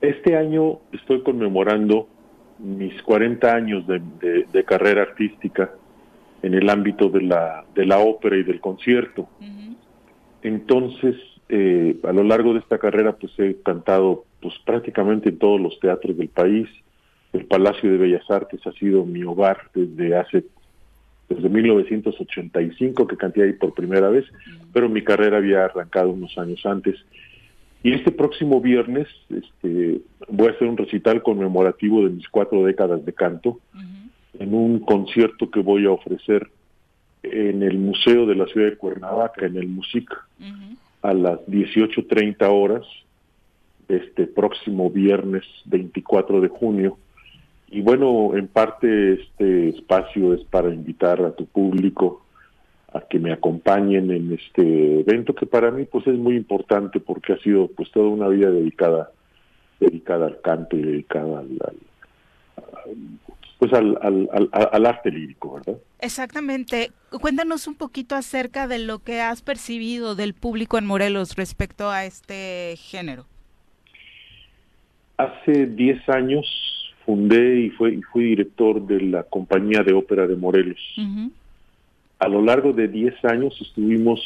este 0.00 0.36
año 0.36 0.78
estoy 0.92 1.22
conmemorando 1.22 2.08
mis 2.58 3.02
40 3.02 3.54
años 3.54 3.84
de, 3.86 4.64
carrera 4.64 5.02
artística 5.02 5.72
en 6.42 6.54
el 6.54 6.68
ámbito 6.68 7.08
de 7.08 7.22
la, 7.22 7.64
de 7.74 7.86
la 7.86 7.98
ópera 7.98 8.36
y 8.36 8.42
del 8.42 8.60
concierto. 8.60 9.28
Entonces, 10.42 11.16
eh, 11.48 11.96
a 12.02 12.12
lo 12.12 12.24
largo 12.24 12.52
de 12.52 12.58
esta 12.58 12.78
carrera, 12.78 13.16
pues 13.16 13.32
he 13.38 13.56
cantado 13.62 14.24
pues 14.40 14.54
prácticamente 14.64 15.28
en 15.28 15.38
todos 15.38 15.60
los 15.60 15.78
teatros 15.78 16.16
del 16.16 16.28
país. 16.28 16.68
El 17.32 17.46
Palacio 17.46 17.90
de 17.90 17.96
Bellas 17.96 18.28
Artes 18.28 18.60
ha 18.66 18.72
sido 18.72 19.04
mi 19.04 19.22
hogar 19.22 19.70
desde 19.72 20.16
hace 20.16 20.44
desde 21.28 21.48
1985 21.48 23.06
que 23.06 23.16
canté 23.16 23.42
ahí 23.42 23.52
por 23.54 23.72
primera 23.72 24.10
vez, 24.10 24.26
pero 24.72 24.88
mi 24.88 25.02
carrera 25.02 25.38
había 25.38 25.64
arrancado 25.64 26.10
unos 26.10 26.36
años 26.36 26.60
antes. 26.66 26.96
Y 27.82 27.94
este 27.94 28.12
próximo 28.12 28.60
viernes 28.60 29.08
este, 29.30 30.00
voy 30.28 30.48
a 30.48 30.50
hacer 30.50 30.68
un 30.68 30.76
recital 30.76 31.22
conmemorativo 31.22 32.04
de 32.04 32.10
mis 32.10 32.28
cuatro 32.28 32.64
décadas 32.64 33.04
de 33.04 33.12
canto 33.12 33.60
en 34.38 34.54
un 34.54 34.80
concierto 34.80 35.50
que 35.50 35.60
voy 35.60 35.86
a 35.86 35.90
ofrecer 35.90 36.48
en 37.22 37.62
el 37.62 37.78
Museo 37.78 38.26
de 38.26 38.34
la 38.34 38.46
Ciudad 38.46 38.70
de 38.70 38.76
Cuernavaca, 38.76 39.46
en 39.46 39.56
el 39.56 39.68
MUSIC, 39.68 40.10
a 41.02 41.12
las 41.12 41.40
18.30 41.46 42.36
horas, 42.48 42.86
este 43.88 44.26
próximo 44.26 44.90
viernes 44.90 45.44
24 45.66 46.40
de 46.40 46.48
junio. 46.48 46.98
Y 47.70 47.80
bueno, 47.80 48.36
en 48.36 48.48
parte 48.48 49.14
este 49.14 49.70
espacio 49.70 50.34
es 50.34 50.42
para 50.44 50.72
invitar 50.72 51.22
a 51.22 51.32
tu 51.32 51.46
público 51.46 52.22
a 52.92 53.00
que 53.00 53.18
me 53.18 53.32
acompañen 53.32 54.10
en 54.10 54.32
este 54.32 55.00
evento 55.00 55.34
que 55.34 55.46
para 55.46 55.70
mí 55.70 55.84
pues 55.84 56.06
es 56.06 56.18
muy 56.18 56.36
importante 56.36 57.00
porque 57.00 57.32
ha 57.32 57.38
sido 57.38 57.68
pues 57.68 57.90
toda 57.90 58.08
una 58.08 58.28
vida 58.28 58.50
dedicada 58.50 59.10
dedicada 59.80 60.26
al 60.26 60.40
canto 60.42 60.76
y 60.76 60.82
dedicada 60.82 61.40
al, 61.40 61.58
pues 63.62 63.72
al, 63.74 63.96
al, 64.02 64.48
al, 64.50 64.86
arte 64.86 65.08
lírico, 65.12 65.54
¿verdad? 65.54 65.80
Exactamente. 66.00 66.90
Cuéntanos 67.20 67.68
un 67.68 67.76
poquito 67.76 68.16
acerca 68.16 68.66
de 68.66 68.80
lo 68.80 68.98
que 68.98 69.20
has 69.20 69.40
percibido 69.40 70.16
del 70.16 70.34
público 70.34 70.78
en 70.78 70.84
Morelos 70.84 71.36
respecto 71.36 71.88
a 71.88 72.04
este 72.04 72.74
género. 72.76 73.24
Hace 75.16 75.66
10 75.66 76.08
años 76.08 76.44
fundé 77.06 77.60
y, 77.60 77.70
fue, 77.70 77.94
y 77.94 78.02
fui 78.02 78.24
director 78.24 78.84
de 78.84 79.00
la 79.00 79.22
compañía 79.22 79.84
de 79.84 79.92
ópera 79.92 80.26
de 80.26 80.34
Morelos. 80.34 80.80
A 82.18 82.26
lo 82.26 82.42
largo 82.42 82.72
de 82.72 82.88
10 82.88 83.24
años 83.26 83.56
estuvimos 83.60 84.20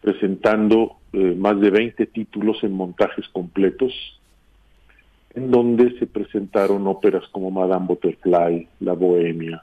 presentando 0.00 0.96
eh, 1.12 1.36
más 1.38 1.60
de 1.60 1.70
20 1.70 2.04
títulos 2.06 2.56
en 2.64 2.72
montajes 2.72 3.28
completos, 3.28 3.92
en 5.36 5.50
donde 5.50 5.96
se 5.98 6.06
presentaron 6.06 6.86
óperas 6.86 7.28
como 7.28 7.50
Madame 7.50 7.86
Butterfly, 7.86 8.68
La 8.80 8.94
Bohemia, 8.94 9.62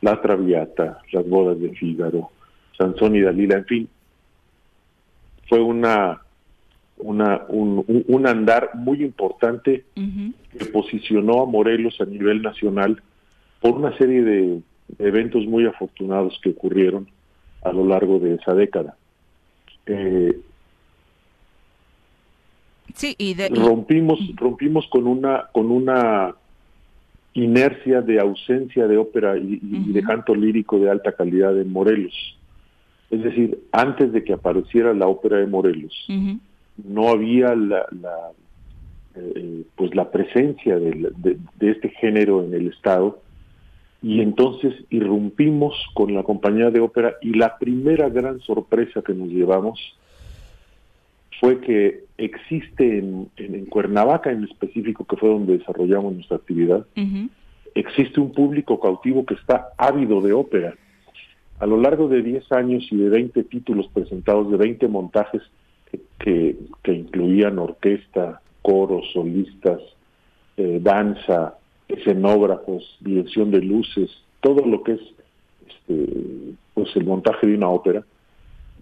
La 0.00 0.20
Traviata, 0.20 1.02
Las 1.12 1.28
Bodas 1.28 1.60
de 1.60 1.70
Fígaro, 1.70 2.30
Sansón 2.76 3.14
y 3.14 3.20
Dalila, 3.20 3.58
en 3.58 3.64
fin. 3.66 3.88
Fue 5.48 5.60
una 5.60 6.20
una, 7.02 7.42
un, 7.48 8.26
andar 8.26 8.70
muy 8.74 9.02
importante 9.02 9.84
que 9.94 10.64
posicionó 10.66 11.42
a 11.42 11.46
Morelos 11.46 12.00
a 12.00 12.04
nivel 12.04 12.42
nacional 12.42 13.02
por 13.60 13.72
una 13.72 13.96
serie 13.96 14.22
de 14.22 14.60
eventos 14.98 15.46
muy 15.46 15.66
afortunados 15.66 16.38
que 16.42 16.50
ocurrieron 16.50 17.08
a 17.62 17.72
lo 17.72 17.86
largo 17.86 18.18
de 18.18 18.34
esa 18.34 18.54
década. 18.54 18.96
Eh, 19.86 20.38
sí, 22.94 23.14
y 23.18 23.34
rompimos, 23.48 24.18
rompimos 24.36 24.86
con 24.88 25.06
una, 25.06 25.48
con 25.52 25.70
una 25.70 26.34
inercia 27.34 28.00
de 28.00 28.20
ausencia 28.20 28.86
de 28.86 28.96
ópera 28.96 29.36
y, 29.36 29.58
de 29.92 30.02
canto 30.02 30.34
lírico 30.34 30.78
de 30.78 30.90
alta 30.90 31.12
calidad 31.12 31.58
en 31.58 31.72
Morelos. 31.72 32.14
Es 33.10 33.22
decir, 33.22 33.58
antes 33.72 34.12
de 34.12 34.22
que 34.22 34.32
apareciera 34.32 34.94
la 34.94 35.06
ópera 35.06 35.38
de 35.38 35.46
Morelos, 35.46 35.94
no 36.76 37.08
había 37.08 37.54
la, 37.54 37.86
eh, 39.14 39.64
pues 39.76 39.94
la 39.94 40.10
presencia 40.10 40.78
de, 40.78 41.38
este 41.60 41.88
género 41.90 42.44
en 42.44 42.54
el 42.54 42.68
Estado 42.68 43.20
y 44.02 44.20
entonces 44.20 44.72
irrumpimos 44.88 45.74
con 45.94 46.14
la 46.14 46.22
compañía 46.22 46.70
de 46.70 46.80
ópera 46.80 47.16
y 47.20 47.34
la 47.34 47.58
primera 47.58 48.08
gran 48.08 48.40
sorpresa 48.40 49.02
que 49.02 49.12
nos 49.12 49.28
llevamos 49.28 49.78
fue 51.40 51.60
que 51.60 52.04
existe 52.18 52.98
en, 52.98 53.66
Cuernavaca 53.66 54.30
en 54.30 54.44
específico, 54.44 55.06
que 55.06 55.16
fue 55.16 55.30
donde 55.30 55.56
desarrollamos 55.58 56.12
nuestra 56.12 56.36
actividad, 56.36 56.86
existe 57.74 58.20
un 58.20 58.32
público 58.32 58.78
cautivo 58.78 59.24
que 59.24 59.34
está 59.34 59.70
ávido 59.78 60.20
de 60.20 60.34
ópera. 60.34 60.74
A 61.58 61.66
lo 61.66 61.80
largo 61.80 62.08
de 62.08 62.22
10 62.22 62.52
años 62.52 62.86
y 62.90 62.96
de 62.96 63.08
20 63.08 63.44
títulos 63.44 63.88
presentados, 63.92 64.50
de 64.50 64.58
20 64.58 64.86
montajes, 64.88 65.42
que, 66.18 66.56
incluían 66.84 67.58
orquesta, 67.58 68.42
coros, 68.60 69.10
solistas, 69.12 69.80
eh, 70.58 70.78
danza, 70.82 71.54
escenógrafos, 71.88 72.98
dirección 73.00 73.50
de 73.50 73.62
luces, 73.62 74.10
todo 74.42 74.66
lo 74.66 74.82
que 74.82 74.92
es 74.92 75.00
este, 75.68 76.54
pues 76.74 76.94
el 76.96 77.06
montaje 77.06 77.46
de 77.46 77.54
una 77.54 77.70
ópera, 77.70 78.04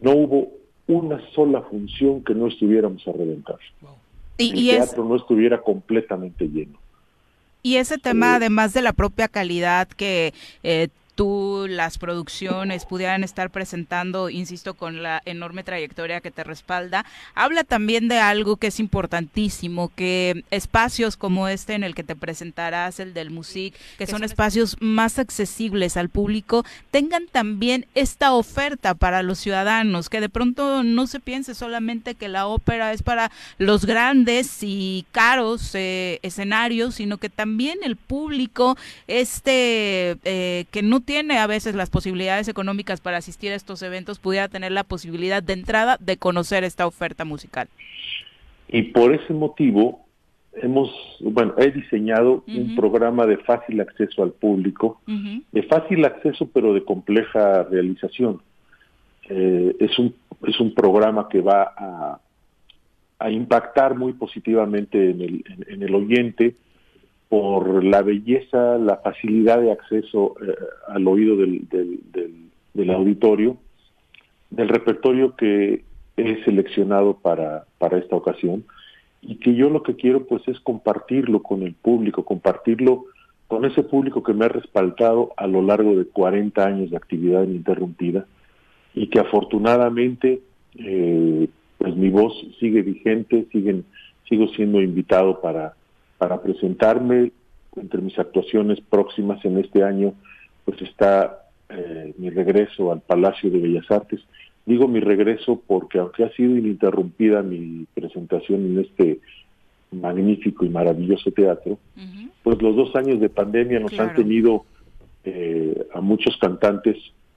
no 0.00 0.12
hubo 0.12 0.57
una 0.88 1.20
sola 1.34 1.62
función 1.62 2.24
que 2.24 2.34
no 2.34 2.48
estuviéramos 2.48 3.06
a 3.06 3.12
reventar. 3.12 3.58
Y, 4.38 4.70
el 4.70 4.78
teatro 4.78 5.04
no 5.04 5.16
estuviera 5.16 5.60
completamente 5.60 6.46
lleno. 6.48 6.78
Y 7.62 7.76
ese 7.76 7.98
tema, 7.98 8.36
además 8.36 8.72
de 8.72 8.82
la 8.82 8.92
propia 8.92 9.28
calidad 9.28 9.88
que 9.88 10.32
eh, 10.62 10.88
tú 11.18 11.66
las 11.68 11.98
producciones 11.98 12.84
pudieran 12.84 13.24
estar 13.24 13.50
presentando, 13.50 14.30
insisto, 14.30 14.74
con 14.74 15.02
la 15.02 15.20
enorme 15.24 15.64
trayectoria 15.64 16.20
que 16.20 16.30
te 16.30 16.44
respalda, 16.44 17.04
habla 17.34 17.64
también 17.64 18.06
de 18.06 18.20
algo 18.20 18.56
que 18.56 18.68
es 18.68 18.78
importantísimo, 18.78 19.90
que 19.96 20.44
espacios 20.52 21.16
como 21.16 21.48
este 21.48 21.74
en 21.74 21.82
el 21.82 21.96
que 21.96 22.04
te 22.04 22.14
presentarás, 22.14 23.00
el 23.00 23.14
del 23.14 23.32
MUSIC, 23.32 23.74
que 23.98 24.06
son 24.06 24.22
espacios 24.22 24.76
más 24.78 25.18
accesibles 25.18 25.96
al 25.96 26.08
público, 26.08 26.64
tengan 26.92 27.26
también 27.26 27.86
esta 27.96 28.32
oferta 28.32 28.94
para 28.94 29.24
los 29.24 29.40
ciudadanos, 29.40 30.08
que 30.08 30.20
de 30.20 30.28
pronto 30.28 30.84
no 30.84 31.08
se 31.08 31.18
piense 31.18 31.56
solamente 31.56 32.14
que 32.14 32.28
la 32.28 32.46
ópera 32.46 32.92
es 32.92 33.02
para 33.02 33.32
los 33.58 33.86
grandes 33.86 34.58
y 34.62 35.04
caros 35.10 35.74
eh, 35.74 36.20
escenarios, 36.22 36.94
sino 36.94 37.18
que 37.18 37.28
también 37.28 37.80
el 37.82 37.96
público, 37.96 38.76
este 39.08 40.16
eh, 40.22 40.66
que 40.70 40.82
no 40.82 41.00
tiene 41.08 41.38
a 41.38 41.46
veces 41.46 41.74
las 41.74 41.88
posibilidades 41.88 42.48
económicas 42.48 43.00
para 43.00 43.16
asistir 43.16 43.50
a 43.52 43.54
estos 43.54 43.82
eventos 43.82 44.18
pudiera 44.18 44.48
tener 44.48 44.72
la 44.72 44.84
posibilidad 44.84 45.42
de 45.42 45.54
entrada 45.54 45.96
de 45.98 46.18
conocer 46.18 46.64
esta 46.64 46.86
oferta 46.86 47.24
musical. 47.24 47.66
Y 48.68 48.82
por 48.82 49.14
ese 49.14 49.32
motivo 49.32 50.04
hemos, 50.52 50.90
bueno, 51.20 51.54
he 51.56 51.70
diseñado 51.70 52.44
un 52.46 52.76
programa 52.76 53.24
de 53.24 53.38
fácil 53.38 53.80
acceso 53.80 54.22
al 54.22 54.32
público, 54.32 55.00
de 55.06 55.62
fácil 55.62 56.04
acceso 56.04 56.46
pero 56.52 56.74
de 56.74 56.84
compleja 56.84 57.62
realización. 57.62 58.42
Eh, 59.30 59.76
es, 59.80 59.98
un, 59.98 60.14
es 60.46 60.60
un 60.60 60.74
programa 60.74 61.30
que 61.30 61.40
va 61.40 61.72
a, 61.74 62.20
a 63.18 63.30
impactar 63.30 63.94
muy 63.94 64.12
positivamente 64.12 65.08
en 65.08 65.22
el, 65.22 65.44
en 65.68 65.82
el 65.82 65.94
oyente, 65.94 66.54
por 67.28 67.84
la 67.84 68.02
belleza, 68.02 68.78
la 68.78 68.96
facilidad 68.96 69.60
de 69.60 69.72
acceso 69.72 70.34
eh, 70.40 70.54
al 70.88 71.06
oído 71.06 71.36
del, 71.36 71.68
del, 71.68 72.90
auditorio, 72.90 73.56
del 74.50 74.68
repertorio 74.68 75.36
que 75.36 75.84
he 76.16 76.44
seleccionado 76.44 77.18
para, 77.18 77.66
para 77.78 77.98
esta 77.98 78.16
ocasión 78.16 78.64
y 79.20 79.36
que 79.36 79.54
yo 79.54 79.68
lo 79.68 79.82
que 79.82 79.96
quiero 79.96 80.26
pues 80.26 80.46
es 80.48 80.58
compartirlo 80.60 81.42
con 81.42 81.62
el 81.62 81.74
público, 81.74 82.24
compartirlo 82.24 83.04
con 83.46 83.64
ese 83.64 83.82
público 83.82 84.22
que 84.22 84.32
me 84.32 84.44
ha 84.44 84.48
respaldado 84.48 85.32
a 85.36 85.46
lo 85.46 85.62
largo 85.62 85.96
de 85.96 86.06
40 86.06 86.64
años 86.64 86.90
de 86.90 86.96
actividad 86.96 87.42
ininterrumpida 87.42 88.26
y 88.94 89.08
que 89.08 89.20
afortunadamente 89.20 90.40
eh, 90.76 91.48
pues 91.78 91.96
mi 91.96 92.10
voz 92.10 92.34
sigue 92.58 92.82
vigente, 92.82 93.46
siguen, 93.52 93.84
sigo 94.28 94.48
siendo 94.48 94.80
invitado 94.80 95.40
para 95.40 95.74
para 96.18 96.42
presentarme 96.42 97.32
entre 97.76 98.02
mis 98.02 98.18
actuaciones 98.18 98.80
próximas 98.80 99.42
en 99.44 99.58
este 99.58 99.84
año, 99.84 100.14
pues 100.64 100.82
está 100.82 101.44
eh, 101.68 102.12
mi 102.18 102.30
regreso 102.30 102.92
al 102.92 103.00
Palacio 103.00 103.50
de 103.50 103.60
Bellas 103.60 103.90
Artes. 103.90 104.20
Digo 104.66 104.88
mi 104.88 105.00
regreso 105.00 105.62
porque 105.66 105.98
aunque 105.98 106.24
ha 106.24 106.32
sido 106.32 106.56
ininterrumpida 106.56 107.42
mi 107.42 107.86
presentación 107.94 108.66
en 108.66 108.80
este 108.80 109.20
magnífico 109.90 110.66
y 110.66 110.68
maravilloso 110.68 111.30
teatro, 111.30 111.78
pues 112.42 112.60
los 112.60 112.76
dos 112.76 112.94
años 112.94 113.20
de 113.20 113.30
pandemia 113.30 113.80
nos 113.80 113.98
han 113.98 114.14
tenido 114.14 114.64
eh, 115.24 115.86
a 115.94 116.02
muchos 116.02 116.36
cantantes, 116.36 116.96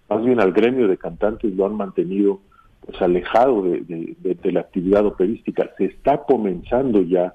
más 0.10 0.24
bien 0.26 0.42
al 0.42 0.52
gremio 0.52 0.90
de 0.90 0.98
cantantes 0.98 1.54
lo 1.56 1.66
han 1.66 1.76
mantenido 1.76 2.42
pues 2.86 3.02
alejado 3.02 3.64
de 3.64 4.52
la 4.52 4.60
actividad 4.60 5.05
operística. 5.05 5.70
Se 5.78 5.86
está 5.86 6.24
comenzando 6.24 7.01
ya 7.04 7.34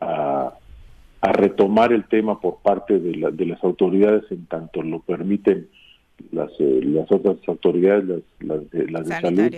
a, 0.00 0.52
a 1.22 1.32
retomar 1.32 1.92
el 1.92 2.04
tema 2.04 2.40
por 2.40 2.58
parte 2.58 2.98
de, 2.98 3.30
de 3.32 3.46
las 3.46 3.62
autoridades 3.62 4.24
en 4.30 4.44
tanto 4.46 4.82
lo 4.82 4.98
permiten 5.00 5.68
las, 6.32 6.50
eh, 6.58 6.80
las 6.82 7.10
otras 7.10 7.36
autoridades, 7.46 8.04
las, 8.06 8.20
las 8.40 8.70
de, 8.70 8.90
las 8.90 9.06
de 9.06 9.20
salud. 9.20 9.54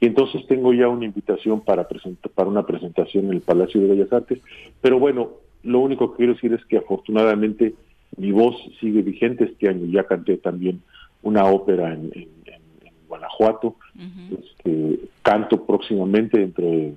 Y 0.00 0.06
entonces 0.06 0.46
tengo 0.46 0.72
ya 0.72 0.88
una 0.88 1.04
invitación 1.04 1.60
para, 1.60 1.86
presentar, 1.88 2.32
para 2.32 2.48
una 2.48 2.66
presentación 2.66 3.26
en 3.26 3.32
el 3.32 3.40
Palacio 3.42 3.80
de 3.80 3.88
Bellas 3.88 4.12
Artes. 4.12 4.40
Pero 4.80 4.98
bueno, 4.98 5.30
lo 5.62 5.80
único 5.80 6.10
que 6.10 6.18
quiero 6.18 6.34
decir 6.34 6.52
es 6.54 6.64
que 6.66 6.78
afortunadamente 6.78 7.74
mi 8.16 8.32
voz 8.32 8.56
sigue 8.80 9.02
vigente. 9.02 9.44
Este 9.44 9.68
año 9.68 9.86
ya 9.86 10.04
canté 10.04 10.38
también 10.38 10.80
una 11.22 11.44
ópera 11.44 11.92
en, 11.92 12.10
en, 12.14 12.34
Guanajuato. 13.08 13.76
este, 13.96 15.00
canto 15.22 15.64
próximamente, 15.64 16.42
entre 16.42 16.94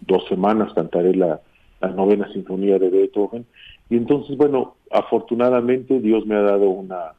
dos 0.00 0.26
semanas, 0.28 0.72
cantaré 0.72 1.14
la, 1.14 1.40
la 1.80 1.88
novena 1.88 2.30
sinfonía 2.32 2.78
de 2.78 2.90
Beethoven. 2.90 3.46
Y 3.90 3.96
entonces, 3.96 4.36
bueno, 4.36 4.76
afortunadamente 4.90 6.00
Dios 6.00 6.26
me 6.26 6.36
ha 6.36 6.42
dado 6.42 6.68
una, 6.70 7.12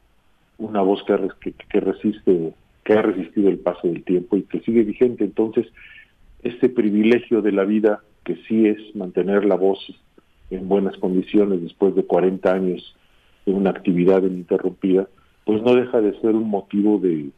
una 0.58 0.82
voz 0.82 1.04
que, 1.04 1.54
que, 1.70 1.80
resiste, 1.80 2.54
que 2.84 2.94
ha 2.94 3.02
resistido 3.02 3.50
el 3.50 3.60
paso 3.60 3.88
del 3.88 4.04
tiempo 4.04 4.38
y 4.38 4.44
que 4.44 4.60
sigue 4.62 4.84
vigente. 4.84 5.24
Entonces, 5.24 5.68
este 6.44 6.70
privilegio 6.70 7.42
de 7.42 7.52
la 7.52 7.64
vida, 7.64 8.02
que 8.24 8.36
sí 8.48 8.68
es 8.68 8.96
mantener 8.96 9.46
la 9.46 9.56
voz 9.56 9.80
en 10.50 10.68
buenas 10.68 10.98
condiciones 10.98 11.62
después 11.62 11.96
de 11.96 12.06
40 12.06 12.52
años 12.52 12.96
de 13.46 13.54
una 13.54 13.70
actividad 13.70 14.24
ininterrumpida, 14.24 15.08
pues 15.46 15.62
no 15.62 15.76
deja 15.76 16.02
de 16.02 16.20
ser 16.20 16.36
un 16.36 16.50
motivo 16.50 16.98
de, 17.00 17.30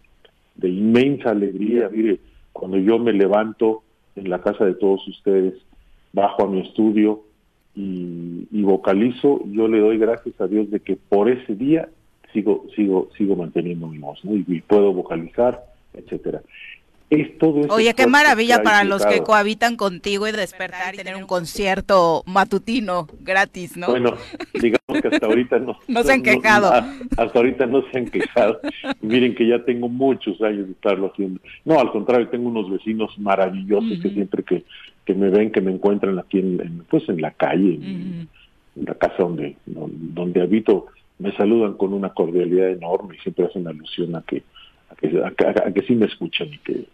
de 0.55 0.69
inmensa 0.69 1.31
alegría. 1.31 1.89
Mire, 1.89 2.19
cuando 2.53 2.77
yo 2.77 2.97
me 2.97 3.13
levanto 3.13 3.83
en 4.15 4.29
la 4.29 4.41
casa 4.41 4.65
de 4.65 4.73
todos 4.73 5.07
ustedes, 5.07 5.53
bajo 6.13 6.43
a 6.43 6.47
mi 6.47 6.61
estudio 6.61 7.23
y, 7.75 8.47
y 8.51 8.61
vocalizo, 8.63 9.41
yo 9.51 9.67
le 9.67 9.79
doy 9.79 9.97
gracias 9.97 10.39
a 10.41 10.47
Dios 10.47 10.69
de 10.71 10.79
que 10.79 10.95
por 10.95 11.29
ese 11.29 11.55
día 11.55 11.89
sigo 12.33 12.65
sigo 12.75 13.09
sigo 13.17 13.35
manteniendo 13.35 13.87
mi 13.87 13.97
voz 13.97 14.23
¿no? 14.23 14.35
y, 14.35 14.45
y, 14.47 14.61
puedo 14.61 14.93
vocalizar 14.93 15.63
etcétera 15.93 16.41
Oye, 17.69 17.95
qué 17.95 18.05
maravilla 18.05 18.61
para 18.61 18.83
los 18.83 19.03
que 19.03 19.23
cohabitan 19.23 19.77
contigo 19.77 20.27
y 20.27 20.31
despertar 20.31 20.93
y 20.93 20.97
tener 20.97 21.15
un 21.15 21.25
concierto 21.25 22.21
matutino 22.27 23.07
gratis, 23.21 23.75
¿no? 23.77 23.87
Bueno, 23.87 24.13
digamos 24.53 25.01
que 25.01 25.07
hasta 25.07 25.25
ahorita 25.25 25.57
no. 25.57 25.79
no 25.87 26.03
se 26.03 26.13
han 26.13 26.21
quejado. 26.21 26.71
hasta 26.71 27.39
ahorita 27.39 27.65
no 27.65 27.83
se 27.89 27.97
han 27.97 28.05
quejado. 28.05 28.59
miren 29.01 29.33
que 29.33 29.47
ya 29.47 29.63
tengo 29.65 29.89
muchos 29.89 30.39
años 30.41 30.67
de 30.67 30.73
estarlo 30.73 31.11
haciendo. 31.11 31.41
No, 31.65 31.79
al 31.79 31.91
contrario, 31.91 32.29
tengo 32.29 32.47
unos 32.47 32.69
vecinos 32.69 33.17
maravillosos 33.17 33.99
que 34.01 34.09
siempre 34.11 34.43
que, 34.43 34.63
que 35.09 35.15
me 35.15 35.31
ven, 35.31 35.51
que 35.51 35.59
me 35.59 35.71
encuentran 35.71 36.19
aquí 36.19 36.37
en, 36.37 36.83
pues 36.87 37.09
en 37.09 37.19
la 37.19 37.31
calle, 37.31 37.73
en, 37.73 38.29
la 38.75 38.93
casa 38.93 39.15
donde, 39.17 39.55
donde 39.65 40.39
habito, 40.39 40.85
me 41.17 41.35
saludan 41.35 41.73
con 41.73 41.95
una 41.95 42.09
cordialidad 42.09 42.69
enorme 42.69 43.15
y 43.15 43.21
siempre 43.21 43.45
hacen 43.45 43.67
alusión 43.67 44.15
a 44.15 44.21
que 44.21 44.43
a 44.91 45.71
que, 45.71 45.81
sí 45.87 45.93
me 45.93 46.07
escuchan 46.07 46.53
y 46.53 46.57
que, 46.59 46.87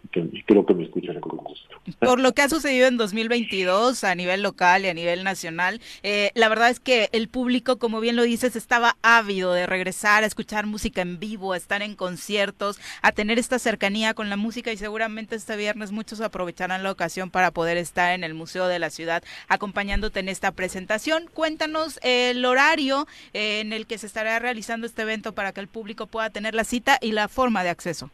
creo 0.45 0.65
que 0.65 0.73
me 0.73 0.83
escuchan 0.83 1.19
con 1.19 1.37
gusto. 1.37 1.75
Por 1.99 2.19
lo 2.19 2.33
que 2.33 2.41
ha 2.41 2.49
sucedido 2.49 2.87
en 2.87 2.97
2022 2.97 4.03
a 4.03 4.15
nivel 4.15 4.41
local 4.41 4.85
y 4.85 4.89
a 4.89 4.93
nivel 4.93 5.23
nacional, 5.23 5.81
eh, 6.03 6.31
la 6.35 6.49
verdad 6.49 6.69
es 6.69 6.79
que 6.79 7.09
el 7.13 7.29
público, 7.29 7.77
como 7.77 7.99
bien 7.99 8.15
lo 8.15 8.23
dices, 8.23 8.55
estaba 8.55 8.97
ávido 9.01 9.53
de 9.53 9.65
regresar 9.65 10.23
a 10.23 10.27
escuchar 10.27 10.65
música 10.65 11.01
en 11.01 11.19
vivo, 11.19 11.53
a 11.53 11.57
estar 11.57 11.81
en 11.81 11.95
conciertos, 11.95 12.79
a 13.01 13.11
tener 13.11 13.39
esta 13.39 13.59
cercanía 13.59 14.13
con 14.13 14.29
la 14.29 14.37
música 14.37 14.71
y 14.71 14.77
seguramente 14.77 15.35
este 15.35 15.55
viernes 15.55 15.91
muchos 15.91 16.21
aprovecharán 16.21 16.83
la 16.83 16.91
ocasión 16.91 17.31
para 17.31 17.51
poder 17.51 17.77
estar 17.77 18.13
en 18.13 18.23
el 18.23 18.33
Museo 18.33 18.67
de 18.67 18.79
la 18.79 18.89
Ciudad 18.89 19.23
acompañándote 19.47 20.19
en 20.19 20.29
esta 20.29 20.51
presentación. 20.51 21.29
Cuéntanos 21.33 21.99
el 22.03 22.43
horario 22.45 23.07
eh, 23.33 23.61
en 23.61 23.73
el 23.73 23.87
que 23.87 23.97
se 23.97 24.07
estará 24.07 24.37
realizando 24.39 24.85
este 24.85 25.03
evento 25.03 25.33
para 25.33 25.53
que 25.53 25.61
el 25.61 25.67
público 25.67 26.07
pueda 26.07 26.29
tener 26.29 26.55
la 26.55 26.63
cita 26.63 26.97
y 27.01 27.11
la 27.11 27.27
forma 27.27 27.63
de 27.63 27.69
acceso 27.69 27.84
eso? 27.85 28.09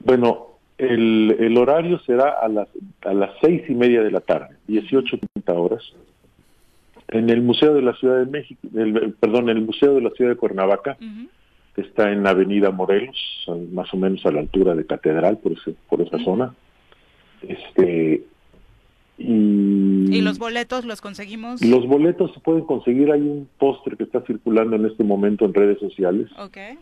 Bueno, 0.00 0.50
el, 0.80 1.36
el 1.38 1.56
horario 1.58 1.98
será 2.00 2.30
a 2.40 2.48
las, 2.48 2.68
a 3.02 3.12
las 3.12 3.30
seis 3.42 3.62
y 3.68 3.74
media 3.74 4.02
de 4.02 4.10
la 4.10 4.20
tarde, 4.20 4.56
18.30 4.68 5.20
horas, 5.54 5.82
en 7.08 7.28
el 7.28 7.42
Museo 7.42 7.74
de 7.74 7.82
la 7.82 7.94
Ciudad 7.94 8.18
de 8.18 8.26
México, 8.26 8.60
el, 8.74 9.12
perdón, 9.20 9.50
en 9.50 9.58
el 9.58 9.64
Museo 9.64 9.94
de 9.94 10.00
la 10.00 10.10
Ciudad 10.10 10.30
de 10.30 10.36
Cuernavaca, 10.36 10.96
que 11.74 11.82
está 11.82 12.10
en 12.10 12.26
Avenida 12.26 12.70
Morelos, 12.70 13.16
más 13.72 13.92
o 13.92 13.96
menos 13.96 14.24
a 14.24 14.30
la 14.30 14.40
altura 14.40 14.74
de 14.74 14.86
Catedral, 14.86 15.38
por, 15.38 15.52
ese, 15.52 15.74
por 15.88 16.00
esa 16.00 16.18
zona. 16.20 16.54
Este, 17.42 18.24
y, 19.18 20.16
¿Y 20.16 20.20
los 20.22 20.38
boletos 20.38 20.86
los 20.86 21.00
conseguimos? 21.00 21.62
Los 21.62 21.86
boletos 21.86 22.32
se 22.32 22.40
pueden 22.40 22.64
conseguir, 22.64 23.12
hay 23.12 23.20
un 23.20 23.48
póster 23.58 23.96
que 23.98 24.04
está 24.04 24.22
circulando 24.22 24.76
en 24.76 24.86
este 24.86 25.04
momento 25.04 25.44
en 25.44 25.52
redes 25.52 25.78
sociales. 25.78 26.30
Okay 26.38 26.78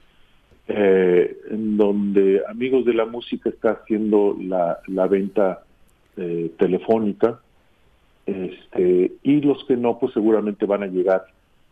eh, 0.69 1.35
en 1.51 1.79
donde 1.79 2.43
Amigos 2.47 2.85
de 2.85 2.93
la 2.93 3.07
Música 3.07 3.49
está 3.49 3.71
haciendo 3.71 4.37
la, 4.39 4.79
la 4.87 5.07
venta 5.07 5.63
eh, 6.19 6.53
telefónica, 6.59 7.41
este, 8.27 9.13
y 9.23 9.41
los 9.41 9.65
que 9.65 9.79
no, 9.79 9.99
pues 9.99 10.13
seguramente 10.13 10.67
van 10.67 10.83
a 10.83 10.87
llegar 10.87 11.25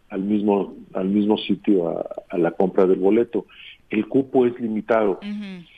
al 0.09 0.23
mismo, 0.23 0.75
al 0.95 1.09
mismo 1.09 1.37
sitio 1.37 1.99
a, 2.31 2.39
la 2.39 2.53
compra 2.53 2.87
del 2.87 2.99
boleto. 2.99 3.45
El 3.91 4.09
cupo 4.09 4.47
es 4.47 4.59
limitado. 4.59 5.21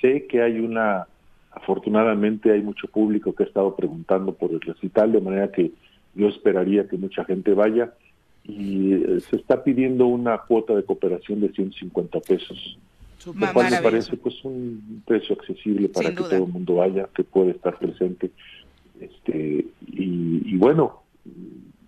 Sé 0.00 0.26
que 0.28 0.40
hay 0.40 0.60
una, 0.60 1.08
afortunadamente 1.50 2.52
hay 2.52 2.62
mucho 2.62 2.86
público 2.86 3.34
que 3.34 3.42
ha 3.42 3.46
estado 3.46 3.74
preguntando 3.74 4.32
por 4.32 4.52
el 4.52 4.60
recital, 4.60 5.10
de 5.10 5.20
manera 5.20 5.50
que 5.50 5.72
yo 6.14 6.28
esperaría 6.28 6.88
que 6.88 6.96
mucha 6.96 7.24
gente 7.24 7.52
vaya 7.52 7.92
y 8.44 8.92
eh, 8.92 9.20
se 9.28 9.36
está 9.36 9.64
pidiendo 9.64 10.06
una 10.06 10.38
cuota 10.38 10.74
de 10.74 10.84
cooperación 10.84 11.40
de 11.40 11.48
150 11.48 12.20
pesos 12.20 12.78
lo 13.26 13.52
cual 13.52 13.70
me 13.70 13.82
parece 13.82 14.16
pues 14.16 14.44
un 14.44 15.02
precio 15.06 15.34
accesible 15.34 15.88
para 15.88 16.10
que 16.10 16.16
todo 16.16 16.44
el 16.44 16.52
mundo 16.52 16.76
vaya, 16.76 17.08
que 17.14 17.24
puede 17.24 17.50
estar 17.50 17.78
presente. 17.78 18.30
Este, 19.00 19.66
y, 19.86 20.56
bueno, 20.56 21.02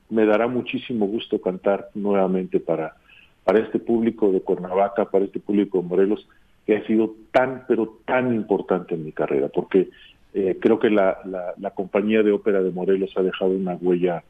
me 0.09 0.27
dará 0.27 0.49
muchísimo 0.49 1.07
gusto 1.07 1.41
cantar 1.41 1.89
nuevamente 1.95 2.61
para, 2.61 2.97
para 3.45 3.61
este 3.61 3.79
público 3.79 4.33
de 4.33 4.41
Cuernavaca, 4.41 5.11
para 5.11 5.25
este 5.25 5.41
público 5.41 5.81
de 5.81 5.89
Morelos, 5.89 6.29
que 6.67 6.77
ha 6.77 6.87
sido 6.87 7.15
tan, 7.33 7.65
pero 7.67 7.99
tan 8.05 8.35
importante 8.35 8.95
en 8.95 9.05
mi 9.05 9.13
carrera, 9.13 9.49
porque 9.49 9.91
eh, 10.35 10.59
creo 10.61 10.79
que 10.79 10.91
la, 10.91 11.19
la, 11.25 11.55
la, 11.59 11.71
compañía 11.71 12.23
de 12.23 12.33
ópera 12.33 12.63
de 12.63 12.71
Morelos 12.71 13.13
ha 13.17 13.23
dejado 13.23 13.51
una 13.51 13.75
huella 13.75 14.23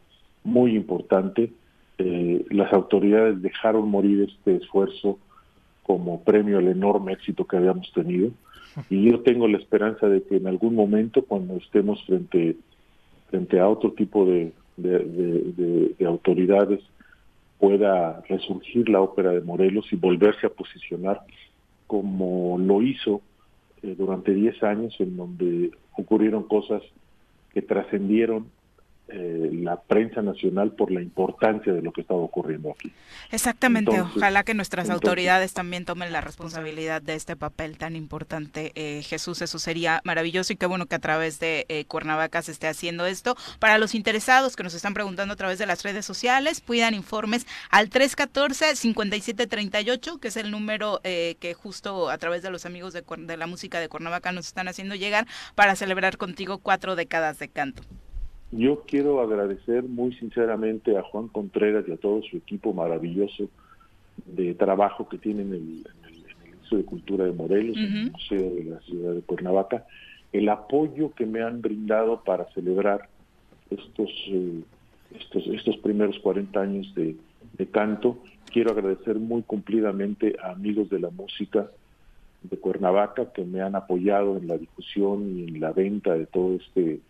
muy 0.44 0.74
importante. 0.74 1.50
Eh, 1.98 2.46
las 2.50 2.72
autoridades 2.72 3.42
dejaron 3.42 3.90
morir 3.90 4.22
este 4.30 4.56
esfuerzo 4.56 5.18
como 5.82 6.22
premio 6.22 6.58
al 6.58 6.68
enorme 6.68 7.12
éxito 7.12 7.46
que 7.46 7.56
habíamos 7.56 7.92
tenido. 7.92 8.30
Y 8.88 9.10
yo 9.10 9.20
tengo 9.20 9.48
la 9.48 9.58
esperanza 9.58 10.08
de 10.08 10.22
que 10.22 10.36
en 10.36 10.46
algún 10.46 10.74
momento, 10.74 11.22
cuando 11.22 11.56
estemos 11.56 12.04
frente, 12.04 12.56
frente 13.28 13.58
a 13.58 13.68
otro 13.68 13.92
tipo 13.92 14.24
de, 14.24 14.52
de, 14.76 16.06
autoridades, 16.06 16.80
pueda 17.58 18.22
resurgir 18.28 18.88
la 18.88 19.00
ópera 19.00 19.32
de 19.32 19.40
Morelos 19.40 19.92
y 19.92 19.96
volverse 19.96 20.46
a 20.46 20.50
posicionar 20.50 21.20
como 21.86 22.56
lo 22.58 22.80
hizo 22.82 23.20
eh, 23.82 23.94
durante 23.98 24.32
10 24.32 24.62
años, 24.62 24.96
en 25.00 25.16
donde 25.16 25.72
ocurrieron 25.96 26.44
cosas 26.44 26.82
que 27.52 27.62
trascendieron 27.62 28.46
eh, 29.12 29.50
la 29.52 29.80
prensa 29.80 30.22
nacional 30.22 30.72
por 30.72 30.90
la 30.90 31.02
importancia 31.02 31.72
de 31.72 31.82
lo 31.82 31.92
que 31.92 32.00
estaba 32.02 32.20
ocurriendo 32.20 32.70
aquí. 32.70 32.92
Exactamente, 33.30 34.00
ojalá 34.00 34.44
que 34.44 34.54
nuestras 34.54 34.88
autoridades 34.90 35.52
también 35.52 35.84
tomen 35.84 36.12
la 36.12 36.20
responsabilidad 36.20 37.02
de 37.02 37.14
este 37.14 37.34
papel 37.36 37.78
tan 37.78 37.96
importante. 37.96 38.70
Eh, 38.74 39.02
Jesús, 39.02 39.42
eso 39.42 39.58
sería 39.58 40.00
maravilloso 40.04 40.52
y 40.52 40.56
qué 40.56 40.66
bueno 40.66 40.86
que 40.86 40.94
a 40.94 41.00
través 41.00 41.40
de 41.40 41.66
eh, 41.68 41.84
Cuernavaca 41.86 42.42
se 42.42 42.52
esté 42.52 42.68
haciendo 42.68 43.06
esto. 43.06 43.36
Para 43.58 43.78
los 43.78 43.94
interesados 43.94 44.56
que 44.56 44.62
nos 44.62 44.74
están 44.74 44.92
preguntando 44.94 45.34
a 45.34 45.36
través 45.36 45.58
de 45.58 45.66
las 45.66 45.82
redes 45.82 46.04
sociales, 46.04 46.60
pidan 46.60 46.94
informes 46.94 47.46
al 47.70 47.90
314-5738, 47.90 50.20
que 50.20 50.28
es 50.28 50.36
el 50.36 50.50
número 50.50 51.00
que 51.02 51.54
justo 51.54 52.10
a 52.10 52.18
través 52.18 52.42
de 52.42 52.50
los 52.50 52.66
amigos 52.66 52.92
de, 52.92 53.04
de 53.18 53.36
la 53.36 53.46
música 53.46 53.78
de 53.80 53.88
Cuernavaca 53.88 54.32
nos 54.32 54.46
están 54.46 54.68
haciendo 54.68 54.94
llegar 54.94 55.26
para 55.54 55.76
celebrar 55.76 56.16
contigo 56.16 56.58
cuatro 56.58 56.96
décadas 56.96 57.38
de 57.38 57.48
canto. 57.48 57.82
Yo 58.52 58.82
quiero 58.86 59.20
agradecer 59.20 59.84
muy 59.84 60.12
sinceramente 60.14 60.96
a 60.96 61.02
Juan 61.02 61.28
Contreras 61.28 61.84
y 61.86 61.92
a 61.92 61.96
todo 61.96 62.20
su 62.22 62.36
equipo 62.36 62.72
maravilloso 62.72 63.48
de 64.26 64.54
trabajo 64.54 65.08
que 65.08 65.18
tienen 65.18 65.54
en 65.54 65.54
el, 65.54 65.86
Instituto 66.10 66.76
de 66.76 66.84
Cultura 66.84 67.24
de 67.24 67.32
Morelos, 67.32 67.76
en 67.76 67.96
el 67.96 68.12
Museo 68.12 68.50
de 68.54 68.64
la 68.64 68.80
Ciudad 68.80 69.14
de 69.14 69.22
Cuernavaca, 69.22 69.86
el 70.32 70.48
apoyo 70.48 71.12
que 71.14 71.26
me 71.26 71.42
han 71.42 71.60
brindado 71.60 72.22
para 72.22 72.44
celebrar 72.52 73.08
estos, 73.70 74.10
eh, 74.28 74.60
estos, 75.18 75.46
estos 75.48 75.76
primeros 75.78 76.18
40 76.20 76.60
años 76.60 76.94
de, 76.94 77.16
de 77.56 77.66
canto. 77.66 78.18
Quiero 78.52 78.70
agradecer 78.72 79.16
muy 79.16 79.42
cumplidamente 79.42 80.36
a 80.42 80.52
amigos 80.52 80.90
de 80.90 81.00
la 81.00 81.10
música 81.10 81.70
de 82.42 82.56
Cuernavaca 82.56 83.32
que 83.32 83.44
me 83.44 83.60
han 83.60 83.74
apoyado 83.74 84.36
en 84.36 84.48
la 84.48 84.56
difusión 84.56 85.38
y 85.38 85.48
en 85.48 85.60
la 85.60 85.72
venta 85.72 86.14
de 86.14 86.26
todo 86.26 86.54
este 86.54 87.00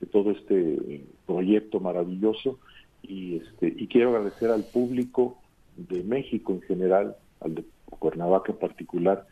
de 0.00 0.06
todo 0.06 0.30
este 0.30 1.04
proyecto 1.26 1.80
maravilloso 1.80 2.58
y, 3.02 3.36
este, 3.36 3.74
y 3.76 3.86
quiero 3.86 4.10
agradecer 4.10 4.50
al 4.50 4.64
público 4.64 5.38
de 5.76 6.02
México 6.02 6.52
en 6.52 6.62
general, 6.62 7.16
al 7.40 7.54
de 7.54 7.64
Cuernavaca 7.86 8.52
en 8.52 8.58
particular, 8.58 9.26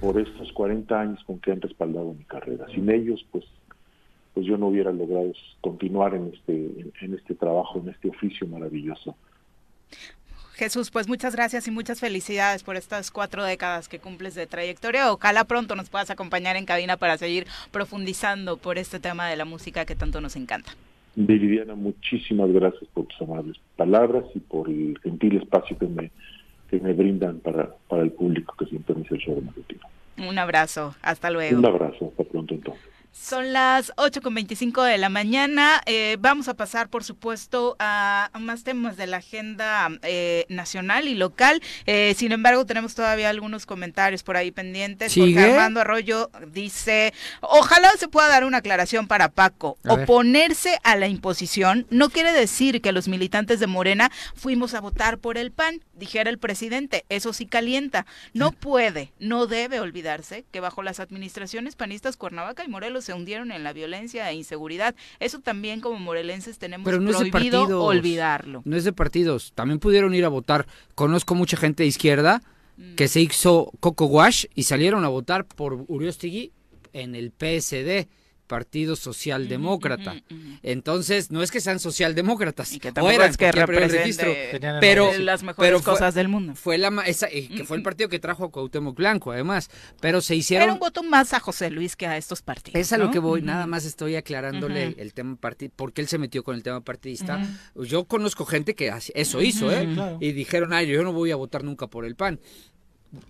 por 0.00 0.20
estos 0.20 0.52
40 0.52 1.00
años 1.00 1.22
con 1.24 1.38
que 1.38 1.52
han 1.52 1.60
respaldado 1.60 2.12
mi 2.12 2.24
carrera. 2.24 2.66
Sin 2.74 2.90
ellos, 2.90 3.24
pues, 3.30 3.44
pues 4.34 4.46
yo 4.46 4.56
no 4.58 4.68
hubiera 4.68 4.92
logrado 4.92 5.32
continuar 5.60 6.14
en 6.14 6.32
este, 6.34 6.92
en 7.00 7.14
este 7.14 7.34
trabajo, 7.34 7.78
en 7.78 7.90
este 7.90 8.08
oficio 8.08 8.46
maravilloso. 8.46 9.14
Jesús, 10.62 10.92
pues 10.92 11.08
muchas 11.08 11.34
gracias 11.34 11.66
y 11.66 11.72
muchas 11.72 11.98
felicidades 11.98 12.62
por 12.62 12.76
estas 12.76 13.10
cuatro 13.10 13.42
décadas 13.42 13.88
que 13.88 13.98
cumples 13.98 14.36
de 14.36 14.46
trayectoria. 14.46 15.12
Ojalá 15.12 15.42
pronto 15.42 15.74
nos 15.74 15.90
puedas 15.90 16.08
acompañar 16.10 16.54
en 16.54 16.66
cabina 16.66 16.96
para 16.96 17.18
seguir 17.18 17.48
profundizando 17.72 18.58
por 18.58 18.78
este 18.78 19.00
tema 19.00 19.28
de 19.28 19.34
la 19.34 19.44
música 19.44 19.84
que 19.84 19.96
tanto 19.96 20.20
nos 20.20 20.36
encanta. 20.36 20.70
Viviana, 21.16 21.74
muchísimas 21.74 22.52
gracias 22.52 22.84
por 22.94 23.06
tus 23.06 23.20
amables 23.22 23.56
palabras 23.74 24.22
y 24.36 24.38
por 24.38 24.70
el 24.70 24.96
gentil 25.02 25.38
espacio 25.38 25.76
que 25.76 25.86
me, 25.88 26.12
que 26.70 26.78
me 26.78 26.92
brindan 26.92 27.40
para, 27.40 27.74
para 27.88 28.04
el 28.04 28.12
público 28.12 28.54
que 28.56 28.66
siempre 28.66 28.94
me 28.94 29.02
el 29.10 29.18
show 29.18 29.34
de 29.34 30.24
Un 30.24 30.38
abrazo, 30.38 30.94
hasta 31.02 31.28
luego. 31.30 31.58
Un 31.58 31.66
abrazo. 31.66 32.12
Son 33.12 33.52
las 33.52 33.92
8.25 33.96 34.84
de 34.84 34.96
la 34.96 35.10
mañana. 35.10 35.82
Eh, 35.84 36.16
vamos 36.18 36.48
a 36.48 36.54
pasar, 36.54 36.88
por 36.88 37.04
supuesto, 37.04 37.76
a, 37.78 38.30
más 38.40 38.64
temas 38.64 38.96
de 38.96 39.06
la 39.06 39.18
agenda 39.18 39.90
eh, 40.02 40.46
nacional 40.48 41.06
y 41.06 41.14
local. 41.14 41.62
Eh, 41.84 42.14
sin 42.16 42.32
embargo, 42.32 42.64
tenemos 42.64 42.94
todavía 42.94 43.28
algunos 43.28 43.66
comentarios 43.66 44.22
por 44.22 44.38
ahí 44.38 44.50
pendientes. 44.50 45.14
Porque 45.14 45.38
Armando 45.38 45.80
Arroyo 45.80 46.30
dice, 46.52 47.12
ojalá 47.42 47.90
se 47.98 48.08
pueda 48.08 48.28
dar 48.28 48.44
una 48.44 48.58
aclaración 48.58 49.06
para 49.06 49.28
Paco. 49.28 49.76
Oponerse 49.86 50.78
a 50.82 50.96
la 50.96 51.06
imposición 51.06 51.86
no 51.90 52.08
quiere 52.08 52.32
decir 52.32 52.80
que 52.80 52.92
los 52.92 53.08
militantes 53.08 53.60
de 53.60 53.66
Morena 53.66 54.10
fuimos 54.34 54.72
a 54.72 54.80
votar 54.80 55.18
por 55.18 55.36
el 55.36 55.52
PAN, 55.52 55.84
dijera 55.92 56.30
el 56.30 56.38
presidente. 56.38 57.04
Eso 57.10 57.34
sí 57.34 57.44
calienta. 57.44 58.06
No 58.32 58.52
puede, 58.52 59.12
no 59.18 59.46
debe 59.46 59.80
olvidarse 59.80 60.46
que 60.50 60.60
bajo 60.60 60.82
las 60.82 60.98
administraciones 60.98 61.76
panistas 61.76 62.16
Cuernavaca 62.16 62.64
y 62.64 62.68
Morelos 62.68 63.01
se 63.02 63.12
hundieron 63.12 63.52
en 63.52 63.64
la 63.64 63.72
violencia 63.72 64.30
e 64.30 64.34
inseguridad. 64.34 64.94
Eso 65.20 65.40
también 65.40 65.80
como 65.80 65.98
morelenses 65.98 66.58
tenemos 66.58 66.88
prohibido 66.88 67.84
olvidarlo. 67.84 68.62
No 68.64 68.76
es 68.76 68.84
de 68.84 68.92
partidos, 68.92 69.52
también 69.54 69.78
pudieron 69.78 70.14
ir 70.14 70.24
a 70.24 70.28
votar. 70.28 70.66
Conozco 70.94 71.34
mucha 71.34 71.56
gente 71.56 71.82
de 71.82 71.88
izquierda 71.88 72.42
mm. 72.76 72.94
que 72.94 73.08
se 73.08 73.20
hizo 73.20 73.72
coco 73.80 74.06
wash 74.06 74.46
y 74.54 74.64
salieron 74.64 75.04
a 75.04 75.08
votar 75.08 75.44
por 75.44 75.84
Uriostegui 75.88 76.52
en 76.92 77.14
el 77.14 77.30
PSD. 77.30 78.08
Partido 78.52 78.96
Socialdemócrata. 78.96 80.14
Entonces, 80.62 81.30
no 81.30 81.42
es 81.42 81.50
que 81.50 81.58
sean 81.58 81.80
socialdemócratas, 81.80 82.74
y 82.74 82.80
que 82.80 82.92
tampoco 82.92 83.22
es 83.22 83.38
que 83.38 83.50
represente 83.50 84.60
pero 84.78 85.10
las 85.16 85.42
mejores 85.42 85.80
cosas 85.80 86.14
del 86.14 86.28
mundo. 86.28 86.54
Fue 86.54 86.76
la 86.76 86.88
esa, 87.06 87.28
eh, 87.28 87.48
que 87.48 87.64
fue 87.64 87.78
el 87.78 87.82
partido 87.82 88.10
que 88.10 88.18
trajo 88.18 88.44
a 88.44 88.50
Cuauhtémoc 88.50 88.94
Blanco, 88.94 89.32
además, 89.32 89.70
pero 90.02 90.20
se 90.20 90.36
hicieron 90.36 90.64
Era 90.64 90.74
un 90.74 90.80
voto 90.80 91.02
más 91.02 91.32
a 91.32 91.40
José 91.40 91.70
Luis 91.70 91.96
que 91.96 92.06
a 92.06 92.18
estos 92.18 92.42
partidos. 92.42 92.78
Es 92.78 92.92
a 92.92 92.98
lo 92.98 93.10
que 93.10 93.20
voy, 93.20 93.40
nada 93.40 93.66
más 93.66 93.86
estoy 93.86 94.16
aclarándole 94.16 94.96
el 94.98 95.14
tema 95.14 95.36
partidista, 95.36 95.74
porque 95.78 96.02
él 96.02 96.08
se 96.08 96.18
metió 96.18 96.44
con 96.44 96.54
el 96.54 96.62
tema 96.62 96.82
partidista. 96.82 97.40
Yo 97.74 98.04
conozco 98.04 98.44
gente 98.44 98.74
que 98.74 98.92
eso 99.14 99.40
hizo, 99.40 99.72
¿eh? 99.72 99.88
Y 100.20 100.32
dijeron, 100.32 100.74
"Ay, 100.74 100.88
yo 100.88 101.02
no 101.02 101.14
voy 101.14 101.30
a 101.30 101.36
votar 101.36 101.64
nunca 101.64 101.86
por 101.86 102.04
el 102.04 102.16
PAN." 102.16 102.38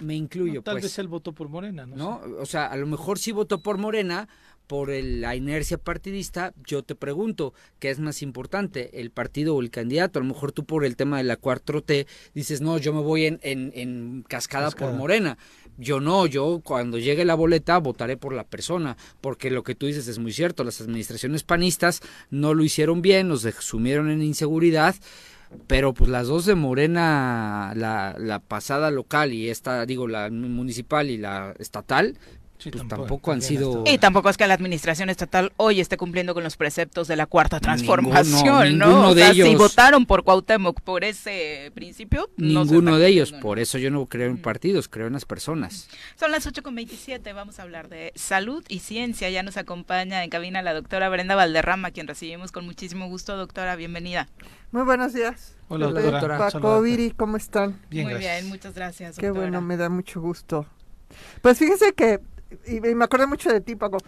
me 0.01 0.15
incluyo. 0.15 0.62
tal 0.62 0.74
pues. 0.74 0.85
vez 0.85 0.99
él 0.99 1.09
votó 1.09 1.32
por 1.32 1.49
Morena, 1.49 1.86
¿no? 1.86 1.97
¿no? 1.97 2.20
O 2.40 2.47
sea, 2.47 2.66
a 2.66 2.77
lo 2.77 2.86
mejor 2.86 3.19
sí 3.19 3.32
votó 3.32 3.62
por 3.62 3.78
Morena, 3.78 4.28
por 4.73 4.89
la 4.89 5.36
inercia 5.36 5.77
partidista, 5.77 6.55
yo 6.66 6.82
te 6.82 6.94
pregunto, 6.94 7.53
¿qué 7.78 7.90
es 7.90 7.99
más 7.99 8.23
importante, 8.23 9.03
el 9.03 9.11
partido 9.11 9.55
o 9.55 9.61
el 9.61 9.69
candidato? 9.69 10.19
A 10.19 10.23
lo 10.23 10.28
mejor 10.28 10.51
tú 10.51 10.65
por 10.65 10.86
el 10.86 10.97
tema 10.97 11.19
de 11.19 11.24
la 11.24 11.39
4T 11.39 12.07
dices, 12.32 12.62
no, 12.62 12.78
yo 12.78 12.94
me 12.94 13.03
voy 13.03 13.27
en, 13.27 13.39
en, 13.43 14.24
cascada, 14.27 14.70
por 14.70 14.94
Morena. 14.94 15.36
Yo 15.77 16.01
no, 16.01 16.24
yo 16.24 16.62
cuando 16.65 16.97
llegue 16.97 17.27
la 17.27 17.35
boleta 17.35 17.77
votaré 17.77 18.16
por 18.16 18.32
la 18.32 18.44
persona, 18.44 18.97
porque 19.20 19.51
lo 19.51 19.62
que 19.62 19.74
tú 19.74 19.85
dices 19.85 20.09
es 20.09 20.19
muy 20.19 20.32
cierto, 20.32 20.65
las 20.65 20.81
administraciones 20.81 21.43
panistas 21.43 22.01
no 22.31 22.55
lo 22.55 22.65
hicieron 22.65 23.03
bien, 23.03 23.28
nos 23.28 23.43
sumieron 23.43 24.11
en 24.11 24.23
inseguridad 24.23 24.94
pero 25.66 25.93
pues 25.93 26.09
las 26.09 26.28
dos 26.28 26.47
de 26.47 26.55
Morena, 26.55 27.74
la, 27.77 28.16
la 28.19 28.39
pasada 28.39 28.90
local 28.90 29.35
y 29.35 29.51
esta, 29.51 29.85
digo, 29.85 30.09
la 30.09 30.31
municipal 30.31 31.11
y 31.11 31.19
la 31.19 31.55
estatal, 31.59 32.16
pues 32.71 32.87
tampoco, 32.89 33.33
han 33.33 33.43
sido... 33.43 33.85
Y 33.87 33.99
tampoco 33.99 34.29
es 34.29 34.37
que 34.37 34.47
la 34.47 34.55
administración 34.55 35.11
estatal 35.11 35.53
hoy 35.57 35.81
esté 35.81 35.97
cumpliendo 35.97 36.35
con 36.35 36.45
los 36.45 36.57
preceptos 36.57 37.09
de 37.09 37.17
la 37.17 37.27
cuarta 37.27 37.61
transformación, 37.61 38.79
¿no? 38.79 39.11
O 39.11 39.15
sea, 39.15 39.33
si 39.33 39.55
votaron 39.55 40.07
por 40.07 40.25
Cuauhtémoc 40.25 40.81
por 40.81 41.05
ese 41.05 41.71
principio, 41.75 42.31
ninguno 42.37 42.99
de 42.99 43.09
ellos. 43.09 43.33
Por 43.33 43.59
eso 43.59 43.79
yo 43.79 43.91
no 43.91 44.07
creo 44.07 44.29
en 44.29 44.39
partidos, 44.39 44.89
creo 44.89 45.07
en 45.07 45.15
las 45.15 45.25
personas. 45.25 45.89
Son 46.19 46.31
las 46.31 46.47
8.27, 46.47 47.35
vamos 47.35 47.59
a 47.59 47.63
hablar 47.63 47.89
de 47.89 48.13
salud 48.15 48.65
y 48.69 48.81
ciencia. 48.81 49.31
Ya 49.31 49.43
nos 49.43 49.57
acompaña 49.57 50.23
en 50.25 50.31
cabina 50.31 50.63
la 50.63 50.75
doctora 50.75 51.09
Brenda 51.09 51.35
Valderrama, 51.35 51.91
quien 51.91 52.07
recibimos 52.07 52.53
con 52.53 52.65
muchísimo 52.65 53.09
gusto. 53.09 53.37
Doctora, 53.37 53.77
bienvenida. 53.77 54.29
Muy 54.71 54.83
buenos 54.85 55.13
días. 55.13 55.55
Hola, 55.69 55.89
doctora. 55.89 56.39
Paco, 56.39 56.81
Viri, 56.83 57.11
¿cómo 57.11 57.37
están? 57.37 57.81
Muy 57.91 58.15
bien, 58.15 58.49
muchas 58.49 58.75
gracias. 58.75 59.17
Qué 59.17 59.31
bueno, 59.31 59.61
me 59.61 59.77
da 59.77 59.89
mucho 59.89 60.21
gusto. 60.21 60.67
Pues 61.41 61.59
fíjense 61.59 61.93
que 61.93 62.21
y, 62.66 62.81
me 62.81 63.05
acordé 63.05 63.27
mucho 63.27 63.51
de 63.51 63.61
ti, 63.61 63.77
Paco. 63.77 63.99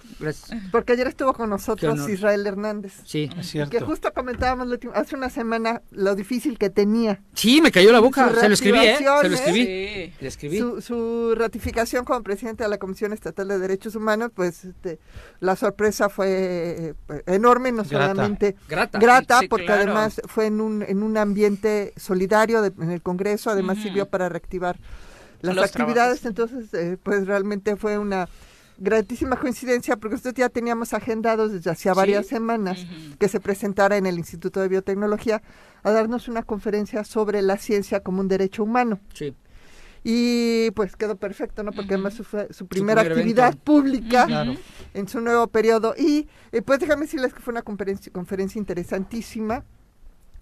Porque 0.70 0.92
ayer 0.92 1.06
estuvo 1.08 1.32
con 1.32 1.50
nosotros 1.50 2.08
Israel 2.08 2.46
Hernández. 2.46 2.94
Sí, 3.04 3.30
es 3.38 3.50
cierto. 3.50 3.70
Que 3.70 3.80
justo 3.80 4.12
comentábamos 4.12 4.68
hace 4.94 5.16
una 5.16 5.30
semana 5.30 5.82
lo 5.90 6.14
difícil 6.14 6.58
que 6.58 6.70
tenía. 6.70 7.20
Sí, 7.34 7.60
me 7.60 7.70
cayó 7.70 7.92
la 7.92 8.00
boca. 8.00 8.32
Se 8.40 8.48
lo 8.48 8.54
escribí, 8.54 8.78
¿eh? 8.78 8.96
Se 8.98 9.28
lo 9.28 9.34
escribí. 9.34 10.12
Le 10.20 10.28
escribí. 10.28 10.58
Su, 10.58 11.34
ratificación 11.34 12.04
como 12.04 12.22
presidente 12.22 12.64
de 12.64 12.70
la 12.70 12.78
Comisión 12.78 13.12
Estatal 13.12 13.48
de 13.48 13.58
Derechos 13.58 13.94
Humanos, 13.94 14.30
pues 14.34 14.64
este, 14.64 14.98
la 15.40 15.56
sorpresa 15.56 16.08
fue 16.08 16.94
eh, 17.08 17.22
enorme, 17.26 17.72
no 17.72 17.84
solamente 17.84 18.56
grata, 18.68 18.98
grata 18.98 19.40
porque 19.48 19.70
además 19.70 20.20
fue 20.26 20.46
en 20.46 20.60
un, 20.60 20.82
en 20.82 21.02
un 21.02 21.16
ambiente 21.16 21.92
solidario 21.96 22.64
en 22.64 22.90
el 22.90 23.02
Congreso, 23.02 23.50
además 23.50 23.78
sirvió 23.78 24.06
para 24.06 24.28
reactivar 24.28 24.78
las 25.44 25.70
actividades, 25.70 26.24
entonces 26.24 26.72
eh, 26.74 26.96
pues 27.02 27.26
realmente 27.26 27.76
fue 27.76 27.98
una 27.98 28.28
gratísima 28.78 29.36
coincidencia 29.36 29.96
porque 29.96 30.14
nosotros 30.14 30.34
ya 30.34 30.48
teníamos 30.48 30.94
agendados 30.94 31.52
desde 31.52 31.70
hacía 31.70 31.94
varias 31.94 32.26
semanas 32.26 32.84
que 33.18 33.28
se 33.28 33.40
presentara 33.40 33.96
en 33.96 34.06
el 34.06 34.18
Instituto 34.18 34.60
de 34.60 34.68
Biotecnología 34.68 35.42
a 35.82 35.90
darnos 35.90 36.28
una 36.28 36.42
conferencia 36.42 37.04
sobre 37.04 37.42
la 37.42 37.56
ciencia 37.56 38.00
como 38.00 38.20
un 38.20 38.28
derecho 38.28 38.64
humano. 38.64 39.00
Sí. 39.12 39.34
Y 40.06 40.70
pues 40.72 40.96
quedó 40.96 41.16
perfecto, 41.16 41.62
¿no? 41.62 41.72
Porque 41.72 41.94
además 41.94 42.20
fue 42.24 42.48
su 42.52 42.66
primera 42.66 43.00
actividad 43.00 43.56
pública 43.56 44.26
en 44.92 45.08
su 45.08 45.20
nuevo 45.20 45.46
periodo. 45.46 45.94
Y 45.96 46.28
eh, 46.52 46.60
pues 46.60 46.78
déjame 46.78 47.02
decirles 47.02 47.32
que 47.32 47.40
fue 47.40 47.52
una 47.52 47.62
conferencia, 47.62 48.12
conferencia 48.12 48.58
interesantísima 48.58 49.64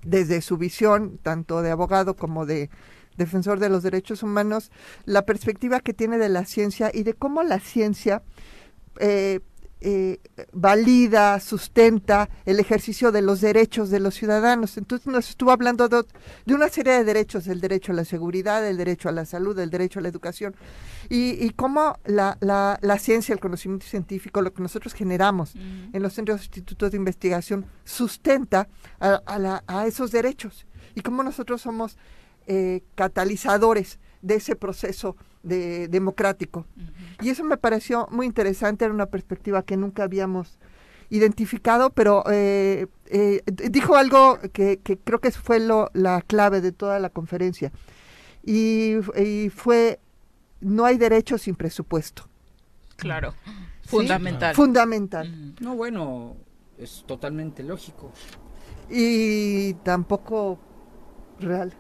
desde 0.05 0.41
su 0.41 0.57
visión, 0.59 1.19
tanto 1.23 1.63
de 1.63 1.71
abogado 1.71 2.17
como 2.17 2.45
de 2.45 2.71
defensor 3.17 3.61
de 3.61 3.69
los 3.69 3.83
derechos 3.83 4.23
humanos, 4.23 4.71
la 5.05 5.23
perspectiva 5.23 5.81
que 5.81 5.95
tiene 5.95 6.19
de 6.19 6.29
la 6.29 6.45
ciencia 6.45 6.91
y 6.93 7.03
de 7.03 7.15
cómo 7.15 7.43
la 7.43 7.61
ciencia 7.61 8.23
eh, 8.99 9.41
eh, 9.85 10.21
valida, 10.53 11.41
sustenta 11.41 12.29
el 12.47 12.61
ejercicio 12.61 13.11
de 13.11 13.21
los 13.21 13.41
derechos 13.41 13.91
de 13.91 13.99
los 13.99 14.15
ciudadanos. 14.15 14.77
Entonces 14.77 15.09
nos 15.09 15.29
estuvo 15.29 15.51
hablando 15.51 15.89
de, 15.89 16.05
una 16.55 16.69
serie 16.69 16.93
de 16.93 17.03
derechos, 17.03 17.49
el 17.49 17.61
derecho 17.61 17.91
a 17.91 17.97
la 17.97 18.05
seguridad, 18.05 18.65
el 18.65 18.77
derecho 18.77 19.09
a 19.09 19.13
la 19.13 19.25
salud, 19.25 19.59
el 19.59 19.71
derecho 19.71 19.99
a 19.99 20.03
la 20.03 20.09
educación, 20.09 20.55
y, 21.09 21.51
cómo 21.51 21.99
la, 22.05 22.39
la, 22.41 22.99
ciencia, 23.01 23.33
el 23.33 23.41
conocimiento 23.41 23.85
científico, 23.85 24.41
lo 24.41 24.55
que 24.55 24.63
nosotros 24.63 24.95
generamos 24.95 25.55
en 25.57 26.01
los 26.01 26.13
centros 26.13 26.41
e 26.41 26.45
institutos 26.45 26.93
de 26.93 26.97
investigación, 26.97 27.67
sustenta 27.85 28.69
a, 29.01 29.63
a 29.67 29.87
esos 29.89 30.13
derechos, 30.13 30.65
y 30.95 31.01
cómo 31.01 31.25
nosotros 31.25 31.61
somos 31.61 31.99
eh, 32.47 32.83
catalizadores 32.95 33.99
de 34.21 34.37
ese 34.37 34.57
proceso 34.57 35.17
de, 35.43 35.89
democrático. 35.89 36.67
Y 37.21 37.31
eso 37.31 37.45
me 37.45 37.57
pareció 37.57 38.09
muy 38.11 38.27
interesante, 38.27 38.85
era 38.85 38.95
una 38.95 39.07
perspectiva 39.07 39.63
que 39.63 39.77
nunca 39.77 40.05
habíamos 40.05 40.59
identificado, 41.11 41.91
pero 41.91 42.25
eh, 42.31 42.87
eh, 43.07 43.43
dijo 43.47 43.97
algo 43.97 44.39
que, 44.53 44.81
creo 45.05 45.21
que 45.21 45.31
fue 45.31 45.61
lo, 45.61 45.91
la 45.93 46.23
clave 46.23 46.61
de 46.61 46.73
toda 46.73 46.99
la 46.99 47.11
conferencia. 47.11 47.73
Y, 48.45 48.97
fue, 49.55 50.01
no 50.61 50.85
hay 50.85 50.97
derecho 50.97 51.39
sin 51.39 51.55
presupuesto. 51.55 52.29
Claro, 52.97 53.35
fundamental. 53.85 54.55
Fundamental. 54.55 55.55
No, 55.61 55.77
bueno, 55.77 56.37
es 56.79 57.05
totalmente 57.07 57.63
lógico. 57.63 58.13
Y 58.89 59.75
tampoco 59.85 60.59
real 61.39 61.75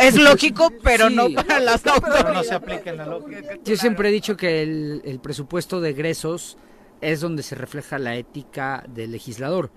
es 0.00 0.16
lógico, 0.20 0.72
pero 0.82 1.10
no 1.10 1.28
para 1.30 1.60
las 1.60 1.82
No 1.84 2.42
se 2.42 2.54
aplica 2.54 2.90
en 2.90 2.96
la 2.96 3.06
lógica. 3.06 3.56
Yo 3.64 3.76
siempre 3.76 4.08
he 4.08 4.12
dicho 4.12 4.36
que 4.36 4.62
el, 4.62 5.20
presupuesto 5.22 5.80
de 5.80 5.90
egresos 5.90 6.56
es 7.00 7.20
donde 7.20 7.42
se 7.42 7.54
refleja 7.54 7.98
la 7.98 8.16
ética 8.16 8.84
del 8.88 9.12
legislador, 9.12 9.70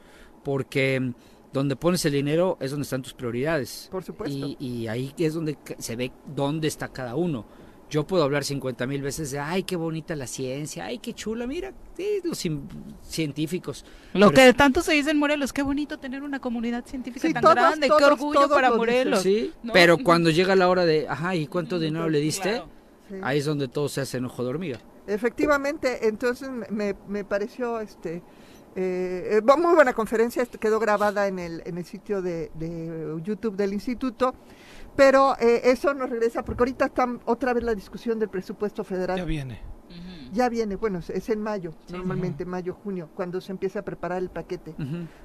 porque 0.44 1.14
donde 1.52 1.76
pones 1.76 2.04
el 2.06 2.14
dinero 2.14 2.58
es 2.60 2.72
donde 2.72 2.84
están 2.84 3.02
tus 3.02 3.14
prioridades. 3.14 3.88
Por 3.92 4.04
supuesto. 4.04 4.36
Y, 4.36 4.58
y 4.60 4.88
ahí 4.88 5.14
es 5.18 5.34
donde 5.34 5.58
se 5.78 5.96
ve 5.96 6.12
dónde 6.26 6.68
está 6.68 6.88
cada 6.88 7.16
uno. 7.16 7.46
Yo 7.94 8.08
puedo 8.08 8.24
hablar 8.24 8.44
50 8.44 8.88
mil 8.88 9.04
veces 9.04 9.30
de, 9.30 9.38
ay, 9.38 9.62
qué 9.62 9.76
bonita 9.76 10.16
la 10.16 10.26
ciencia, 10.26 10.86
ay, 10.86 10.98
qué 10.98 11.14
chula, 11.14 11.46
mira, 11.46 11.72
los 12.24 12.44
científicos. 13.04 13.86
Lo 14.14 14.32
que 14.32 14.52
tanto 14.54 14.82
se 14.82 14.94
dice 14.94 15.12
en 15.12 15.20
Morelos, 15.20 15.54
qué 15.54 15.62
bonito 15.62 16.00
tener 16.00 16.24
una 16.24 16.40
comunidad 16.40 16.84
científica 16.88 17.40
tan 17.40 17.54
grande, 17.54 17.88
qué 17.96 18.04
orgullo 18.04 18.50
para 18.50 18.72
Morelos. 18.72 19.22
Sí, 19.22 19.54
pero 19.72 19.98
cuando 20.04 20.32
llega 20.32 20.56
la 20.56 20.70
hora 20.70 20.86
de, 20.86 21.08
ajá, 21.08 21.36
¿y 21.36 21.46
cuánto 21.46 21.78
dinero 21.78 22.10
le 22.10 22.20
diste? 22.20 22.64
Ahí 23.22 23.38
es 23.38 23.46
donde 23.46 23.68
todo 23.68 23.88
se 23.88 24.02
hace 24.02 24.18
enojo 24.18 24.44
de 24.44 24.50
hormiga. 24.50 24.80
Efectivamente, 25.06 26.08
entonces 26.08 26.50
me, 26.50 26.96
me 27.08 27.24
pareció 27.24 27.80
este 27.80 28.24
eh, 28.76 29.40
eh 29.40 29.58
muy 29.58 29.76
buena 29.76 29.94
conferencia, 29.94 30.46
quedó 30.46 30.80
grabada 30.80 31.28
en 31.28 31.38
el, 31.38 31.62
en 31.66 31.78
el 31.78 31.86
sitio 31.86 32.22
de, 32.22 32.50
YouTube 33.24 33.56
del 33.56 33.74
instituto, 33.74 34.34
pero 34.96 35.36
eh, 35.40 35.62
eso 35.66 35.94
nos 35.94 36.10
regresa, 36.10 36.44
porque 36.44 36.64
ahorita 36.64 36.86
está 36.86 37.08
otra 37.26 37.54
vez 37.54 37.64
la 37.64 37.76
discusión 37.76 38.20
del 38.20 38.30
presupuesto 38.30 38.84
federal. 38.84 39.18
Ya 39.18 39.26
viene. 39.26 39.74
Ya 40.32 40.50
viene, 40.50 40.76
bueno, 40.76 41.00
es 41.08 41.30
en 41.30 41.42
mayo, 41.42 41.76
normalmente 41.92 42.46
mayo, 42.46 42.74
junio, 42.74 43.10
cuando 43.14 43.40
se 43.40 43.52
empieza 43.52 43.80
a 43.80 43.82
preparar 43.84 44.18
el 44.18 44.32
paquete 44.32 44.74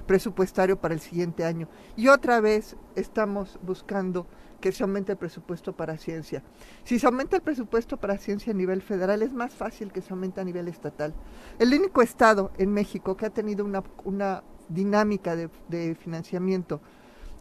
presupuestario 0.05 0.79
para 0.79 0.93
el 0.93 0.99
siguiente 0.99 1.43
año. 1.43 1.67
Y 1.95 2.09
otra 2.09 2.39
vez 2.39 2.75
estamos 2.95 3.57
buscando 3.63 4.27
que 4.61 4.71
se 4.71 4.83
aumente 4.83 5.13
el 5.13 5.17
presupuesto 5.17 5.75
para 5.75 5.97
ciencia. 5.97 6.43
Si 6.83 6.99
se 6.99 7.07
aumenta 7.07 7.37
el 7.37 7.41
presupuesto 7.41 7.97
para 7.97 8.19
ciencia 8.19 8.53
a 8.53 8.55
nivel 8.55 8.83
federal, 8.83 9.23
es 9.23 9.33
más 9.33 9.53
fácil 9.53 9.91
que 9.91 10.01
se 10.01 10.13
aumente 10.13 10.41
a 10.41 10.43
nivel 10.43 10.67
estatal. 10.67 11.15
El 11.57 11.73
único 11.73 12.03
estado 12.03 12.51
en 12.59 12.71
México 12.71 13.17
que 13.17 13.25
ha 13.25 13.31
tenido 13.31 13.65
una, 13.65 13.83
una 14.03 14.43
dinámica 14.67 15.35
de, 15.35 15.49
de 15.69 15.95
financiamiento 15.95 16.81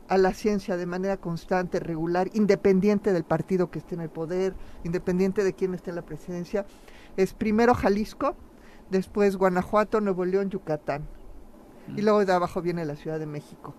a 0.09 0.18
la 0.18 0.32
ciencia 0.32 0.76
de 0.76 0.86
manera 0.86 1.18
constante, 1.18 1.80
regular, 1.80 2.30
independiente 2.32 3.12
del 3.12 3.24
partido 3.24 3.70
que 3.70 3.78
esté 3.78 3.94
en 3.94 4.01
el 4.01 4.10
poder, 4.10 4.55
independiente 4.85 5.44
de 5.44 5.52
quién 5.52 5.74
esté 5.74 5.90
en 5.90 5.97
la 5.97 6.02
presidencia, 6.02 6.66
es 7.16 7.35
primero 7.35 7.74
Jalisco, 7.74 8.36
después 8.90 9.36
Guanajuato, 9.36 10.01
Nuevo 10.01 10.24
León, 10.24 10.51
Yucatán. 10.51 11.06
Y 11.97 12.02
luego 12.02 12.24
de 12.24 12.32
abajo 12.32 12.60
viene 12.60 12.85
la 12.85 12.97
Ciudad 12.97 13.18
de 13.18 13.26
México. 13.26 13.74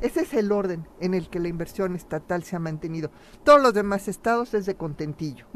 Ese 0.00 0.22
es 0.22 0.34
el 0.34 0.50
orden 0.52 0.86
en 1.00 1.14
el 1.14 1.28
que 1.28 1.40
la 1.40 1.48
inversión 1.48 1.94
estatal 1.94 2.42
se 2.42 2.56
ha 2.56 2.58
mantenido. 2.58 3.10
Todos 3.44 3.60
los 3.60 3.74
demás 3.74 4.08
estados 4.08 4.54
es 4.54 4.66
de 4.66 4.74
contentillo. 4.74 5.46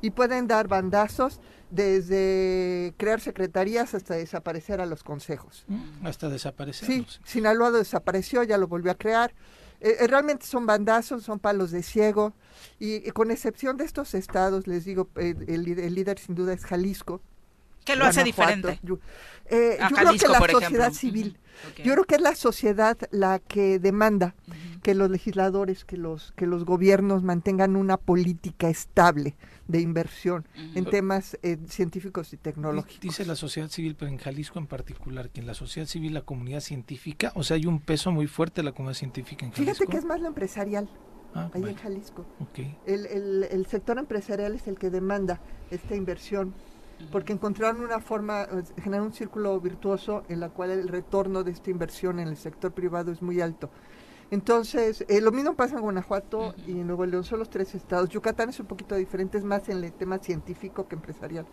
Y 0.00 0.10
pueden 0.10 0.46
dar 0.46 0.68
bandazos 0.68 1.40
desde 1.70 2.94
crear 2.96 3.20
secretarías 3.20 3.94
hasta 3.94 4.14
desaparecer 4.14 4.80
a 4.80 4.86
los 4.86 5.04
consejos. 5.04 5.64
Mm, 5.68 6.06
hasta 6.06 6.28
desaparecer. 6.28 6.86
Sí, 6.86 7.06
Sinaloa 7.24 7.70
desapareció, 7.70 8.42
ya 8.42 8.58
lo 8.58 8.66
volvió 8.66 8.90
a 8.90 8.96
crear. 8.96 9.34
Eh, 9.80 9.96
eh, 10.00 10.06
realmente 10.06 10.46
son 10.46 10.66
bandazos, 10.66 11.22
son 11.22 11.38
palos 11.38 11.70
de 11.70 11.82
ciego. 11.82 12.34
Y, 12.78 13.10
con 13.10 13.30
excepción 13.30 13.76
de 13.76 13.84
estos 13.84 14.14
estados, 14.14 14.66
les 14.66 14.84
digo, 14.84 15.08
eh, 15.16 15.34
el, 15.48 15.64
líder 15.94 16.18
sin 16.18 16.34
duda 16.34 16.52
es 16.52 16.64
Jalisco. 16.64 17.22
¿Qué 17.92 17.96
lo 17.96 18.04
hace 18.04 18.24
diferente? 18.24 18.78
Yo, 18.82 18.98
creo 19.48 20.12
que 20.16 20.28
la 20.28 20.48
sociedad 20.48 20.92
civil. 20.92 21.38
Yo 21.84 21.92
creo 21.92 22.04
que 22.04 22.14
es 22.14 22.20
la 22.20 22.34
sociedad 22.34 22.96
la 23.10 23.38
que 23.38 23.78
demanda 23.78 24.34
que 24.82 24.94
los 24.94 25.10
legisladores, 25.10 25.84
que 25.84 25.96
los, 25.96 26.32
que 26.32 26.46
los 26.46 26.64
gobiernos 26.64 27.22
mantengan 27.22 27.76
una 27.76 27.98
política 27.98 28.70
estable 28.70 29.36
de 29.68 29.80
inversión 29.80 30.46
en 30.74 30.84
temas 30.86 31.38
eh, 31.42 31.58
científicos 31.68 32.32
y 32.32 32.38
tecnológicos. 32.38 33.00
Dice 33.00 33.26
la 33.26 33.36
sociedad 33.36 33.68
civil, 33.68 33.94
pero 33.94 34.10
en 34.10 34.18
Jalisco 34.18 34.58
en 34.58 34.66
particular, 34.66 35.28
que 35.30 35.40
en 35.40 35.46
la 35.46 35.54
sociedad 35.54 35.86
civil, 35.86 36.14
la 36.14 36.22
comunidad 36.22 36.60
científica, 36.60 37.32
o 37.34 37.42
sea, 37.42 37.56
hay 37.56 37.66
un 37.66 37.80
peso 37.80 38.10
muy 38.10 38.26
fuerte 38.26 38.62
de 38.62 38.64
la 38.64 38.72
comunidad 38.72 38.98
científica 38.98 39.44
en 39.44 39.52
Jalisco. 39.52 39.74
Fíjate 39.74 39.90
que 39.90 39.98
es 39.98 40.04
más 40.04 40.20
lo 40.20 40.28
empresarial. 40.28 40.88
Ah, 41.32 41.48
ahí 41.54 41.62
en 41.62 41.76
Jalisco. 41.76 42.26
El, 42.86 43.06
el, 43.06 43.46
el 43.50 43.66
sector 43.66 43.98
empresarial 43.98 44.54
es 44.54 44.66
el 44.66 44.78
que 44.78 44.90
demanda 44.90 45.40
esta 45.70 45.94
inversión 45.94 46.54
porque 47.10 47.32
encontraron 47.32 47.82
una 47.82 48.00
forma, 48.00 48.46
generar 48.82 49.02
un 49.02 49.12
círculo 49.12 49.60
virtuoso 49.60 50.22
en 50.28 50.40
la 50.40 50.50
cual 50.50 50.70
el 50.70 50.88
retorno 50.88 51.42
de 51.42 51.52
esta 51.52 51.70
inversión 51.70 52.18
en 52.18 52.28
el 52.28 52.36
sector 52.36 52.72
privado 52.72 53.12
es 53.12 53.22
muy 53.22 53.40
alto. 53.40 53.70
Entonces, 54.30 55.04
eh, 55.08 55.20
lo 55.20 55.32
mismo 55.32 55.54
pasa 55.54 55.76
en 55.76 55.82
Guanajuato 55.82 56.54
y 56.66 56.72
en 56.72 56.86
Nuevo 56.86 57.04
León, 57.04 57.24
son 57.24 57.40
los 57.40 57.50
tres 57.50 57.74
estados. 57.74 58.08
Yucatán 58.10 58.48
es 58.50 58.60
un 58.60 58.66
poquito 58.66 58.94
diferente, 58.94 59.38
es 59.38 59.44
más 59.44 59.68
en 59.68 59.82
el 59.82 59.92
tema 59.92 60.18
científico 60.18 60.86
que 60.86 60.94
empresarial. 60.94 61.46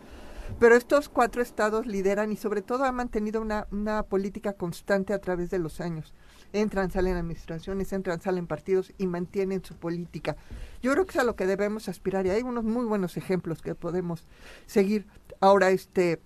Pero 0.60 0.76
estos 0.76 1.10
cuatro 1.10 1.41
estados 1.41 1.88
lideran 1.88 2.32
y 2.32 2.38
sobre 2.38 2.61
todo 2.61 2.86
han 2.86 2.95
mantenido 2.95 3.41
una, 3.41 3.68
una 3.72 4.03
política 4.03 4.53
constante 4.53 5.14
a 5.14 5.19
través 5.19 5.49
de 5.49 5.60
los 5.60 5.82
años. 5.82 6.14
Entran, 6.53 6.91
salen 6.91 7.18
administraciones, 7.18 7.91
entran, 7.91 8.22
salen 8.22 8.48
partidos 8.48 8.94
y 8.98 9.07
mantienen 9.07 9.64
su 9.65 9.76
política. 9.76 10.38
Yo 10.82 10.94
creo 10.94 11.06
que 11.06 11.11
es 11.11 11.18
a 11.18 11.26
lo 11.26 11.36
que 11.36 11.45
debemos 11.45 11.90
aspirar 11.90 12.26
y 12.26 12.30
hay 12.30 12.44
unos 12.44 12.64
muy 12.64 12.86
buenos 12.86 13.18
ejemplos 13.18 13.61
que 13.61 13.76
podemos 13.76 14.26
seguir. 14.65 15.07
Ahora, 15.39 15.69
este, 15.72 16.19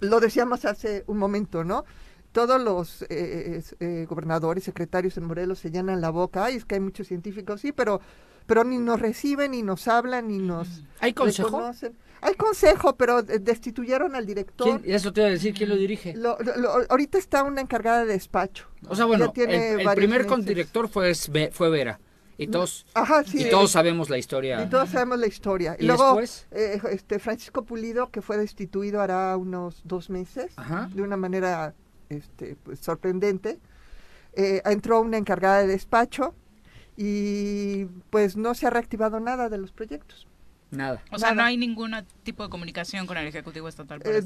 lo 0.00 0.20
decíamos 0.20 0.64
hace 0.64 1.04
un 1.06 1.18
momento, 1.18 1.64
¿no? 1.64 1.84
Todos 2.32 2.60
los 2.60 3.02
eh, 3.10 3.62
eh, 3.80 4.06
gobernadores, 4.08 4.64
secretarios 4.64 5.16
en 5.18 5.24
Morelos 5.24 5.58
se 5.58 5.70
llenan 5.70 6.00
la 6.00 6.10
boca. 6.10 6.46
Ay, 6.46 6.56
es 6.56 6.64
que 6.64 6.76
hay 6.76 6.80
muchos 6.80 7.06
científicos, 7.06 7.60
sí, 7.60 7.72
pero, 7.72 8.00
pero 8.46 8.64
ni 8.64 8.78
nos 8.78 9.00
reciben, 9.00 9.50
ni 9.50 9.62
nos 9.62 9.86
hablan, 9.86 10.28
ni 10.28 10.38
nos 10.38 10.82
¿Hay 11.00 11.12
consejo? 11.12 11.70
Hay 12.22 12.34
consejo, 12.34 12.96
pero 12.96 13.22
destituyeron 13.22 14.14
al 14.14 14.24
director. 14.24 14.80
¿Quién? 14.80 14.94
Eso 14.94 15.12
te 15.12 15.20
iba 15.20 15.28
a 15.28 15.32
decir, 15.32 15.52
¿quién 15.52 15.68
lo 15.68 15.76
dirige? 15.76 16.14
ahorita 16.88 17.18
está 17.18 17.42
una 17.42 17.60
encargada 17.60 18.04
de 18.04 18.12
despacho. 18.12 18.68
O 18.88 18.94
sea, 18.96 19.04
bueno, 19.04 19.32
el, 19.36 19.94
primer 19.94 20.26
director 20.44 20.88
fue, 20.88 21.14
fue 21.14 21.68
Vera. 21.68 22.00
Y 22.42 22.46
todos, 22.48 22.86
y 23.32 23.48
todos 23.50 23.70
sabemos 23.70 24.10
la 24.10 24.18
historia. 24.18 24.62
Y 24.62 24.68
todos 24.68 24.90
sabemos 24.90 25.18
la 25.18 25.26
historia. 25.26 25.76
Y, 25.78 25.86
luego, 25.86 26.20
eh, 26.20 26.80
este 26.90 27.18
Francisco 27.18 27.64
Pulido, 27.64 28.10
que 28.10 28.22
fue 28.22 28.36
destituido 28.36 29.00
hará 29.00 29.36
unos 29.36 29.80
dos 29.84 30.10
meses, 30.10 30.54
de 30.94 31.02
una 31.02 31.16
manera 31.16 31.74
este, 32.08 32.56
pues, 32.62 32.80
sorprendente, 32.80 33.58
eh, 34.34 34.62
entró 34.64 35.00
una 35.00 35.18
encargada 35.18 35.60
de 35.60 35.66
despacho 35.66 36.34
y 36.96 37.86
pues 38.10 38.36
no 38.36 38.54
se 38.54 38.66
ha 38.66 38.70
reactivado 38.70 39.20
nada 39.20 39.48
de 39.48 39.58
los 39.58 39.72
proyectos. 39.72 40.26
Nada. 40.70 41.02
O 41.10 41.18
sea, 41.18 41.34
no 41.34 41.42
hay 41.42 41.58
ningún 41.58 41.94
tipo 42.22 42.42
de 42.42 42.48
comunicación 42.48 43.06
con 43.06 43.18
el 43.18 43.26
Ejecutivo 43.26 43.68
Estatal. 43.68 44.00
Eh, 44.04 44.22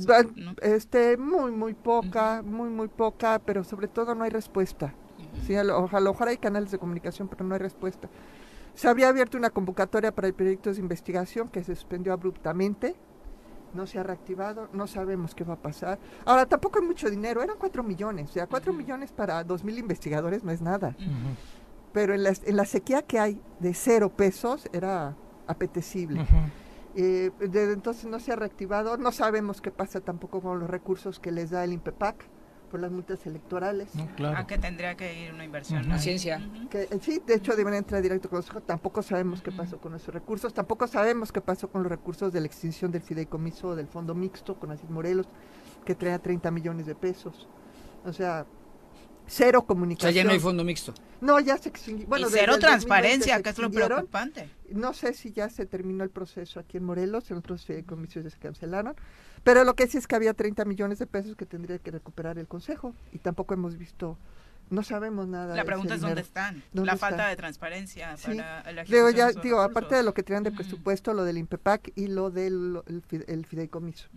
este, 0.62 1.16
muy, 1.16 1.50
muy 1.50 1.74
poca, 1.74 2.40
muy, 2.42 2.70
muy 2.70 2.86
poca, 2.86 3.40
pero 3.40 3.64
sobre 3.64 3.88
todo 3.88 4.14
no 4.14 4.22
hay 4.22 4.30
respuesta. 4.30 4.94
Sí, 5.46 5.54
a 5.54 5.64
lo, 5.64 5.88
mejor 5.88 6.28
hay 6.28 6.38
canales 6.38 6.70
de 6.70 6.78
comunicación, 6.78 7.28
pero 7.28 7.44
no 7.44 7.54
hay 7.54 7.60
respuesta. 7.60 8.08
Se 8.74 8.88
había 8.88 9.08
abierto 9.08 9.38
una 9.38 9.50
convocatoria 9.50 10.14
para 10.14 10.28
el 10.28 10.34
proyecto 10.34 10.72
de 10.72 10.80
investigación 10.80 11.48
que 11.48 11.64
se 11.64 11.74
suspendió 11.74 12.12
abruptamente. 12.12 12.94
No 13.74 13.86
se 13.86 13.98
ha 13.98 14.02
reactivado, 14.02 14.68
no 14.72 14.86
sabemos 14.86 15.34
qué 15.34 15.44
va 15.44 15.54
a 15.54 15.62
pasar. 15.62 15.98
Ahora, 16.24 16.46
tampoco 16.46 16.78
hay 16.78 16.86
mucho 16.86 17.10
dinero, 17.10 17.42
eran 17.42 17.56
cuatro 17.58 17.82
millones. 17.82 18.30
O 18.30 18.32
sea, 18.34 18.46
cuatro 18.46 18.72
millones 18.72 19.12
para 19.12 19.42
dos 19.44 19.64
mil 19.64 19.78
investigadores 19.78 20.44
no 20.44 20.52
es 20.52 20.62
nada. 20.62 20.96
Pero 21.92 22.14
en 22.14 22.22
la, 22.22 22.32
en 22.44 22.56
la 22.56 22.64
sequía 22.64 23.02
que 23.02 23.18
hay 23.18 23.40
de 23.60 23.74
cero 23.74 24.10
pesos 24.14 24.68
era 24.72 25.16
apetecible. 25.46 26.26
Eh, 26.94 27.30
desde 27.38 27.72
entonces 27.72 28.06
no 28.06 28.18
se 28.20 28.32
ha 28.32 28.36
reactivado, 28.36 28.96
no 28.96 29.12
sabemos 29.12 29.60
qué 29.60 29.70
pasa 29.70 30.00
tampoco 30.00 30.40
con 30.40 30.58
los 30.58 30.70
recursos 30.70 31.20
que 31.20 31.30
les 31.30 31.50
da 31.50 31.62
el 31.62 31.74
INPEPAC 31.74 32.26
por 32.76 32.82
las 32.82 32.92
multas 32.92 33.26
electorales. 33.26 33.88
¿A 34.36 34.46
qué 34.46 34.58
tendría 34.58 34.98
que 34.98 35.24
ir 35.24 35.32
una 35.32 35.44
inversión? 35.44 35.90
Uh 35.90 35.98
Ciencia. 35.98 36.46
que, 36.68 36.82
eh, 36.82 36.98
sí, 37.00 37.22
de 37.26 37.36
hecho 37.36 37.56
deben 37.56 37.72
entrar 37.72 38.02
directo 38.02 38.28
con 38.28 38.36
los 38.36 38.64
Tampoco 38.66 39.02
sabemos 39.02 39.40
qué 39.40 39.50
pasó 39.50 39.78
con 39.78 39.94
esos 39.94 40.12
recursos. 40.12 40.52
Tampoco 40.52 40.86
sabemos 40.86 41.32
qué 41.32 41.40
pasó 41.40 41.70
con 41.70 41.82
los 41.82 41.90
recursos 41.90 42.34
de 42.34 42.40
la 42.40 42.46
extinción 42.46 42.92
del 42.92 43.00
fideicomiso 43.00 43.74
del 43.74 43.86
Fondo 43.86 44.14
Mixto 44.14 44.60
con 44.60 44.72
Asís 44.72 44.90
Morelos, 44.90 45.26
que 45.86 45.94
traía 45.94 46.18
30 46.18 46.50
millones 46.50 46.84
de 46.84 46.94
pesos. 46.94 47.48
O 48.04 48.12
sea, 48.12 48.44
cero 49.26 49.64
comunicación. 49.64 50.10
O 50.10 50.12
sea, 50.12 50.22
ya 50.22 50.26
no 50.26 50.32
hay 50.32 50.38
fondo 50.38 50.62
mixto. 50.62 50.92
No, 51.22 51.40
ya 51.40 51.56
se 51.56 51.72
Bueno, 52.06 52.28
y 52.28 52.30
cero 52.30 52.58
transparencia, 52.58 53.42
que 53.42 53.48
es 53.48 53.58
lo 53.58 53.70
preocupante. 53.70 54.50
No 54.70 54.92
sé 54.92 55.14
si 55.14 55.32
ya 55.32 55.48
se 55.48 55.64
terminó 55.64 56.04
el 56.04 56.10
proceso 56.10 56.60
aquí 56.60 56.76
en 56.76 56.84
Morelos, 56.84 57.30
en 57.30 57.38
otros 57.38 57.66
comisiones 57.86 58.34
se 58.34 58.38
cancelaron, 58.38 58.94
pero 59.46 59.62
lo 59.62 59.76
que 59.76 59.86
sí 59.86 59.96
es 59.96 60.08
que 60.08 60.16
había 60.16 60.34
30 60.34 60.64
millones 60.64 60.98
de 60.98 61.06
pesos 61.06 61.36
que 61.36 61.46
tendría 61.46 61.78
que 61.78 61.92
recuperar 61.92 62.36
el 62.36 62.48
Consejo 62.48 62.96
y 63.12 63.18
tampoco 63.18 63.54
hemos 63.54 63.78
visto 63.78 64.18
no 64.70 64.82
sabemos 64.82 65.28
nada. 65.28 65.54
La 65.54 65.62
pregunta 65.62 65.94
es 65.94 66.00
dónde 66.00 66.20
están. 66.20 66.64
la 66.72 66.96
falta 66.96 67.28
de 67.28 67.36
transparencia 67.36 68.16
para 68.20 68.72
la 68.72 68.82
Digo, 68.82 69.08
ya, 69.10 69.30
digo, 69.30 69.60
aparte 69.60 69.94
de 69.94 70.02
lo 70.02 70.14
que 70.14 70.24
tienen 70.24 70.42
de 70.42 70.50
presupuesto, 70.50 71.14
lo 71.14 71.22
del 71.22 71.38
INPEPAC 71.38 71.92
y 71.94 72.08
lo 72.08 72.32
del 72.32 72.82
el, 73.28 73.46
fideicomiso. 73.46 74.08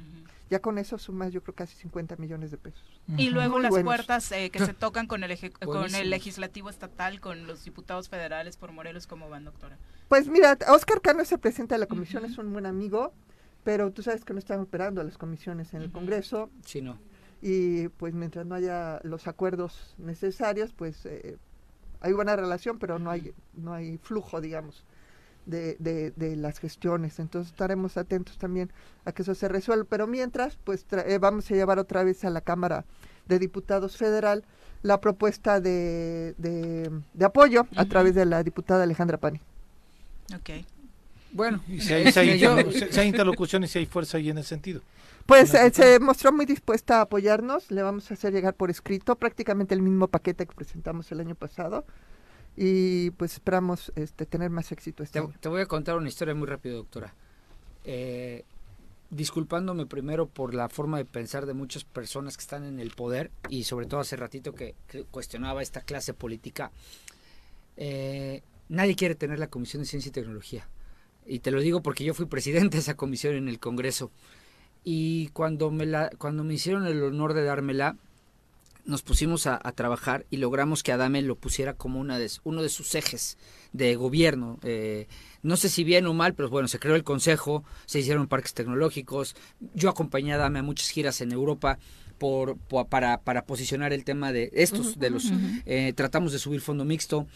Ya 0.50 0.58
con 0.62 0.80
eso 0.80 0.98
sumas 0.98 1.32
yo 1.32 1.44
creo 1.44 1.54
casi 1.54 1.76
50 1.76 2.16
millones 2.16 2.50
de 2.50 2.58
pesos. 2.58 2.82
Y 3.16 3.30
luego 3.30 3.60
las 3.60 3.72
puertas 3.84 4.32
eh, 4.32 4.50
que 4.50 4.66
se 4.66 4.74
tocan 4.74 5.06
con 5.06 5.24
el, 5.24 5.54
con 5.64 5.94
el 5.94 6.10
legislativo 6.10 6.72
estatal, 6.72 7.22
con 7.22 7.46
los 7.46 7.64
diputados 7.66 8.10
federales 8.10 8.58
por 8.58 8.72
Morelos, 8.72 9.06
¿cómo 9.06 9.30
van, 9.30 9.46
doctora? 9.46 9.78
Pues 10.08 10.28
mira, 10.28 10.58
Oscar 10.70 11.02
Cano 11.02 11.22
es 11.22 11.32
el 11.32 11.38
presidente 11.38 11.76
de 11.76 11.80
la 11.80 11.86
comisión, 11.86 12.26
es 12.26 12.40
un 12.40 12.52
buen 12.52 12.66
amigo, 12.66 13.14
pero 13.70 13.92
tú 13.92 14.02
sabes 14.02 14.26
que 14.26 14.34
no 14.34 14.40
están 14.40 14.62
operando 14.62 15.04
las 15.04 15.20
comisiones 15.20 15.76
en 15.76 15.84
el 15.84 15.92
Congreso. 15.92 16.50
Sí, 16.66 16.82
no. 16.82 16.98
y 17.40 17.88
pues 17.90 18.16
mientras 18.16 18.44
no 18.48 18.56
haya 18.56 19.00
los 19.04 19.28
acuerdos 19.28 19.94
necesarios, 20.00 20.74
pues 20.74 21.06
eh, 21.06 21.38
hay 22.02 22.14
buena 22.14 22.36
relación, 22.36 22.80
pero 22.80 22.98
no 22.98 23.12
hay, 23.12 23.32
no 23.54 23.72
hay 23.72 24.00
flujo, 24.00 24.42
digamos, 24.42 24.86
de, 25.46 25.76
de, 26.16 26.36
las 26.36 26.58
gestiones. 26.58 27.20
Entonces 27.20 27.52
estaremos 27.52 27.96
atentos 27.96 28.40
también 28.40 28.72
a 29.06 29.12
que 29.12 29.22
eso 29.22 29.36
se 29.36 29.48
resuelva. 29.48 29.86
Pero 29.88 30.08
mientras, 30.08 30.58
pues 30.64 30.84
eh, 30.92 31.20
vamos 31.22 31.52
a 31.52 31.54
llevar 31.54 31.78
otra 31.78 32.04
vez 32.04 32.26
a 32.26 32.32
la 32.32 32.42
Cámara 32.42 32.86
de 33.28 33.38
Diputados 33.38 33.98
Federal 33.98 34.46
la 34.82 35.00
propuesta 35.00 35.62
de, 35.62 36.34
de, 36.40 37.24
apoyo 37.24 37.68
a 37.76 37.86
través 37.86 38.16
de 38.16 38.26
la 38.26 38.42
diputada 38.42 38.82
Alejandra 38.82 39.20
Pani. 39.20 39.40
Ok. 40.36 40.66
Bueno, 41.32 41.62
si 41.80 41.94
hay, 41.94 42.12
si, 42.12 42.20
hay, 42.20 43.08
interlocución 43.08 43.64
y 43.64 43.68
si 43.68 43.80
hay 43.80 43.86
fuerza 43.86 44.18
ahí 44.18 44.30
en 44.30 44.40
ese 44.40 44.50
sentido. 44.50 44.82
Pues 45.26 45.54
eh, 45.54 45.70
se 45.72 46.00
mostró 46.00 46.32
muy 46.32 46.46
dispuesta 46.46 46.98
a 46.98 47.02
apoyarnos, 47.02 47.70
le 47.70 47.84
vamos 47.84 48.10
a 48.10 48.16
hacer 48.16 48.34
llegar 48.34 48.56
por 48.56 48.72
escrito 48.72 49.16
prácticamente 49.16 49.76
el 49.76 49.82
mismo 49.82 50.08
paquete 50.08 50.48
que 50.48 50.56
presentamos 50.56 51.12
el 51.12 51.20
año 51.20 51.36
pasado 51.36 51.86
y 52.58 53.12
pues 53.12 53.34
esperamos 53.34 53.92
este, 53.96 54.26
tener 54.26 54.50
más 54.50 54.72
éxito 54.72 55.04
este 55.04 55.22
te, 55.22 55.28
Te 55.40 55.50
voy 55.50 55.62
a 55.62 55.66
contar 55.66 55.98
una 55.98 56.08
historia 56.08 56.34
muy 56.34 56.48
rápido, 56.48 56.78
doctora. 56.78 57.14
Eh, 57.86 58.44
disculpándome 59.12 59.86
primero 59.86 60.28
por 60.28 60.54
la 60.54 60.70
forma 60.70 60.98
de 60.98 61.06
pensar 61.06 61.46
de 61.46 61.54
muchas 61.54 61.84
personas 61.84 62.38
que 62.38 62.42
están 62.42 62.64
en 62.64 62.80
el 62.80 62.92
poder 62.92 63.32
y 63.50 63.64
sobre 63.64 63.86
todo 63.86 64.00
hace 64.00 64.16
ratito 64.16 64.54
que, 64.54 64.76
cuestionaba 65.10 65.62
esta 65.62 65.82
clase 65.82 66.14
política. 66.14 66.72
Eh, 67.78 68.44
nadie 68.68 68.96
quiere 68.96 69.16
tener 69.16 69.40
la 69.40 69.48
Comisión 69.48 69.82
de 69.82 69.88
Ciencia 69.88 70.10
y 70.10 70.12
Tecnología. 70.12 70.68
Y 71.30 71.40
te 71.40 71.52
lo 71.52 71.62
digo 71.62 71.82
porque 71.82 72.04
yo 72.04 72.14
fui 72.14 72.26
presidente 72.26 72.78
de 72.78 72.82
esa 72.82 72.96
comisión 72.96 73.36
en 73.36 73.48
el 73.48 73.60
Congreso 73.60 74.12
y 74.84 75.28
cuando 75.30 75.72
me, 75.72 75.86
la, 75.86 76.10
cuando 76.18 76.44
me 76.44 76.54
hicieron 76.54 76.88
el 76.88 77.04
honor 77.04 77.34
de 77.34 77.44
dármela, 77.44 77.98
nos 78.86 79.04
pusimos 79.04 79.46
a, 79.46 79.60
trabajar 79.74 80.26
y 80.32 80.38
logramos 80.38 80.82
que 80.82 80.92
Adame 80.92 81.22
lo 81.22 81.36
pusiera 81.36 81.74
como 81.76 82.00
una 82.00 82.18
de, 82.18 82.32
uno 82.44 82.64
de 82.64 82.70
sus 82.70 82.96
ejes 82.96 83.38
de 83.72 83.96
gobierno. 83.96 84.58
Eh, 84.64 85.08
no 85.44 85.58
sé 85.58 85.70
si 85.70 85.84
bien 85.84 86.08
o 86.08 86.14
mal, 86.14 86.34
pero 86.34 86.50
bueno, 86.50 86.68
se 86.68 86.80
creó 86.80 86.96
el 86.96 87.04
consejo, 87.04 87.64
se 87.86 88.00
hicieron 88.00 88.28
parques 88.28 88.56
tecnológicos. 88.56 89.36
Yo 89.76 89.90
acompañé 89.90 90.34
a 90.34 90.36
Adame 90.38 90.60
a 90.60 90.64
muchas 90.64 90.90
giras 90.90 91.22
en 91.22 91.32
Europa. 91.32 91.78
Por, 92.18 92.58
para, 92.90 93.22
para 93.22 93.46
posicionar 93.46 93.94
el 93.94 94.04
tema 94.04 94.34
de 94.34 94.50
estos, 94.52 95.00
de 95.00 95.10
los, 95.10 95.32
eh, 95.66 95.94
tratamos 95.96 96.34
de 96.34 96.40
subir 96.40 96.60
fondo 96.60 96.84
mixto 96.84 97.28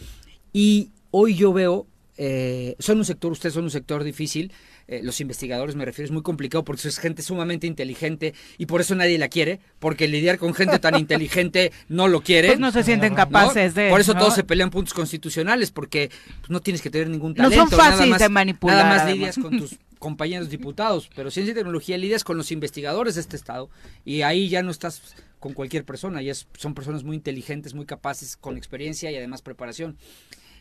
y 0.51 0.91
hoy 1.09 1.35
yo 1.35 1.53
veo, 1.53 1.87
eh, 2.17 2.75
son 2.79 2.97
un 2.99 3.05
sector, 3.05 3.31
ustedes 3.31 3.53
son 3.53 3.63
un 3.63 3.71
sector 3.71 4.03
difícil, 4.03 4.51
eh, 4.87 5.01
los 5.01 5.21
investigadores, 5.21 5.75
me 5.75 5.85
refiero, 5.85 6.05
es 6.05 6.11
muy 6.11 6.21
complicado 6.21 6.63
porque 6.63 6.87
es 6.87 6.99
gente 6.99 7.21
sumamente 7.21 7.67
inteligente 7.67 8.33
y 8.57 8.65
por 8.65 8.81
eso 8.81 8.95
nadie 8.95 9.17
la 9.17 9.29
quiere, 9.29 9.59
porque 9.79 10.07
lidiar 10.07 10.37
con 10.37 10.53
gente 10.53 10.79
tan 10.79 10.95
inteligente 10.99 11.71
no 11.87 12.07
lo 12.07 12.21
quiere. 12.21 12.49
Pues 12.49 12.59
no 12.59 12.71
se 12.71 12.83
sienten 12.83 13.15
capaces 13.15 13.73
de. 13.75 13.89
Por 13.89 14.01
eso 14.01 14.13
todos 14.13 14.35
se 14.35 14.43
pelean 14.43 14.69
puntos 14.69 14.93
constitucionales, 14.93 15.71
porque 15.71 16.09
pues, 16.41 16.49
no 16.49 16.59
tienes 16.59 16.81
que 16.81 16.89
tener 16.89 17.09
ningún 17.09 17.33
talento. 17.33 17.55
No 17.55 17.69
son 17.69 17.77
fáciles 17.77 18.19
de 18.19 18.29
manipular. 18.29 18.77
Nada 18.77 18.97
más 18.97 19.11
lidias 19.11 19.37
con 19.37 19.57
tus 19.57 19.77
compañeros 19.99 20.49
diputados, 20.49 21.09
pero 21.15 21.31
ciencia 21.31 21.53
y 21.53 21.55
tecnología 21.55 21.97
lidias 21.97 22.25
con 22.25 22.37
los 22.37 22.51
investigadores 22.51 23.15
de 23.15 23.21
este 23.21 23.37
estado 23.37 23.69
y 24.03 24.23
ahí 24.23 24.49
ya 24.49 24.61
no 24.61 24.69
estás 24.69 25.15
con 25.39 25.53
cualquier 25.53 25.85
persona, 25.85 26.21
ya 26.21 26.33
son 26.33 26.73
personas 26.73 27.03
muy 27.03 27.15
inteligentes, 27.15 27.73
muy 27.73 27.85
capaces, 27.85 28.35
con 28.35 28.57
experiencia 28.57 29.11
y 29.11 29.15
además 29.15 29.41
preparación. 29.41 29.97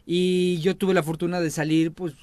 Y 0.07 0.59
yo 0.59 0.77
tuve 0.77 0.95
la 0.95 1.03
fortuna 1.03 1.41
de 1.41 1.51
salir, 1.51 1.93
pues 1.93 2.15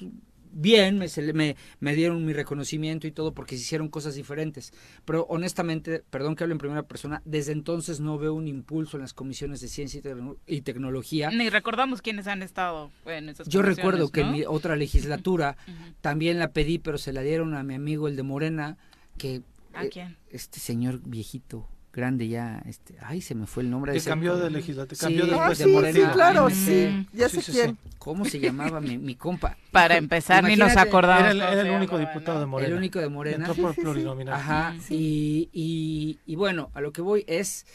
bien, 0.52 0.98
me, 0.98 1.06
me, 1.32 1.56
me, 1.78 1.94
dieron 1.94 2.24
mi 2.24 2.32
reconocimiento 2.32 3.06
y 3.06 3.12
todo 3.12 3.32
porque 3.32 3.56
se 3.56 3.62
hicieron 3.62 3.88
cosas 3.88 4.14
diferentes. 4.14 4.72
Pero 5.04 5.26
honestamente, 5.28 6.02
perdón 6.10 6.36
que 6.36 6.44
hable 6.44 6.52
en 6.52 6.58
primera 6.58 6.82
persona, 6.82 7.22
desde 7.24 7.52
entonces 7.52 8.00
no 8.00 8.18
veo 8.18 8.34
un 8.34 8.48
impulso 8.48 8.96
en 8.96 9.02
las 9.02 9.14
comisiones 9.14 9.60
de 9.60 9.68
ciencia 9.68 10.00
y, 10.46 10.60
tecnología. 10.62 11.30
Ni 11.30 11.48
recordamos 11.48 12.02
quiénes 12.02 12.26
han 12.26 12.42
estado 12.42 12.90
en 13.06 13.28
esas 13.28 13.48
Yo 13.48 13.62
recuerdo 13.62 14.10
que 14.10 14.20
en 14.20 14.32
mi 14.32 14.42
otra 14.44 14.76
legislatura 14.76 15.56
también 16.00 16.38
la 16.38 16.52
pedí, 16.52 16.78
pero 16.78 16.98
se 16.98 17.12
la 17.12 17.22
dieron 17.22 17.54
a 17.54 17.62
mi 17.62 17.74
amigo 17.74 18.08
el 18.08 18.16
de 18.16 18.22
Morena, 18.22 18.76
que... 19.16 19.42
¿A 19.72 19.86
quién? 19.86 20.16
Este 20.30 20.58
señor 20.58 21.00
viejito 21.04 21.68
grande 21.92 22.28
ya, 22.28 22.62
este, 22.66 22.96
ay, 23.00 23.20
se 23.20 23.34
me 23.34 23.46
fue 23.46 23.62
el 23.62 23.70
nombre. 23.70 23.92
Que 23.92 24.00
cambió 24.00 24.36
de 24.36 24.50
legislatura, 24.50 24.98
cambió 25.00 25.24
sí, 25.24 25.30
después 25.30 25.60
ah, 25.60 25.64
de 25.64 25.72
Morena. 25.72 25.98
Sí, 25.98 26.14
claro, 26.14 26.50
sí, 26.50 27.08
ya 27.12 27.28
sé 27.28 27.52
quién. 27.52 27.78
¿Cómo 27.98 28.24
se 28.24 28.38
llamaba 28.38 28.80
mi, 28.80 28.98
mi 28.98 29.14
compa? 29.14 29.56
Para 29.70 29.96
empezar, 29.96 30.44
ni 30.44 30.56
nos 30.56 30.76
acordamos. 30.76 31.34
Era 31.34 31.62
el, 31.62 31.70
único 31.70 31.98
diputado 31.98 32.40
de 32.40 32.46
Morena. 32.46 32.68
El 32.68 32.78
único 32.78 32.98
de 32.98 33.08
Morena. 33.08 33.46
Entró 33.46 33.54
por 33.62 33.74
plurinominal. 33.74 34.34
Ajá, 34.34 34.76
y, 34.88 35.48
y, 35.52 36.18
y, 36.26 36.36
bueno, 36.36 36.70
a 36.74 36.80
lo 36.80 36.92
que 36.92 37.02
voy 37.02 37.24
es, 37.26 37.66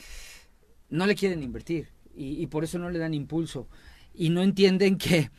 no 0.89 1.05
le 1.05 1.15
quieren 1.15 1.43
invertir 1.43 1.89
y, 2.15 2.41
y 2.41 2.47
por 2.47 2.63
eso 2.63 2.79
no 2.79 2.89
le 2.89 2.99
dan 2.99 3.13
impulso 3.13 3.67
y 4.13 4.29
no 4.29 4.41
entienden 4.41 4.97
que 4.97 5.29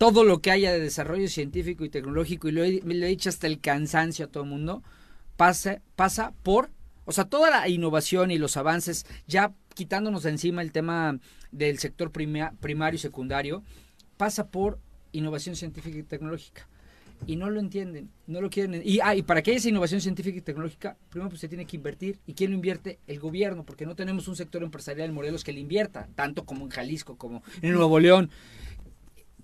todo 0.00 0.24
lo 0.24 0.40
que 0.40 0.50
haya 0.50 0.72
de 0.72 0.80
desarrollo 0.80 1.28
científico 1.28 1.84
y 1.84 1.90
tecnológico, 1.90 2.48
y 2.48 2.52
lo 2.52 2.64
he, 2.64 2.80
lo 2.82 3.04
he 3.04 3.08
dicho 3.08 3.28
hasta 3.28 3.46
el 3.46 3.60
cansancio 3.60 4.24
a 4.24 4.28
todo 4.28 4.44
el 4.44 4.48
mundo, 4.48 4.82
pasa, 5.36 5.82
pasa 5.94 6.32
por 6.42 6.70
o 7.04 7.12
sea, 7.12 7.24
toda 7.24 7.50
la 7.50 7.68
innovación 7.68 8.30
y 8.30 8.38
los 8.38 8.56
avances, 8.56 9.06
ya 9.26 9.52
quitándonos 9.74 10.22
de 10.22 10.30
encima 10.30 10.62
el 10.62 10.72
tema 10.72 11.18
del 11.50 11.78
sector 11.78 12.10
primario 12.12 12.96
y 12.96 12.98
secundario, 12.98 13.62
pasa 14.16 14.48
por 14.48 14.78
innovación 15.12 15.56
científica 15.56 15.98
y 15.98 16.02
tecnológica. 16.02 16.68
Y 17.26 17.36
no 17.36 17.50
lo 17.50 17.60
entienden, 17.60 18.10
no 18.26 18.40
lo 18.40 18.48
quieren. 18.48 18.80
Y, 18.84 19.00
ah, 19.00 19.14
y 19.14 19.22
para 19.22 19.42
que 19.42 19.50
haya 19.50 19.58
esa 19.58 19.68
innovación 19.68 20.00
científica 20.00 20.38
y 20.38 20.40
tecnológica, 20.40 20.96
primero 21.10 21.28
pues 21.28 21.40
se 21.40 21.48
tiene 21.48 21.66
que 21.66 21.76
invertir. 21.76 22.18
¿Y 22.26 22.32
quién 22.32 22.50
lo 22.50 22.56
invierte? 22.56 22.98
El 23.06 23.20
gobierno, 23.20 23.64
porque 23.64 23.84
no 23.84 23.94
tenemos 23.94 24.26
un 24.28 24.36
sector 24.36 24.62
empresarial 24.62 25.08
en 25.08 25.14
Morelos 25.14 25.44
que 25.44 25.52
le 25.52 25.60
invierta, 25.60 26.08
tanto 26.14 26.44
como 26.44 26.64
en 26.64 26.70
Jalisco, 26.70 27.18
como 27.18 27.42
en 27.60 27.72
Nuevo 27.72 28.00
León. 28.00 28.30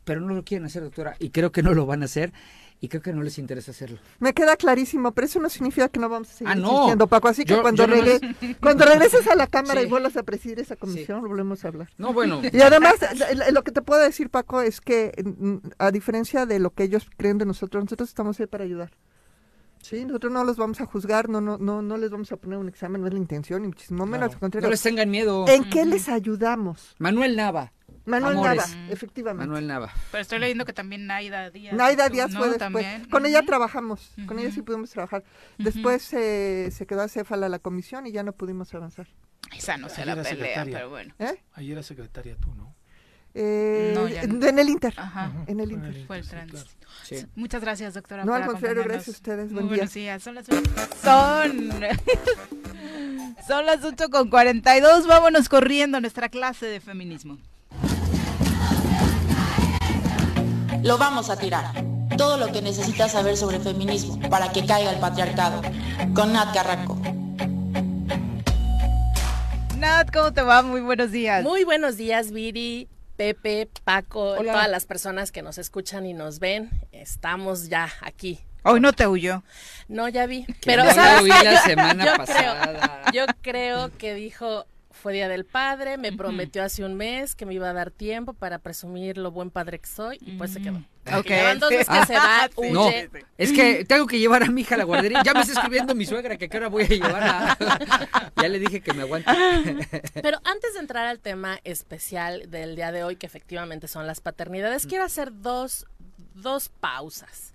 Pero 0.04 0.20
no 0.20 0.34
lo 0.34 0.44
quieren 0.44 0.66
hacer, 0.66 0.82
doctora, 0.82 1.16
y 1.18 1.30
creo 1.30 1.52
que 1.52 1.62
no 1.62 1.74
lo 1.74 1.84
van 1.84 2.02
a 2.02 2.06
hacer 2.06 2.32
y 2.80 2.88
creo 2.88 3.02
que 3.02 3.12
no 3.12 3.22
les 3.22 3.38
interesa 3.38 3.70
hacerlo. 3.70 3.98
Me 4.18 4.34
queda 4.34 4.56
clarísimo, 4.56 5.12
pero 5.12 5.26
eso 5.26 5.40
no 5.40 5.48
significa 5.48 5.88
que 5.88 5.98
no 5.98 6.08
vamos 6.08 6.30
a 6.30 6.32
seguir 6.32 6.52
ah, 6.52 6.54
no. 6.54 7.08
Paco. 7.08 7.28
Así 7.28 7.44
que 7.44 7.60
cuando, 7.60 7.86
cuando 8.60 8.84
regreses 8.84 9.26
a 9.28 9.34
la 9.34 9.46
Cámara 9.46 9.82
y 9.82 9.86
vuelvas 9.86 10.16
a 10.16 10.22
presidir 10.22 10.60
esa 10.60 10.76
comisión, 10.76 11.26
volvemos 11.26 11.64
a 11.64 11.68
hablar. 11.68 11.88
No, 11.98 12.12
bueno. 12.12 12.42
Y 12.52 12.60
además, 12.60 12.94
lo 13.50 13.64
que 13.64 13.72
te 13.72 13.82
puedo 13.82 14.00
decir, 14.00 14.30
Paco, 14.30 14.60
es 14.60 14.80
que 14.80 15.12
mm, 15.24 15.56
a 15.78 15.90
diferencia 15.90 16.46
de 16.46 16.58
lo 16.58 16.70
que 16.70 16.84
ellos 16.84 17.08
creen 17.16 17.38
de 17.38 17.46
nosotros, 17.46 17.84
nosotros 17.84 18.08
estamos 18.08 18.38
ahí 18.40 18.46
para 18.46 18.64
ayudar. 18.64 18.90
Sí, 19.82 20.04
nosotros 20.04 20.32
no 20.32 20.42
los 20.42 20.56
vamos 20.56 20.80
a 20.80 20.86
juzgar, 20.86 21.28
no, 21.28 21.40
no, 21.40 21.58
no, 21.58 21.80
no 21.80 21.96
les 21.96 22.10
vamos 22.10 22.32
a 22.32 22.36
poner 22.36 22.58
un 22.58 22.68
examen, 22.68 23.00
no 23.00 23.06
es 23.06 23.12
la 23.12 23.20
intención, 23.20 23.62
ni 23.62 23.68
muchísimo 23.68 24.04
menos. 24.04 24.36
No 24.40 24.68
les 24.68 24.82
tengan 24.82 25.08
miedo. 25.10 25.46
¿En 25.48 25.62
qué 25.70 25.84
les 25.84 26.08
ayudamos? 26.08 26.96
Manuel 26.98 27.36
Nava. 27.36 27.72
Manuel 28.06 28.36
Nava, 28.36 28.64
efectivamente. 28.88 29.46
Manuel 29.46 29.66
Nava. 29.66 29.92
Pero 30.10 30.22
estoy 30.22 30.38
leyendo 30.38 30.64
que 30.64 30.72
también 30.72 31.06
Naida 31.06 31.50
Díaz. 31.50 31.74
Naida 31.74 32.08
Díaz 32.08 32.32
fue 32.34 32.50
después. 32.50 32.86
Con 33.08 33.26
ella 33.26 33.42
trabajamos, 33.42 34.12
con 34.26 34.38
ella 34.38 34.50
sí 34.50 34.62
pudimos 34.62 34.90
trabajar. 34.90 35.24
Después 35.58 36.02
se 36.02 36.86
quedó 36.88 37.02
acéfala 37.02 37.48
la 37.48 37.58
comisión 37.58 38.06
y 38.06 38.12
ya 38.12 38.22
no 38.22 38.32
pudimos 38.32 38.72
avanzar. 38.74 39.08
Esa 39.54 39.76
no 39.76 39.88
se 39.88 40.04
la 40.04 40.20
pelea, 40.22 40.64
pero 40.64 40.90
bueno. 40.90 41.14
¿Eh? 41.18 41.42
Ayer 41.54 41.72
era 41.72 41.82
secretaria 41.82 42.36
tú, 42.36 42.54
¿no? 42.54 42.74
Eh, 43.38 43.94
En 44.22 44.58
el 44.58 44.68
Inter. 44.70 44.94
Ajá. 44.96 45.30
En 45.46 45.60
el 45.60 45.72
Inter. 45.72 46.06
Fue 46.06 46.18
el 46.18 46.26
tránsito. 46.26 46.86
Sí. 47.02 47.26
Muchas 47.34 47.60
gracias, 47.60 47.92
doctora. 47.92 48.24
No, 48.24 48.32
al 48.32 48.46
contrario, 48.46 48.82
gracias 48.82 49.08
a 49.08 49.10
ustedes. 49.10 49.52
Buen 49.52 49.66
Muy 49.66 49.78
día. 49.78 50.18
Son 50.18 50.34
las, 50.34 50.46
son... 50.46 51.70
son 53.46 53.66
las 53.66 53.84
8 53.84 54.08
con 54.08 54.30
42. 54.30 55.06
Vámonos 55.06 55.50
corriendo 55.50 55.98
a 55.98 56.00
nuestra 56.00 56.30
clase 56.30 56.64
de 56.64 56.80
feminismo. 56.80 57.38
Lo 60.82 60.98
vamos 60.98 61.30
a 61.30 61.36
tirar. 61.36 61.72
Todo 62.16 62.36
lo 62.36 62.52
que 62.52 62.62
necesitas 62.62 63.12
saber 63.12 63.36
sobre 63.36 63.60
feminismo 63.60 64.18
para 64.28 64.52
que 64.52 64.64
caiga 64.64 64.92
el 64.92 64.98
patriarcado. 65.00 65.62
Con 66.14 66.32
Nat 66.32 66.54
Carranco. 66.54 66.98
Nat, 69.76 70.10
¿cómo 70.12 70.32
te 70.32 70.42
va? 70.42 70.62
Muy 70.62 70.80
buenos 70.80 71.10
días. 71.10 71.42
Muy 71.42 71.64
buenos 71.64 71.96
días, 71.96 72.30
Viri. 72.30 72.88
Pepe, 73.16 73.68
Paco, 73.84 74.36
todas 74.36 74.68
las 74.68 74.84
personas 74.84 75.32
que 75.32 75.40
nos 75.40 75.56
escuchan 75.56 76.04
y 76.04 76.12
nos 76.12 76.38
ven, 76.38 76.70
estamos 76.92 77.68
ya 77.68 77.88
aquí. 78.02 78.40
Hoy 78.62 78.80
no 78.80 78.92
te 78.92 79.06
huyó. 79.06 79.42
No, 79.88 80.08
ya 80.08 80.26
vi. 80.26 80.44
Pero 80.64 80.84
la 80.84 81.62
semana 81.62 82.16
pasada. 82.16 83.04
yo 83.12 83.24
creo 83.40 83.96
que 83.96 84.14
dijo, 84.14 84.66
fue 84.96 85.12
Día 85.12 85.28
del 85.28 85.44
Padre, 85.44 85.96
me 85.96 86.12
prometió 86.12 86.64
hace 86.64 86.84
un 86.84 86.94
mes 86.94 87.34
que 87.34 87.46
me 87.46 87.54
iba 87.54 87.70
a 87.70 87.72
dar 87.72 87.90
tiempo 87.90 88.32
para 88.32 88.58
presumir 88.58 89.18
lo 89.18 89.30
buen 89.30 89.50
padre 89.50 89.78
que 89.78 89.86
soy 89.86 90.18
y 90.20 90.32
pues 90.32 90.52
se 90.52 90.60
quedó. 90.60 90.82
Ok. 91.16 91.30
Entonces 91.30 91.86
que 91.88 92.06
se 92.06 92.14
va, 92.14 92.50
huye. 92.56 92.72
No, 92.72 92.90
es 93.38 93.52
que 93.52 93.84
tengo 93.84 94.06
que 94.06 94.18
llevar 94.18 94.42
a 94.42 94.46
mi 94.46 94.62
hija 94.62 94.74
a 94.74 94.78
la 94.78 94.84
guardería. 94.84 95.22
Ya 95.24 95.34
me 95.34 95.40
está 95.40 95.52
escribiendo 95.52 95.94
mi 95.94 96.04
suegra 96.04 96.36
que 96.36 96.48
qué 96.48 96.56
hora 96.56 96.68
voy 96.68 96.84
a 96.84 96.88
llevar 96.88 97.22
a... 97.22 98.30
ya 98.42 98.48
le 98.48 98.58
dije 98.58 98.80
que 98.80 98.92
me 98.92 99.02
aguante. 99.02 99.30
Pero 100.22 100.40
antes 100.44 100.74
de 100.74 100.80
entrar 100.80 101.06
al 101.06 101.20
tema 101.20 101.60
especial 101.64 102.50
del 102.50 102.74
día 102.74 102.90
de 102.90 103.04
hoy, 103.04 103.16
que 103.16 103.26
efectivamente 103.26 103.88
son 103.88 104.06
las 104.06 104.20
paternidades, 104.20 104.86
quiero 104.86 105.04
hacer 105.04 105.30
dos, 105.40 105.86
dos 106.34 106.68
pausas. 106.68 107.54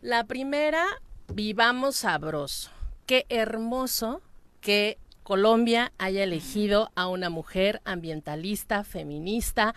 La 0.00 0.24
primera, 0.24 0.84
vivamos 1.28 1.96
sabroso. 1.96 2.70
Qué 3.06 3.26
hermoso 3.28 4.20
que 4.60 4.98
Colombia 5.22 5.92
haya 5.98 6.22
elegido 6.22 6.90
a 6.94 7.08
una 7.08 7.30
mujer 7.30 7.80
ambientalista, 7.84 8.84
feminista, 8.84 9.74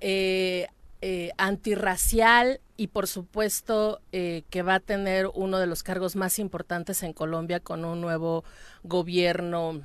eh, 0.00 0.68
eh, 1.02 1.30
antirracial 1.36 2.60
y 2.76 2.88
por 2.88 3.06
supuesto 3.06 4.00
eh, 4.12 4.44
que 4.50 4.62
va 4.62 4.76
a 4.76 4.80
tener 4.80 5.28
uno 5.34 5.58
de 5.58 5.66
los 5.66 5.82
cargos 5.82 6.16
más 6.16 6.38
importantes 6.38 7.02
en 7.02 7.12
Colombia 7.12 7.60
con 7.60 7.84
un 7.84 8.00
nuevo 8.00 8.44
gobierno 8.82 9.82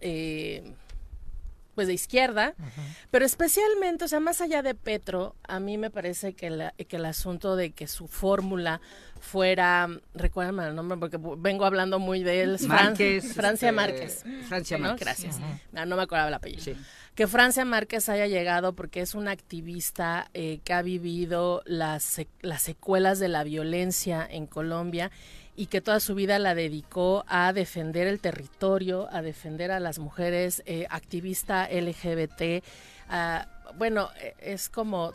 eh, 0.00 0.72
pues 1.76 1.86
de 1.86 1.94
izquierda, 1.94 2.54
pero 3.12 3.24
especialmente, 3.24 4.04
o 4.04 4.08
sea, 4.08 4.18
más 4.18 4.40
allá 4.40 4.62
de 4.62 4.74
Petro, 4.74 5.36
a 5.46 5.60
mí 5.60 5.78
me 5.78 5.90
parece 5.90 6.32
que, 6.32 6.50
la- 6.50 6.72
que 6.72 6.96
el 6.96 7.04
asunto 7.04 7.54
de 7.54 7.70
que 7.70 7.86
su 7.86 8.08
fórmula 8.08 8.80
fuera, 9.20 9.88
recuérdame 10.14 10.66
el 10.66 10.74
nombre 10.74 10.98
porque 10.98 11.18
vengo 11.38 11.64
hablando 11.64 11.98
muy 11.98 12.22
de 12.22 12.42
él, 12.42 12.56
Márquez, 12.66 13.34
Francia 13.34 13.68
este, 13.68 13.72
Márquez. 13.72 14.24
Francia 14.48 14.78
¿no? 14.78 14.84
Márquez. 14.88 15.04
Gracias. 15.06 15.36
Ujú. 15.36 15.44
No, 15.72 15.86
no 15.86 15.96
me 15.96 16.02
acordaba 16.02 16.28
el 16.28 16.34
apellido. 16.34 16.76
Que 17.14 17.26
Francia 17.26 17.64
Márquez 17.64 18.08
haya 18.08 18.26
llegado 18.26 18.74
porque 18.74 19.00
es 19.00 19.14
una 19.14 19.30
activista 19.30 20.30
eh, 20.34 20.60
que 20.64 20.72
ha 20.74 20.82
vivido 20.82 21.62
las, 21.66 22.20
las 22.40 22.62
secuelas 22.62 23.18
de 23.18 23.28
la 23.28 23.42
violencia 23.44 24.26
en 24.28 24.46
Colombia 24.46 25.10
y 25.56 25.66
que 25.66 25.80
toda 25.80 26.00
su 26.00 26.14
vida 26.14 26.38
la 26.38 26.54
dedicó 26.54 27.24
a 27.28 27.52
defender 27.52 28.06
el 28.06 28.20
territorio, 28.20 29.08
a 29.10 29.22
defender 29.22 29.70
a 29.70 29.80
las 29.80 29.98
mujeres, 29.98 30.62
eh, 30.66 30.86
activista 30.90 31.66
LGBT. 31.70 32.62
bueno, 33.76 34.10
eh, 34.20 34.34
es 34.40 34.68
como 34.68 35.12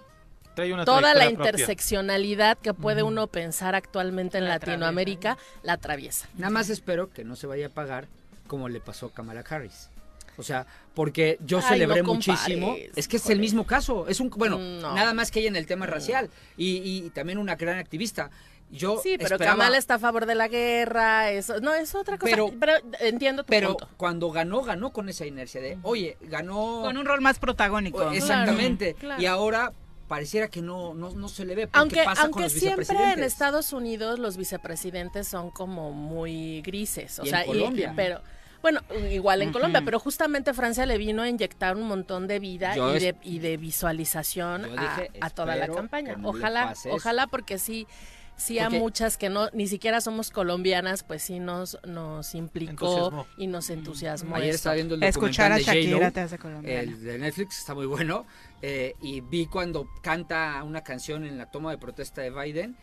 Trae 0.56 0.74
una 0.74 0.84
toda 0.86 1.14
la 1.14 1.26
propia. 1.30 1.30
interseccionalidad 1.32 2.58
que 2.58 2.74
puede 2.74 3.04
uno 3.04 3.28
pensar 3.28 3.76
actualmente 3.76 4.38
en 4.38 4.46
La 4.46 4.52
Latinoamérica, 4.60 5.38
la 5.64 5.74
atraviesa. 5.74 6.28
Nada 6.38 6.50
más 6.50 6.70
espero 6.70 7.10
que 7.10 7.24
no 7.24 7.36
se 7.36 7.48
vaya 7.48 7.68
a 7.68 7.70
pagar 7.70 8.08
como 8.48 8.68
le 8.68 8.82
pasó 8.82 9.08
a 9.08 9.14
Kamala 9.14 9.44
Harris. 9.50 9.90
O 10.38 10.44
sea, 10.44 10.66
porque 10.94 11.38
yo 11.46 11.60
Ay, 11.60 11.64
celebré 11.80 12.02
no 12.04 12.14
muchísimo. 12.16 12.76
Es 12.96 13.08
que 13.08 13.18
es 13.18 13.30
el 13.30 13.40
mismo 13.40 13.66
caso. 13.66 14.08
Es 14.08 14.20
un 14.20 14.30
bueno, 14.30 14.58
No. 14.58 14.94
nada 14.96 15.14
más 15.14 15.30
que 15.30 15.40
ella 15.40 15.50
en 15.50 15.56
el 15.56 15.66
tema 15.68 15.86
racial 15.86 16.30
y, 16.58 16.78
y 17.06 17.10
también 17.12 17.38
una 17.38 17.56
gran 17.56 17.78
activista. 17.78 18.30
Yo 18.72 19.00
Sí, 19.04 19.16
pero 19.18 19.36
esperaba- 19.36 19.58
Kamala 19.58 19.78
está 19.78 19.96
a 19.96 20.00
favor 20.00 20.26
de 20.26 20.34
la 20.36 20.48
guerra, 20.48 21.30
eso, 21.32 21.60
no, 21.60 21.74
es 21.74 21.94
otra 21.94 22.18
cosa. 22.18 22.30
Pero- 22.32 22.52
Pero, 22.60 22.74
entiendo 23.02 23.44
tu 23.44 23.50
Pero 23.50 23.70
punto. 23.78 23.90
cuando 23.98 24.32
ganó, 24.32 24.62
ganó 24.62 24.92
con 24.94 25.10
esa 25.10 25.26
inercia 25.26 25.60
de, 25.62 25.78
oye, 25.84 26.18
ganó 26.22 26.82
Con 26.84 26.98
un 26.98 27.06
rol 27.06 27.20
más 27.22 27.38
protagónico. 27.38 28.10
Exactamente. 28.12 28.94
Claro, 28.94 29.00
claro. 29.18 29.22
Y 29.22 29.26
ahora 29.26 29.74
pareciera 30.08 30.48
que 30.48 30.62
no, 30.62 30.94
no, 30.94 31.10
no 31.12 31.28
se 31.30 31.46
le 31.46 31.56
ve. 31.56 31.68
porque 31.68 31.80
Aunque, 31.80 32.04
pasa 32.04 32.22
con 32.24 32.26
aunque 32.42 32.44
los 32.44 32.52
siempre 32.54 33.14
en. 33.14 33.24
Estados 33.24 33.74
Unidos 33.74 34.20
los 34.20 34.38
vicepresidentes 34.38 35.28
son 35.28 35.52
como 35.52 35.92
muy 35.92 36.62
grises, 36.62 37.20
o 37.20 37.24
Y 37.26 37.30
en 37.30 37.36
sea, 37.36 37.46
Colombia. 37.46 37.94
pero 37.96 38.22
bueno, 38.62 38.82
igual 39.10 39.42
en. 39.42 39.52
Colombia, 39.52 39.82
pero 39.84 40.00
justamente 40.00 40.54
Francia 40.54 40.86
le 40.86 40.98
vino 40.98 41.24
a 41.24 41.28
inyectar 41.30 41.76
un 41.76 41.88
montón 41.88 42.28
de 42.28 42.40
vida 42.40 42.78
y 42.78 43.00
de, 43.00 43.16
y 43.24 43.40
de 43.40 43.58
visualización 43.58 44.66
a, 44.66 44.68
dije, 44.98 45.12
a 45.20 45.30
toda 45.30 45.56
la 45.56 45.68
campaña. 45.68 46.16
no 46.16 46.30
Ojalá, 46.30 46.74
ojalá 46.90 47.28
porque 47.28 47.58
sí 47.58 47.88
sí 48.38 48.60
a 48.60 48.70
muchas 48.70 49.18
que 49.18 49.30
no 49.30 49.50
ni 49.54 49.68
siquiera 49.68 50.02
somos 50.02 50.32
colombianas, 50.32 51.04
pues 51.04 51.24
sí 51.24 51.40
nos 51.40 51.78
nos 51.86 52.34
implicó 52.36 52.72
Entusiasmó. 52.72 53.28
y 53.38 53.48
nos 53.48 53.70
entusiasmó. 53.70 54.36
Ayer 54.36 54.50
esto. 54.50 54.56
estaba 54.58 54.76
viendo 54.76 54.96
el 54.96 55.04
Escuchar 55.04 55.52
a 55.52 55.60
Shakira 55.60 56.12
te 56.12 56.22
hace 56.22 56.38
colombiana. 56.38 56.80
el 56.82 57.04
de 57.04 57.18
Netflix, 57.20 57.60
está 57.60 57.74
muy 57.74 57.86
bueno, 57.86 58.26
eh, 58.62 58.96
y 59.02 59.22
vi 59.22 59.46
cuando 59.46 59.88
canta 60.02 60.62
una 60.64 60.82
canción 60.84 61.26
en 61.26 61.38
la 61.38 61.52
toma 61.52 61.72
de 61.72 61.78
protesta 61.78 62.22
de 62.22 62.32
Biden, 62.32 62.76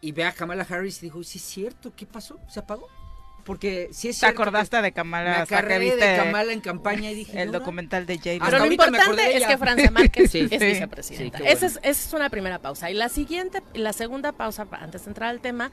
y 0.00 0.12
ve 0.12 0.24
a 0.24 0.32
Kamala 0.32 0.66
Harris 0.68 0.98
y 0.98 1.06
dijo, 1.06 1.22
sí 1.22 1.38
es 1.38 1.44
cierto, 1.44 1.92
¿qué 1.96 2.04
pasó? 2.06 2.38
¿Se 2.48 2.60
apagó? 2.60 2.88
Porque 3.44 3.88
sí 3.92 4.08
es 4.08 4.16
¿Te 4.16 4.20
cierto. 4.26 4.40
acordaste 4.42 4.80
de 4.80 4.92
Kamala? 4.92 5.46
Me 5.50 5.78
viste 5.78 6.04
de 6.04 6.16
Kamala 6.16 6.52
en 6.52 6.60
campaña 6.60 7.10
y 7.10 7.14
dije, 7.14 7.42
el 7.42 7.52
"No, 7.52 7.58
documental 7.58 8.06
de 8.06 8.16
J. 8.16 8.30
Hasta 8.32 8.44
Pero 8.46 8.58
lo 8.58 8.66
importante 8.72 9.36
es 9.36 9.46
que 9.46 9.58
Francia 9.58 9.90
Márquez 9.90 10.30
Sí. 10.32 10.48
es 10.50 10.58
Sí. 10.60 10.66
vicepresidenta. 10.66 11.38
Sí, 11.38 11.44
esa, 11.46 11.66
es, 11.66 11.76
esa 11.82 11.90
es 12.08 12.12
una 12.14 12.30
primera 12.30 12.58
pausa. 12.58 12.90
Y 12.90 12.94
la 12.94 13.08
siguiente, 13.10 13.62
la 13.74 13.92
segunda 13.92 14.32
pausa, 14.32 14.64
pa- 14.64 14.78
antes 14.78 15.04
de 15.04 15.10
entrar 15.10 15.28
al 15.28 15.40
tema, 15.40 15.70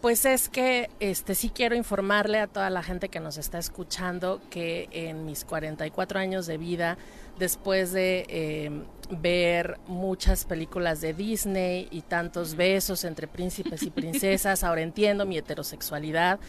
pues 0.00 0.24
es 0.24 0.48
que 0.48 0.90
este 0.98 1.36
sí 1.36 1.50
quiero 1.54 1.76
informarle 1.76 2.40
a 2.40 2.48
toda 2.48 2.70
la 2.70 2.82
gente 2.82 3.08
que 3.08 3.20
nos 3.20 3.38
está 3.38 3.58
escuchando 3.58 4.40
que 4.50 4.88
en 4.90 5.24
mis 5.24 5.44
44 5.44 6.18
años 6.18 6.46
de 6.46 6.58
vida, 6.58 6.98
después 7.38 7.92
de 7.92 8.26
eh, 8.28 8.70
ver 9.10 9.78
muchas 9.86 10.44
películas 10.44 11.00
de 11.00 11.14
Disney 11.14 11.86
y 11.92 12.02
tantos 12.02 12.56
besos 12.56 13.04
entre 13.04 13.28
príncipes 13.28 13.84
y 13.84 13.90
princesas, 13.90 14.64
ahora 14.64 14.82
entiendo 14.82 15.24
mi 15.24 15.38
heterosexualidad 15.38 16.40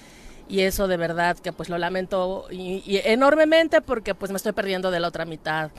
y 0.47 0.61
eso 0.61 0.87
de 0.87 0.97
verdad 0.97 1.37
que 1.37 1.53
pues 1.53 1.69
lo 1.69 1.77
lamento 1.77 2.47
y, 2.51 2.83
y 2.85 3.01
enormemente 3.03 3.81
porque 3.81 4.15
pues 4.15 4.31
me 4.31 4.37
estoy 4.37 4.51
perdiendo 4.51 4.91
de 4.91 4.99
la 4.99 5.07
otra 5.07 5.25
mitad 5.25 5.71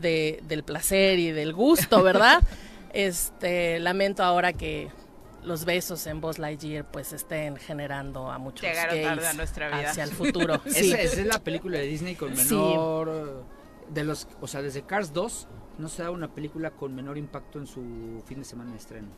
de, 0.00 0.40
del 0.46 0.62
placer 0.62 1.18
y 1.18 1.30
del 1.32 1.52
gusto, 1.52 2.02
¿verdad? 2.02 2.42
este 2.92 3.78
lamento 3.78 4.22
ahora 4.22 4.52
que 4.52 4.90
los 5.44 5.64
besos 5.64 6.06
en 6.06 6.20
Buzz 6.20 6.38
Lightyear 6.38 6.90
pues 6.90 7.12
estén 7.12 7.56
generando 7.56 8.30
a 8.30 8.38
muchos 8.38 8.62
Llegaron 8.62 8.96
gays 8.96 9.06
tarde 9.06 9.26
a 9.28 9.32
nuestra 9.34 9.68
vida. 9.68 9.90
hacia 9.90 10.04
el 10.04 10.10
futuro. 10.10 10.60
Sí. 10.66 10.90
Esa, 10.90 11.00
esa 11.00 11.20
es 11.20 11.26
la 11.26 11.38
película 11.38 11.78
de 11.78 11.86
Disney 11.86 12.14
con 12.14 12.34
menor... 12.34 13.44
De 13.88 14.02
los, 14.02 14.26
o 14.40 14.48
sea, 14.48 14.62
desde 14.62 14.82
Cars 14.82 15.12
2 15.12 15.46
no 15.78 15.88
se 15.88 16.02
da 16.02 16.10
una 16.10 16.34
película 16.34 16.72
con 16.72 16.92
menor 16.92 17.16
impacto 17.18 17.60
en 17.60 17.68
su 17.68 18.20
fin 18.26 18.40
de 18.40 18.44
semana 18.44 18.72
de 18.72 18.78
estreno. 18.78 19.08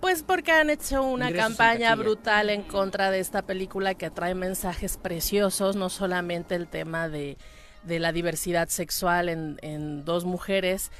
Pues 0.00 0.22
porque 0.22 0.52
han 0.52 0.70
hecho 0.70 1.02
una 1.02 1.28
Ingresos 1.28 1.56
campaña 1.56 1.94
brutal 1.96 2.50
en 2.50 2.62
contra 2.62 3.10
de 3.10 3.18
esta 3.18 3.42
película 3.42 3.94
que 3.94 4.10
trae 4.10 4.34
mensajes 4.34 4.96
preciosos, 4.96 5.74
no 5.76 5.88
solamente 5.88 6.54
el 6.54 6.68
tema 6.68 7.08
de, 7.08 7.36
de 7.82 7.98
la 7.98 8.12
diversidad 8.12 8.68
sexual 8.68 9.28
en, 9.28 9.58
en 9.62 10.04
dos 10.04 10.24
mujeres, 10.24 10.92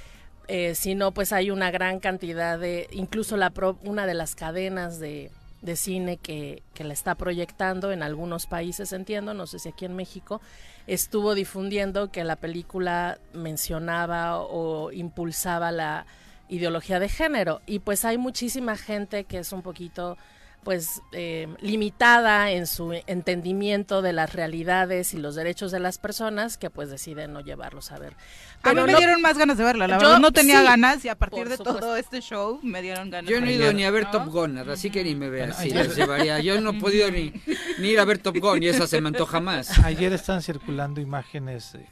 eh, 0.49 0.75
sino 0.75 1.13
pues 1.13 1.33
hay 1.33 1.51
una 1.51 1.71
gran 1.71 2.01
cantidad 2.01 2.59
de, 2.59 2.89
incluso 2.91 3.37
la 3.37 3.51
pro- 3.51 3.79
una 3.85 4.05
de 4.07 4.15
las 4.15 4.35
cadenas 4.35 4.99
de, 4.99 5.31
de 5.63 5.77
cine 5.77 6.17
que, 6.17 6.63
que 6.75 6.85
la 6.85 6.93
está 6.95 7.15
proyectando 7.15 7.93
en 7.93 8.03
algunos 8.03 8.47
países, 8.47 8.93
entiendo, 8.93 9.33
no 9.33 9.47
sé 9.47 9.59
si 9.61 9.69
aquí 9.69 9.85
en 9.85 9.95
México, 9.95 10.41
estuvo 10.87 11.35
difundiendo 11.35 12.11
que 12.11 12.25
la 12.25 12.37
película 12.37 13.19
mencionaba 13.33 14.39
o 14.41 14.91
impulsaba 14.91 15.71
la 15.71 16.07
ideología 16.49 16.99
de 17.01 17.09
género 17.09 17.61
y 17.67 17.79
pues 17.81 18.05
hay 18.05 18.19
muchísima 18.19 18.77
gente 18.77 19.25
que 19.25 19.39
es 19.39 19.53
un 19.53 19.63
poquito 19.63 20.17
pues 20.65 21.01
eh, 21.13 21.47
limitada 21.61 22.51
en 22.51 22.67
su 22.67 22.93
entendimiento 23.07 24.03
de 24.03 24.13
las 24.13 24.33
realidades 24.35 25.15
y 25.15 25.17
los 25.17 25.35
derechos 25.37 25.71
de 25.71 25.79
las 25.81 25.99
personas 25.99 26.59
que 26.59 26.69
pues 26.69 26.91
deciden 26.91 27.33
no 27.33 27.41
llevarlos 27.41 27.93
a 27.93 27.99
ver. 27.99 28.13
A 28.15 28.17
mí 28.17 28.75
Pero 28.75 28.87
me 28.87 28.93
no- 28.93 28.99
dieron 28.99 29.23
más 29.23 29.39
ganas 29.39 29.57
de 29.57 29.65
verla, 29.65 29.87
la 29.87 29.97
Yo 29.99 30.07
verdad 30.09 30.19
no 30.21 30.33
tenía 30.33 30.59
sí, 30.61 30.65
ganas 30.67 31.05
y 31.05 31.09
a 31.09 31.15
partir 31.15 31.49
de 31.49 31.57
supuesto. 31.57 31.81
todo 31.81 31.97
este 31.97 32.21
show 32.21 32.59
me 32.63 32.83
dieron 32.83 33.09
ganas. 33.09 33.31
Yo 33.31 33.41
no 33.41 33.47
he 33.47 33.53
ido 33.55 33.73
ni 33.73 33.85
a 33.85 33.91
ver 33.91 34.05
¿No? 34.05 34.11
Top 34.11 34.27
Gun, 34.29 34.59
así 34.59 34.91
que 34.91 35.05
ni 35.05 35.15
me 35.15 35.31
veas. 35.31 35.57
Bueno, 35.65 35.95
llevaría. 35.95 36.41
Yo 36.41 36.61
no 36.61 36.71
he 36.71 36.81
podido 36.81 37.11
ni, 37.11 37.33
ni 37.79 37.89
ir 37.91 38.01
a 38.01 38.05
ver 38.05 38.19
Top 38.19 38.37
Gun 38.37 38.63
y 38.63 38.67
esa 38.67 38.87
se 38.89 39.01
me 39.01 39.09
antoja 39.09 39.41
más. 39.41 39.79
Ayer 39.85 40.13
están 40.13 40.43
circulando 40.43 41.01
imágenes 41.01 41.73
de 41.73 41.87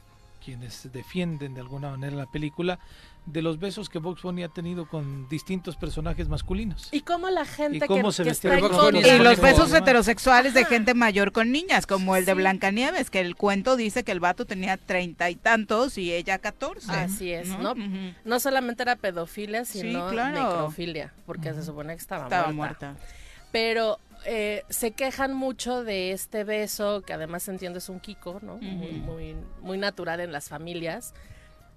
quienes 0.45 0.93
defienden 0.93 1.55
de 1.55 1.61
alguna 1.61 1.91
manera 1.93 2.15
la 2.17 2.27
película 2.27 2.79
de 3.27 3.43
los 3.43 3.59
besos 3.59 3.89
que 3.89 3.99
Box 3.99 4.23
Bunny 4.23 4.45
ha 4.45 4.49
tenido 4.49 4.89
con 4.89 5.29
distintos 5.29 5.77
personajes 5.77 6.29
masculinos. 6.29 6.89
Y 6.93 7.01
cómo 7.01 7.29
la 7.29 7.45
gente 7.45 7.85
¿Y 7.85 7.89
cómo 7.89 8.09
que, 8.09 8.13
se 8.13 8.23
que 8.23 8.29
vestía 8.31 8.57
está 8.57 8.91
Y 8.93 9.19
los 9.19 9.41
besos 9.41 9.73
heterosexuales 9.73 10.55
de 10.55 10.65
gente 10.65 10.95
mayor 10.95 11.33
con 11.33 11.51
niñas, 11.51 11.87
como 11.87 12.17
el 12.17 12.25
de 12.25 12.35
Blancanieves, 12.35 13.11
que 13.11 13.21
el 13.21 13.35
cuento 13.35 13.77
dice 13.77 14.05
que 14.05 14.13
el 14.13 14.21
vato 14.21 14.45
tenía 14.45 14.77
treinta 14.77 15.29
y 15.29 15.35
tantos 15.35 15.99
y 15.99 16.13
ella 16.13 16.39
catorce. 16.39 16.91
Así 16.91 17.33
es, 17.33 17.49
¿no? 17.59 17.75
No 18.25 18.41
solamente 18.41 18.85
era 18.85 18.97
pedofilia, 18.97 19.65
sino 19.65 20.09
claro. 20.09 20.49
necrofilia, 20.49 21.13
porque 21.27 21.53
se 21.53 21.65
supone 21.65 21.95
que 21.95 22.01
estaba, 22.01 22.25
Estaba 22.25 22.53
muerta. 22.53 22.93
muerta. 22.93 23.07
Pero 23.51 23.99
eh, 24.25 24.63
se 24.69 24.93
quejan 24.93 25.35
mucho 25.35 25.83
de 25.83 26.13
este 26.13 26.45
beso, 26.45 27.03
que 27.03 27.13
además 27.13 27.49
entiendo 27.49 27.79
es 27.79 27.89
un 27.89 28.01
Kiko, 28.01 28.41
¿no? 28.43 28.57
muy, 28.57 28.93
muy, 28.93 29.37
muy 29.61 29.79
natural 29.79 30.21
en 30.21 30.33
las 30.33 30.49
familias. 30.49 31.15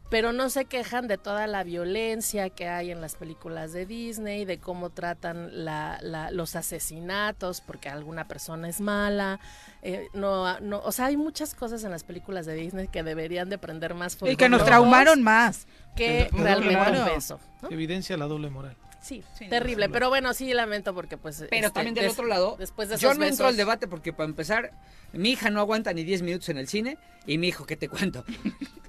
Pero 0.09 0.33
no 0.33 0.49
se 0.49 0.65
quejan 0.65 1.07
de 1.07 1.17
toda 1.19 1.45
la 1.45 1.63
violencia 1.63 2.49
que 2.49 2.67
hay 2.67 2.89
en 2.89 2.99
las 2.99 3.15
películas 3.15 3.73
de 3.73 3.85
Disney, 3.85 4.43
de 4.43 4.57
cómo 4.59 4.89
tratan 4.89 5.63
la, 5.65 5.99
la- 6.01 6.31
los 6.31 6.55
asesinatos, 6.55 7.61
porque 7.61 7.89
alguna 7.89 8.27
persona 8.27 8.67
es 8.69 8.81
mala. 8.81 9.39
eh, 9.83 10.07
no, 10.13 10.59
no, 10.61 10.79
o 10.79 10.91
sea, 10.91 11.05
hay 11.05 11.17
muchas 11.17 11.53
cosas 11.53 11.83
en 11.83 11.91
las 11.91 12.03
películas 12.03 12.45
de 12.47 12.55
Disney 12.55 12.87
que 12.87 13.03
deberían 13.03 13.49
de 13.49 13.57
prender 13.59 13.93
más 13.93 14.17
Y 14.25 14.35
que 14.35 14.49
nos 14.49 14.65
traumaron 14.65 15.21
más. 15.21 15.67
que 15.95 16.27
realmente 16.33 16.99
un 17.01 17.05
beso. 17.05 17.39
¿no? 17.61 17.69
Evidencia 17.69 18.17
la 18.17 18.25
doble 18.25 18.49
moral. 18.49 18.75
Sí, 19.01 19.23
Sí, 19.37 19.47
terrible. 19.47 19.87
no, 19.87 19.93
Pero 19.93 20.09
bueno, 20.09 20.33
sí 20.33 20.53
lamento 20.53 20.93
porque 20.93 21.17
pues... 21.17 21.45
Pero 21.49 21.67
este, 21.67 21.71
también 21.71 21.95
del 21.95 22.03
des- 22.05 22.13
otro 22.13 22.25
lado, 22.25 22.55
después 22.59 22.89
de 22.89 22.97
yo 22.97 23.13
no 23.13 23.23
entro 23.25 23.47
al 23.47 23.55
debate 23.55 23.87
porque 23.87 24.11
para 24.11 24.27
empezar, 24.29 24.71
mi 25.13 25.29
hija 25.31 25.49
no 25.49 25.61
aguanta 25.61 25.93
ni 25.93 26.03
10 26.03 26.21
minutos 26.21 26.49
en 26.49 26.57
el 26.57 26.67
cine 26.67 26.97
y 27.25 27.37
mi 27.37 27.47
hijo, 27.47 27.65
¿qué 27.65 27.77
te 27.77 27.87
cuento? 27.87 28.25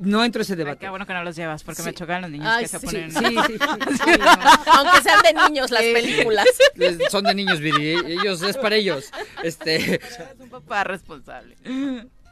No 0.00 0.24
entro 0.24 0.40
a 0.40 0.42
ese 0.42 0.54
Ay, 0.54 0.58
debate. 0.58 0.78
qué 0.80 0.88
bueno 0.88 1.06
que 1.06 1.12
no 1.14 1.22
los 1.22 1.36
llevas, 1.36 1.62
porque 1.62 1.82
me 1.84 1.94
chocan 1.94 2.22
los 2.22 2.30
niños 2.30 2.48
Ay, 2.48 2.62
que 2.64 2.68
se 2.68 2.78
sí, 2.80 2.86
ponen... 2.86 3.10
Sí, 3.12 3.18
sí, 3.18 3.24
Sí, 3.24 4.10
no. 4.18 4.72
Aunque 4.74 5.00
sean 5.02 5.22
de 5.22 5.48
niños 5.48 5.70
las 5.70 5.82
películas. 5.82 6.46
Les- 6.74 6.98
son 7.10 7.24
de 7.24 7.34
niños, 7.34 7.60
Viri, 7.60 7.90
ellos 8.06 8.42
es 8.42 8.56
para 8.56 8.74
ellos. 8.76 9.10
Este, 9.44 9.94
Es 10.04 10.18
un 10.40 10.48
papá 10.50 10.82
responsable. 10.84 11.56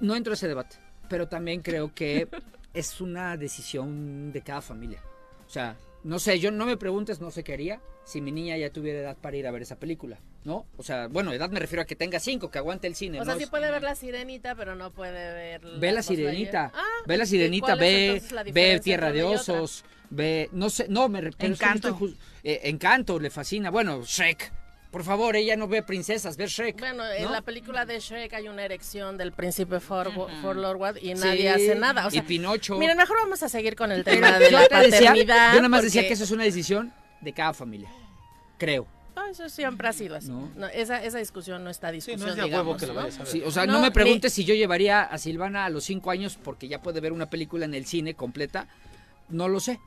No 0.00 0.16
entro 0.16 0.32
a 0.32 0.34
ese 0.34 0.48
debate, 0.48 0.76
pero 1.08 1.28
también 1.28 1.62
creo 1.62 1.94
que 1.94 2.26
es 2.74 3.00
una 3.00 3.36
decisión 3.36 4.32
de 4.32 4.42
cada 4.42 4.62
familia. 4.62 5.00
O 5.46 5.50
sea, 5.50 5.76
no 6.04 6.18
sé, 6.18 6.38
yo 6.38 6.50
no 6.50 6.66
me 6.66 6.76
preguntes, 6.76 7.20
no 7.20 7.30
sé 7.30 7.44
qué 7.44 7.54
haría 7.54 7.80
si 8.04 8.22
mi 8.22 8.32
niña 8.32 8.56
ya 8.56 8.70
tuviera 8.70 9.00
edad 9.00 9.16
para 9.18 9.36
ir 9.36 9.46
a 9.46 9.50
ver 9.50 9.60
esa 9.60 9.78
película, 9.78 10.18
¿no? 10.44 10.66
O 10.78 10.82
sea, 10.82 11.08
bueno, 11.08 11.30
edad 11.32 11.50
me 11.50 11.60
refiero 11.60 11.82
a 11.82 11.84
que 11.84 11.94
tenga 11.94 12.18
cinco, 12.18 12.50
que 12.50 12.56
aguante 12.56 12.86
el 12.86 12.94
cine. 12.94 13.20
O 13.20 13.24
sea, 13.24 13.36
sí 13.36 13.44
puede 13.44 13.70
ver 13.70 13.82
La 13.82 13.94
Sirenita, 13.94 14.54
pero 14.54 14.74
no 14.74 14.92
puede 14.92 15.34
ver... 15.34 15.60
Ve 15.78 15.92
La 15.92 16.02
Sirenita, 16.02 16.72
ah, 16.74 16.84
ve 17.06 17.18
La 17.18 17.26
Sirenita, 17.26 17.74
ve, 17.74 18.22
ve 18.52 18.80
Tierra 18.80 19.12
de 19.12 19.24
Osos, 19.24 19.84
ve, 20.08 20.48
no 20.52 20.70
sé, 20.70 20.86
no, 20.88 21.10
me... 21.10 21.30
Encanto. 21.38 21.98
Eh, 22.42 22.60
Encanto, 22.64 23.18
le 23.18 23.28
fascina, 23.28 23.70
bueno, 23.70 24.02
Shrek, 24.02 24.52
por 24.90 25.04
favor, 25.04 25.36
ella 25.36 25.54
no 25.56 25.68
ve 25.68 25.82
princesas, 25.82 26.36
ve 26.36 26.46
Shrek. 26.46 26.78
Bueno, 26.78 27.04
en 27.06 27.30
la 27.30 27.42
película 27.42 27.84
de 27.84 28.00
Shrek 28.00 28.32
hay 28.32 28.48
una 28.48 28.64
erección 28.64 29.18
del 29.18 29.32
príncipe 29.32 29.80
For, 29.80 30.10
Lord 30.56 30.98
y 31.02 31.12
nadie 31.14 31.50
hace 31.50 31.74
nada. 31.74 32.08
y 32.10 32.20
Pinocho. 32.22 32.76
Miren, 32.78 32.96
mejor 32.96 33.18
vamos 33.18 33.42
a 33.42 33.48
seguir 33.48 33.76
con 33.76 33.92
el 33.92 34.02
tema 34.02 34.38
de 34.38 34.50
la 34.50 34.66
paternidad. 34.68 35.52
yo 35.52 35.56
nada 35.56 35.68
más 35.68 35.82
decía 35.82 36.06
que 36.06 36.14
eso 36.14 36.24
es 36.24 36.30
una 36.30 36.44
decisión 36.44 36.92
de 37.20 37.32
cada 37.32 37.52
familia, 37.52 37.90
creo. 38.56 38.86
eso 39.30 39.48
siempre 39.50 39.88
ha 39.88 39.92
sido 39.92 40.16
así. 40.16 40.32
esa, 40.72 41.04
esa 41.04 41.18
discusión 41.18 41.62
no 41.62 41.68
está 41.68 41.92
discusión, 41.92 42.30
o 43.44 43.50
sea, 43.50 43.66
no, 43.66 43.80
me 43.80 43.90
preguntes 43.90 44.32
si 44.32 44.44
yo 44.44 44.54
llevaría 44.54 45.02
a 45.02 45.18
Silvana 45.18 45.66
a 45.66 45.70
los 45.70 45.84
cinco 45.84 46.10
años 46.10 46.38
porque 46.42 46.66
ya 46.66 46.80
puede 46.80 47.00
ver 47.00 47.12
una 47.12 47.28
película 47.28 47.66
en 47.66 47.74
el 47.74 47.84
cine 47.84 48.14
completa. 48.14 48.68
No 49.28 49.48
lo 49.48 49.60
sé. 49.60 49.78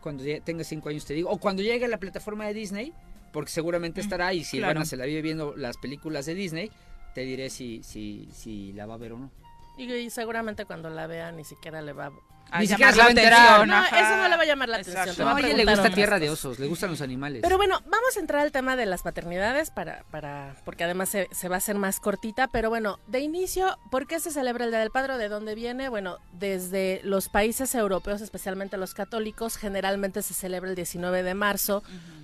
Cuando 0.00 0.24
tenga 0.42 0.64
cinco 0.64 0.88
años 0.88 1.04
te 1.04 1.12
digo. 1.12 1.28
O 1.28 1.36
cuando 1.36 1.62
llegue 1.62 1.84
a 1.84 1.88
la 1.88 1.98
plataforma 1.98 2.46
de 2.46 2.54
Disney, 2.54 2.94
porque 3.32 3.50
seguramente 3.50 4.00
estará 4.00 4.32
y 4.34 4.44
si 4.44 4.58
claro. 4.58 4.84
se 4.84 4.96
la 4.96 5.06
vive 5.06 5.22
viendo 5.22 5.56
las 5.56 5.76
películas 5.78 6.26
de 6.26 6.34
Disney, 6.34 6.70
te 7.14 7.22
diré 7.22 7.50
si, 7.50 7.82
si, 7.82 8.28
si 8.32 8.72
la 8.72 8.86
va 8.86 8.94
a 8.94 8.98
ver 8.98 9.12
o 9.12 9.18
no. 9.18 9.30
Y, 9.78 10.10
seguramente 10.10 10.66
cuando 10.66 10.90
la 10.90 11.06
vea 11.06 11.32
ni 11.32 11.44
siquiera 11.44 11.80
le 11.80 11.92
va 11.92 12.12
ni 12.58 12.66
siquiera 12.66 12.92
se 12.92 12.98
va 12.98 13.06
a 13.06 13.10
enterar. 13.10 13.66
No, 13.66 13.84
eso 13.84 14.16
no 14.16 14.28
le 14.28 14.36
va 14.36 14.42
a 14.42 14.46
llamar 14.46 14.68
la 14.68 14.76
atención. 14.78 15.28
a 15.28 15.40
ella 15.40 15.56
le 15.56 15.64
gusta 15.64 15.90
Tierra 15.90 16.18
de 16.18 16.30
Osos, 16.30 16.58
le 16.58 16.66
gustan 16.66 16.90
los 16.90 17.00
animales. 17.00 17.42
Pero 17.42 17.56
bueno, 17.56 17.80
vamos 17.86 18.16
a 18.16 18.20
entrar 18.20 18.42
al 18.42 18.52
tema 18.52 18.76
de 18.76 18.86
las 18.86 19.02
paternidades 19.02 19.70
para, 19.70 20.04
para, 20.10 20.54
porque 20.64 20.84
además 20.84 21.08
se, 21.08 21.28
se, 21.32 21.48
va 21.48 21.56
a 21.56 21.58
hacer 21.58 21.76
más 21.76 22.00
cortita. 22.00 22.48
Pero 22.48 22.68
bueno, 22.70 22.98
de 23.06 23.20
inicio, 23.20 23.78
¿por 23.90 24.06
qué 24.06 24.20
se 24.20 24.30
celebra 24.30 24.64
el 24.64 24.70
Día 24.70 24.80
del 24.80 24.90
Padre? 24.90 25.18
¿De 25.18 25.28
dónde 25.28 25.54
viene? 25.54 25.88
Bueno, 25.88 26.18
desde 26.32 27.00
los 27.04 27.28
países 27.28 27.74
europeos, 27.74 28.20
especialmente 28.20 28.76
los 28.76 28.94
católicos, 28.94 29.56
generalmente 29.56 30.22
se 30.22 30.34
celebra 30.34 30.70
el 30.70 30.76
19 30.76 31.22
de 31.22 31.34
marzo 31.34 31.82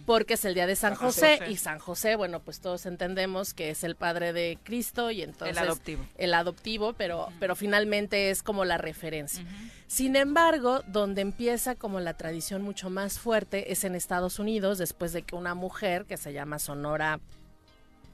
porque 0.08 0.34
es 0.34 0.44
el 0.46 0.54
día 0.54 0.66
de 0.66 0.74
San, 0.74 0.94
José, 0.94 1.38
y 1.50 1.58
San 1.58 1.78
José, 1.78 2.16
bueno, 2.16 2.40
pues 2.40 2.60
todos 2.60 2.86
entendemos 2.86 3.52
que 3.52 3.68
es 3.68 3.84
el 3.84 3.94
padre 3.94 4.32
de 4.32 4.58
Cristo 4.64 5.10
y 5.10 5.20
entonces 5.20 5.54
el 5.54 5.62
adoptivo, 5.62 6.02
el 6.16 6.32
adoptivo 6.32 6.94
pero, 6.94 7.28
pero 7.38 7.54
finalmente 7.54 8.30
es 8.30 8.42
como 8.42 8.64
la 8.64 8.78
referencia. 8.78 9.44
Sin 9.88 10.16
embargo, 10.16 10.82
donde 10.86 11.22
empieza 11.22 11.74
como 11.74 11.98
la 11.98 12.14
tradición 12.14 12.60
mucho 12.60 12.90
más 12.90 13.18
fuerte 13.18 13.72
es 13.72 13.84
en 13.84 13.94
Estados 13.94 14.38
Unidos, 14.38 14.76
después 14.76 15.14
de 15.14 15.22
que 15.22 15.34
una 15.34 15.54
mujer 15.54 16.04
que 16.04 16.18
se 16.18 16.34
llama 16.34 16.58
Sonora, 16.58 17.20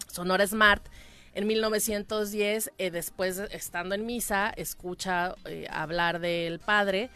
Sonora 0.09 0.47
Smart, 0.47 0.87
en 1.35 1.49
1910, 1.49 2.71
eh, 2.79 2.91
después 2.93 3.39
estando 3.51 3.97
en 3.97 4.07
misa, 4.07 4.51
escucha 4.57 5.35
eh, 5.47 5.67
hablar 5.69 6.21
del 6.21 6.61
padre 6.61 7.11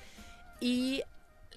y 0.61 1.03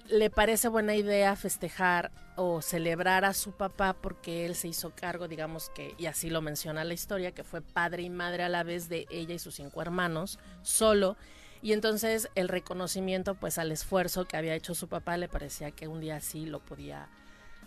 le 0.08 0.30
parece 0.30 0.68
buena 0.68 0.94
idea 0.94 1.34
festejar 1.34 2.12
o 2.36 2.62
celebrar 2.62 3.24
a 3.24 3.34
su 3.34 3.50
papá 3.50 3.94
porque 3.94 4.46
él 4.46 4.54
se 4.54 4.68
hizo 4.68 4.92
cargo, 4.94 5.26
digamos 5.26 5.70
que, 5.70 5.96
y 5.98 6.06
así 6.06 6.30
lo 6.30 6.40
menciona 6.40 6.84
la 6.84 6.94
historia, 6.94 7.32
que 7.32 7.42
fue 7.42 7.62
padre 7.62 8.04
y 8.04 8.10
madre 8.10 8.44
a 8.44 8.48
la 8.48 8.62
vez 8.62 8.88
de 8.88 9.06
ella 9.10 9.34
y 9.34 9.40
sus 9.40 9.56
cinco 9.56 9.82
hermanos, 9.82 10.38
solo. 10.62 11.16
Y 11.62 11.72
entonces 11.72 12.28
el 12.34 12.48
reconocimiento 12.48 13.34
pues 13.34 13.58
al 13.58 13.70
esfuerzo 13.72 14.24
que 14.26 14.36
había 14.36 14.54
hecho 14.54 14.74
su 14.74 14.88
papá 14.88 15.16
le 15.16 15.28
parecía 15.28 15.70
que 15.70 15.88
un 15.88 16.00
día 16.00 16.16
así 16.16 16.46
lo 16.46 16.60
podía... 16.60 17.08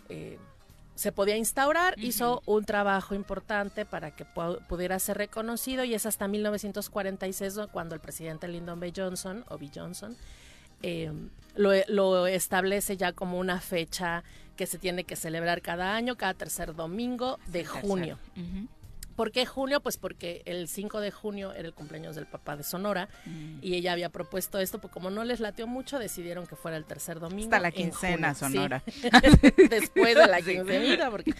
Eh, 0.08 0.38
se 0.94 1.12
podía 1.12 1.36
instaurar, 1.36 1.94
hizo 1.98 2.42
un 2.46 2.64
trabajo 2.64 3.14
importante 3.14 3.84
para 3.84 4.16
que 4.16 4.24
pudiera 4.24 4.98
ser 4.98 5.18
reconocido 5.18 5.84
y 5.84 5.92
es 5.92 6.06
hasta 6.06 6.26
1946 6.26 7.58
cuando 7.70 7.94
el 7.94 8.00
presidente 8.00 8.48
Lyndon 8.48 8.80
B. 8.80 8.94
Johnson, 8.96 9.44
o 9.48 9.58
B. 9.58 9.70
Johnson, 9.74 10.16
eh, 10.82 11.12
lo, 11.54 12.26
establece 12.26 12.96
ya 12.96 13.12
como 13.12 13.38
una 13.38 13.60
fecha 13.60 14.24
que 14.56 14.66
se 14.66 14.78
tiene 14.78 15.04
que 15.04 15.16
celebrar 15.16 15.60
cada 15.60 15.94
año, 15.94 16.16
cada 16.16 16.32
tercer 16.32 16.74
domingo 16.74 17.38
de 17.48 17.66
junio. 17.66 18.18
¿Por 19.16 19.32
qué 19.32 19.46
junio? 19.46 19.80
Pues 19.80 19.96
porque 19.96 20.42
el 20.44 20.68
5 20.68 21.00
de 21.00 21.10
junio 21.10 21.52
era 21.52 21.66
el 21.66 21.74
cumpleaños 21.74 22.14
del 22.14 22.26
papá 22.26 22.56
de 22.56 22.62
Sonora 22.62 23.08
mm. 23.24 23.58
y 23.62 23.74
ella 23.74 23.92
había 23.92 24.10
propuesto 24.10 24.58
esto, 24.58 24.78
pues 24.78 24.92
como 24.92 25.10
no 25.10 25.24
les 25.24 25.40
latió 25.40 25.66
mucho, 25.66 25.98
decidieron 25.98 26.46
que 26.46 26.54
fuera 26.54 26.76
el 26.76 26.84
tercer 26.84 27.18
domingo. 27.18 27.44
Hasta 27.44 27.60
la 27.60 27.70
quincena, 27.70 28.34
Sonora. 28.34 28.82
Después 29.70 30.14
de 30.14 30.26
la 30.26 30.42
quincena. 30.42 31.10
Porque... 31.10 31.34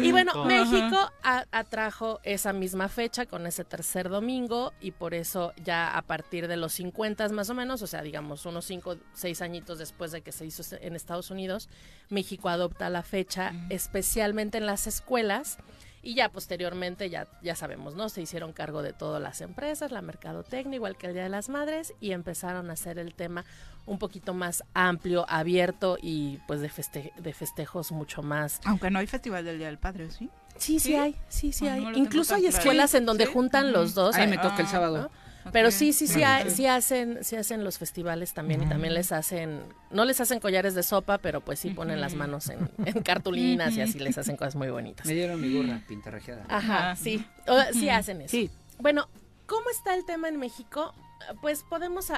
Y 0.00 0.12
bueno, 0.12 0.44
México 0.44 0.96
atrajo 1.22 2.20
esa 2.22 2.52
misma 2.52 2.88
fecha 2.88 3.26
con 3.26 3.46
ese 3.46 3.64
tercer 3.64 4.08
domingo 4.08 4.72
y 4.80 4.92
por 4.92 5.14
eso 5.14 5.52
ya 5.64 5.96
a 5.96 6.02
partir 6.02 6.46
de 6.46 6.56
los 6.56 6.72
50 6.74 7.28
más 7.30 7.50
o 7.50 7.54
menos, 7.54 7.82
o 7.82 7.86
sea, 7.86 8.02
digamos 8.02 8.46
unos 8.46 8.64
5, 8.66 8.96
6 9.14 9.42
añitos 9.42 9.78
después 9.78 10.12
de 10.12 10.22
que 10.22 10.32
se 10.32 10.46
hizo 10.46 10.62
en 10.80 10.94
Estados 10.94 11.30
Unidos, 11.30 11.68
México 12.08 12.48
adopta 12.48 12.88
la 12.90 13.02
fecha, 13.02 13.52
especialmente 13.70 14.58
en 14.58 14.66
las 14.66 14.86
escuelas 14.86 15.58
y 16.06 16.14
ya 16.14 16.28
posteriormente, 16.28 17.10
ya, 17.10 17.26
ya 17.42 17.56
sabemos, 17.56 17.96
¿no? 17.96 18.08
Se 18.08 18.22
hicieron 18.22 18.52
cargo 18.52 18.82
de 18.82 18.92
todas 18.92 19.20
las 19.20 19.40
empresas, 19.40 19.90
la 19.90 20.02
mercadotecnia, 20.02 20.76
igual 20.76 20.96
que 20.96 21.08
el 21.08 21.14
Día 21.14 21.24
de 21.24 21.28
las 21.28 21.48
Madres, 21.48 21.94
y 22.00 22.12
empezaron 22.12 22.70
a 22.70 22.74
hacer 22.74 23.00
el 23.00 23.12
tema 23.12 23.44
un 23.86 23.98
poquito 23.98 24.32
más 24.32 24.62
amplio, 24.72 25.26
abierto 25.28 25.98
y 26.00 26.38
pues 26.46 26.60
de, 26.60 27.12
de 27.16 27.32
festejos 27.32 27.90
mucho 27.90 28.22
más. 28.22 28.60
Aunque 28.64 28.88
no 28.88 29.00
hay 29.00 29.08
Festival 29.08 29.44
del 29.44 29.58
Día 29.58 29.66
del 29.66 29.78
Padre, 29.78 30.12
¿sí? 30.12 30.30
Sí, 30.56 30.78
sí, 30.78 30.94
hay, 30.94 31.16
sí, 31.28 31.50
sí 31.50 31.66
hay. 31.66 31.82
Incluso 31.96 32.36
hay 32.36 32.46
escuelas 32.46 32.94
en 32.94 33.04
donde 33.04 33.26
juntan 33.26 33.72
los 33.72 33.94
dos. 33.94 34.14
Ahí 34.14 34.28
me 34.28 34.38
toca 34.38 34.58
el 34.60 34.68
sábado. 34.68 35.10
Pero 35.52 35.70
sí, 35.70 35.92
sí, 35.92 36.06
sí, 36.06 36.22
sí, 36.48 36.66
hacen, 36.66 37.22
sí 37.22 37.36
hacen 37.36 37.64
los 37.64 37.78
festivales 37.78 38.34
también 38.34 38.62
y 38.62 38.66
también 38.66 38.94
les 38.94 39.12
hacen, 39.12 39.62
no 39.90 40.04
les 40.04 40.20
hacen 40.20 40.40
collares 40.40 40.74
de 40.74 40.82
sopa, 40.82 41.18
pero 41.18 41.40
pues 41.40 41.58
sí 41.58 41.70
ponen 41.70 42.00
las 42.00 42.14
manos 42.14 42.48
en, 42.48 42.68
cartulinas 43.02 43.74
y 43.76 43.80
así 43.80 43.98
les 43.98 44.18
hacen 44.18 44.36
cosas 44.36 44.56
muy 44.56 44.70
bonitas. 44.70 45.06
Me 45.06 45.14
dieron 45.14 45.40
mi 45.40 45.52
gorra 45.52 45.82
pintarrajeada. 45.86 46.44
Ajá, 46.48 46.96
sí, 46.96 47.24
sí 47.72 47.88
hacen 47.88 48.22
eso. 48.22 48.30
Sí. 48.30 48.50
Bueno, 48.78 49.08
¿cómo 49.46 49.70
está 49.70 49.94
el 49.94 50.04
tema 50.04 50.28
en 50.28 50.38
México? 50.38 50.94
Pues 51.40 51.62
podemos 51.62 52.12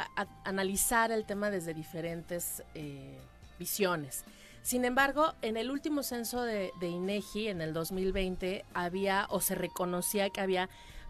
analizar 0.45 1.13
el 1.13 1.25
tema 1.25 1.51
desde 1.51 1.75
diferentes 1.75 2.63
eh, 2.75 3.19
visiones. 3.59 4.25
Sin 4.63 4.85
embargo, 4.85 5.35
en 5.41 5.57
el 5.57 5.71
último 5.71 6.03
censo 6.03 6.43
de, 6.43 6.73
de 6.81 6.89
INEGI 6.89 7.49
en 7.49 7.61
el 7.61 7.73
2020 7.73 8.65
había 8.75 9.27
o 9.31 9.41
se 9.41 9.55
reconocía 9.55 10.29
que 10.31 10.41
había 10.41 10.69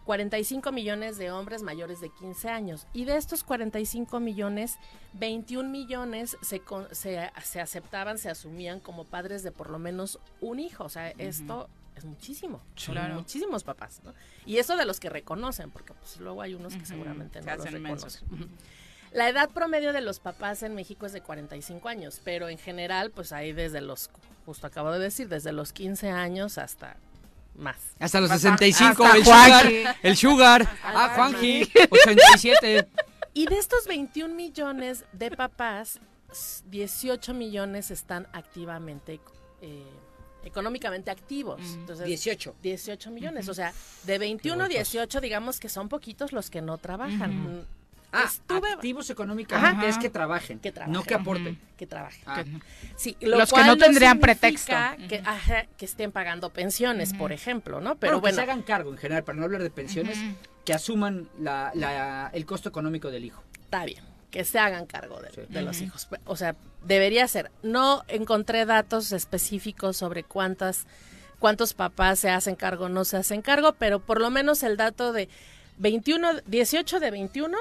45 0.09 0.71
millones 0.71 1.19
de 1.19 1.29
hombres 1.29 1.61
mayores 1.61 2.01
de 2.01 2.09
15 2.09 2.49
años. 2.49 2.87
Y 2.93 3.05
de 3.05 3.15
estos 3.15 3.43
45 3.43 4.19
millones, 4.19 4.79
21 5.13 5.69
millones 5.69 6.35
se, 6.41 6.63
se, 6.93 7.29
se 7.43 7.61
aceptaban, 7.61 8.17
se 8.17 8.31
asumían 8.31 8.79
como 8.79 9.03
padres 9.05 9.43
de 9.43 9.51
por 9.51 9.69
lo 9.69 9.77
menos 9.77 10.17
un 10.41 10.59
hijo. 10.59 10.83
O 10.83 10.89
sea, 10.89 11.11
esto 11.19 11.69
es 11.95 12.05
muchísimo. 12.05 12.59
Son 12.73 12.97
muchísimos 13.13 13.63
papás. 13.63 14.01
Y 14.47 14.57
eso 14.57 14.75
de 14.77 14.85
los 14.85 14.99
que 14.99 15.11
reconocen, 15.11 15.69
porque 15.69 15.93
pues 15.93 16.19
luego 16.19 16.41
hay 16.41 16.55
unos 16.55 16.75
que 16.75 16.87
seguramente 16.87 17.41
no 17.41 17.55
los 17.55 17.71
reconocen. 17.71 18.49
La 19.11 19.29
edad 19.29 19.51
promedio 19.51 19.93
de 19.93 20.01
los 20.01 20.19
papás 20.19 20.63
en 20.63 20.73
México 20.73 21.05
es 21.05 21.13
de 21.13 21.21
45 21.21 21.87
años, 21.87 22.19
pero 22.23 22.49
en 22.49 22.57
general, 22.57 23.11
pues 23.11 23.31
hay 23.31 23.53
desde 23.53 23.81
los, 23.81 24.09
justo 24.47 24.65
acabo 24.65 24.91
de 24.91 24.97
decir, 24.97 25.29
desde 25.29 25.51
los 25.51 25.71
15 25.71 26.09
años 26.09 26.57
hasta 26.57 26.97
más. 27.59 27.77
Hasta 27.99 28.21
los 28.21 28.31
65, 28.31 29.05
el 29.15 29.23
sugar, 29.23 29.97
el 30.01 30.17
sugar, 30.17 30.77
ah, 30.83 31.11
Juanji, 31.15 31.69
87. 31.89 32.87
Y 33.33 33.45
de 33.45 33.57
estos 33.57 33.85
21 33.87 34.33
millones 34.33 35.05
de 35.13 35.31
papás, 35.31 35.99
18 36.69 37.33
millones 37.33 37.91
están 37.91 38.27
activamente, 38.33 39.19
eh, 39.61 39.83
económicamente 40.43 41.11
activos. 41.11 41.61
Entonces, 41.75 42.05
18. 42.07 42.55
18 42.61 43.11
millones, 43.11 43.47
o 43.49 43.53
sea, 43.53 43.73
de 44.03 44.17
21 44.17 44.63
a 44.63 44.67
18, 44.67 45.21
digamos 45.21 45.59
que 45.59 45.69
son 45.69 45.89
poquitos 45.89 46.31
los 46.31 46.49
que 46.49 46.61
no 46.61 46.77
trabajan. 46.77 47.65
Ah, 48.11 48.29
activos 48.73 49.09
económicamente 49.11 49.87
es 49.87 49.97
que 49.97 50.09
trabajen, 50.09 50.59
no 50.87 51.03
que 51.03 51.13
aporten. 51.13 51.59
Que 51.77 51.85
trabajen. 51.85 52.23
Ah. 52.25 52.43
Sí, 52.95 53.15
los 53.21 53.53
que 53.53 53.63
no 53.63 53.77
tendrían 53.77 54.19
pretexto. 54.19 54.73
Que, 55.07 55.21
que 55.77 55.85
estén 55.85 56.11
pagando 56.11 56.49
pensiones, 56.49 57.13
por 57.13 57.31
ejemplo, 57.31 57.79
¿no? 57.81 57.97
Pero 57.97 58.19
bueno, 58.19 58.35
que 58.35 58.35
se 58.35 58.41
hagan 58.41 58.63
cargo 58.63 58.91
en 58.91 58.97
general, 58.97 59.23
para 59.23 59.37
no 59.37 59.45
hablar 59.45 59.61
de 59.61 59.69
pensiones, 59.69 60.17
que 60.65 60.73
asuman 60.73 61.29
la, 61.39 62.31
el 62.33 62.45
costo 62.45 62.69
económico 62.69 63.11
del 63.11 63.25
hijo. 63.25 63.43
Está 63.61 63.85
bien, 63.85 64.03
que 64.31 64.43
se 64.43 64.57
hagan 64.57 64.87
cargo 64.87 65.21
de, 65.21 65.61
los 65.61 65.79
hijos. 65.81 66.07
O 66.25 66.35
sea, 66.35 66.55
debería 66.83 67.27
ser. 67.27 67.51
No 67.61 68.03
encontré 68.07 68.65
datos 68.65 69.11
específicos 69.11 69.97
sobre 69.97 70.23
cuántas 70.23 70.87
cuántos 71.37 71.73
papás 71.73 72.19
se 72.19 72.29
hacen 72.29 72.55
cargo, 72.55 72.89
no 72.89 73.05
se 73.05 73.15
hacen 73.15 73.41
cargo, 73.41 73.73
pero 73.73 73.99
por 73.99 74.19
lo 74.19 74.29
menos 74.29 74.61
el 74.61 74.75
dato 74.75 75.13
de 75.13 75.29
21, 75.77 76.41
18 76.45 76.99
de 76.99 77.11
21 77.11 77.57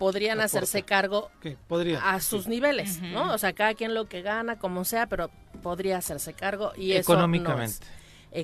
podrían 0.00 0.40
hacerse 0.40 0.82
cargo 0.82 1.30
a 2.02 2.20
sus 2.20 2.48
niveles, 2.48 3.02
¿no? 3.02 3.34
O 3.34 3.38
sea, 3.38 3.52
cada 3.52 3.74
quien 3.74 3.92
lo 3.92 4.08
que 4.08 4.22
gana, 4.22 4.58
como 4.58 4.86
sea, 4.86 5.06
pero 5.06 5.30
podría 5.62 5.98
hacerse 5.98 6.32
cargo 6.32 6.72
y 6.74 6.92
económicamente. 6.92 7.86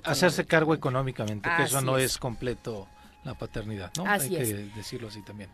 Hacerse 0.05 0.45
cargo 0.45 0.75
económicamente, 0.75 1.49
que 1.57 1.63
eso 1.63 1.81
no 1.81 1.97
es. 1.97 2.19
completo 2.19 2.87
la 3.25 3.33
paternidad, 3.33 3.91
¿no? 3.97 4.05
Hay 4.07 4.29
que 4.29 4.45
decirlo 4.77 5.09
así 5.09 5.23
también. 5.23 5.49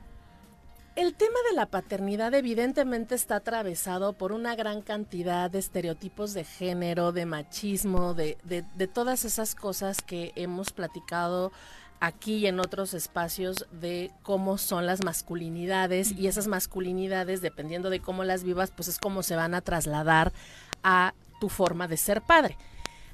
El 0.97 1.15
tema 1.15 1.39
de 1.49 1.57
la 1.57 1.67
paternidad 1.67 2.35
evidentemente 2.35 3.15
está 3.15 3.37
atravesado 3.37 4.13
por 4.13 4.33
una 4.33 4.57
gran 4.57 4.83
cantidad 4.83 5.51
de 5.51 5.61
estereotipos 5.61 6.35
de 6.35 6.45
género, 6.45 7.13
de 7.13 7.27
machismo, 7.27 8.13
de, 8.13 8.37
de, 8.43 8.65
de 8.75 8.89
todas 8.89 9.25
esas 9.25 9.55
cosas 9.55 10.03
que 10.03 10.33
hemos 10.35 10.73
platicado 10.73 11.53
aquí 12.03 12.39
y 12.39 12.47
en 12.49 12.59
otros 12.59 12.95
espacios 12.95 13.65
de 13.71 14.11
cómo 14.25 14.59
son 14.59 14.87
las 14.87 15.05
masculinidades 15.05 16.11
y 16.11 16.27
esas 16.27 16.49
masculinidades, 16.49 17.43
dependiendo 17.43 17.91
de 17.91 18.01
cómo 18.01 18.25
las 18.25 18.43
vivas, 18.43 18.73
pues 18.73 18.89
es 18.89 18.99
cómo 18.99 19.23
se 19.23 19.37
van 19.37 19.55
a 19.55 19.61
trasladar 19.61 20.33
a 20.83 21.15
tu 21.39 21.49
forma 21.49 21.87
de 21.87 21.97
ser 21.97 22.21
padre. 22.21 22.59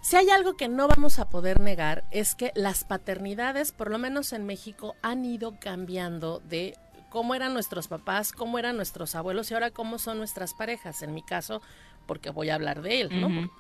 Si 0.01 0.17
hay 0.17 0.31
algo 0.31 0.57
que 0.57 0.69
no 0.69 0.89
vamos 0.89 1.19
a 1.19 1.29
poder 1.29 1.61
negar 1.61 2.05
es 2.11 2.35
que 2.35 2.51
las 2.55 2.85
paternidades, 2.85 3.73
por 3.73 3.91
lo 3.91 3.99
menos 3.99 4.33
en 4.33 4.47
México, 4.47 4.97
han 5.03 5.23
ido 5.27 5.61
cambiando 5.61 6.41
de 6.49 6.75
cómo 7.11 7.35
eran 7.35 7.53
nuestros 7.53 7.89
papás, 7.89 8.33
cómo 8.33 8.59
eran 8.59 8.77
nuestros 8.77 9.15
abuelos 9.15 9.51
y 9.51 9.55
ahora 9.55 9.71
cómo 9.71 9.99
son 9.99 10.17
nuestras 10.17 10.55
parejas. 10.55 11.03
En 11.03 11.13
mi 11.13 11.23
caso, 11.23 11.61
porque 12.07 12.31
voy 12.31 12.49
a 12.49 12.55
hablar 12.55 12.81
de 12.81 13.03
él, 13.03 13.21
¿no? 13.21 13.51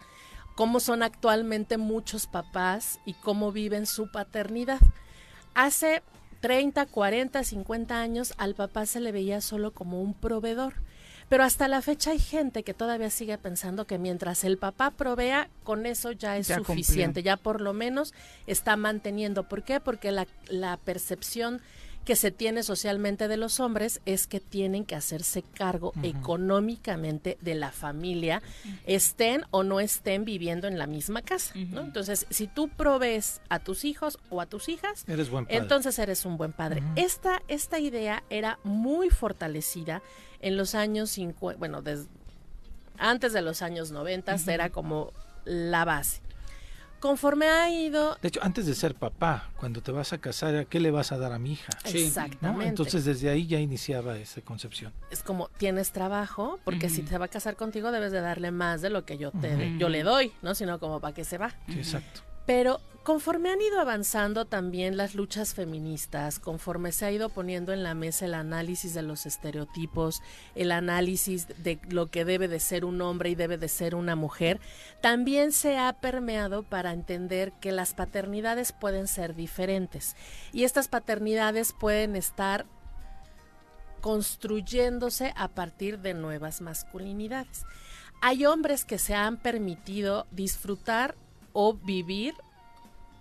Cómo 0.55 0.81
son 0.81 1.03
actualmente 1.03 1.77
muchos 1.77 2.27
papás 2.27 2.99
y 3.05 3.13
cómo 3.13 3.53
viven 3.53 3.85
su 3.85 4.11
paternidad. 4.11 4.81
Hace 5.59 6.05
30, 6.39 6.87
40, 6.87 7.43
50 7.43 8.01
años 8.01 8.33
al 8.37 8.55
papá 8.55 8.87
se 8.87 9.01
le 9.01 9.11
veía 9.11 9.41
solo 9.41 9.73
como 9.73 10.01
un 10.01 10.15
proveedor. 10.15 10.75
Pero 11.29 11.43
hasta 11.43 11.67
la 11.67 11.83
fecha 11.83 12.13
hay 12.13 12.21
gente 12.21 12.63
que 12.63 12.75
todavía 12.75 13.11
sigue 13.11 13.37
pensando 13.39 13.85
que 13.85 13.99
mientras 13.99 14.45
el 14.45 14.57
papá 14.57 14.93
provea, 14.93 15.49
con 15.65 15.85
eso 15.85 16.13
ya 16.13 16.37
es 16.37 16.47
suficiente, 16.47 17.25
ya 17.25 17.37
por 17.37 17.61
lo 17.61 17.73
menos 17.73 18.15
está 18.47 18.77
manteniendo. 18.77 19.49
¿Por 19.49 19.65
qué? 19.65 19.81
Porque 19.81 20.13
la, 20.13 20.29
la 20.49 20.77
percepción 20.77 21.61
que 22.09 22.17
se 22.17 22.31
tiene 22.31 22.63
socialmente 22.63 23.29
de 23.29 23.37
los 23.37 23.61
hombres 23.61 24.01
es 24.07 24.27
que 24.27 24.41
tienen 24.41 24.87
que 24.87 24.95
hacerse 24.95 25.43
cargo 25.43 25.93
económicamente 26.03 27.37
de 27.43 27.55
la 27.55 27.71
familia, 27.71 28.41
estén 28.87 29.45
o 29.51 29.63
no 29.63 29.79
estén 29.79 30.25
viviendo 30.25 30.69
en 30.69 30.79
la 30.79 30.87
misma 30.87 31.21
casa. 31.21 31.53
Entonces, 31.55 32.25
si 32.31 32.47
tú 32.47 32.71
provees 32.71 33.43
a 33.51 33.59
tus 33.59 33.85
hijos 33.85 34.19
o 34.31 34.41
a 34.41 34.47
tus 34.47 34.71
hijas, 34.71 35.05
entonces 35.49 35.99
eres 35.99 36.25
un 36.25 36.39
buen 36.39 36.55
padre. 36.55 36.83
esta, 36.97 37.43
esta 37.47 37.79
idea 37.79 38.25
era 38.31 38.59
muy 38.65 39.11
fortalecida 39.11 40.01
en 40.41 40.57
los 40.57 40.75
años 40.75 41.11
50, 41.11 41.59
bueno, 41.59 41.83
antes 42.97 43.33
de 43.35 43.43
los 43.43 43.61
años 43.61 43.91
90 43.91 44.35
era 44.47 44.71
como 44.71 45.13
la 45.45 45.85
base. 45.85 46.23
Conforme 47.01 47.47
ha 47.47 47.70
ido... 47.70 48.16
De 48.20 48.29
hecho, 48.29 48.41
antes 48.43 48.66
de 48.66 48.75
ser 48.75 48.95
papá, 48.95 49.51
cuando 49.57 49.81
te 49.81 49.93
vas 49.93 50.12
a 50.12 50.19
casar, 50.19 50.66
¿qué 50.66 50.81
le 50.81 50.91
vas 50.91 51.12
a 51.12 51.19
dar 51.19 51.33
a 51.33 51.39
mi 51.39 51.53
hija? 51.53 51.73
Exactamente. 51.85 52.66
Entonces 52.69 53.05
desde 53.05 53.31
ahí 53.31 53.47
ya 53.47 53.61
iniciaba 53.61 54.16
esa 54.16 54.41
concepción. 54.41 54.93
Es 55.11 55.23
como, 55.23 55.49
tienes 55.59 55.93
trabajo, 55.93 56.59
porque 56.65 56.89
si 56.89 57.03
te 57.03 57.16
va 57.19 57.27
a 57.27 57.29
casar 57.29 57.57
contigo 57.57 57.93
debes 57.93 58.12
de 58.12 58.20
darle 58.20 58.51
más 58.51 58.83
de 58.83 58.91
lo 58.91 59.05
que 59.05 59.19
yo, 59.19 59.31
te, 59.31 59.77
yo 59.79 59.89
le 59.89 60.03
doy, 60.03 60.33
¿no? 60.43 60.55
Sino 60.55 60.79
como 60.79 61.01
para 61.01 61.15
que 61.15 61.25
se 61.25 61.39
va. 61.39 61.55
exacto. 61.69 62.28
Pero 62.49 62.81
conforme 63.03 63.51
han 63.51 63.61
ido 63.61 63.79
avanzando 63.79 64.47
también 64.47 64.97
las 64.97 65.15
luchas 65.15 65.53
feministas, 65.53 66.39
conforme 66.39 66.93
se 66.93 67.05
ha 67.05 67.12
ido 67.12 67.29
poniendo 67.29 67.75
en 67.75 67.83
la 67.83 67.93
mesa 67.93 68.25
el 68.25 68.33
análisis 68.33 68.95
de 68.95 69.03
los 69.03 69.27
estereotipos, 69.27 70.23
el 70.55 70.73
análisis 70.73 71.47
de 71.62 71.79
lo 71.91 72.07
que 72.07 72.25
debe 72.25 72.49
de 72.49 72.59
ser 72.59 72.87
un 72.87 73.03
hombre 73.03 73.29
y 73.29 73.35
debe 73.35 73.59
de 73.59 73.69
ser 73.69 73.95
una 73.95 74.16
mujer, 74.16 74.61
también 75.03 75.53
se 75.53 75.77
ha 75.77 75.93
permeado 76.01 76.62
para 76.62 76.95
entender 76.95 77.53
que 77.61 77.70
las 77.70 77.93
paternidades 77.93 78.73
pueden 78.73 79.09
ser 79.09 79.35
diferentes 79.35 80.16
y 80.55 80.65
estas 80.65 80.89
paternidades 80.89 81.75
pueden 81.79 82.16
estar 82.16 82.65
construyéndose 84.01 85.35
a 85.37 85.49
partir 85.49 85.99
de 85.99 86.15
nuevas 86.15 86.62
masculinidades. 86.62 87.66
Hay 88.23 88.47
hombres 88.47 88.87
que 88.87 88.97
se 88.97 89.15
han 89.15 89.37
permitido 89.37 90.27
disfrutar 90.31 91.15
o 91.53 91.75
vivir 91.75 92.35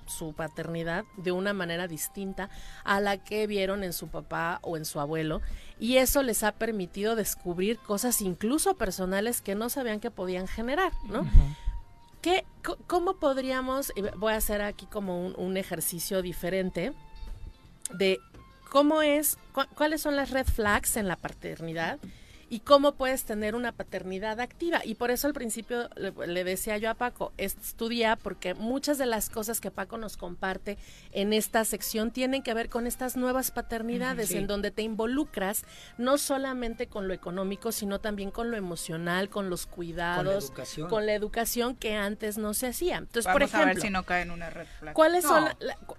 su 0.08 0.34
paternidad 0.34 1.06
de 1.18 1.32
una 1.32 1.54
manera 1.54 1.88
distinta 1.88 2.50
a 2.84 3.00
la 3.00 3.18
que 3.18 3.46
vieron 3.48 3.84
en 3.84 3.94
su 3.94 4.08
papá 4.08 4.60
o 4.62 4.78
en 4.78 4.86
su 4.86 5.00
abuelo 5.00 5.42
y 5.80 5.98
eso 5.98 6.24
les 6.24 6.44
ha 6.44 6.54
permitido 6.54 7.16
descubrir 7.16 7.78
cosas 7.80 8.22
incluso 8.22 8.76
personales 8.76 9.42
que 9.42 9.56
no 9.56 9.70
sabían 9.70 10.00
que 10.00 10.12
podían 10.12 10.48
generar, 10.48 10.92
¿no? 11.08 11.28
¿Qué, 12.22 12.46
¿Cómo 12.88 13.18
podríamos, 13.18 13.94
voy 14.18 14.34
a 14.34 14.38
hacer 14.38 14.62
aquí 14.62 14.86
como 14.88 15.26
un, 15.26 15.36
un 15.38 15.58
ejercicio 15.58 16.22
diferente 16.22 16.94
de 17.94 18.18
cómo 18.72 19.02
es, 19.02 19.38
cuáles 19.76 20.02
son 20.02 20.16
las 20.16 20.32
red 20.32 20.46
flags 20.46 20.98
en 20.98 21.08
la 21.08 21.16
paternidad? 21.16 22.00
Y 22.50 22.60
cómo 22.62 22.94
puedes 22.94 23.26
tener 23.26 23.56
una 23.56 23.72
paternidad 23.72 24.40
activa. 24.40 24.82
Y 24.84 24.96
por 24.96 25.12
eso 25.12 25.28
al 25.28 25.34
principio 25.34 25.90
le, 25.96 26.44
decía 26.44 26.78
yo 26.78 26.90
a 26.90 26.94
Paco, 26.94 27.34
estudia 27.38 28.16
porque 28.16 28.54
muchas 28.54 28.98
de 28.98 29.06
las 29.06 29.30
cosas 29.30 29.60
que 29.60 29.72
Paco 29.72 29.98
nos 29.98 30.18
comparte 30.18 30.78
en 31.12 31.34
esta 31.34 31.66
sección 31.66 32.12
tienen 32.12 32.44
que 32.44 32.54
ver 32.54 32.70
con 32.70 32.88
estas 32.88 33.18
nuevas 33.18 33.52
paternidades 33.52 34.32
en 34.32 34.48
donde 34.48 34.72
te 34.72 34.82
involucras 34.82 35.66
no 35.98 36.18
solamente 36.18 36.88
con 36.88 37.08
lo 37.08 37.14
económico, 37.14 37.72
sino 37.72 38.00
también 38.00 38.32
con 38.32 38.52
lo 38.52 38.58
emocional, 38.58 39.30
con 39.30 39.50
los 39.50 39.66
cuidados, 39.66 40.54
con 40.90 41.06
la 41.06 41.14
educación, 41.14 41.76
que 41.76 41.96
antes 41.96 42.38
no 42.38 42.54
se 42.54 42.68
hacía. 42.68 42.98
Entonces, 42.98 43.32
por 43.32 43.44
ejemplo, 43.44 43.64
a 43.64 43.74
ver 43.74 43.82
si 43.82 43.90
no 43.90 44.04
cae 44.04 44.22
en 44.22 44.32
una 44.32 44.50
red 44.50 44.68
flag. 44.80 44.94
¿Cuáles 44.94 45.24
son 45.24 45.46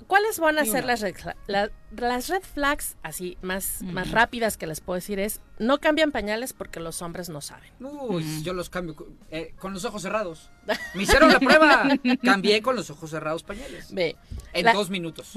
cuáles 0.07 0.39
van 0.39 0.59
a 0.59 0.65
ser 0.65 0.85
las 0.85 1.01
red, 1.01 1.15
las 1.47 2.29
red 2.29 2.43
flags 2.43 2.97
así 3.03 3.37
más 3.43 3.83
más 3.83 4.11
rápidas 4.11 4.57
que 4.57 4.67
les 4.67 4.81
puedo 4.81 4.97
decir 4.97 5.19
es 5.19 5.41
no 5.59 5.79
cambian 5.79 6.13
pañales 6.13 6.38
porque 6.53 6.81
los 6.81 7.03
hombres 7.03 7.29
no 7.29 7.41
saben. 7.41 7.71
Uy, 7.81 8.43
yo 8.43 8.53
los 8.53 8.71
cambio 8.71 8.97
eh, 9.31 9.55
con 9.59 9.73
los 9.73 9.85
ojos 9.85 10.03
cerrados. 10.03 10.51
Me 10.95 11.03
hicieron 11.03 11.33
la 11.33 11.39
prueba. 11.39 11.89
Cambié 12.23 12.63
con 12.63 12.77
los 12.77 12.91
ojos 12.91 13.11
cerrados 13.11 13.43
pañales. 13.43 13.93
Ve. 13.93 14.17
En 14.53 14.73
dos 14.73 14.91
minutos. 14.91 15.35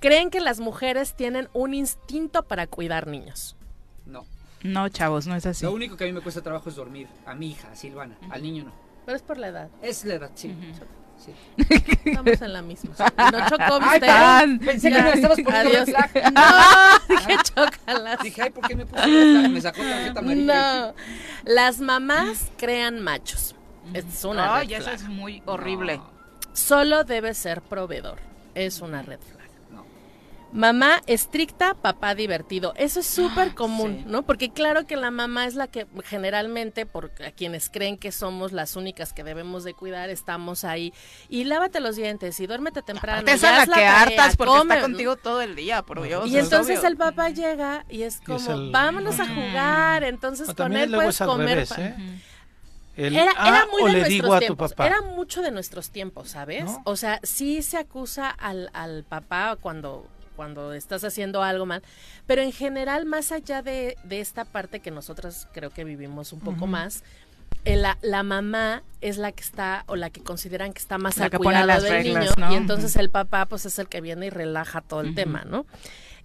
¿Creen 0.00 0.30
que 0.30 0.40
las 0.40 0.60
mujeres 0.60 1.14
tienen 1.16 1.48
un 1.52 1.74
instinto 1.74 2.42
para 2.42 2.66
cuidar 2.66 3.06
niños? 3.06 3.56
No. 4.04 4.26
No, 4.62 4.88
chavos, 4.88 5.26
no 5.26 5.34
es 5.34 5.46
así. 5.46 5.64
Lo 5.64 5.72
único 5.72 5.96
que 5.96 6.04
a 6.04 6.06
mí 6.06 6.12
me 6.12 6.20
cuesta 6.20 6.42
trabajo 6.42 6.68
es 6.68 6.76
dormir. 6.76 7.08
A 7.24 7.34
mi 7.34 7.50
hija, 7.50 7.70
a 7.72 7.76
Silvana. 7.76 8.16
Al 8.30 8.42
niño 8.42 8.64
no. 8.64 8.72
Pero 9.04 9.16
es 9.16 9.22
por 9.22 9.38
la 9.38 9.48
edad. 9.48 9.70
Es 9.82 10.04
la 10.04 10.14
edad, 10.14 10.30
sí. 10.34 10.54
Estamos 12.04 12.42
en 12.42 12.52
la 12.52 12.62
misma. 12.62 12.94
No 13.32 13.48
chocó 13.48 13.78
usted. 13.78 14.60
Pensé 14.64 14.90
que 14.90 15.02
me 15.02 15.10
estabas 15.12 15.40
poniendo 15.40 15.70
Adiós. 15.70 15.88
No, 16.32 17.08
dije 17.16 17.36
chócalas. 17.42 18.22
Dije, 18.22 18.42
ay, 18.42 18.50
¿por 18.50 18.68
qué 18.68 18.76
me 18.76 18.86
puse 18.86 19.48
Me 19.48 19.60
sacó 19.60 19.82
tarjeta 19.82 20.20
amarilla. 20.20 20.86
No. 20.86 20.94
Las 21.44 21.80
mamás 21.80 22.50
crean 22.56 23.00
machos. 23.00 23.54
Es 23.94 24.24
una 24.24 24.56
Ay, 24.56 24.74
eso 24.74 24.90
es 24.90 25.04
muy 25.04 25.42
horrible. 25.46 26.00
Solo 26.52 27.04
debe 27.04 27.34
ser 27.34 27.62
proveedor. 27.62 28.18
Es 28.54 28.80
una 28.80 29.02
red 29.02 29.20
flag. 29.20 29.46
Mamá 30.52 31.02
estricta, 31.06 31.74
papá 31.74 32.14
divertido. 32.14 32.72
Eso 32.76 33.00
es 33.00 33.06
súper 33.06 33.54
común, 33.54 34.04
¿no? 34.06 34.22
Porque 34.22 34.50
claro 34.50 34.86
que 34.86 34.96
la 34.96 35.10
mamá 35.10 35.46
es 35.46 35.54
la 35.54 35.66
que 35.66 35.86
generalmente, 36.04 36.86
por 36.86 37.10
a 37.26 37.30
quienes 37.32 37.68
creen 37.68 37.98
que 37.98 38.12
somos 38.12 38.52
las 38.52 38.76
únicas 38.76 39.12
que 39.12 39.24
debemos 39.24 39.64
de 39.64 39.74
cuidar, 39.74 40.08
estamos 40.08 40.64
ahí. 40.64 40.94
Y 41.28 41.44
lávate 41.44 41.80
los 41.80 41.96
dientes 41.96 42.38
y 42.40 42.46
duérmete 42.46 42.82
temprano. 42.82 43.24
Te 43.24 43.36
la, 43.36 43.66
que 43.66 43.84
hartas 43.84 44.36
porque 44.36 44.56
está 44.56 44.80
contigo 44.80 45.16
todo 45.16 45.42
el 45.42 45.56
día, 45.56 45.82
por 45.82 46.00
Dios. 46.02 46.28
Y 46.28 46.38
entonces 46.38 46.82
el 46.84 46.96
papá 46.96 47.30
llega 47.30 47.84
y 47.88 48.02
es 48.02 48.20
como, 48.20 48.70
vámonos 48.70 49.18
a 49.20 49.26
jugar. 49.26 50.04
Entonces 50.04 50.54
con 50.54 50.76
él 50.76 50.92
puedes 50.92 51.18
comer. 51.18 51.66
¿eh? 51.76 52.22
era, 52.96 53.66
muy 53.70 53.92
de 53.92 54.00
nuestros 54.00 54.38
tiempos. 54.38 54.74
Era 54.78 55.02
mucho 55.02 55.42
de 55.42 55.50
nuestros 55.50 55.90
tiempos, 55.90 56.30
¿sabes? 56.30 56.64
O 56.84 56.96
sea, 56.96 57.20
sí 57.22 57.62
se 57.62 57.78
acusa 57.78 58.30
al, 58.30 58.70
al 58.72 59.04
papá 59.04 59.56
cuando 59.60 60.06
cuando 60.36 60.72
estás 60.74 61.02
haciendo 61.02 61.42
algo 61.42 61.66
mal, 61.66 61.82
pero 62.26 62.42
en 62.42 62.52
general, 62.52 63.06
más 63.06 63.32
allá 63.32 63.62
de, 63.62 63.96
esta 64.10 64.44
parte 64.44 64.80
que 64.80 64.90
nosotros 64.90 65.48
creo 65.52 65.70
que 65.70 65.84
vivimos 65.84 66.32
un 66.32 66.40
poco 66.40 66.66
más, 66.66 67.02
la, 67.64 67.98
la, 68.02 68.22
mamá 68.22 68.82
es 69.00 69.16
la 69.16 69.32
que 69.32 69.42
está 69.42 69.84
o 69.88 69.96
la 69.96 70.10
que 70.10 70.22
consideran 70.22 70.72
que 70.72 70.78
está 70.78 70.98
más 70.98 71.18
al 71.20 71.30
cuidado 71.30 71.82
del 71.82 72.04
niño 72.04 72.30
y 72.50 72.54
entonces 72.54 72.94
el 72.96 73.10
papá 73.10 73.46
pues 73.46 73.66
es 73.66 73.78
el 73.80 73.88
que 73.88 74.00
viene 74.00 74.26
y 74.26 74.30
relaja 74.30 74.82
todo 74.82 75.00
el 75.00 75.14
tema, 75.14 75.44
¿no? 75.44 75.66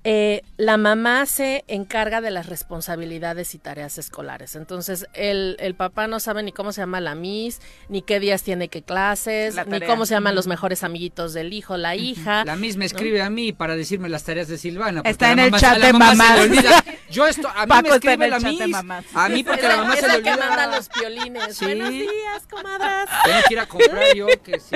Eh, 0.04 0.42
la 0.58 0.78
mamá 0.78 1.28
se 1.28 1.64
encarga 1.68 2.22
de 2.22 2.32
las 2.32 2.48
responsabilidades 2.48 3.54
y 3.54 3.60
tareas 3.60 4.00
escolares. 4.00 4.56
Entonces, 4.56 5.06
el, 5.14 5.58
el, 5.60 5.76
papá 5.76 6.08
no 6.08 6.20
sabe 6.20 6.42
ni 6.42 6.52
cómo 6.52 6.72
se 6.72 6.82
llama 6.82 7.00
la 7.02 7.14
Miss, 7.14 7.62
ni 7.88 8.02
qué 8.02 8.20
días 8.20 8.42
tiene 8.42 8.68
qué 8.68 8.82
clases, 8.82 9.56
ni 9.68 9.82
cómo 9.82 10.08
se 10.08 10.16
llaman 10.16 10.34
los 10.34 10.48
mejores 10.48 10.84
amiguitos 10.84 11.34
del 11.34 11.54
hijo, 11.54 11.78
la 11.78 11.96
hija. 11.96 12.44
La 12.46 12.56
Miss 12.56 12.78
me 12.78 12.86
escribe 12.86 13.22
a 13.22 13.30
mí 13.30 13.54
para 13.54 13.76
decirme 13.76 14.10
las 14.10 14.24
tareas 14.24 14.48
de 14.48 14.58
Silvana. 14.58 15.02
Está 15.06 15.34
en 15.34 15.40
el 15.40 15.52
chat 15.54 15.78
de 15.78 15.94
mamá. 15.94 16.36
Yo 17.12 17.28
esto, 17.28 17.48
a 17.54 17.66
mí 17.66 17.74
me 17.84 17.90
escribe 17.90 18.28
la 18.28 18.40
Miss. 18.40 18.62
A 19.14 19.30
mí 19.30 19.44
porque 19.44 19.68
la 19.68 19.78
mamá 19.78 19.96
se 19.98 20.08
le 20.08 20.16
olvida. 20.16 20.34
que 20.34 20.40
manda 20.40 20.68
los 20.68 20.90
piolines. 20.90 21.60
Buenos 21.62 21.90
días, 21.90 22.48
comadras. 22.50 23.10
Tengo 23.24 23.40
que 23.48 23.54
ir 23.54 23.60
a 23.60 23.66
comprar 23.68 24.16
yo 24.16 24.28
que 24.44 24.60
sí. 24.60 24.76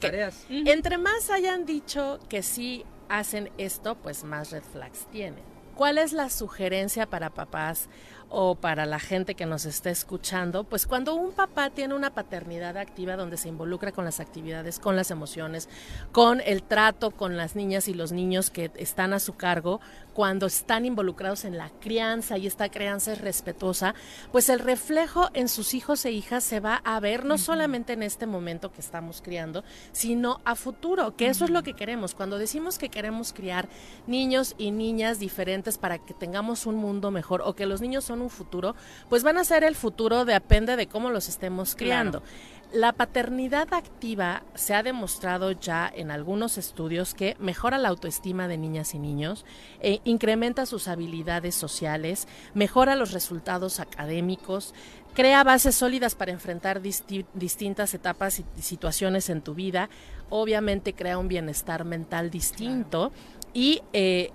tareas. 0.00 0.44
Entre 0.48 0.98
más 0.98 1.30
hayan 1.30 1.66
dicho 1.66 2.18
que 2.28 2.42
sí 2.42 2.84
hacen 3.10 3.50
esto, 3.58 3.96
pues 3.96 4.24
más 4.24 4.50
red 4.50 4.62
flags 4.62 5.06
tienen. 5.10 5.44
¿Cuál 5.74 5.98
es 5.98 6.12
la 6.12 6.30
sugerencia 6.30 7.06
para 7.06 7.30
papás 7.30 7.88
o 8.30 8.54
para 8.54 8.86
la 8.86 9.00
gente 9.00 9.34
que 9.34 9.44
nos 9.44 9.64
está 9.66 9.90
escuchando, 9.90 10.62
pues 10.62 10.86
cuando 10.86 11.14
un 11.14 11.32
papá 11.32 11.70
tiene 11.70 11.94
una 11.94 12.14
paternidad 12.14 12.76
activa 12.76 13.16
donde 13.16 13.36
se 13.36 13.48
involucra 13.48 13.90
con 13.90 14.04
las 14.04 14.20
actividades, 14.20 14.78
con 14.78 14.94
las 14.94 15.10
emociones, 15.10 15.68
con 16.12 16.40
el 16.40 16.62
trato 16.62 17.10
con 17.10 17.36
las 17.36 17.56
niñas 17.56 17.88
y 17.88 17.94
los 17.94 18.12
niños 18.12 18.50
que 18.50 18.70
están 18.76 19.12
a 19.12 19.18
su 19.18 19.34
cargo, 19.34 19.80
cuando 20.14 20.46
están 20.46 20.86
involucrados 20.86 21.44
en 21.44 21.56
la 21.56 21.70
crianza 21.80 22.38
y 22.38 22.46
esta 22.46 22.68
crianza 22.68 23.12
es 23.12 23.20
respetuosa, 23.20 23.94
pues 24.32 24.48
el 24.48 24.58
reflejo 24.58 25.30
en 25.34 25.48
sus 25.48 25.74
hijos 25.74 26.04
e 26.04 26.12
hijas 26.12 26.44
se 26.44 26.60
va 26.60 26.76
a 26.84 27.00
ver 27.00 27.24
no 27.24 27.38
solamente 27.38 27.92
en 27.92 28.02
este 28.02 28.26
momento 28.26 28.72
que 28.72 28.80
estamos 28.80 29.22
criando, 29.22 29.64
sino 29.92 30.40
a 30.44 30.54
futuro, 30.54 31.16
que 31.16 31.26
eso 31.26 31.44
es 31.44 31.50
lo 31.50 31.62
que 31.62 31.74
queremos. 31.74 32.14
Cuando 32.14 32.38
decimos 32.38 32.78
que 32.78 32.88
queremos 32.88 33.32
criar 33.32 33.68
niños 34.06 34.54
y 34.58 34.70
niñas 34.70 35.18
diferentes 35.18 35.78
para 35.78 35.98
que 35.98 36.14
tengamos 36.14 36.66
un 36.66 36.76
mundo 36.76 37.10
mejor 37.10 37.42
o 37.44 37.54
que 37.54 37.66
los 37.66 37.80
niños 37.80 38.04
son 38.04 38.22
un 38.22 38.30
futuro, 38.30 38.74
pues 39.08 39.22
van 39.22 39.38
a 39.38 39.44
ser 39.44 39.64
el 39.64 39.76
futuro, 39.76 40.24
depende 40.24 40.76
de 40.76 40.86
cómo 40.86 41.10
los 41.10 41.28
estemos 41.28 41.74
criando. 41.74 42.22
La 42.72 42.92
paternidad 42.92 43.74
activa 43.74 44.44
se 44.54 44.74
ha 44.74 44.84
demostrado 44.84 45.50
ya 45.50 45.90
en 45.92 46.12
algunos 46.12 46.56
estudios 46.56 47.14
que 47.14 47.36
mejora 47.40 47.78
la 47.78 47.88
autoestima 47.88 48.46
de 48.46 48.58
niñas 48.58 48.94
y 48.94 49.00
niños, 49.00 49.44
e 49.80 50.00
incrementa 50.04 50.66
sus 50.66 50.86
habilidades 50.86 51.56
sociales, 51.56 52.28
mejora 52.54 52.94
los 52.94 53.10
resultados 53.10 53.80
académicos, 53.80 54.72
crea 55.14 55.42
bases 55.42 55.74
sólidas 55.74 56.14
para 56.14 56.30
enfrentar 56.30 56.80
distintas 56.80 57.92
etapas 57.94 58.38
y 58.38 58.62
situaciones 58.62 59.30
en 59.30 59.42
tu 59.42 59.54
vida, 59.54 59.90
obviamente 60.28 60.92
crea 60.94 61.18
un 61.18 61.26
bienestar 61.26 61.84
mental 61.84 62.30
distinto 62.30 63.10
y 63.52 63.82
eh, 63.92 64.30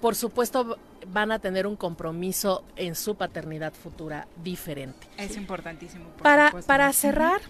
por 0.00 0.14
supuesto 0.14 0.78
van 1.12 1.32
a 1.32 1.40
tener 1.40 1.66
un 1.66 1.76
compromiso 1.76 2.64
en 2.76 2.94
su 2.94 3.16
paternidad 3.16 3.72
futura 3.72 4.28
diferente. 4.42 5.08
Es 5.18 5.36
importantísimo. 5.36 6.06
para, 6.22 6.52
para 6.66 6.92
cerrar, 6.92 7.40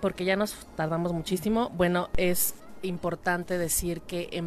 porque 0.00 0.24
ya 0.24 0.36
nos 0.36 0.54
tardamos 0.76 1.12
muchísimo, 1.12 1.70
bueno, 1.70 2.08
es 2.16 2.54
importante 2.82 3.58
decir 3.58 4.00
que 4.02 4.44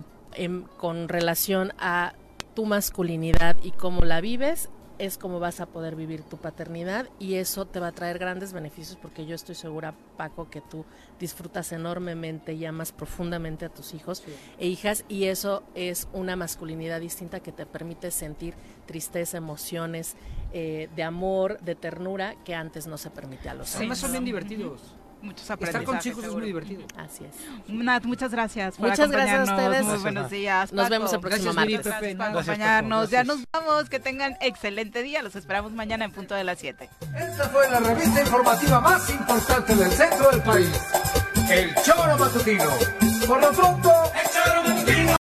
con 0.77 1.09
relación 1.09 1.73
a 1.77 2.13
tu 2.55 2.65
masculinidad 2.65 3.57
y 3.63 3.71
cómo 3.71 4.01
la 4.01 4.21
vives, 4.21 4.69
es 4.99 5.17
como 5.17 5.39
vas 5.39 5.59
a 5.59 5.65
poder 5.65 5.95
vivir 5.95 6.21
tu 6.21 6.37
paternidad 6.37 7.09
y 7.19 7.35
eso 7.35 7.65
te 7.65 7.79
va 7.79 7.87
a 7.87 7.91
traer 7.91 8.19
grandes 8.19 8.53
beneficios 8.53 8.97
porque 9.01 9.25
yo 9.25 9.35
estoy 9.35 9.55
segura, 9.55 9.95
Paco, 10.17 10.49
que 10.49 10.61
tú 10.61 10.85
disfrutas 11.19 11.71
enormemente 11.71 12.53
y 12.53 12.65
amas 12.65 12.91
profundamente 12.91 13.65
a 13.65 13.69
tus 13.69 13.93
hijos 13.93 14.23
e 14.59 14.67
hijas 14.67 15.03
y 15.09 15.25
eso 15.25 15.63
es 15.73 16.07
una 16.13 16.35
masculinidad 16.35 17.01
distinta 17.01 17.39
que 17.39 17.51
te 17.51 17.65
permite 17.65 18.11
sentir 18.11 18.53
tristeza, 18.85 19.37
emociones 19.37 20.15
eh, 20.53 20.89
de 20.95 21.03
amor, 21.03 21.59
de 21.61 21.75
ternura 21.75 22.35
que 22.45 22.53
antes 22.53 22.85
no 22.85 22.97
se 22.97 23.09
permitía 23.09 23.51
a 23.51 23.55
los 23.55 23.69
hombres. 23.69 23.77
Además 23.77 23.97
son 23.97 24.11
bien 24.11 24.25
divertidos 24.25 24.95
muchos 25.23 25.49
aprendizajes. 25.49 25.81
Estar 25.81 25.83
con 25.83 25.99
chicos 25.99 26.23
es 26.25 26.31
muy 26.31 26.45
divertido. 26.45 26.83
Así 26.97 27.25
es. 27.25 27.33
Nat, 27.67 28.03
muchas 28.05 28.31
gracias 28.31 28.77
por 28.77 28.89
Muchas 28.89 29.09
gracias 29.09 29.49
a 29.49 29.53
ustedes. 29.53 29.85
Muy 29.85 29.97
buenos 29.97 30.29
días. 30.29 30.73
Nos 30.73 30.89
vemos 30.89 31.13
el 31.13 31.19
próximo 31.19 31.53
martes. 31.53 31.83
Gracias 31.83 32.15
por 32.15 32.25
acompañarnos. 32.27 33.09
Ya 33.09 33.23
nos 33.23 33.39
vamos. 33.51 33.89
Que 33.89 33.99
tengan 33.99 34.37
excelente 34.41 35.01
día. 35.01 35.21
Los 35.23 35.35
esperamos 35.35 35.71
mañana 35.71 36.05
en 36.05 36.11
punto 36.11 36.35
de 36.35 36.43
las 36.43 36.59
7. 36.59 36.89
Esta 37.15 37.49
fue 37.49 37.69
la 37.69 37.79
revista 37.79 38.21
informativa 38.21 38.79
más 38.79 39.09
importante 39.09 39.75
del 39.75 39.91
centro 39.91 40.31
del 40.31 40.41
país. 40.41 40.69
El 41.49 41.73
Choro 41.83 42.17
Matutino. 42.17 42.69
Por 43.27 43.41
lo 43.41 43.51
pronto, 43.51 43.91
el 44.21 44.29
Choro 44.29 44.63
Matutino. 44.63 45.11